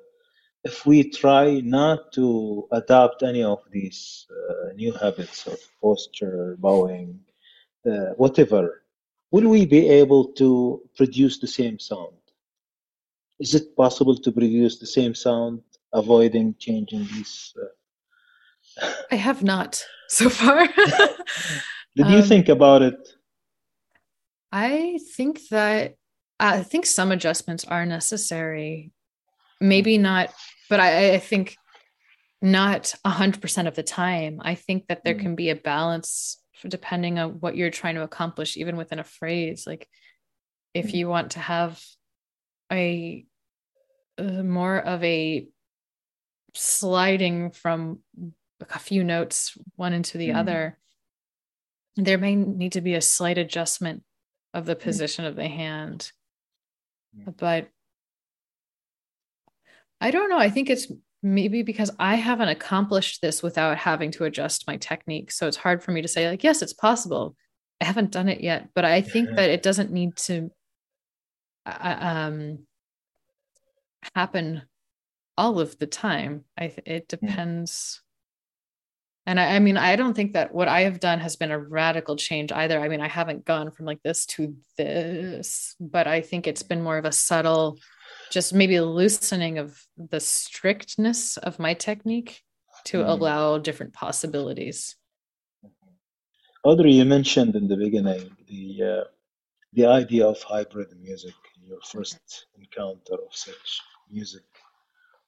if 0.65 0.87
we 0.87 1.11
try 1.11 1.61
not 1.61 2.13
to 2.13 2.69
adopt 2.73 3.23
any 3.23 3.43
of 3.43 3.61
these 3.71 4.27
uh, 4.31 4.73
new 4.75 4.93
habits 4.93 5.47
of 5.47 5.59
posture, 5.81 6.57
bowing, 6.59 7.21
uh, 7.85 8.15
whatever, 8.17 8.83
will 9.31 9.49
we 9.49 9.67
be 9.67 9.89
able 9.89 10.33
to 10.35 10.83
produce 10.97 11.39
the 11.39 11.49
same 11.49 11.79
sound? 11.79 12.15
is 13.43 13.55
it 13.55 13.77
possible 13.77 14.17
to 14.17 14.31
produce 14.31 14.79
the 14.79 14.87
same 14.87 15.15
sound 15.15 15.61
avoiding 15.93 16.55
changing 16.59 17.05
these 17.13 17.53
uh... 17.61 17.67
i 19.11 19.17
have 19.17 19.43
not 19.43 19.85
so 20.09 20.29
far. 20.29 20.67
Did 21.97 22.09
you 22.09 22.19
um, 22.19 22.23
think 22.23 22.49
about 22.49 22.83
it? 22.83 22.95
I 24.51 24.99
think 25.15 25.41
that 25.51 25.95
i 26.39 26.63
think 26.63 26.87
some 26.87 27.13
adjustments 27.13 27.65
are 27.65 27.87
necessary. 27.87 28.93
Maybe 29.61 29.99
not 29.99 30.33
but 30.69 30.81
i, 30.81 31.15
I 31.15 31.19
think 31.19 31.57
not 32.43 32.93
a 33.05 33.11
100% 33.11 33.69
of 33.69 33.77
the 33.77 33.85
time. 33.85 34.41
I 34.43 34.57
think 34.57 34.89
that 34.89 35.05
there 35.05 35.15
mm. 35.15 35.21
can 35.21 35.35
be 35.37 35.51
a 35.51 35.57
balance 35.57 36.41
depending 36.69 37.19
on 37.19 37.31
what 37.41 37.57
you're 37.57 37.71
trying 37.71 37.95
to 37.95 38.03
accomplish 38.03 38.57
even 38.57 38.77
within 38.77 38.99
a 38.99 39.05
phrase. 39.05 39.65
Like 39.65 39.89
if 40.75 40.89
mm. 40.89 40.95
you 40.95 41.09
want 41.09 41.33
to 41.33 41.39
have 41.39 41.81
a 42.71 43.25
uh, 44.19 44.43
more 44.43 44.79
of 44.79 45.03
a 45.05 45.47
sliding 46.55 47.51
from 47.51 48.01
a 48.71 48.79
few 48.79 49.05
notes 49.05 49.57
one 49.77 49.93
into 49.93 50.19
the 50.19 50.31
mm. 50.31 50.37
other 50.37 50.79
there 51.97 52.19
may 52.19 52.35
need 52.35 52.73
to 52.73 52.81
be 52.81 52.95
a 52.95 53.01
slight 53.01 53.39
adjustment 53.39 54.03
of 54.55 54.67
the 54.67 54.77
mm. 54.77 54.81
position 54.81 55.25
of 55.25 55.37
the 55.37 55.49
hand 55.49 56.13
mm. 57.17 57.35
but 57.37 57.69
i 60.01 60.11
don't 60.11 60.31
know 60.31 60.39
i 60.39 60.51
think 60.51 60.71
it's 60.71 60.91
maybe 61.23 61.63
because 61.63 61.91
i 61.99 62.17
haven't 62.17 62.49
accomplished 62.49 63.21
this 63.23 63.43
without 63.43 63.79
having 63.79 64.11
to 64.11 64.25
adjust 64.25 64.67
my 64.67 64.77
technique 64.77 65.31
so 65.31 65.47
it's 65.47 65.57
hard 65.57 65.83
for 65.83 65.93
me 65.93 66.03
to 66.03 66.09
say 66.09 66.29
like 66.29 66.43
yes 66.43 66.63
it's 66.63 66.73
possible 66.73 67.37
i 67.81 67.85
haven't 67.85 68.11
done 68.11 68.29
it 68.29 68.41
yet 68.41 68.69
but 68.75 68.85
i 68.85 69.01
think 69.01 69.29
that 69.37 69.51
it 69.51 69.63
doesn't 69.63 69.93
need 69.93 70.17
to 70.17 70.51
uh, 71.67 71.97
um 72.01 72.59
happen 74.15 74.63
all 75.37 75.61
of 75.61 75.79
the 75.79 75.87
time. 75.87 76.45
I 76.59 76.73
it 76.87 77.09
depends. 77.09 78.03
And 79.27 79.39
I, 79.39 79.57
I, 79.57 79.59
mean, 79.61 79.77
I 79.77 79.95
don't 79.95 80.15
think 80.15 80.33
that 80.33 80.53
what 80.53 80.69
I 80.69 80.81
have 80.81 80.99
done 80.99 81.21
has 81.21 81.37
been 81.37 81.53
a 81.53 81.59
radical 81.59 82.17
change 82.17 82.51
either. 82.51 82.81
I 82.81 82.89
mean, 82.89 83.01
I 83.01 83.09
haven't 83.09 83.45
gone 83.45 83.71
from 83.71 83.87
like 83.87 84.03
this 84.03 84.27
to 84.27 84.57
this, 84.77 85.77
but 85.79 86.09
I 86.09 86.21
think 86.21 86.47
it's 86.47 86.65
been 86.65 86.83
more 86.83 86.99
of 86.99 87.05
a 87.05 87.13
subtle, 87.13 87.79
just 88.31 88.53
maybe 88.53 88.81
loosening 88.81 89.59
of 89.59 89.81
the 89.97 90.19
strictness 90.19 91.37
of 91.37 91.61
my 91.61 91.75
technique 91.75 92.43
to 92.87 92.99
mm. 92.99 93.09
allow 93.09 93.59
different 93.59 93.93
possibilities. 93.93 94.97
Audrey, 96.65 96.93
you 96.93 97.05
mentioned 97.05 97.55
in 97.55 97.69
the 97.69 97.77
beginning 97.77 98.37
the 98.49 98.83
uh, 98.83 99.05
the 99.73 99.87
idea 99.87 100.27
of 100.27 100.41
hybrid 100.43 100.89
music, 101.01 101.35
your 101.65 101.81
first 101.81 102.47
encounter 102.57 103.15
of 103.15 103.33
such 103.33 103.81
music, 104.11 104.45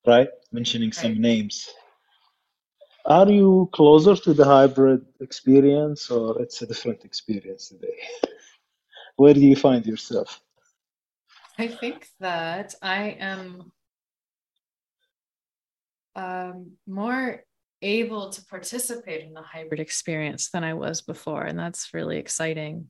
right? 0.07 0.29
Mentioning 0.53 0.93
some 0.93 1.13
right. 1.13 1.21
names. 1.21 1.69
Are 3.05 3.31
you 3.31 3.69
closer 3.73 4.17
to 4.17 4.33
the 4.33 4.45
hybrid 4.45 5.05
experience 5.21 6.11
or 6.11 6.41
it's 6.41 6.63
a 6.63 6.67
different 6.67 7.05
experience 7.05 7.69
today? 7.69 7.99
Where 9.17 9.35
do 9.35 9.41
you 9.41 9.57
find 9.57 9.85
yourself? 9.85 10.41
I 11.59 11.69
think 11.69 12.09
that 12.21 12.75
I 12.83 13.17
am 13.21 13.73
um, 16.17 16.73
more 16.87 17.45
able 17.83 18.31
to 18.31 18.45
participate 18.47 19.25
in 19.25 19.35
the 19.35 19.43
hybrid 19.43 19.81
experience 19.81 20.51
than 20.51 20.65
I 20.65 20.75
was 20.75 21.03
before. 21.03 21.43
And 21.43 21.59
that's 21.59 21.93
really 21.93 22.19
exciting. 22.19 22.89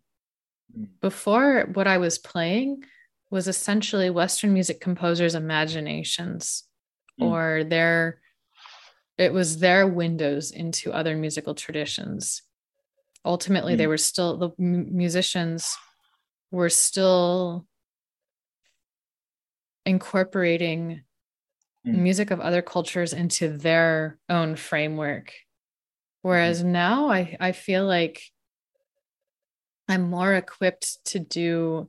Mm. 0.77 0.89
Before, 1.01 1.69
what 1.73 1.89
I 1.89 1.99
was 1.99 2.19
playing 2.19 2.85
was 3.31 3.49
essentially 3.49 4.11
Western 4.11 4.53
music 4.53 4.81
composers' 4.81 5.35
imaginations 5.35 6.65
mm. 7.21 7.27
or 7.27 7.65
their 7.65 8.21
it 9.19 9.33
was 9.33 9.59
their 9.59 9.87
windows 9.87 10.51
into 10.51 10.93
other 10.93 11.17
musical 11.17 11.55
traditions 11.55 12.43
ultimately 13.25 13.75
mm. 13.75 13.79
they 13.79 13.87
were 13.87 13.99
still 13.99 14.37
the 14.37 14.51
musicians 14.59 15.77
were 16.51 16.69
still 16.69 17.67
incorporating 19.87 21.03
mm. 21.87 21.95
music 21.95 22.31
of 22.31 22.41
other 22.41 22.63
cultures 22.63 23.13
into 23.13 23.49
their 23.49 24.19
own 24.29 24.57
framework 24.57 25.33
whereas 26.23 26.63
mm. 26.63 26.67
now 26.67 27.09
i 27.09 27.37
i 27.41 27.53
feel 27.53 27.87
like 27.87 28.23
i'm 29.89 30.03
more 30.03 30.35
equipped 30.35 31.05
to 31.05 31.19
do 31.19 31.89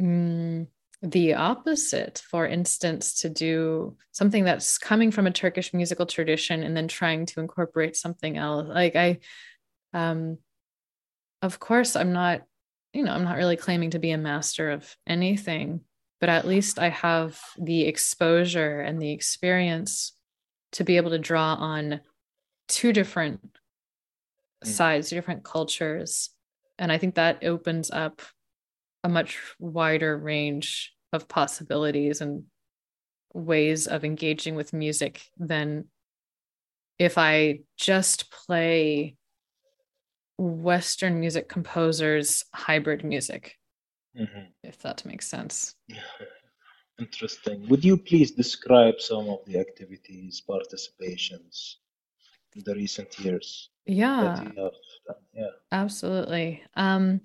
mm, 0.00 0.66
the 1.02 1.34
opposite 1.34 2.22
for 2.28 2.46
instance 2.46 3.20
to 3.20 3.28
do 3.28 3.96
something 4.10 4.44
that's 4.44 4.78
coming 4.78 5.12
from 5.12 5.28
a 5.28 5.30
turkish 5.30 5.72
musical 5.72 6.06
tradition 6.06 6.64
and 6.64 6.76
then 6.76 6.88
trying 6.88 7.24
to 7.24 7.40
incorporate 7.40 7.96
something 7.96 8.36
else 8.36 8.66
like 8.68 8.96
i 8.96 9.18
um 9.94 10.38
of 11.40 11.60
course 11.60 11.94
i'm 11.94 12.12
not 12.12 12.42
you 12.92 13.04
know 13.04 13.12
i'm 13.12 13.22
not 13.22 13.36
really 13.36 13.56
claiming 13.56 13.90
to 13.90 14.00
be 14.00 14.10
a 14.10 14.18
master 14.18 14.70
of 14.70 14.96
anything 15.06 15.80
but 16.20 16.28
at 16.28 16.48
least 16.48 16.80
i 16.80 16.88
have 16.88 17.40
the 17.56 17.82
exposure 17.82 18.80
and 18.80 19.00
the 19.00 19.12
experience 19.12 20.12
to 20.72 20.82
be 20.82 20.96
able 20.96 21.10
to 21.10 21.18
draw 21.18 21.54
on 21.54 22.00
two 22.66 22.92
different 22.92 23.40
mm. 24.64 24.66
sides 24.66 25.10
different 25.10 25.44
cultures 25.44 26.30
and 26.76 26.90
i 26.90 26.98
think 26.98 27.14
that 27.14 27.44
opens 27.44 27.88
up 27.92 28.20
a 29.08 29.10
much 29.10 29.40
wider 29.58 30.16
range 30.16 30.92
of 31.14 31.28
possibilities 31.28 32.20
and 32.20 32.44
ways 33.32 33.86
of 33.86 34.04
engaging 34.04 34.54
with 34.54 34.72
music 34.72 35.22
than 35.38 35.86
if 36.98 37.16
I 37.16 37.60
just 37.78 38.30
play 38.30 39.16
Western 40.36 41.18
music 41.20 41.48
composers' 41.48 42.44
hybrid 42.54 43.02
music, 43.02 43.56
mm-hmm. 44.16 44.46
if 44.62 44.78
that 44.80 45.04
makes 45.04 45.26
sense. 45.26 45.74
Interesting. 46.98 47.66
Would 47.68 47.84
you 47.84 47.96
please 47.96 48.32
describe 48.32 49.00
some 49.00 49.28
of 49.30 49.38
the 49.46 49.58
activities, 49.58 50.42
participations 50.46 51.76
in 52.54 52.62
the 52.66 52.74
recent 52.74 53.18
years? 53.20 53.70
Yeah. 53.86 54.48
Yeah. 55.32 55.54
Absolutely. 55.72 56.62
Um, 56.74 57.20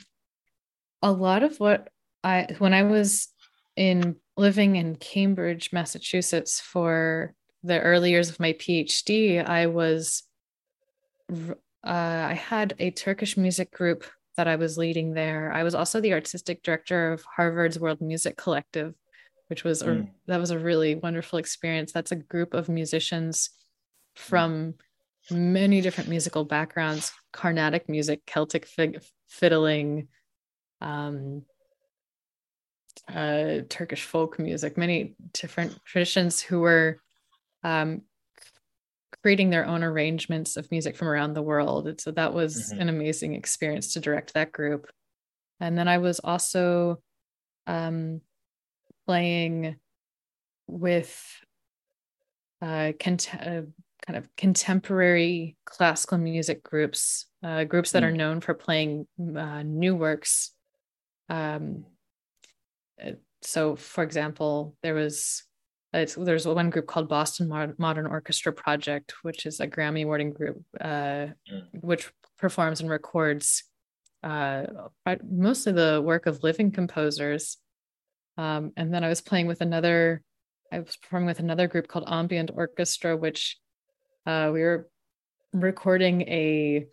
a 1.03 1.11
lot 1.11 1.43
of 1.43 1.59
what 1.59 1.89
I 2.23 2.47
when 2.57 2.73
I 2.73 2.83
was 2.83 3.27
in 3.75 4.15
living 4.37 4.77
in 4.77 4.95
Cambridge, 4.95 5.71
Massachusetts 5.71 6.59
for 6.59 7.35
the 7.61 7.79
early 7.79 8.09
years 8.09 8.29
of 8.29 8.39
my 8.39 8.53
PhD, 8.53 9.45
I 9.47 9.67
was 9.67 10.23
uh, 11.31 11.53
I 11.85 12.33
had 12.33 12.73
a 12.79 12.91
Turkish 12.91 13.37
music 13.37 13.71
group 13.71 14.05
that 14.37 14.47
I 14.47 14.55
was 14.55 14.77
leading 14.77 15.13
there. 15.13 15.51
I 15.51 15.63
was 15.63 15.75
also 15.75 16.01
the 16.01 16.13
artistic 16.13 16.63
director 16.63 17.11
of 17.11 17.23
Harvard's 17.23 17.77
World 17.77 18.01
Music 18.01 18.37
Collective, 18.37 18.95
which 19.47 19.63
was 19.63 19.83
mm. 19.83 20.07
a, 20.07 20.11
that 20.27 20.39
was 20.39 20.51
a 20.51 20.59
really 20.59 20.95
wonderful 20.95 21.37
experience. 21.37 21.91
That's 21.91 22.11
a 22.11 22.17
group 22.17 22.53
of 22.53 22.69
musicians 22.69 23.49
from 24.15 24.75
many 25.29 25.81
different 25.81 26.09
musical 26.09 26.45
backgrounds: 26.45 27.11
Carnatic 27.33 27.89
music, 27.89 28.25
Celtic 28.25 28.65
fig- 28.65 29.03
fiddling, 29.27 30.07
um, 30.83 31.43
uh, 33.13 33.59
Turkish 33.69 34.03
folk 34.03 34.37
music, 34.39 34.77
many 34.77 35.15
different 35.33 35.77
traditions 35.85 36.41
who 36.41 36.59
were 36.59 36.99
um, 37.63 38.01
creating 39.21 39.49
their 39.49 39.65
own 39.65 39.83
arrangements 39.83 40.57
of 40.57 40.69
music 40.69 40.95
from 40.95 41.07
around 41.07 41.33
the 41.33 41.41
world. 41.41 41.87
And 41.87 41.99
so 41.99 42.11
that 42.11 42.33
was 42.33 42.71
mm-hmm. 42.71 42.81
an 42.81 42.89
amazing 42.89 43.35
experience 43.35 43.93
to 43.93 43.99
direct 43.99 44.33
that 44.33 44.51
group. 44.51 44.87
And 45.59 45.77
then 45.77 45.87
I 45.87 45.97
was 45.97 46.19
also 46.19 47.01
um, 47.67 48.21
playing 49.05 49.77
with 50.67 51.17
uh, 52.61 52.91
cont- 52.99 53.35
uh, 53.35 53.61
kind 54.05 54.17
of 54.17 54.27
contemporary 54.35 55.55
classical 55.65 56.17
music 56.17 56.63
groups, 56.63 57.25
uh, 57.43 57.63
groups 57.63 57.91
that 57.91 58.03
mm. 58.03 58.07
are 58.07 58.11
known 58.11 58.41
for 58.41 58.53
playing 58.53 59.07
uh, 59.37 59.63
new 59.63 59.95
works 59.95 60.51
um, 61.33 61.85
uh, 63.03 63.11
so, 63.41 63.75
for 63.75 64.03
example, 64.03 64.75
there 64.83 64.93
was 64.93 65.43
there's 65.93 66.47
one 66.47 66.71
group 66.71 66.87
called 66.87 67.07
Boston 67.07 67.47
Modern 67.77 68.07
Orchestra 68.07 68.51
Project, 68.51 69.13
which 69.21 69.45
is 69.45 69.59
a 69.59 69.67
Grammy 69.67 70.03
awarding 70.03 70.31
group, 70.31 70.63
uh, 70.81 70.85
mm. 70.85 71.33
which 71.81 72.11
performs 72.39 72.81
and 72.81 72.89
records 72.89 73.63
uh, 74.23 74.63
mostly 75.29 75.71
the 75.71 76.01
work 76.03 76.25
of 76.25 76.41
living 76.41 76.71
composers. 76.71 77.57
Um, 78.37 78.71
and 78.75 78.91
then 78.91 79.03
I 79.03 79.09
was 79.09 79.21
playing 79.21 79.45
with 79.45 79.61
another, 79.61 80.23
I 80.71 80.79
was 80.79 80.97
performing 80.97 81.27
with 81.27 81.39
another 81.39 81.67
group 81.67 81.87
called 81.87 82.05
Ambient 82.07 82.49
Orchestra, 82.55 83.15
which 83.15 83.57
uh, 84.25 84.49
we 84.51 84.61
were 84.61 84.89
recording 85.51 86.23
a 86.23 86.87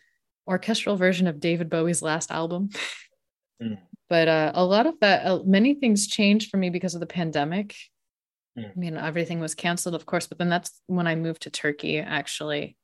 orchestral 0.46 0.96
version 0.96 1.26
of 1.26 1.40
David 1.40 1.70
Bowie's 1.70 2.02
last 2.02 2.30
album. 2.30 2.68
mm 3.62 3.78
but 4.10 4.28
uh, 4.28 4.52
a 4.54 4.64
lot 4.64 4.86
of 4.86 4.98
that 5.00 5.24
uh, 5.24 5.40
many 5.46 5.74
things 5.74 6.06
changed 6.06 6.50
for 6.50 6.58
me 6.58 6.68
because 6.68 6.94
of 6.94 7.00
the 7.00 7.06
pandemic 7.06 7.74
mm. 8.58 8.68
i 8.68 8.72
mean 8.76 8.98
everything 8.98 9.40
was 9.40 9.54
canceled 9.54 9.94
of 9.94 10.04
course 10.04 10.26
but 10.26 10.36
then 10.36 10.50
that's 10.50 10.82
when 10.86 11.06
i 11.06 11.14
moved 11.14 11.42
to 11.42 11.50
turkey 11.50 11.98
actually 11.98 12.76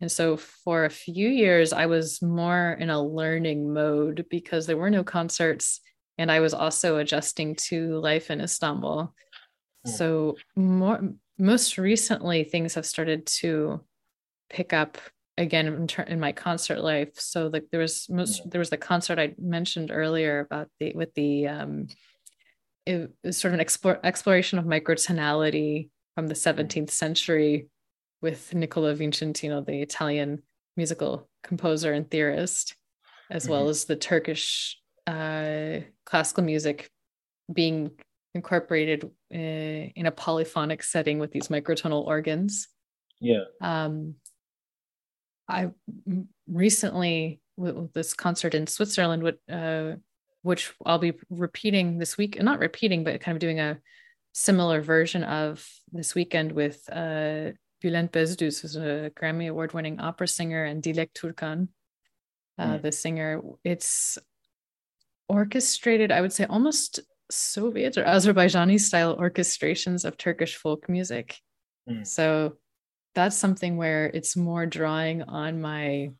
and 0.00 0.12
so 0.12 0.36
for 0.36 0.84
a 0.84 0.90
few 0.90 1.28
years 1.28 1.72
i 1.72 1.86
was 1.86 2.22
more 2.22 2.76
in 2.78 2.90
a 2.90 3.02
learning 3.02 3.72
mode 3.72 4.26
because 4.30 4.66
there 4.66 4.76
were 4.76 4.90
no 4.90 5.02
concerts 5.02 5.80
and 6.18 6.30
i 6.30 6.38
was 6.38 6.54
also 6.54 6.98
adjusting 6.98 7.56
to 7.56 7.98
life 7.98 8.30
in 8.30 8.40
istanbul 8.40 9.12
mm. 9.86 9.90
so 9.90 10.36
more 10.54 11.00
most 11.38 11.76
recently 11.76 12.44
things 12.44 12.74
have 12.74 12.86
started 12.86 13.26
to 13.26 13.80
pick 14.48 14.72
up 14.72 14.98
again 15.38 15.66
in, 15.66 15.86
ter- 15.86 16.02
in 16.02 16.18
my 16.18 16.32
concert 16.32 16.80
life 16.80 17.18
so 17.18 17.48
like 17.48 17.64
there 17.70 17.80
was 17.80 18.08
most 18.08 18.48
there 18.50 18.58
was 18.58 18.70
the 18.70 18.76
concert 18.76 19.18
i 19.18 19.34
mentioned 19.38 19.90
earlier 19.92 20.40
about 20.40 20.68
the 20.80 20.92
with 20.94 21.12
the 21.14 21.46
um 21.46 21.86
it 22.86 23.10
was 23.24 23.36
sort 23.36 23.50
of 23.50 23.54
an 23.54 23.60
explore, 23.60 23.98
exploration 24.04 24.58
of 24.58 24.64
microtonality 24.64 25.90
from 26.14 26.28
the 26.28 26.34
17th 26.34 26.90
century 26.90 27.68
with 28.22 28.54
Nicola 28.54 28.94
Vicentino, 28.94 29.60
the 29.60 29.82
Italian 29.82 30.42
musical 30.76 31.28
composer 31.42 31.92
and 31.92 32.10
theorist, 32.10 32.76
as 33.30 33.42
mm-hmm. 33.42 33.52
well 33.52 33.68
as 33.68 33.84
the 33.84 33.96
Turkish 33.96 34.80
uh, 35.06 35.80
classical 36.04 36.44
music 36.44 36.88
being 37.52 37.90
incorporated 38.34 39.04
uh, 39.34 39.36
in 39.36 40.06
a 40.06 40.10
polyphonic 40.10 40.82
setting 40.82 41.18
with 41.18 41.32
these 41.32 41.48
microtonal 41.48 42.04
organs. 42.06 42.68
Yeah. 43.20 43.44
Um, 43.60 44.14
I 45.48 45.70
recently 46.48 47.40
with 47.56 47.92
this 47.92 48.14
concert 48.14 48.54
in 48.54 48.66
Switzerland, 48.66 49.32
uh, 49.50 49.96
which 50.42 50.72
I'll 50.84 50.98
be 50.98 51.14
repeating 51.30 51.98
this 51.98 52.18
week, 52.18 52.40
not 52.42 52.58
repeating, 52.58 53.04
but 53.04 53.20
kind 53.20 53.36
of 53.36 53.40
doing 53.40 53.60
a 53.60 53.78
similar 54.32 54.82
version 54.82 55.24
of 55.24 55.66
this 55.92 56.14
weekend 56.14 56.52
with 56.52 56.82
uh, 56.92 57.52
Bülent 57.82 58.10
Bezdüz, 58.10 58.60
who's 58.60 58.76
a 58.76 59.10
Grammy 59.18 59.48
Award 59.48 59.72
winning 59.72 60.00
opera 60.00 60.28
singer, 60.28 60.64
and 60.64 60.82
Dilek 60.82 61.12
Turkan, 61.14 61.68
uh, 62.58 62.74
mm. 62.74 62.82
the 62.82 62.92
singer. 62.92 63.40
It's 63.64 64.18
orchestrated, 65.28 66.12
I 66.12 66.20
would 66.20 66.32
say, 66.32 66.44
almost 66.44 67.00
Soviet 67.30 67.96
or 67.98 68.04
Azerbaijani 68.04 68.78
style 68.78 69.16
orchestrations 69.16 70.04
of 70.04 70.16
Turkish 70.16 70.56
folk 70.56 70.88
music. 70.88 71.40
Mm. 71.88 72.06
So 72.06 72.56
that's 73.16 73.36
something 73.36 73.76
where 73.76 74.06
it's 74.06 74.36
more 74.36 74.66
drawing 74.66 75.22
on 75.22 75.60
my 75.60 76.10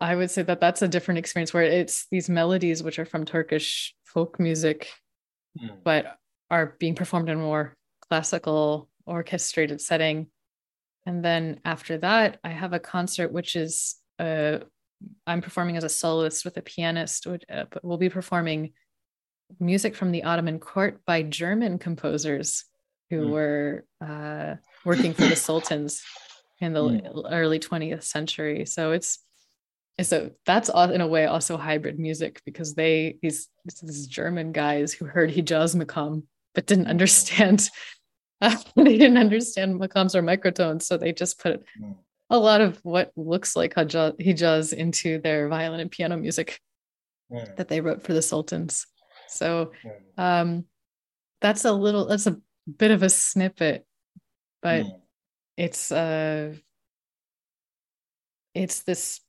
I 0.00 0.14
would 0.16 0.30
say 0.30 0.42
that 0.42 0.60
that's 0.60 0.82
a 0.82 0.88
different 0.88 1.18
experience 1.18 1.52
where 1.52 1.64
it's 1.64 2.06
these 2.10 2.30
melodies 2.30 2.82
which 2.82 2.98
are 2.98 3.04
from 3.04 3.26
Turkish 3.26 3.94
folk 4.04 4.40
music, 4.40 4.88
mm. 5.60 5.76
but 5.84 6.16
are 6.50 6.74
being 6.78 6.94
performed 6.94 7.28
in 7.28 7.38
a 7.38 7.42
more 7.42 7.76
classical 8.08 8.88
orchestrated 9.04 9.80
setting. 9.80 10.28
and 11.06 11.24
then 11.24 11.60
after 11.64 11.98
that, 11.98 12.38
I 12.44 12.50
have 12.50 12.72
a 12.72 12.80
concert 12.80 13.30
which 13.32 13.56
is 13.56 13.96
uh, 14.18 14.58
I'm 15.26 15.40
performing 15.40 15.76
as 15.76 15.84
a 15.84 15.88
soloist 15.88 16.44
with 16.44 16.56
a 16.56 16.62
pianist. 16.62 17.26
Which, 17.26 17.44
uh, 17.50 17.64
we'll 17.82 17.98
be 17.98 18.10
performing 18.10 18.72
music 19.58 19.96
from 19.96 20.12
the 20.12 20.24
Ottoman 20.24 20.60
court 20.60 21.00
by 21.06 21.22
German 21.22 21.78
composers 21.78 22.64
who 23.10 23.26
mm. 23.26 23.30
were 23.30 23.84
uh, 24.00 24.54
working 24.84 25.12
for 25.12 25.26
the 25.26 25.36
sultans 25.36 26.02
in 26.60 26.72
the 26.72 26.82
mm. 26.82 27.26
early 27.30 27.58
20th 27.58 28.04
century. 28.04 28.64
So 28.66 28.92
it's 28.92 29.18
so 30.00 30.30
that's 30.46 30.70
in 30.70 31.02
a 31.02 31.06
way 31.06 31.26
also 31.26 31.58
hybrid 31.58 31.98
music 31.98 32.40
because 32.46 32.74
they 32.74 33.18
these 33.20 33.48
these 33.82 34.06
German 34.06 34.52
guys 34.52 34.94
who 34.94 35.04
heard 35.04 35.30
Hijaz 35.30 35.76
Makam 35.76 36.22
but 36.54 36.66
didn't 36.66 36.86
hmm. 36.86 36.90
understand 36.90 37.68
uh, 38.40 38.56
they 38.76 38.96
didn't 38.96 39.18
understand 39.18 39.80
makams 39.80 40.14
or 40.14 40.22
microtones, 40.22 40.82
so 40.82 40.96
they 40.96 41.12
just 41.12 41.38
put 41.38 41.62
mm. 41.80 41.94
a 42.30 42.38
lot 42.38 42.60
of 42.60 42.78
what 42.82 43.12
looks 43.16 43.56
like 43.56 43.74
Hijaz 43.74 44.72
into 44.72 45.20
their 45.20 45.48
violin 45.48 45.80
and 45.80 45.90
piano 45.90 46.16
music 46.16 46.60
mm. 47.30 47.56
that 47.56 47.68
they 47.68 47.80
wrote 47.80 48.02
for 48.02 48.12
the 48.12 48.22
sultans. 48.22 48.86
So 49.28 49.72
um, 50.16 50.64
that's 51.40 51.64
a 51.64 51.72
little 51.72 52.06
that's 52.06 52.26
a 52.26 52.38
bit 52.66 52.90
of 52.90 53.02
a 53.02 53.08
snippet, 53.08 53.86
but 54.62 54.84
mm. 54.84 55.00
it's 55.56 55.92
uh 55.92 56.54
it's 58.54 58.82
this 58.82 59.20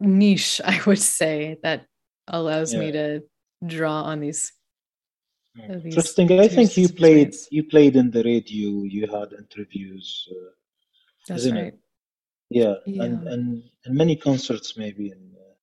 niche, 0.00 0.60
I 0.64 0.80
would 0.86 0.98
say, 0.98 1.58
that 1.62 1.86
allows 2.28 2.72
yeah. 2.72 2.80
me 2.80 2.92
to 2.92 3.22
draw 3.66 4.02
on 4.02 4.20
these. 4.20 4.52
these 5.56 5.84
Interesting. 5.84 6.40
I 6.40 6.48
think 6.48 6.76
you 6.76 6.88
played 6.88 7.34
you 7.50 7.64
played 7.64 7.96
in 7.96 8.10
the 8.10 8.22
radio. 8.22 8.84
You 8.84 9.06
had 9.06 9.32
interviews. 9.32 10.28
Uh, 10.30 10.50
That's 11.28 11.50
right. 11.50 11.64
It? 11.64 11.78
Yeah. 12.50 12.74
yeah, 12.86 13.04
and 13.04 13.28
and 13.28 13.62
and 13.84 13.94
many 13.94 14.14
concerts 14.14 14.76
maybe, 14.76 15.06
in, 15.06 15.32
uh, 15.34 15.54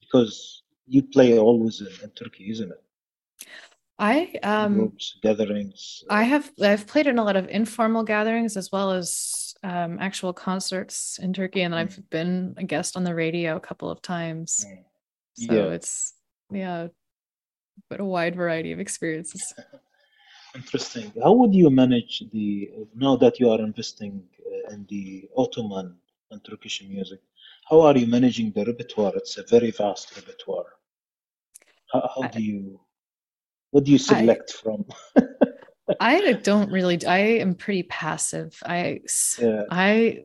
because 0.00 0.62
you 0.86 1.02
play 1.02 1.38
always 1.38 1.80
in, 1.82 1.92
in 2.02 2.10
Turkey, 2.10 2.50
isn't 2.50 2.70
it? 2.70 2.82
I 4.00 4.34
um 4.42 4.74
groups, 4.74 5.18
gatherings. 5.22 6.02
I 6.08 6.22
have 6.22 6.50
I've 6.60 6.86
played 6.86 7.06
in 7.06 7.18
a 7.18 7.24
lot 7.24 7.36
of 7.36 7.46
informal 7.48 8.02
gatherings 8.02 8.56
as 8.56 8.72
well 8.72 8.92
as 8.92 9.54
um, 9.62 9.98
actual 10.00 10.32
concerts 10.32 11.18
in 11.22 11.34
Turkey, 11.34 11.60
and 11.60 11.74
I've 11.74 11.96
mm. 11.96 12.10
been 12.10 12.54
a 12.56 12.64
guest 12.64 12.96
on 12.96 13.04
the 13.04 13.14
radio 13.14 13.56
a 13.56 13.60
couple 13.60 13.90
of 13.90 14.00
times. 14.00 14.64
Mm. 14.66 14.84
So 15.46 15.54
yeah. 15.54 15.74
it's 15.74 16.14
yeah, 16.50 16.88
but 17.90 18.00
a 18.00 18.04
wide 18.04 18.36
variety 18.36 18.72
of 18.72 18.80
experiences. 18.80 19.52
Interesting. 20.54 21.12
How 21.22 21.34
would 21.34 21.54
you 21.54 21.68
manage 21.68 22.24
the 22.32 22.70
now 22.94 23.16
that 23.16 23.38
you 23.38 23.50
are 23.50 23.60
investing 23.60 24.22
uh, 24.40 24.72
in 24.72 24.86
the 24.88 25.28
Ottoman 25.36 25.94
and 26.30 26.42
Turkish 26.42 26.82
music? 26.88 27.20
How 27.68 27.82
are 27.82 27.96
you 27.96 28.06
managing 28.06 28.50
the 28.52 28.64
repertoire? 28.64 29.12
It's 29.14 29.36
a 29.36 29.44
very 29.44 29.70
vast 29.72 30.16
repertoire. 30.16 30.72
How, 31.92 32.10
how 32.14 32.28
do 32.28 32.42
you 32.42 32.80
what 33.70 33.84
do 33.84 33.92
you 33.92 33.98
select 33.98 34.54
I, 34.56 34.62
from? 34.62 34.84
I 36.00 36.32
don't 36.34 36.70
really. 36.70 37.04
I 37.04 37.18
am 37.18 37.54
pretty 37.54 37.82
passive. 37.84 38.60
I 38.64 39.00
yeah. 39.40 39.64
I 39.70 40.24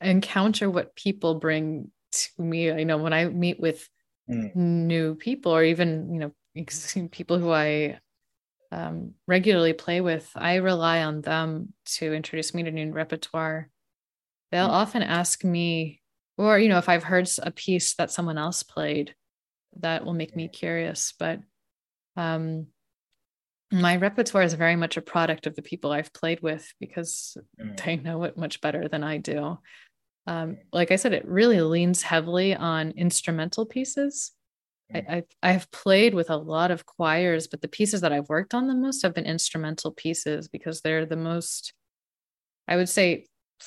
encounter 0.00 0.70
what 0.70 0.94
people 0.94 1.36
bring 1.36 1.90
to 2.12 2.28
me. 2.38 2.70
I 2.70 2.84
know 2.84 2.98
when 2.98 3.12
I 3.12 3.26
meet 3.26 3.60
with 3.60 3.88
mm. 4.28 4.54
new 4.54 5.14
people, 5.14 5.52
or 5.52 5.62
even 5.62 6.12
you 6.12 6.20
know 6.20 7.08
people 7.10 7.38
who 7.38 7.50
I 7.50 7.98
um, 8.72 9.14
regularly 9.26 9.72
play 9.72 10.00
with, 10.00 10.30
I 10.34 10.56
rely 10.56 11.02
on 11.02 11.20
them 11.20 11.72
to 11.96 12.12
introduce 12.12 12.54
me 12.54 12.62
to 12.62 12.70
new 12.70 12.92
repertoire. 12.92 13.70
They'll 14.52 14.68
mm. 14.68 14.72
often 14.72 15.02
ask 15.02 15.44
me, 15.44 16.02
or 16.36 16.58
you 16.58 16.68
know, 16.68 16.78
if 16.78 16.88
I've 16.88 17.04
heard 17.04 17.28
a 17.42 17.50
piece 17.50 17.94
that 17.94 18.10
someone 18.10 18.38
else 18.38 18.62
played, 18.62 19.14
that 19.80 20.04
will 20.04 20.14
make 20.14 20.36
me 20.36 20.48
curious. 20.48 21.14
But 21.18 21.40
um, 22.16 22.66
my 23.72 23.96
repertoire 23.96 24.42
is 24.42 24.54
very 24.54 24.76
much 24.76 24.96
a 24.96 25.02
product 25.02 25.46
of 25.46 25.56
the 25.56 25.62
people 25.62 25.90
I've 25.90 26.12
played 26.12 26.40
with 26.40 26.72
because 26.78 27.36
mm. 27.60 27.84
they 27.84 27.96
know 27.96 28.24
it 28.24 28.36
much 28.36 28.60
better 28.60 28.88
than 28.88 29.02
I 29.02 29.18
do. 29.18 29.58
Um, 30.26 30.58
like 30.72 30.90
I 30.90 30.96
said, 30.96 31.12
it 31.12 31.26
really 31.26 31.60
leans 31.60 32.02
heavily 32.02 32.54
on 32.54 32.92
instrumental 32.92 33.66
pieces. 33.66 34.32
Mm. 34.94 35.10
I, 35.10 35.22
I, 35.42 35.52
have 35.52 35.70
played 35.70 36.14
with 36.14 36.30
a 36.30 36.36
lot 36.36 36.70
of 36.70 36.86
choirs, 36.86 37.48
but 37.48 37.60
the 37.60 37.68
pieces 37.68 38.00
that 38.02 38.12
I've 38.12 38.28
worked 38.28 38.54
on 38.54 38.68
the 38.68 38.74
most 38.74 39.02
have 39.02 39.14
been 39.14 39.26
instrumental 39.26 39.90
pieces 39.90 40.48
because 40.48 40.80
they're 40.80 41.06
the 41.06 41.16
most, 41.16 41.72
I 42.68 42.76
would 42.76 42.88
say, 42.88 43.26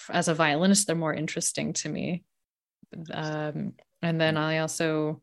as 0.09 0.27
a 0.27 0.33
violinist, 0.33 0.87
they're 0.87 0.95
more 0.95 1.13
interesting 1.13 1.73
to 1.73 1.89
me. 1.89 2.23
Um, 3.11 3.73
and 4.01 4.19
then 4.19 4.35
mm. 4.35 4.39
I 4.39 4.59
also 4.59 5.21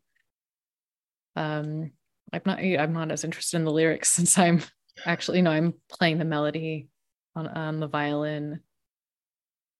um, 1.35 1.91
I'm 2.33 2.41
not 2.45 2.59
I'm 2.59 2.93
not 2.93 3.11
as 3.11 3.23
interested 3.23 3.57
in 3.57 3.65
the 3.65 3.71
lyrics 3.71 4.09
since 4.17 4.37
I'm 4.37 4.61
actually 5.05 5.37
you 5.39 5.43
know 5.43 5.51
I'm 5.51 5.73
playing 5.89 6.17
the 6.17 6.25
melody 6.25 6.89
on 7.35 7.47
on 7.47 7.79
the 7.79 7.87
violin. 7.87 8.61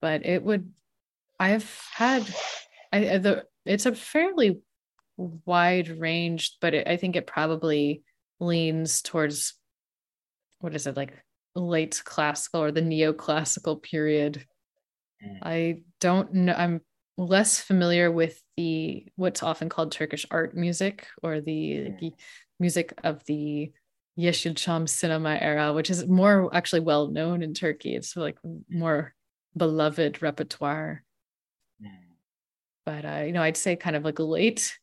But 0.01 0.25
it 0.25 0.43
would 0.43 0.71
I've 1.39 1.81
had 1.93 2.25
I 2.91 3.17
the 3.17 3.45
it's 3.65 3.85
a 3.85 3.93
fairly 3.93 4.61
wide 5.17 5.89
range, 5.89 6.57
but 6.61 6.73
it, 6.73 6.87
I 6.87 6.97
think 6.97 7.15
it 7.15 7.27
probably 7.27 8.03
leans 8.39 9.01
towards 9.01 9.55
what 10.59 10.75
is 10.75 10.87
it 10.87 10.95
like 10.95 11.13
late 11.55 12.01
classical 12.05 12.63
or 12.63 12.71
the 12.71 12.81
neoclassical 12.81 13.81
period. 13.81 14.45
Mm. 15.23 15.39
I 15.41 15.81
don't 15.99 16.33
know. 16.33 16.53
I'm 16.53 16.81
less 17.17 17.59
familiar 17.59 18.11
with 18.11 18.39
the 18.57 19.05
what's 19.15 19.43
often 19.43 19.69
called 19.69 19.91
Turkish 19.91 20.25
art 20.31 20.55
music 20.55 21.07
or 21.23 21.39
the 21.39 21.91
mm. 22.01 22.13
music 22.59 22.93
of 23.03 23.23
the 23.25 23.71
Yeşilçam 24.19 24.89
cinema 24.89 25.37
era, 25.39 25.73
which 25.73 25.89
is 25.89 26.07
more 26.07 26.49
actually 26.53 26.79
well 26.79 27.07
known 27.07 27.43
in 27.43 27.53
Turkey. 27.53 27.95
It's 27.95 28.17
like 28.17 28.37
more 28.69 29.13
beloved 29.55 30.21
repertoire. 30.21 31.03
Mm. 31.81 31.89
But 32.85 33.05
uh, 33.05 33.23
you 33.25 33.31
know, 33.31 33.43
I'd 33.43 33.57
say 33.57 33.75
kind 33.75 33.95
of 33.95 34.03
like 34.03 34.19
late 34.19 34.77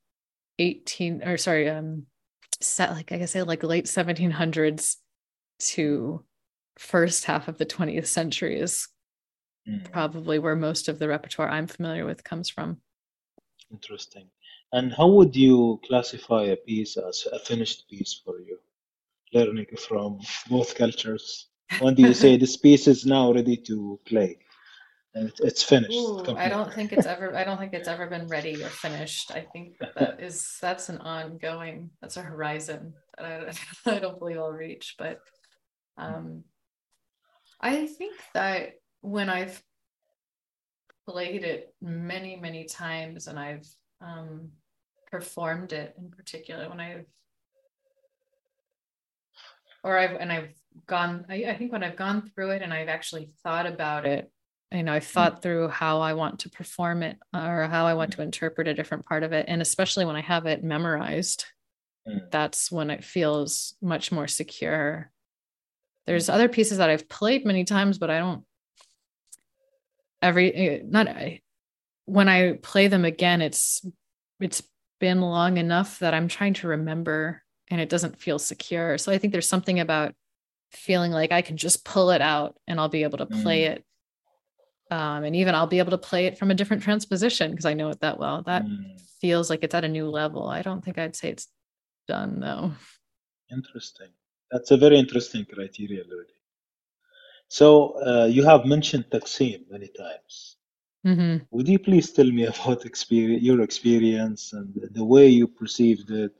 18 0.59 1.23
or 1.25 1.37
sorry, 1.37 1.69
um 1.69 2.07
set 2.61 2.93
like 2.93 3.11
I 3.11 3.19
guess 3.19 3.35
I 3.35 3.43
like 3.43 3.65
late 3.65 3.87
1700s 3.87 4.97
to 5.59 6.25
first 6.79 7.25
half 7.25 7.49
of 7.49 7.59
the 7.59 7.67
20th 7.67 8.07
century 8.07 8.61
is 8.61 8.89
mm. 9.69 9.91
probably 9.93 10.39
where 10.39 10.57
most 10.57 10.89
of 10.89 10.99
the 10.99 11.09
repertoire 11.09 11.49
I'm 11.49 11.67
familiar 11.67 12.07
with 12.07 12.23
comes 12.23 12.49
from. 12.49 12.79
Interesting. 13.71 14.29
And 14.73 14.93
how 14.93 15.09
would 15.09 15.35
you 15.37 15.81
classify 15.87 16.45
a 16.45 16.57
piece 16.57 16.97
as 16.97 17.27
a 17.33 17.39
finished 17.39 17.89
piece 17.89 18.21
for 18.25 18.41
you? 18.41 18.59
Learning 19.33 19.67
from 19.77 20.21
both 20.49 20.75
cultures. 20.75 21.49
When 21.81 21.95
do 21.95 22.03
you 22.03 22.15
say 22.15 22.37
this 22.39 22.57
piece 22.57 22.87
is 22.87 23.05
now 23.05 23.33
ready 23.33 23.57
to 23.69 23.99
play? 24.05 24.39
And 25.15 25.33
it's 25.41 25.63
finished. 25.63 25.93
Ooh, 25.93 26.37
I 26.37 26.49
don't 26.49 26.73
think 26.73 26.93
it's 26.93 27.07
ever. 27.07 27.37
I 27.37 27.45
don't 27.45 27.59
think 27.59 27.73
it's 27.73 27.87
ever 27.87 28.09
been 28.09 28.27
ready 28.27 28.61
or 28.63 28.69
finished. 28.69 29.31
I 29.31 29.47
think 29.53 29.79
that, 29.79 29.95
that 29.95 30.21
is 30.29 30.59
that's 30.61 30.89
an 30.89 30.99
ongoing. 30.99 31.91
That's 32.01 32.17
a 32.17 32.23
horizon 32.23 32.95
that 33.17 33.57
I, 33.87 33.93
I 33.95 33.99
don't 34.01 34.19
believe 34.19 34.39
I'll 34.39 34.51
reach. 34.51 34.97
But 34.99 35.21
um, 35.97 36.43
I 37.61 37.87
think 37.87 38.15
that 38.35 38.73
when 39.03 39.31
I've 39.31 39.63
played 41.07 41.45
it 41.45 41.75
many, 41.81 42.37
many 42.37 42.65
times 42.65 43.27
and 43.27 43.39
I've 43.39 43.67
um, 44.01 44.51
performed 45.11 45.73
it 45.73 45.95
in 45.99 46.11
particular, 46.11 46.69
when 46.69 46.81
I've 46.81 47.07
or 49.83 49.99
I've 49.99 50.13
and 50.13 50.33
I've 50.33 50.55
gone 50.87 51.27
I, 51.29 51.45
I 51.45 51.57
think 51.57 51.73
when 51.73 51.85
I've 51.85 51.97
gone 51.97 52.31
through 52.35 52.51
it 52.51 52.63
and 52.63 52.73
I've 52.73 52.89
actually 52.89 53.31
thought 53.43 53.67
about 53.67 54.07
it, 54.07 54.31
you 54.73 54.83
know, 54.83 54.93
I've 54.93 55.07
thought 55.07 55.43
through 55.43 55.69
how 55.69 56.01
I 56.01 56.15
want 56.15 56.41
to 56.41 56.51
perform 56.51 57.03
it 57.03 57.19
or 57.33 57.69
how 57.71 57.87
I 57.87 57.95
want 57.95 58.13
to 58.13 58.23
interpret 58.23 58.67
a 58.67 58.75
different 58.75 59.07
part 59.07 59.23
of 59.23 59.33
it. 59.33 59.45
And 59.47 59.63
especially 59.63 60.05
when 60.05 60.17
I 60.17 60.23
have 60.23 60.47
it 60.47 60.65
memorized, 60.65 61.45
mm. 62.09 62.31
that's 62.31 62.73
when 62.73 62.91
it 62.91 63.05
feels 63.05 63.77
much 63.81 64.11
more 64.11 64.27
secure. 64.27 65.13
There's 66.07 66.29
other 66.29 66.49
pieces 66.49 66.79
that 66.79 66.91
I've 66.91 67.09
played 67.09 67.47
many 67.47 67.65
times, 67.65 67.99
but 67.99 68.11
I 68.11 68.19
don't 68.19 68.43
every 70.25 70.55
eh, 70.55 70.79
not 70.85 71.09
when 72.07 72.29
I 72.29 72.55
play 72.55 72.89
them 72.89 73.05
again, 73.05 73.41
it's 73.41 73.87
it's 74.41 74.63
been 75.01 75.21
long 75.21 75.59
enough 75.59 75.99
that 76.01 76.15
I'm 76.15 76.29
trying 76.29 76.55
to 76.55 76.69
remember 76.69 77.43
and 77.71 77.81
it 77.81 77.89
doesn't 77.89 78.19
feel 78.19 78.39
secure. 78.39 78.99
So 78.99 79.13
I 79.13 79.19
think 79.19 79.33
there's 79.33 79.49
something 79.49 79.81
about 79.81 80.15
feeling 80.71 81.13
like 81.13 81.33
I 81.33 81.43
can 81.43 81.57
just 81.57 81.85
pull 81.85 82.11
it 82.11 82.21
out 82.21 82.57
and 82.67 82.81
I'll 82.81 82.89
be 82.89 83.05
able 83.05 83.19
to 83.19 83.27
play 83.27 83.63
mm. 83.63 83.71
it. 83.71 83.85
Um, 84.91 85.25
and 85.25 85.35
even 85.37 85.55
I'll 85.55 85.67
be 85.67 85.79
able 85.79 85.93
to 85.93 85.99
play 85.99 86.27
it 86.27 86.39
from 86.39 86.51
a 86.51 86.55
different 86.55 86.83
transposition 86.83 87.51
because 87.51 87.65
I 87.65 87.75
know 87.75 87.89
it 87.89 88.01
that 88.01 88.19
well. 88.19 88.43
That 88.43 88.65
mm. 88.65 89.01
feels 89.21 89.49
like 89.51 89.65
it's 89.65 89.75
at 89.75 89.85
a 89.85 89.89
new 89.89 90.09
level. 90.09 90.49
I 90.49 90.63
don't 90.63 90.85
think 90.85 90.99
I'd 90.99 91.17
say 91.17 91.31
it's 91.31 91.49
done 92.07 92.41
though. 92.41 92.73
Interesting. 93.51 94.09
That's 94.51 94.71
a 94.71 94.77
very 94.77 94.99
interesting 94.99 95.47
criteria, 95.47 96.03
Lily. 96.09 96.27
So 97.55 97.95
uh, 98.05 98.25
you 98.25 98.43
have 98.43 98.65
mentioned 98.65 99.05
Taksim 99.13 99.71
many 99.71 99.87
times. 99.87 100.57
Mm-hmm. 101.07 101.45
Would 101.53 101.69
you 101.69 101.79
please 101.79 102.11
tell 102.11 102.27
me 102.27 102.47
about 102.55 102.85
experience, 102.85 103.45
your 103.45 103.61
experience 103.61 104.53
and 104.53 104.75
the 104.91 105.05
way 105.05 105.29
you 105.29 105.47
perceived 105.47 106.11
it, 106.11 106.33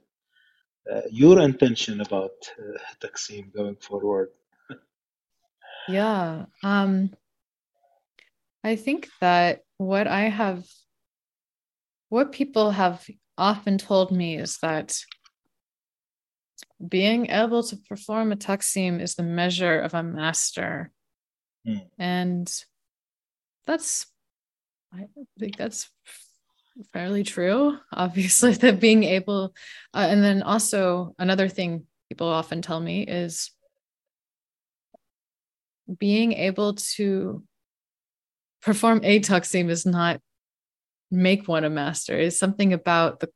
uh, 0.91 1.07
your 1.09 1.39
intention 1.39 2.01
about 2.01 2.35
uh, 2.59 2.77
Taksim 2.99 3.53
going 3.55 3.77
forward? 3.77 4.31
yeah. 5.87 6.47
Um, 6.65 7.11
I 8.65 8.75
think 8.75 9.07
that 9.21 9.61
what 9.77 10.07
I 10.07 10.23
have, 10.23 10.65
what 12.09 12.33
people 12.33 12.71
have 12.71 13.07
often 13.37 13.77
told 13.77 14.11
me 14.11 14.37
is 14.37 14.57
that 14.57 14.99
being 16.85 17.27
able 17.27 17.63
to 17.63 17.77
perform 17.87 18.33
a 18.33 18.35
taksim 18.35 19.01
is 19.01 19.15
the 19.15 19.23
measure 19.23 19.79
of 19.79 19.93
a 19.93 20.03
master. 20.03 20.91
Mm. 21.67 21.87
And 21.97 22.63
that's, 23.65 24.05
I 24.93 25.07
think 25.39 25.57
that's 25.57 25.89
fairly 26.93 27.23
true. 27.23 27.77
Obviously, 27.91 28.53
that 28.55 28.79
being 28.79 29.03
able, 29.03 29.53
uh, 29.93 30.07
and 30.09 30.23
then 30.23 30.43
also 30.43 31.15
another 31.17 31.47
thing 31.47 31.85
people 32.09 32.27
often 32.27 32.61
tell 32.61 32.79
me 32.79 33.03
is 33.03 33.51
being 35.99 36.33
able 36.33 36.73
to 36.73 37.43
perform 38.61 39.01
a 39.03 39.19
taksim 39.19 39.69
is 39.69 39.85
not 39.85 40.19
make 41.11 41.47
one 41.47 41.63
a 41.63 41.69
master. 41.69 42.17
It's 42.17 42.37
something 42.37 42.73
about 42.73 43.19
the 43.19 43.29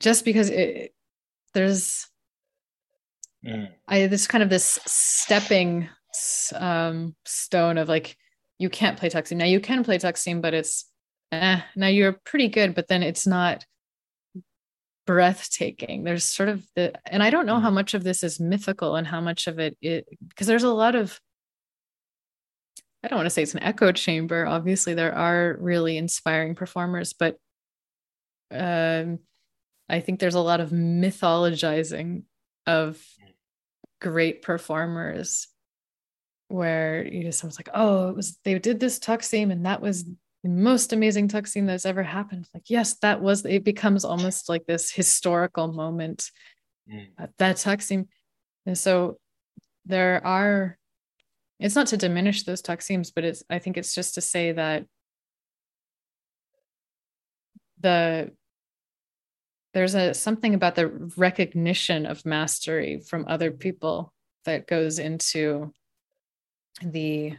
just 0.00 0.24
because 0.24 0.50
it 0.50 0.92
there's 1.54 2.06
mm. 3.44 3.68
I 3.86 4.06
this 4.06 4.26
kind 4.26 4.42
of 4.42 4.50
this 4.50 4.78
stepping 4.86 5.88
um 6.54 7.14
stone 7.24 7.78
of 7.78 7.88
like 7.88 8.16
you 8.58 8.70
can't 8.70 8.98
play 8.98 9.08
taksim. 9.08 9.36
Now 9.36 9.44
you 9.44 9.60
can 9.60 9.84
play 9.84 9.98
taksim, 9.98 10.42
but 10.42 10.54
it's 10.54 10.86
eh, 11.32 11.60
now 11.76 11.86
you're 11.86 12.18
pretty 12.24 12.48
good, 12.48 12.74
but 12.74 12.88
then 12.88 13.02
it's 13.02 13.26
not 13.26 13.64
breathtaking. 15.06 16.04
There's 16.04 16.24
sort 16.24 16.48
of 16.48 16.66
the 16.76 16.92
and 17.06 17.22
I 17.22 17.30
don't 17.30 17.46
know 17.46 17.60
how 17.60 17.70
mm. 17.70 17.74
much 17.74 17.94
of 17.94 18.04
this 18.04 18.22
is 18.22 18.40
mythical 18.40 18.96
and 18.96 19.06
how 19.06 19.20
much 19.20 19.46
of 19.46 19.58
it 19.58 19.76
it 19.80 20.06
because 20.28 20.46
there's 20.46 20.64
a 20.64 20.72
lot 20.72 20.94
of 20.94 21.18
I 23.02 23.08
don't 23.08 23.16
want 23.16 23.26
to 23.26 23.30
say 23.30 23.42
it's 23.42 23.54
an 23.54 23.62
echo 23.62 23.92
chamber. 23.92 24.44
Obviously, 24.46 24.94
there 24.94 25.14
are 25.14 25.56
really 25.60 25.96
inspiring 25.96 26.56
performers, 26.56 27.12
but 27.12 27.36
um, 28.50 29.20
I 29.88 30.00
think 30.00 30.18
there's 30.18 30.34
a 30.34 30.40
lot 30.40 30.60
of 30.60 30.70
mythologizing 30.70 32.24
of 32.66 33.00
great 34.00 34.42
performers 34.42 35.48
where 36.48 37.06
you 37.06 37.24
know 37.24 37.30
someone's 37.30 37.58
like, 37.58 37.70
oh, 37.74 38.08
it 38.08 38.16
was 38.16 38.38
they 38.44 38.58
did 38.58 38.80
this 38.80 38.98
taksim 38.98 39.52
and 39.52 39.66
that 39.66 39.80
was 39.80 40.04
the 40.04 40.48
most 40.48 40.92
amazing 40.92 41.28
taksim 41.28 41.66
that's 41.66 41.86
ever 41.86 42.02
happened. 42.02 42.48
Like, 42.54 42.70
yes, 42.70 42.94
that 43.02 43.20
was 43.20 43.44
it 43.44 43.64
becomes 43.64 44.04
almost 44.04 44.48
like 44.48 44.66
this 44.66 44.90
historical 44.90 45.68
moment 45.68 46.30
mm. 46.90 47.08
at 47.18 47.30
that 47.38 47.56
taksim. 47.56 48.08
And 48.66 48.76
so 48.76 49.18
there 49.84 50.24
are 50.26 50.78
it's 51.60 51.74
not 51.74 51.88
to 51.88 51.96
diminish 51.96 52.44
those 52.44 52.62
taksims, 52.62 53.10
but 53.14 53.24
it's 53.24 53.42
I 53.50 53.58
think 53.58 53.76
it's 53.76 53.94
just 53.94 54.14
to 54.14 54.20
say 54.20 54.52
that 54.52 54.84
the 57.80 58.32
there's 59.74 59.94
a 59.94 60.14
something 60.14 60.54
about 60.54 60.76
the 60.76 60.88
recognition 61.16 62.06
of 62.06 62.24
mastery 62.24 63.00
from 63.00 63.26
other 63.28 63.50
people 63.50 64.12
that 64.44 64.66
goes 64.66 64.98
into 64.98 65.72
the 66.82 67.34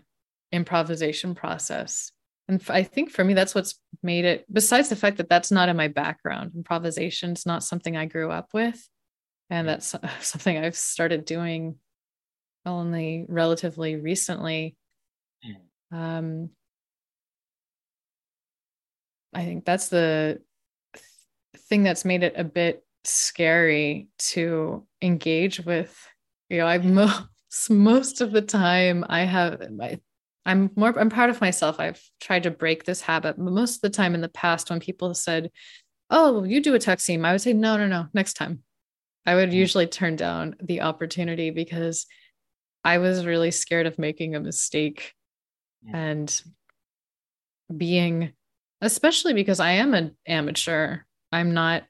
improvisation 0.51 1.35
process 1.35 2.11
and 2.47 2.61
i 2.69 2.83
think 2.83 3.11
for 3.11 3.23
me 3.23 3.33
that's 3.33 3.53
what's 3.53 3.79
made 4.01 4.25
it 4.25 4.45
besides 4.51 4.89
the 4.89 4.95
fact 4.95 5.17
that 5.17 5.29
that's 5.29 5.51
not 5.51 5.69
in 5.69 5.77
my 5.77 5.87
background 5.87 6.51
improvisation 6.55 7.31
is 7.31 7.45
not 7.45 7.63
something 7.63 7.95
i 7.95 8.05
grew 8.05 8.31
up 8.31 8.49
with 8.53 8.87
and 9.49 9.67
that's 9.67 9.95
something 10.21 10.57
i've 10.57 10.75
started 10.75 11.25
doing 11.25 11.75
only 12.65 13.25
relatively 13.27 13.95
recently. 13.95 14.75
Hmm. 15.43 15.97
Um, 15.97 16.49
I 19.33 19.43
think 19.45 19.65
that's 19.65 19.89
the 19.89 20.41
th- 20.93 21.05
thing 21.67 21.83
that's 21.83 22.05
made 22.05 22.23
it 22.23 22.33
a 22.35 22.43
bit 22.43 22.83
scary 23.03 24.07
to 24.17 24.85
engage 25.01 25.59
with. 25.59 25.95
You 26.49 26.59
know, 26.59 26.67
I 26.67 26.77
most 27.49 27.69
most 27.69 28.21
of 28.21 28.31
the 28.31 28.41
time 28.41 29.05
I 29.07 29.21
have 29.21 29.69
my 29.71 29.99
I'm 30.45 30.71
more 30.75 30.97
I'm 30.97 31.09
proud 31.09 31.29
of 31.29 31.41
myself. 31.41 31.79
I've 31.79 32.01
tried 32.19 32.43
to 32.43 32.51
break 32.51 32.83
this 32.83 33.01
habit. 33.01 33.35
But 33.37 33.51
most 33.51 33.75
of 33.75 33.81
the 33.81 33.89
time 33.89 34.15
in 34.15 34.21
the 34.21 34.29
past, 34.29 34.69
when 34.69 34.79
people 34.79 35.13
said, 35.13 35.51
"Oh, 36.09 36.43
you 36.43 36.61
do 36.61 36.75
a 36.75 36.79
taksim," 36.79 37.25
I 37.25 37.31
would 37.31 37.41
say, 37.41 37.53
"No, 37.53 37.77
no, 37.77 37.87
no, 37.87 38.07
next 38.13 38.33
time." 38.33 38.63
I 39.25 39.35
would 39.35 39.49
hmm. 39.49 39.55
usually 39.55 39.87
turn 39.87 40.15
down 40.15 40.55
the 40.61 40.81
opportunity 40.81 41.51
because 41.51 42.07
I 42.83 42.97
was 42.99 43.25
really 43.25 43.51
scared 43.51 43.85
of 43.85 43.99
making 43.99 44.35
a 44.35 44.39
mistake 44.39 45.13
yeah. 45.83 45.97
and 45.97 46.41
being, 47.75 48.33
especially 48.81 49.33
because 49.33 49.59
I 49.59 49.71
am 49.73 49.93
an 49.93 50.15
amateur. 50.25 50.99
I'm 51.31 51.53
not 51.53 51.83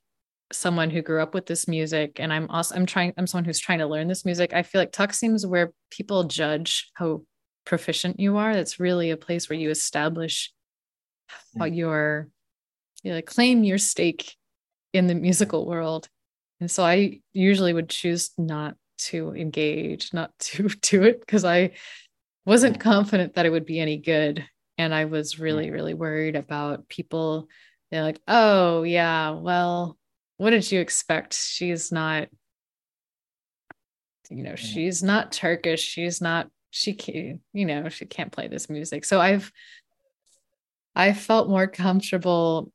someone 0.52 0.90
who 0.90 1.02
grew 1.02 1.22
up 1.22 1.34
with 1.34 1.46
this 1.46 1.68
music 1.68 2.20
and 2.20 2.34
I'm 2.34 2.50
also 2.50 2.76
I'm 2.76 2.86
trying 2.86 3.14
I'm 3.18 3.28
someone 3.28 3.46
who's 3.46 3.60
trying 3.60 3.80
to 3.80 3.88
learn 3.88 4.08
this 4.08 4.26
music. 4.26 4.54
I 4.54 4.64
feel 4.64 4.82
like 4.82 4.92
Taksim's 4.92 5.46
where 5.46 5.72
people 5.92 6.24
judge 6.24 6.90
how 6.96 7.24
proficient 7.66 8.20
you 8.20 8.38
are. 8.38 8.54
that's 8.54 8.80
really 8.80 9.12
a 9.12 9.18
place 9.18 9.50
where 9.50 9.60
you 9.60 9.70
establish 9.70 10.52
how 11.58 11.66
mm. 11.66 11.76
your 11.76 12.30
you 13.04 13.14
know, 13.14 13.22
claim 13.22 13.64
your 13.64 13.78
stake 13.78 14.36
in 14.94 15.08
the 15.08 15.16
musical 15.16 15.66
world. 15.66 16.08
And 16.60 16.70
so 16.70 16.84
I 16.84 17.22
usually 17.34 17.74
would 17.74 17.90
choose 17.90 18.32
not 18.38 18.76
to 19.00 19.34
engage, 19.34 20.14
not 20.14 20.32
to 20.40 20.68
do 20.68 21.04
it 21.04 21.20
because 21.20 21.46
I 21.46 21.72
wasn't 22.46 22.80
confident 22.80 23.36
that 23.36 23.46
it 23.46 23.52
would 23.52 23.66
be 23.66 23.80
any 23.80 23.98
good. 23.98 24.46
And 24.78 24.94
I 24.94 25.06
was 25.06 25.40
really, 25.40 25.72
really 25.72 25.94
worried 25.94 26.36
about 26.36 26.88
people. 26.88 27.48
They're 27.92 28.04
like, 28.04 28.22
oh, 28.28 28.84
yeah, 28.84 29.32
well, 29.32 29.98
what 30.40 30.52
did 30.52 30.72
you 30.72 30.80
expect? 30.80 31.34
She's 31.34 31.92
not, 31.92 32.30
you 34.30 34.42
know, 34.42 34.56
she's 34.56 35.04
not 35.04 35.34
Turkish. 35.34 35.82
She's 35.82 36.22
not, 36.22 36.50
she 36.70 36.94
can't, 36.94 37.42
you 37.52 37.66
know, 37.66 37.90
she 37.90 38.06
can't 38.06 38.32
play 38.32 38.48
this 38.48 38.70
music. 38.70 39.04
So 39.04 39.20
I've, 39.20 39.52
I 40.96 41.12
felt 41.12 41.50
more 41.50 41.68
comfortable 41.68 42.72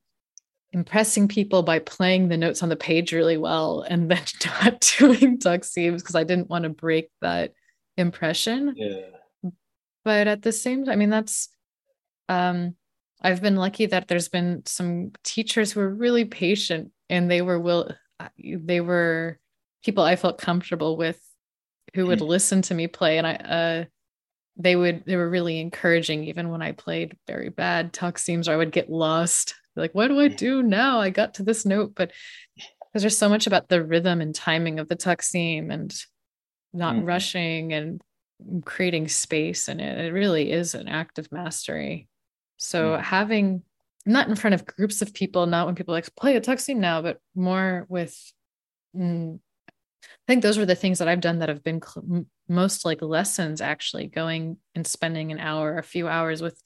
impressing 0.73 1.27
people 1.27 1.63
by 1.63 1.79
playing 1.79 2.27
the 2.27 2.37
notes 2.37 2.61
on 2.61 2.69
the 2.69 2.75
page 2.75 3.11
really 3.13 3.37
well 3.37 3.81
and 3.81 4.11
then 4.11 4.21
not 4.63 4.87
doing 4.99 5.39
taksims 5.39 5.97
because 5.97 6.15
I 6.15 6.23
didn't 6.23 6.51
want 6.51 6.65
to 6.65 6.69
break 6.69 7.09
that 7.21 7.53
impression. 7.97 8.75
Yeah. 8.77 9.49
But 10.03 10.27
at 10.27 10.43
the 10.43 10.51
same 10.51 10.85
time, 10.85 10.93
I 10.93 10.95
mean, 10.97 11.09
that's 11.09 11.49
um 12.29 12.75
I've 13.23 13.41
been 13.41 13.55
lucky 13.55 13.87
that 13.87 14.07
there's 14.07 14.29
been 14.29 14.61
some 14.67 15.13
teachers 15.23 15.71
who 15.71 15.79
are 15.79 15.89
really 15.89 16.25
patient 16.25 16.91
and 17.09 17.29
they 17.29 17.41
were 17.41 17.59
will 17.59 17.91
they 18.39 18.81
were 18.81 19.39
people 19.83 20.03
I 20.03 20.15
felt 20.15 20.37
comfortable 20.37 20.97
with 20.97 21.21
who 21.93 22.07
would 22.07 22.19
mm. 22.19 22.27
listen 22.27 22.61
to 22.63 22.73
me 22.73 22.87
play 22.87 23.17
and 23.17 23.27
I 23.27 23.33
uh 23.35 23.85
they 24.57 24.75
would 24.75 25.03
they 25.05 25.15
were 25.15 25.29
really 25.29 25.59
encouraging 25.59 26.25
even 26.25 26.49
when 26.49 26.61
I 26.61 26.71
played 26.71 27.17
very 27.27 27.49
bad 27.49 27.93
taksims 27.93 28.47
or 28.47 28.53
I 28.53 28.57
would 28.57 28.71
get 28.71 28.89
lost 28.89 29.55
like 29.75 29.93
what 29.93 30.07
do 30.07 30.19
i 30.19 30.27
do 30.27 30.63
now 30.63 30.99
i 30.99 31.09
got 31.09 31.35
to 31.35 31.43
this 31.43 31.65
note 31.65 31.93
but 31.95 32.11
because 32.55 33.03
there's 33.03 33.17
so 33.17 33.29
much 33.29 33.47
about 33.47 33.69
the 33.69 33.83
rhythm 33.83 34.21
and 34.21 34.33
timing 34.33 34.79
of 34.79 34.87
the 34.87 34.95
taksim 34.95 35.71
and 35.71 35.93
not 36.73 36.95
mm-hmm. 36.95 37.05
rushing 37.05 37.73
and 37.73 38.01
creating 38.65 39.07
space 39.07 39.67
in 39.67 39.79
it 39.79 40.05
it 40.05 40.13
really 40.13 40.51
is 40.51 40.75
an 40.75 40.87
act 40.87 41.19
of 41.19 41.31
mastery 41.31 42.07
so 42.57 42.91
mm-hmm. 42.91 43.03
having 43.03 43.61
not 44.05 44.27
in 44.27 44.35
front 44.35 44.53
of 44.53 44.65
groups 44.65 45.01
of 45.01 45.13
people 45.13 45.45
not 45.45 45.65
when 45.65 45.75
people 45.75 45.93
like 45.93 46.13
play 46.15 46.35
a 46.35 46.41
taksim 46.41 46.77
now 46.77 47.01
but 47.01 47.19
more 47.35 47.85
with 47.89 48.33
mm, 48.95 49.39
i 49.67 49.71
think 50.27 50.43
those 50.43 50.57
were 50.57 50.65
the 50.65 50.75
things 50.75 50.99
that 50.99 51.07
i've 51.07 51.21
done 51.21 51.39
that 51.39 51.49
have 51.49 51.63
been 51.63 51.81
cl- 51.81 52.25
most 52.47 52.85
like 52.85 53.01
lessons 53.01 53.61
actually 53.61 54.07
going 54.07 54.57
and 54.75 54.85
spending 54.85 55.31
an 55.31 55.39
hour 55.39 55.77
a 55.77 55.83
few 55.83 56.07
hours 56.07 56.41
with 56.41 56.61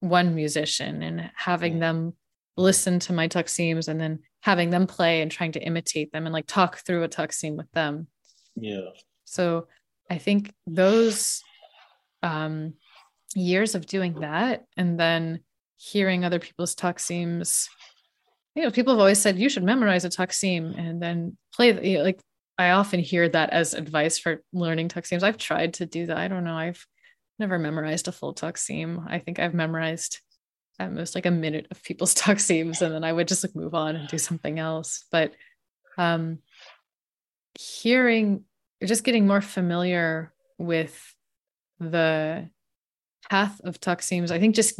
one 0.00 0.34
musician 0.34 1.02
and 1.02 1.30
having 1.34 1.78
them 1.78 2.14
listen 2.56 2.98
to 3.00 3.12
my 3.12 3.28
taksims 3.28 3.88
and 3.88 4.00
then 4.00 4.20
having 4.40 4.70
them 4.70 4.86
play 4.86 5.22
and 5.22 5.30
trying 5.30 5.52
to 5.52 5.60
imitate 5.60 6.12
them 6.12 6.26
and 6.26 6.32
like 6.32 6.46
talk 6.46 6.78
through 6.78 7.02
a 7.02 7.08
taksim 7.08 7.56
with 7.56 7.70
them. 7.72 8.06
Yeah. 8.54 8.90
So 9.24 9.66
I 10.10 10.18
think 10.18 10.52
those 10.66 11.42
um, 12.22 12.74
years 13.34 13.74
of 13.74 13.86
doing 13.86 14.20
that 14.20 14.64
and 14.76 15.00
then 15.00 15.40
hearing 15.84 16.24
other 16.24 16.38
people's 16.38 16.74
taksims, 16.74 17.68
you 18.54 18.62
know, 18.62 18.70
people 18.70 18.94
have 18.94 19.00
always 19.00 19.20
said 19.20 19.38
you 19.38 19.48
should 19.48 19.64
memorize 19.64 20.04
a 20.04 20.08
taksim 20.08 20.78
and 20.78 21.02
then 21.02 21.36
play, 21.54 21.68
you 21.88 21.98
know, 21.98 22.04
like 22.04 22.20
I 22.58 22.70
often 22.70 23.00
hear 23.00 23.28
that 23.28 23.50
as 23.50 23.74
advice 23.74 24.18
for 24.18 24.42
learning 24.52 24.88
Taksims. 24.88 25.22
I've 25.22 25.38
tried 25.38 25.74
to 25.74 25.86
do 25.86 26.06
that. 26.06 26.16
I 26.16 26.28
don't 26.28 26.44
know. 26.44 26.54
I've 26.54 26.86
never 27.38 27.58
memorized 27.58 28.06
a 28.06 28.12
full 28.12 28.32
Taksim. 28.32 29.04
I 29.08 29.18
think 29.18 29.40
I've 29.40 29.54
memorized 29.54 30.20
at 30.78 30.92
most 30.92 31.14
like 31.14 31.26
a 31.26 31.32
minute 31.32 31.66
of 31.70 31.82
people's 31.82 32.14
Taksims 32.24 32.80
and 32.80 32.94
then 32.94 33.04
I 33.04 33.12
would 33.12 33.28
just 33.28 33.44
like 33.44 33.56
move 33.56 33.74
on 33.74 33.96
and 33.96 34.08
do 34.08 34.18
something 34.18 34.58
else. 34.58 35.04
But 35.10 35.32
um 35.98 36.38
hearing 37.58 38.44
just 38.84 39.04
getting 39.04 39.26
more 39.26 39.40
familiar 39.40 40.32
with 40.58 40.96
the 41.80 42.50
path 43.34 43.60
of 43.64 43.80
Taksims, 43.80 44.30
I 44.30 44.38
think 44.38 44.54
just 44.54 44.78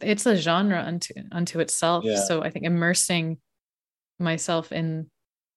it's 0.00 0.24
a 0.24 0.34
genre 0.34 0.82
unto 0.82 1.12
unto 1.30 1.60
itself. 1.60 2.04
Yeah. 2.04 2.24
So 2.24 2.42
I 2.42 2.48
think 2.48 2.64
immersing 2.64 3.36
myself 4.18 4.72
in 4.72 5.10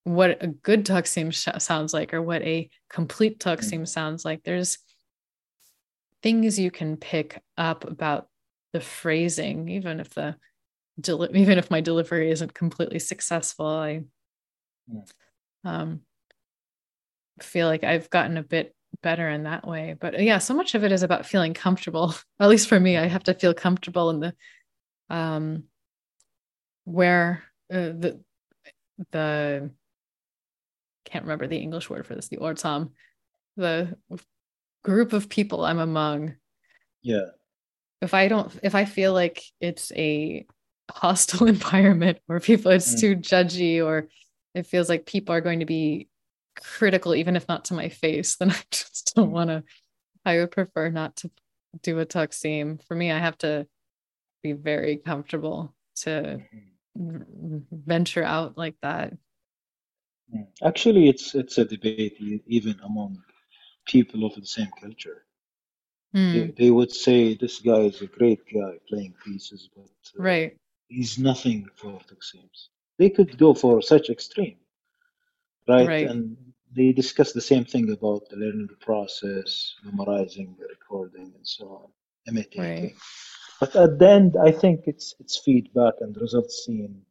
what 0.04 0.44
a 0.44 0.48
good 0.48 0.86
Taksim 0.86 1.32
sh- 1.32 1.64
sounds 1.64 1.94
like 1.94 2.14
or 2.14 2.22
what 2.22 2.42
a 2.42 2.70
complete 2.90 3.40
Taksim 3.40 3.84
mm. 3.84 3.88
sounds 3.88 4.26
like. 4.26 4.44
There's 4.44 4.80
things 6.22 6.60
you 6.60 6.72
can 6.72 6.98
pick 6.98 7.42
up 7.58 7.86
about 7.86 8.28
the 8.74 8.82
phrasing, 8.82 9.70
even 9.70 10.02
if 10.02 10.10
the 10.10 10.36
deli- 11.00 11.40
even 11.40 11.58
if 11.58 11.72
my 11.72 11.80
delivery 11.80 12.32
isn't 12.32 12.54
completely 12.54 13.00
successful. 13.00 13.66
I 13.66 14.04
mm. 14.92 15.10
um, 15.64 16.02
feel 17.42 17.68
like 17.68 17.86
I've 17.86 18.10
gotten 18.10 18.36
a 18.36 18.44
bit 18.44 18.75
better 19.06 19.30
in 19.30 19.44
that 19.44 19.68
way. 19.68 19.96
But 20.00 20.20
yeah, 20.20 20.40
so 20.40 20.56
much 20.56 20.74
of 20.74 20.84
it 20.84 20.92
is 20.92 21.04
about 21.04 21.28
feeling 21.28 21.54
comfortable. 21.54 22.16
At 22.40 22.50
least 22.50 22.68
for 22.68 22.80
me, 22.80 22.98
I 22.98 23.06
have 23.06 23.24
to 23.26 23.36
feel 23.36 23.54
comfortable 23.54 24.10
in 24.10 24.20
the 24.20 24.34
um 25.12 25.66
where 26.86 27.44
uh, 27.72 27.94
the 28.02 28.20
the 29.12 29.70
can't 31.06 31.24
remember 31.24 31.46
the 31.46 31.58
English 31.58 31.88
word 31.88 32.08
for 32.08 32.16
this, 32.16 32.30
the 32.30 32.38
ortam, 32.38 32.92
the 33.56 33.96
group 34.84 35.14
of 35.14 35.30
people 35.30 35.64
I'm 35.64 35.80
among. 35.80 36.36
Yeah. 37.04 37.28
If 38.02 38.16
I 38.16 38.28
don't, 38.28 38.52
if 38.64 38.74
I 38.74 38.86
feel 38.86 39.14
like 39.14 39.44
it's 39.62 39.92
a 39.92 40.48
hostile 40.90 41.48
environment 41.56 42.18
where 42.26 42.40
people, 42.40 42.72
it's 42.72 42.96
mm. 42.96 43.00
too 43.00 43.16
judgy 43.18 43.86
or 43.86 44.10
it 44.56 44.66
feels 44.66 44.90
like 44.90 45.06
people 45.06 45.36
are 45.36 45.42
going 45.42 45.60
to 45.60 45.66
be 45.66 46.08
critical, 46.62 47.16
even 47.16 47.36
if 47.36 47.48
not 47.48 47.66
to 47.66 47.74
my 47.74 47.90
face, 47.90 48.36
then 48.38 48.52
I 48.52 48.62
just 48.72 49.14
don't 49.16 49.30
mm. 49.30 49.34
want 49.34 49.50
to. 49.50 49.64
I 50.26 50.38
would 50.38 50.52
prefer 50.52 50.90
not 50.90 51.18
to 51.18 51.32
do 51.82 52.00
a 52.00 52.06
taksim. 52.06 52.84
For 52.88 52.96
me, 52.96 53.12
I 53.12 53.20
have 53.20 53.38
to 53.40 53.68
be 54.42 54.54
very 54.54 54.98
comfortable 54.98 55.74
to 55.98 56.42
mm-hmm. 56.98 57.58
venture 57.72 58.24
out 58.24 58.58
like 58.58 58.76
that. 58.82 59.14
Actually, 60.64 61.08
it's 61.10 61.36
it's 61.36 61.58
a 61.58 61.66
debate 61.66 62.18
even 62.48 62.80
among 62.84 63.22
people 63.86 64.26
of 64.26 64.34
the 64.36 64.46
same 64.46 64.72
culture. 64.82 65.26
Mm. 66.16 66.34
They, 66.34 66.66
they, 66.66 66.72
would 66.72 66.92
say 66.92 67.36
this 67.36 67.60
guy 67.60 67.82
is 67.82 68.02
a 68.02 68.08
great 68.08 68.42
guy 68.52 68.80
playing 68.88 69.14
pieces, 69.24 69.70
but 69.76 69.84
uh, 70.18 70.24
right, 70.24 70.58
he's 70.88 71.20
nothing 71.20 71.68
for 71.76 72.00
Taksims. 72.10 72.70
They 72.98 73.10
could 73.10 73.38
go 73.38 73.54
for 73.54 73.82
such 73.82 74.10
extreme, 74.10 74.58
right? 75.68 75.88
right? 75.88 76.08
And 76.08 76.38
they 76.76 76.92
discuss 76.92 77.32
the 77.32 77.42
same 77.42 77.66
thing 77.66 77.92
about 77.92 78.30
the 78.30 78.36
learning 78.36 78.70
process, 78.82 79.76
memorizing, 79.84 80.56
recording, 80.70 81.32
and 81.36 81.48
so 81.48 81.66
on, 81.68 81.90
imitating. 82.28 82.84
Right. 82.84 82.96
But 83.60 83.76
at 83.76 84.00
the 84.00 84.10
end, 84.10 84.36
I 84.44 84.52
think 84.52 84.82
it's 84.86 85.16
it's 85.20 85.38
feedback 85.38 85.94
and 86.02 86.16
results 86.18 86.66
seen 86.66 87.02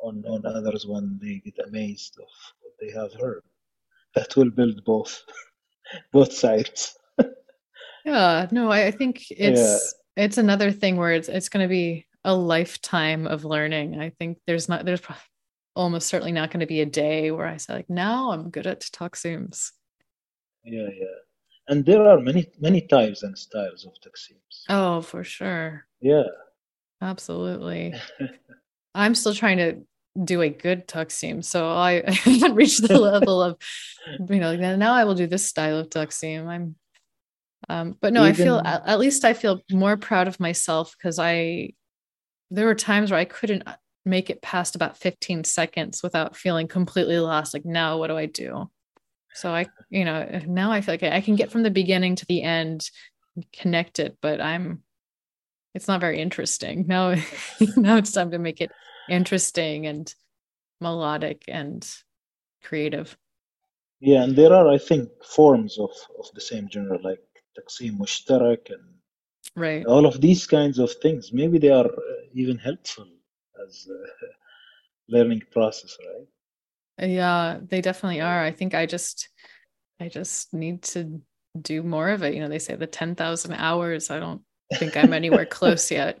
on, 0.00 0.24
on 0.26 0.44
others 0.44 0.86
when 0.86 1.18
they 1.22 1.40
get 1.44 1.66
amazed 1.66 2.18
of 2.18 2.28
what 2.60 2.74
they 2.80 2.90
have 2.92 3.12
heard. 3.14 3.42
That 4.14 4.36
will 4.36 4.50
build 4.50 4.84
both 4.84 5.22
both 6.12 6.32
sides. 6.32 6.96
yeah, 8.04 8.46
no, 8.50 8.70
I, 8.70 8.86
I 8.86 8.90
think 8.90 9.24
it's 9.30 9.94
yeah. 10.16 10.24
it's 10.24 10.38
another 10.38 10.70
thing 10.70 10.96
where 10.96 11.12
it's 11.12 11.28
it's 11.28 11.48
gonna 11.48 11.68
be 11.68 12.06
a 12.24 12.34
lifetime 12.34 13.26
of 13.26 13.44
learning. 13.44 14.00
I 14.00 14.10
think 14.10 14.38
there's 14.46 14.68
not 14.68 14.84
there's 14.84 15.00
almost 15.76 16.08
certainly 16.08 16.32
not 16.32 16.50
going 16.50 16.60
to 16.60 16.66
be 16.66 16.80
a 16.80 16.86
day 16.86 17.30
where 17.30 17.46
I 17.46 17.58
say 17.58 17.74
like 17.74 17.90
now 17.90 18.32
I'm 18.32 18.50
good 18.50 18.66
at 18.66 18.80
Taksims. 18.80 19.72
Yeah, 20.64 20.88
yeah. 20.92 21.18
And 21.68 21.84
there 21.84 22.06
are 22.08 22.18
many 22.18 22.46
many 22.58 22.80
types 22.80 23.22
and 23.22 23.38
styles 23.38 23.84
of 23.84 23.92
Taksims. 24.04 24.64
Oh, 24.68 25.02
for 25.02 25.22
sure. 25.22 25.86
Yeah. 26.00 26.24
Absolutely. 27.00 27.94
I'm 28.94 29.14
still 29.14 29.34
trying 29.34 29.58
to 29.58 29.82
do 30.24 30.40
a 30.40 30.48
good 30.48 30.88
taksim. 30.88 31.44
So 31.44 31.68
I, 31.68 32.02
I 32.06 32.10
haven't 32.24 32.54
reached 32.54 32.86
the 32.86 32.98
level 32.98 33.42
of, 33.42 33.58
you 34.30 34.40
know, 34.40 34.56
now 34.76 34.94
I 34.94 35.04
will 35.04 35.14
do 35.14 35.26
this 35.26 35.46
style 35.46 35.78
of 35.78 35.90
taksim. 35.90 36.46
I'm, 36.46 36.76
um, 37.68 37.96
but 38.00 38.12
no, 38.12 38.22
Even, 38.22 38.30
I 38.30 38.44
feel 38.44 38.62
at 38.64 38.98
least 38.98 39.24
I 39.24 39.34
feel 39.34 39.60
more 39.70 39.96
proud 39.96 40.28
of 40.28 40.40
myself 40.40 40.94
because 40.96 41.18
I, 41.18 41.74
there 42.50 42.66
were 42.66 42.74
times 42.74 43.10
where 43.10 43.20
I 43.20 43.24
couldn't 43.24 43.64
make 44.06 44.30
it 44.30 44.40
past 44.40 44.76
about 44.76 44.96
15 44.96 45.44
seconds 45.44 46.02
without 46.02 46.36
feeling 46.36 46.68
completely 46.68 47.18
lost. 47.18 47.52
Like, 47.52 47.64
now 47.64 47.98
what 47.98 48.06
do 48.06 48.16
I 48.16 48.26
do? 48.26 48.70
So 49.34 49.50
I, 49.50 49.66
you 49.90 50.04
know, 50.04 50.40
now 50.46 50.70
I 50.70 50.80
feel 50.80 50.94
like 50.94 51.02
I 51.02 51.20
can 51.20 51.36
get 51.36 51.50
from 51.50 51.64
the 51.64 51.70
beginning 51.70 52.14
to 52.16 52.26
the 52.26 52.42
end, 52.42 52.88
connect 53.52 53.98
it, 53.98 54.16
but 54.22 54.40
I'm, 54.40 54.82
it's 55.74 55.88
not 55.88 56.00
very 56.00 56.20
interesting. 56.20 56.86
Now, 56.86 57.10
now 57.76 57.96
it's 57.96 58.12
time 58.12 58.30
to 58.30 58.38
make 58.38 58.60
it 58.60 58.70
interesting 59.10 59.86
and 59.86 60.12
melodic 60.80 61.44
and 61.48 61.86
creative. 62.62 63.16
Yeah, 64.00 64.22
and 64.22 64.36
there 64.36 64.52
are, 64.52 64.68
I 64.68 64.78
think, 64.78 65.08
forms 65.24 65.78
of, 65.78 65.90
of 66.18 66.26
the 66.34 66.40
same 66.40 66.68
genre, 66.72 66.98
like 67.02 67.20
Taksim 67.58 67.98
Mushtarak 67.98 68.70
and 68.70 68.84
right. 69.56 69.84
all 69.84 70.06
of 70.06 70.20
these 70.20 70.46
kinds 70.46 70.78
of 70.78 70.92
things. 71.02 71.32
Maybe 71.32 71.58
they 71.58 71.70
are 71.70 71.86
uh, 71.86 72.22
even 72.32 72.58
helpful 72.58 73.06
as 73.66 73.86
a 73.90 73.98
learning 75.08 75.42
process, 75.52 75.96
right? 76.00 77.08
Yeah, 77.08 77.58
they 77.62 77.80
definitely 77.80 78.20
are. 78.20 78.42
I 78.42 78.52
think 78.52 78.74
I 78.74 78.86
just, 78.86 79.28
I 80.00 80.08
just 80.08 80.54
need 80.54 80.82
to 80.94 81.20
do 81.60 81.82
more 81.82 82.08
of 82.08 82.22
it. 82.22 82.34
You 82.34 82.40
know, 82.40 82.48
they 82.48 82.58
say 82.58 82.74
the 82.74 82.86
10,000 82.86 83.52
hours. 83.52 84.10
I 84.10 84.18
don't 84.18 84.42
think 84.74 84.96
I'm 84.96 85.12
anywhere 85.12 85.46
close 85.58 85.90
yet. 85.90 86.20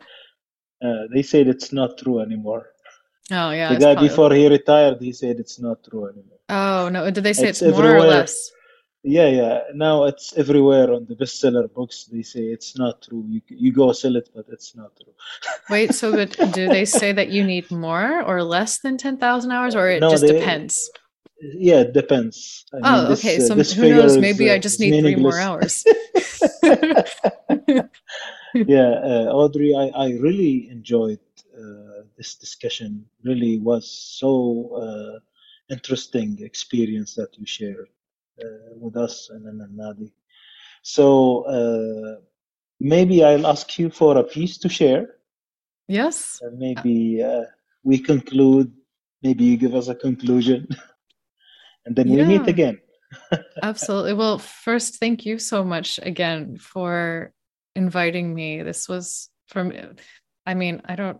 Uh, 0.84 1.04
they 1.14 1.22
said 1.22 1.48
it's 1.48 1.72
not 1.72 1.96
true 1.98 2.20
anymore. 2.20 2.66
Oh 3.32 3.50
yeah. 3.50 3.72
The 3.72 3.80
guy 3.80 3.94
before 4.00 4.32
he 4.32 4.46
retired, 4.48 5.00
he 5.00 5.12
said 5.12 5.40
it's 5.40 5.58
not 5.58 5.82
true 5.82 6.08
anymore. 6.08 6.38
Oh 6.48 6.88
no! 6.88 7.10
Did 7.10 7.24
they 7.24 7.32
say 7.32 7.48
it's, 7.48 7.60
it's 7.60 7.76
more 7.76 7.86
everywhere. 7.86 8.06
or 8.06 8.10
less? 8.10 8.50
Yeah, 9.08 9.28
yeah. 9.28 9.60
Now 9.72 10.02
it's 10.04 10.36
everywhere 10.36 10.92
on 10.92 11.06
the 11.06 11.14
bestseller 11.14 11.72
books. 11.72 12.06
They 12.10 12.22
say 12.22 12.40
it's 12.40 12.76
not 12.76 13.02
true. 13.02 13.24
You 13.28 13.40
you 13.46 13.72
go 13.72 13.92
sell 13.92 14.16
it, 14.16 14.28
but 14.34 14.46
it's 14.48 14.74
not 14.74 14.90
true. 15.00 15.14
Wait, 15.70 15.94
so 15.94 16.10
but 16.10 16.36
do 16.52 16.66
they 16.66 16.84
say 16.84 17.12
that 17.12 17.28
you 17.28 17.44
need 17.44 17.70
more 17.70 18.24
or 18.24 18.42
less 18.42 18.80
than 18.80 18.98
ten 18.98 19.16
thousand 19.16 19.52
hours, 19.52 19.76
or 19.76 19.88
it 19.88 20.00
no, 20.00 20.10
just 20.10 20.26
they, 20.26 20.32
depends? 20.32 20.90
Yeah, 21.40 21.82
it 21.86 21.92
depends. 21.92 22.64
I 22.74 22.78
oh, 22.82 22.82
mean, 22.82 23.10
this, 23.10 23.20
okay. 23.20 23.36
Uh, 23.36 23.62
so 23.62 23.80
who 23.80 23.94
knows? 23.94 24.18
Maybe 24.18 24.50
uh, 24.50 24.54
I 24.54 24.58
just 24.58 24.80
need 24.80 25.00
three 25.00 25.14
more 25.14 25.38
hours. 25.38 25.84
yeah, 28.54 28.90
uh, 29.06 29.30
Audrey, 29.30 29.72
I, 29.76 29.86
I 29.94 30.08
really 30.18 30.68
enjoyed 30.68 31.20
uh, 31.54 32.02
this 32.16 32.34
discussion 32.34 33.06
really 33.22 33.58
was 33.58 33.88
so 33.88 34.74
uh, 34.82 35.20
interesting 35.72 36.38
experience 36.40 37.14
that 37.14 37.38
you 37.38 37.46
shared 37.46 37.86
uh, 37.86 37.95
Uh, 38.38 38.76
with 38.78 38.96
us 38.98 39.30
and 39.30 39.46
then 39.46 39.66
Nadi. 39.74 40.12
So 40.82 41.44
uh, 41.44 42.20
maybe 42.78 43.24
I'll 43.24 43.46
ask 43.46 43.78
you 43.78 43.88
for 43.88 44.18
a 44.18 44.24
piece 44.24 44.58
to 44.58 44.68
share. 44.68 45.16
Yes. 45.88 46.38
And 46.42 46.58
maybe 46.58 47.22
uh, 47.22 47.44
we 47.82 47.98
conclude. 47.98 48.70
Maybe 49.22 49.44
you 49.44 49.56
give 49.56 49.74
us 49.74 49.88
a 49.88 49.94
conclusion, 49.94 50.68
and 51.86 51.96
then 51.96 52.08
yeah. 52.08 52.28
we 52.28 52.38
meet 52.38 52.46
again. 52.46 52.78
Absolutely. 53.62 54.12
Well, 54.12 54.38
first, 54.38 54.96
thank 54.96 55.24
you 55.24 55.38
so 55.38 55.64
much 55.64 55.98
again 56.02 56.58
for 56.58 57.32
inviting 57.74 58.34
me. 58.34 58.62
This 58.62 58.86
was 58.86 59.30
from 59.48 59.72
I 60.44 60.52
mean, 60.52 60.82
I 60.84 60.94
don't 60.94 61.18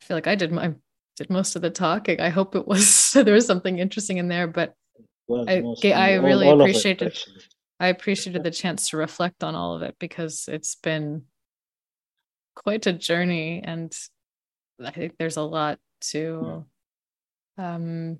I 0.00 0.04
feel 0.04 0.16
like 0.16 0.26
I 0.26 0.34
did 0.34 0.50
my 0.50 0.72
did 1.16 1.28
most 1.28 1.56
of 1.56 1.62
the 1.62 1.70
talking. 1.70 2.20
I 2.20 2.30
hope 2.30 2.56
it 2.56 2.66
was 2.66 3.12
there 3.14 3.34
was 3.34 3.46
something 3.46 3.78
interesting 3.78 4.16
in 4.16 4.28
there, 4.28 4.46
but 4.46 4.74
I, 5.30 5.62
I 5.92 6.14
really 6.14 6.48
all, 6.48 6.60
appreciated 6.60 7.08
it, 7.08 7.24
I 7.80 7.88
appreciated 7.88 8.42
the 8.42 8.50
chance 8.50 8.90
to 8.90 8.96
reflect 8.96 9.42
on 9.42 9.54
all 9.54 9.74
of 9.74 9.82
it 9.82 9.96
because 9.98 10.48
it's 10.48 10.74
been 10.76 11.22
quite 12.54 12.86
a 12.86 12.92
journey 12.92 13.62
and 13.64 13.92
I 14.84 14.90
think 14.90 15.16
there's 15.18 15.36
a 15.36 15.42
lot 15.42 15.78
to 16.12 16.64
yeah. 17.58 17.74
um 17.74 18.18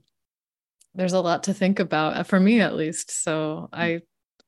there's 0.94 1.12
a 1.12 1.20
lot 1.20 1.44
to 1.44 1.54
think 1.54 1.80
about 1.80 2.16
uh, 2.16 2.22
for 2.22 2.38
me 2.38 2.60
at 2.60 2.74
least. 2.74 3.10
So 3.10 3.68
I 3.72 4.00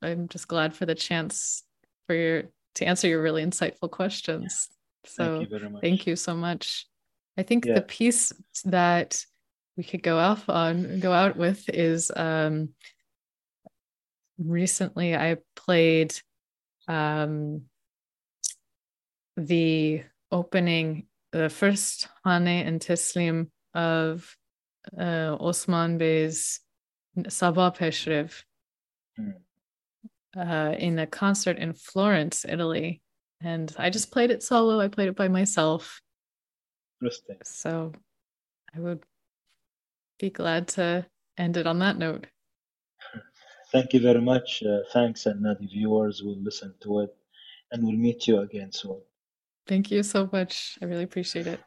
I'm 0.02 0.28
just 0.28 0.48
glad 0.48 0.74
for 0.74 0.86
the 0.86 0.94
chance 0.94 1.64
for 2.06 2.14
your 2.14 2.43
to 2.76 2.85
answer 2.85 3.09
your 3.09 3.22
really 3.22 3.44
insightful 3.44 3.90
questions. 3.90 4.68
So 5.06 5.39
thank 5.39 5.51
you, 5.51 5.78
thank 5.81 6.06
you 6.06 6.16
so 6.16 6.35
much. 6.35 6.86
I 7.36 7.43
think 7.43 7.66
yeah. 7.66 7.74
the 7.74 7.82
piece 7.82 8.32
that 8.64 9.24
we 9.76 9.84
could 9.84 10.02
go 10.02 10.18
off 10.18 10.48
on 10.48 11.01
go 11.01 11.12
out 11.12 11.36
with 11.36 11.68
is 11.68 12.10
um 12.14 12.70
recently 14.38 15.16
I 15.16 15.38
played 15.56 16.14
um 16.88 17.62
the 19.36 20.02
opening 20.30 21.06
the 21.32 21.51
first 21.51 22.09
Hane 22.24 22.46
and 22.46 22.80
Teslim 22.80 23.48
of 23.74 24.36
uh, 24.96 25.36
Osman 25.40 25.98
Bey's 25.98 26.60
Saba 27.28 27.72
Peshrev 27.76 28.42
mm. 29.18 29.34
uh, 30.36 30.76
in 30.76 30.98
a 30.98 31.06
concert 31.06 31.59
in 31.59 31.72
Florence, 31.72 32.44
Italy. 32.48 33.02
And 33.40 33.74
I 33.78 33.90
just 33.90 34.12
played 34.12 34.30
it 34.30 34.42
solo. 34.42 34.80
I 34.80 34.88
played 34.88 35.09
it 35.09 35.16
by 35.16 35.28
myself. 35.28 36.01
Interesting. 37.01 37.38
So 37.42 37.92
I 38.74 38.80
would 38.80 39.02
be 40.19 40.31
glad 40.31 40.69
to 40.69 41.07
end 41.39 41.57
it 41.57 41.66
on 41.66 41.78
that 41.81 41.99
note. 41.99 42.27
Thank 43.73 43.93
you 43.93 44.01
very 44.01 44.20
much. 44.20 44.62
Uh, 44.62 44.81
thanks, 44.93 45.27
and 45.27 45.45
the 45.45 45.57
viewers 45.61 46.23
will 46.23 46.39
listen 46.39 46.74
to 46.82 47.01
it, 47.01 47.16
and 47.73 47.82
we'll 47.82 47.97
meet 47.97 48.28
you 48.28 48.39
again 48.41 48.70
soon. 48.70 49.01
Thank 49.66 49.91
you 49.91 50.03
so 50.03 50.28
much. 50.32 50.78
I 50.81 50.85
really 50.85 51.05
appreciate 51.05 51.47
it. 51.47 51.61